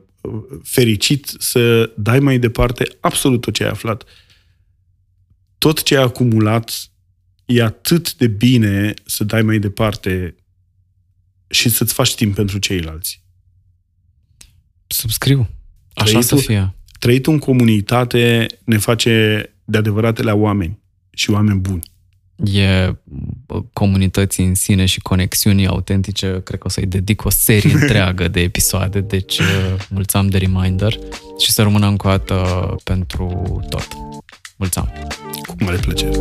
fericit 0.64 1.34
să 1.38 1.94
dai 1.98 2.20
mai 2.20 2.40
departe 2.40 2.88
absolut 3.00 3.42
tot 3.42 3.54
ce 3.54 3.64
ai 3.64 3.70
aflat. 3.70 4.04
Tot 5.58 5.84
ce 5.84 5.98
ai 5.98 6.04
acumulat 6.04 6.90
e 7.46 7.64
atât 7.64 8.16
de 8.16 8.28
bine 8.28 8.94
să 9.06 9.24
dai 9.24 9.42
mai 9.42 9.60
departe 9.60 10.36
și 11.50 11.70
să-ți 11.70 11.94
faci 11.94 12.16
timp 12.16 12.36
pentru 12.36 12.58
ceilalți. 12.58 13.24
Subscriu. 14.88 15.50
Așa 15.94 16.10
trăitul, 16.10 16.38
să 16.38 16.46
fie. 16.46 16.76
Trăitul 17.00 17.34
în 17.34 17.40
comunitate 17.40 18.48
ne 18.64 18.78
face 18.78 19.46
de 19.66 19.78
adevăratele 19.78 20.32
oameni 20.32 20.80
și 21.10 21.30
oameni 21.30 21.60
buni. 21.60 21.92
E 22.44 22.96
comunității 23.74 24.46
în 24.46 24.56
sine 24.56 24.86
și 24.86 25.00
conexiunii 25.00 25.68
autentice, 25.68 26.42
cred 26.44 26.60
că 26.60 26.68
o 26.68 26.70
să-i 26.70 26.86
dedic 26.86 27.26
o 27.26 27.30
serie 27.30 27.74
întreagă 27.82 28.28
de 28.28 28.40
episoade, 28.40 29.00
deci 29.00 29.40
mulțam 29.90 30.28
de 30.28 30.38
reminder 30.38 31.00
și 31.40 31.52
să 31.52 31.62
rămână 31.62 31.88
încă 31.88 32.08
o 32.08 32.10
dată 32.10 32.76
pentru 32.84 33.60
tot. 33.70 33.88
Mulțam! 34.56 34.92
Cu 35.48 35.56
mare 35.60 35.78
plăcere! 35.78 36.20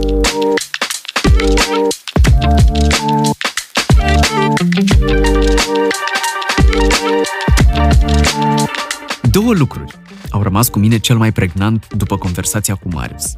Două 9.31 9.53
lucruri 9.53 9.93
au 10.31 10.43
rămas 10.43 10.69
cu 10.69 10.79
mine 10.79 10.99
cel 10.99 11.17
mai 11.17 11.33
pregnant 11.33 11.95
după 11.95 12.17
conversația 12.17 12.75
cu 12.75 12.89
Marius. 12.89 13.33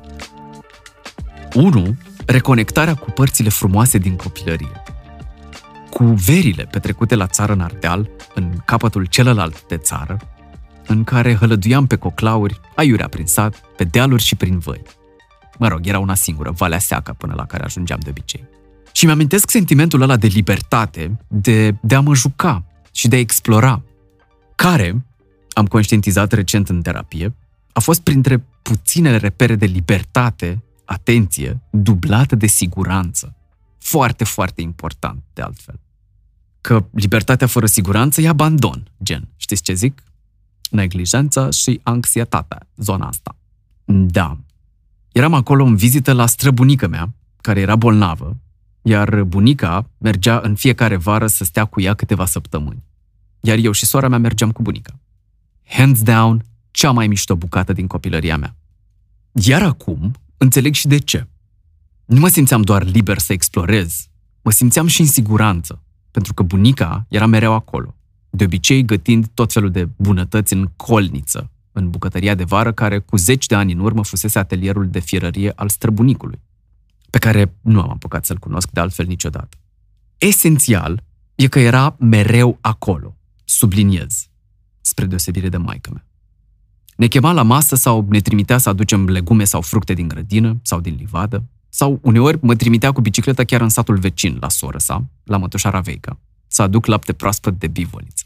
1. 1.54 1.96
Reconectarea 2.30 2.94
cu 2.94 3.10
părțile 3.10 3.48
frumoase 3.48 3.98
din 3.98 4.16
copilărie. 4.16 4.82
Cu 5.90 6.04
verile 6.04 6.68
petrecute 6.70 7.14
la 7.14 7.26
țară 7.26 7.52
în 7.52 7.60
Ardeal, 7.60 8.10
în 8.34 8.52
capătul 8.64 9.04
celălalt 9.04 9.66
de 9.66 9.76
țară, 9.76 10.16
în 10.86 11.04
care 11.04 11.34
hălăduiam 11.34 11.86
pe 11.86 11.96
coclauri, 11.96 12.60
aiurea 12.74 13.08
prin 13.08 13.26
sat, 13.26 13.60
pe 13.76 13.84
dealuri 13.84 14.22
și 14.22 14.34
prin 14.34 14.58
văi. 14.58 14.82
Mă 15.58 15.68
rog, 15.68 15.86
era 15.86 15.98
una 15.98 16.14
singură, 16.14 16.50
Valea 16.50 16.78
Seacă, 16.78 17.14
până 17.18 17.34
la 17.36 17.46
care 17.46 17.64
ajungeam 17.64 17.98
de 18.02 18.10
obicei. 18.10 18.44
Și 18.92 19.04
mi-amintesc 19.04 19.50
sentimentul 19.50 20.02
ăla 20.02 20.16
de 20.16 20.26
libertate, 20.26 21.18
de, 21.28 21.74
de 21.80 21.94
a 21.94 22.00
mă 22.00 22.14
juca 22.14 22.64
și 22.92 23.08
de 23.08 23.16
a 23.16 23.18
explora, 23.18 23.82
care, 24.54 25.04
am 25.52 25.66
conștientizat 25.66 26.32
recent 26.32 26.68
în 26.68 26.82
terapie, 26.82 27.34
a 27.72 27.80
fost 27.80 28.00
printre 28.00 28.44
puținele 28.62 29.16
repere 29.16 29.54
de 29.54 29.66
libertate, 29.66 30.62
atenție, 30.88 31.60
dublată 31.70 32.36
de 32.36 32.46
siguranță. 32.46 33.36
Foarte, 33.78 34.24
foarte 34.24 34.60
important, 34.60 35.22
de 35.32 35.42
altfel. 35.42 35.80
Că 36.60 36.84
libertatea 36.90 37.46
fără 37.46 37.66
siguranță 37.66 38.20
e 38.20 38.28
abandon, 38.28 38.90
gen. 39.02 39.28
Știți 39.36 39.62
ce 39.62 39.72
zic? 39.72 40.02
Neglijența 40.70 41.50
și 41.50 41.80
anxietatea, 41.82 42.66
zona 42.76 43.06
asta. 43.06 43.36
Da. 43.84 44.38
Eram 45.12 45.34
acolo 45.34 45.64
în 45.64 45.76
vizită 45.76 46.12
la 46.12 46.26
străbunică 46.26 46.86
mea, 46.86 47.14
care 47.40 47.60
era 47.60 47.76
bolnavă 47.76 48.36
iar 48.88 49.22
bunica 49.22 49.90
mergea 49.98 50.40
în 50.42 50.54
fiecare 50.54 50.96
vară 50.96 51.26
să 51.26 51.44
stea 51.44 51.64
cu 51.64 51.80
ea 51.80 51.94
câteva 51.94 52.26
săptămâni. 52.26 52.82
Iar 53.40 53.58
eu 53.58 53.72
și 53.72 53.86
sora 53.86 54.08
mea 54.08 54.18
mergeam 54.18 54.52
cu 54.52 54.62
bunica. 54.62 54.98
Hands 55.66 56.02
down, 56.02 56.44
cea 56.70 56.90
mai 56.90 57.06
mișto 57.06 57.36
bucată 57.36 57.72
din 57.72 57.86
copilăria 57.86 58.36
mea. 58.36 58.56
Iar 59.32 59.62
acum, 59.62 60.12
înțeleg 60.38 60.74
și 60.74 60.86
de 60.86 60.98
ce. 60.98 61.26
Nu 62.04 62.20
mă 62.20 62.28
simțeam 62.28 62.62
doar 62.62 62.84
liber 62.84 63.18
să 63.18 63.32
explorez, 63.32 64.08
mă 64.42 64.50
simțeam 64.50 64.86
și 64.86 65.00
în 65.00 65.06
siguranță, 65.06 65.82
pentru 66.10 66.34
că 66.34 66.42
bunica 66.42 67.06
era 67.08 67.26
mereu 67.26 67.52
acolo, 67.52 67.94
de 68.30 68.44
obicei 68.44 68.84
gătind 68.84 69.26
tot 69.34 69.52
felul 69.52 69.70
de 69.70 69.88
bunătăți 69.96 70.52
în 70.52 70.70
colniță, 70.76 71.50
în 71.72 71.90
bucătăria 71.90 72.34
de 72.34 72.44
vară 72.44 72.72
care 72.72 72.98
cu 72.98 73.16
zeci 73.16 73.46
de 73.46 73.54
ani 73.54 73.72
în 73.72 73.78
urmă 73.78 74.04
fusese 74.04 74.38
atelierul 74.38 74.88
de 74.88 74.98
fierărie 74.98 75.52
al 75.56 75.68
străbunicului 75.68 76.40
pe 77.10 77.18
care 77.18 77.54
nu 77.60 77.80
am 77.80 77.90
apucat 77.90 78.24
să-l 78.24 78.38
cunosc 78.38 78.70
de 78.70 78.80
altfel 78.80 79.06
niciodată. 79.06 79.56
Esențial 80.18 81.04
e 81.34 81.46
că 81.46 81.58
era 81.58 81.96
mereu 81.98 82.58
acolo, 82.60 83.16
subliniez, 83.44 84.28
spre 84.80 85.04
deosebire 85.04 85.48
de 85.48 85.56
maică 85.56 85.90
mea. 85.92 86.07
Ne 86.98 87.06
chema 87.06 87.32
la 87.32 87.42
masă 87.42 87.74
sau 87.76 88.06
ne 88.08 88.20
trimitea 88.20 88.58
să 88.58 88.68
aducem 88.68 89.08
legume 89.08 89.44
sau 89.44 89.60
fructe 89.60 89.92
din 89.92 90.08
grădină 90.08 90.58
sau 90.62 90.80
din 90.80 90.94
livadă, 90.98 91.44
sau 91.68 91.98
uneori 92.02 92.38
mă 92.40 92.54
trimitea 92.54 92.92
cu 92.92 93.00
bicicleta 93.00 93.44
chiar 93.44 93.60
în 93.60 93.68
satul 93.68 93.98
vecin, 93.98 94.36
la 94.40 94.48
soră 94.48 94.78
sa, 94.78 95.04
la 95.24 95.36
mătușara 95.36 95.80
Veica, 95.80 96.18
să 96.46 96.62
aduc 96.62 96.86
lapte 96.86 97.12
proaspăt 97.12 97.58
de 97.58 97.66
bivoliță. 97.66 98.24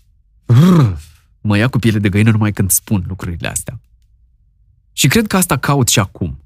Mă 1.40 1.56
ia 1.56 1.68
cu 1.68 1.78
piele 1.78 1.98
de 1.98 2.08
găină 2.08 2.30
numai 2.30 2.52
când 2.52 2.70
spun 2.70 3.04
lucrurile 3.08 3.48
astea. 3.48 3.80
Și 4.92 5.08
cred 5.08 5.26
că 5.26 5.36
asta 5.36 5.56
caut 5.56 5.88
și 5.88 5.98
acum, 5.98 6.38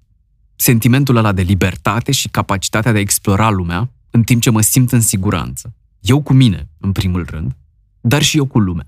sentimentul 0.56 1.16
ăla 1.16 1.32
de 1.32 1.42
libertate 1.42 2.12
și 2.12 2.28
capacitatea 2.28 2.92
de 2.92 2.98
a 2.98 3.00
explora 3.00 3.50
lumea 3.50 3.90
în 4.10 4.22
timp 4.22 4.42
ce 4.42 4.50
mă 4.50 4.60
simt 4.60 4.92
în 4.92 5.00
siguranță. 5.00 5.74
Eu 6.00 6.22
cu 6.22 6.32
mine, 6.32 6.68
în 6.80 6.92
primul 6.92 7.26
rând, 7.30 7.56
dar 8.00 8.22
și 8.22 8.36
eu 8.36 8.46
cu 8.46 8.58
lumea. 8.58 8.86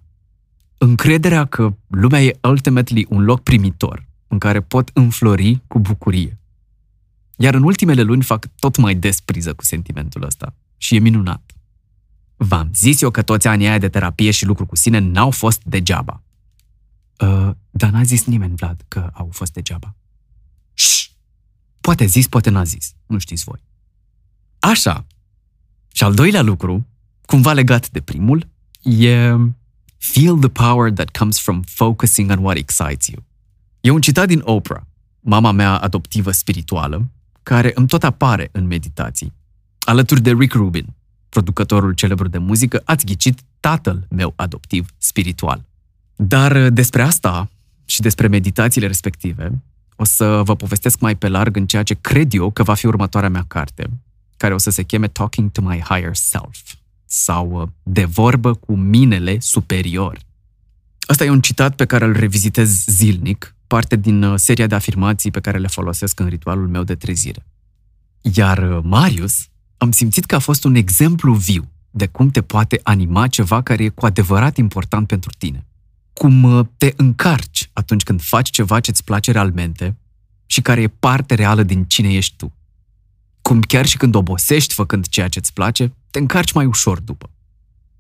Încrederea 0.78 1.44
că 1.44 1.74
lumea 1.86 2.22
e 2.22 2.38
ultimately 2.42 3.06
un 3.08 3.24
loc 3.24 3.42
primitor, 3.42 4.06
în 4.28 4.38
care 4.38 4.60
pot 4.60 4.90
înflori 4.92 5.60
cu 5.66 5.78
bucurie. 5.78 6.38
Iar 7.36 7.54
în 7.54 7.62
ultimele 7.62 8.02
luni 8.02 8.22
fac 8.22 8.46
tot 8.58 8.76
mai 8.76 8.94
des 8.94 9.20
priză 9.20 9.54
cu 9.54 9.64
sentimentul 9.64 10.22
ăsta. 10.22 10.54
Și 10.76 10.94
e 10.94 10.98
minunat. 10.98 11.52
V-am 12.36 12.70
zis 12.74 13.00
eu 13.00 13.10
că 13.10 13.22
toți 13.22 13.46
anii 13.46 13.66
aia 13.66 13.78
de 13.78 13.88
terapie 13.88 14.30
și 14.30 14.46
lucru 14.46 14.66
cu 14.66 14.76
sine 14.76 14.98
n-au 14.98 15.30
fost 15.30 15.62
degeaba. 15.64 16.22
Uh, 17.18 17.50
dar 17.70 17.90
n-a 17.90 18.02
zis 18.02 18.24
nimeni, 18.24 18.56
Vlad, 18.56 18.84
că 18.88 19.10
au 19.12 19.28
fost 19.32 19.52
degeaba. 19.52 19.94
Poate 21.88 22.04
zis, 22.04 22.26
poate 22.26 22.50
n-a 22.50 22.64
zis. 22.64 22.94
Nu 23.06 23.18
știți 23.18 23.44
voi. 23.44 23.62
Așa. 24.58 25.06
Și 25.92 26.04
al 26.04 26.14
doilea 26.14 26.42
lucru, 26.42 26.86
cumva 27.26 27.52
legat 27.52 27.90
de 27.90 28.00
primul, 28.00 28.48
e 28.82 29.34
Feel 29.98 30.36
the 30.36 30.48
power 30.48 30.90
that 30.90 31.16
comes 31.16 31.38
from 31.38 31.62
focusing 31.66 32.30
on 32.30 32.38
what 32.44 32.56
excites 32.56 33.06
you. 33.08 33.24
E 33.80 33.90
un 33.90 34.00
citat 34.00 34.26
din 34.26 34.40
Oprah, 34.44 34.82
mama 35.20 35.50
mea 35.50 35.76
adoptivă 35.76 36.30
spirituală, 36.30 37.08
care 37.42 37.70
îmi 37.74 37.86
tot 37.86 38.04
apare 38.04 38.48
în 38.52 38.66
meditații. 38.66 39.32
Alături 39.78 40.20
de 40.20 40.32
Rick 40.32 40.54
Rubin, 40.54 40.86
producătorul 41.28 41.92
celebru 41.92 42.28
de 42.28 42.38
muzică, 42.38 42.82
ați 42.84 43.06
ghicit 43.06 43.40
tatăl 43.60 44.06
meu 44.10 44.32
adoptiv 44.36 44.88
spiritual. 44.98 45.64
Dar 46.16 46.68
despre 46.68 47.02
asta 47.02 47.50
și 47.84 48.00
despre 48.00 48.28
meditațiile 48.28 48.86
respective 48.86 49.62
o 49.96 50.04
să 50.04 50.42
vă 50.44 50.56
povestesc 50.56 51.00
mai 51.00 51.16
pe 51.16 51.28
larg 51.28 51.56
în 51.56 51.66
ceea 51.66 51.82
ce 51.82 51.94
cred 51.94 52.32
eu 52.32 52.50
că 52.50 52.62
va 52.62 52.74
fi 52.74 52.86
următoarea 52.86 53.28
mea 53.28 53.44
carte, 53.48 53.90
care 54.36 54.54
o 54.54 54.58
să 54.58 54.70
se 54.70 54.82
cheme 54.82 55.08
Talking 55.08 55.50
to 55.50 55.60
My 55.60 55.82
Higher 55.88 56.14
Self 56.14 56.77
sau 57.10 57.60
uh, 57.60 57.68
De 57.82 58.04
vorbă 58.04 58.54
cu 58.54 58.74
minele 58.74 59.38
superior. 59.40 60.18
Asta 61.00 61.24
e 61.24 61.30
un 61.30 61.40
citat 61.40 61.74
pe 61.74 61.84
care 61.84 62.04
îl 62.04 62.12
revizitez 62.12 62.84
zilnic, 62.86 63.54
parte 63.66 63.96
din 63.96 64.22
uh, 64.22 64.38
seria 64.38 64.66
de 64.66 64.74
afirmații 64.74 65.30
pe 65.30 65.40
care 65.40 65.58
le 65.58 65.66
folosesc 65.66 66.20
în 66.20 66.28
ritualul 66.28 66.68
meu 66.68 66.82
de 66.82 66.94
trezire. 66.94 67.46
Iar 68.20 68.58
uh, 68.58 68.78
Marius 68.82 69.48
am 69.76 69.92
simțit 69.92 70.24
că 70.24 70.34
a 70.34 70.38
fost 70.38 70.64
un 70.64 70.74
exemplu 70.74 71.32
viu 71.32 71.70
de 71.90 72.06
cum 72.06 72.30
te 72.30 72.42
poate 72.42 72.80
anima 72.82 73.26
ceva 73.26 73.62
care 73.62 73.84
e 73.84 73.88
cu 73.88 74.06
adevărat 74.06 74.56
important 74.56 75.06
pentru 75.06 75.30
tine 75.38 75.68
cum 76.18 76.42
uh, 76.42 76.66
te 76.76 76.92
încarci 76.96 77.70
atunci 77.72 78.02
când 78.02 78.22
faci 78.22 78.50
ceva 78.50 78.80
ce 78.80 78.90
îți 78.90 79.04
place 79.04 79.32
realmente 79.32 79.96
și 80.46 80.60
care 80.60 80.80
e 80.80 80.88
parte 80.88 81.34
reală 81.34 81.62
din 81.62 81.84
cine 81.84 82.12
ești 82.12 82.36
tu. 82.36 82.52
Cum 83.48 83.60
chiar 83.60 83.86
și 83.86 83.96
când 83.96 84.14
obosești 84.14 84.74
făcând 84.74 85.06
ceea 85.06 85.28
ce 85.28 85.38
îți 85.38 85.52
place, 85.52 85.92
te 86.10 86.18
încarci 86.18 86.52
mai 86.52 86.64
ușor 86.64 87.00
după. 87.00 87.30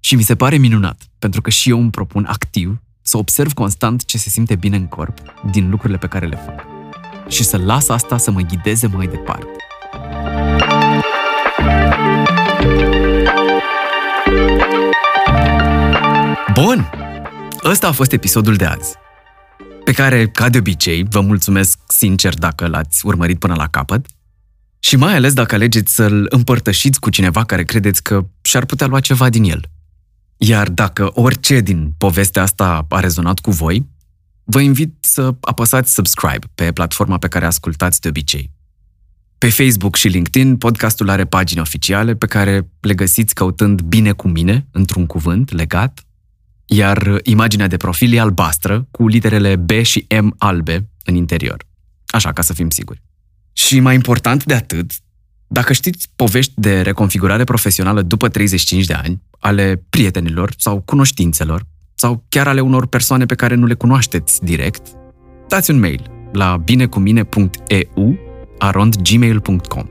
Și 0.00 0.14
mi 0.14 0.22
se 0.22 0.36
pare 0.36 0.56
minunat, 0.56 1.02
pentru 1.18 1.40
că 1.40 1.50
și 1.50 1.70
eu 1.70 1.80
îmi 1.80 1.90
propun 1.90 2.24
activ 2.24 2.82
să 3.02 3.16
observ 3.16 3.52
constant 3.52 4.04
ce 4.04 4.18
se 4.18 4.28
simte 4.28 4.56
bine 4.56 4.76
în 4.76 4.86
corp 4.86 5.18
din 5.50 5.70
lucrurile 5.70 5.98
pe 5.98 6.06
care 6.06 6.26
le 6.26 6.36
fac. 6.36 6.64
Și 7.28 7.44
să 7.44 7.56
las 7.56 7.88
asta 7.88 8.16
să 8.16 8.30
mă 8.30 8.40
ghideze 8.40 8.86
mai 8.86 9.06
departe. 9.06 9.56
Bun! 16.52 16.90
Ăsta 17.64 17.88
a 17.88 17.92
fost 17.92 18.12
episodul 18.12 18.54
de 18.54 18.64
azi, 18.64 18.94
pe 19.84 19.92
care, 19.92 20.28
ca 20.28 20.48
de 20.48 20.58
obicei, 20.58 21.04
vă 21.10 21.20
mulțumesc 21.20 21.78
sincer 21.86 22.34
dacă 22.34 22.66
l-ați 22.66 23.06
urmărit 23.06 23.38
până 23.38 23.54
la 23.54 23.66
capăt 23.66 24.06
și 24.78 24.96
mai 24.96 25.14
ales 25.14 25.32
dacă 25.32 25.54
alegeți 25.54 25.94
să-l 25.94 26.26
împărtășiți 26.30 27.00
cu 27.00 27.10
cineva 27.10 27.44
care 27.44 27.64
credeți 27.64 28.02
că 28.02 28.26
și-ar 28.42 28.64
putea 28.64 28.86
lua 28.86 29.00
ceva 29.00 29.28
din 29.28 29.44
el. 29.44 29.64
Iar 30.36 30.68
dacă 30.68 31.10
orice 31.14 31.60
din 31.60 31.92
povestea 31.98 32.42
asta 32.42 32.86
a 32.88 33.00
rezonat 33.00 33.38
cu 33.38 33.50
voi, 33.50 33.86
Vă 34.50 34.60
invit 34.60 34.94
să 35.00 35.34
apăsați 35.40 35.94
subscribe 35.94 36.46
pe 36.54 36.72
platforma 36.72 37.18
pe 37.18 37.28
care 37.28 37.44
ascultați 37.44 38.00
de 38.00 38.08
obicei. 38.08 38.50
Pe 39.38 39.50
Facebook 39.50 39.96
și 39.96 40.08
LinkedIn, 40.08 40.56
podcastul 40.56 41.08
are 41.08 41.24
pagini 41.24 41.60
oficiale 41.60 42.14
pe 42.14 42.26
care 42.26 42.68
le 42.80 42.94
găsiți 42.94 43.34
căutând 43.34 43.80
bine 43.80 44.12
cu 44.12 44.28
mine, 44.28 44.66
într-un 44.70 45.06
cuvânt 45.06 45.50
legat, 45.50 46.06
iar 46.66 47.20
imaginea 47.22 47.66
de 47.66 47.76
profil 47.76 48.12
e 48.12 48.20
albastră, 48.20 48.88
cu 48.90 49.08
literele 49.08 49.56
B 49.56 49.70
și 49.70 50.06
M 50.20 50.34
albe 50.38 50.88
în 51.04 51.14
interior. 51.14 51.66
Așa, 52.06 52.32
ca 52.32 52.42
să 52.42 52.52
fim 52.52 52.70
siguri. 52.70 53.02
Și 53.66 53.80
mai 53.80 53.94
important 53.94 54.44
de 54.44 54.54
atât, 54.54 54.90
dacă 55.46 55.72
știți 55.72 56.08
povești 56.16 56.52
de 56.56 56.80
reconfigurare 56.80 57.44
profesională 57.44 58.02
după 58.02 58.28
35 58.28 58.84
de 58.84 58.92
ani, 58.92 59.22
ale 59.38 59.84
prietenilor 59.90 60.54
sau 60.56 60.82
cunoștințelor, 60.84 61.66
sau 61.94 62.24
chiar 62.28 62.48
ale 62.48 62.60
unor 62.60 62.86
persoane 62.86 63.26
pe 63.26 63.34
care 63.34 63.54
nu 63.54 63.66
le 63.66 63.74
cunoașteți 63.74 64.44
direct, 64.44 64.86
dați 65.48 65.70
un 65.70 65.78
mail 65.78 66.10
la 66.32 66.56
binecumine.eu 66.64 68.18
arond 68.58 68.96
gmail.com 69.02 69.84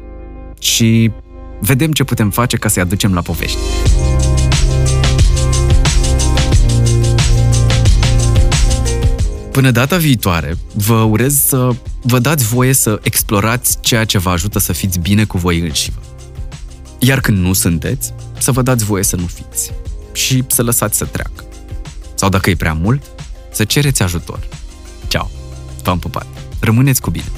și 0.60 1.12
vedem 1.60 1.92
ce 1.92 2.04
putem 2.04 2.30
face 2.30 2.58
ca 2.58 2.68
să-i 2.68 2.82
aducem 2.82 3.14
la 3.14 3.22
povești. 3.22 3.58
Până 9.52 9.72
data 9.72 9.98
viitoare, 9.98 10.58
vă 10.74 11.02
urez 11.02 11.44
să 11.44 11.76
vă 12.08 12.20
dați 12.20 12.46
voie 12.46 12.74
să 12.74 13.00
explorați 13.04 13.78
ceea 13.80 14.06
ce 14.06 14.18
vă 14.18 14.30
ajută 14.30 14.60
să 14.60 14.74
fiți 14.74 15.00
bine 15.00 15.26
cu 15.26 15.38
voi 15.38 15.60
înșivă. 15.60 16.00
Iar 17.00 17.20
când 17.20 17.38
nu 17.38 17.54
sunteți, 17.54 18.14
să 18.38 18.52
vă 18.52 18.62
dați 18.62 18.86
voie 18.86 19.04
să 19.04 19.16
nu 19.16 19.26
fiți 19.26 19.72
și 20.14 20.44
să 20.48 20.64
lăsați 20.64 20.98
să 20.98 21.06
treacă. 21.06 21.46
Sau 22.16 22.30
dacă 22.30 22.50
e 22.50 22.56
prea 22.56 22.74
mult, 22.74 23.04
să 23.52 23.64
cereți 23.64 24.04
ajutor. 24.04 24.40
Ceau! 25.08 25.32
V-am 25.84 26.00
pupat! 26.00 26.28
Rămâneți 26.60 27.02
cu 27.02 27.10
bine! 27.10 27.32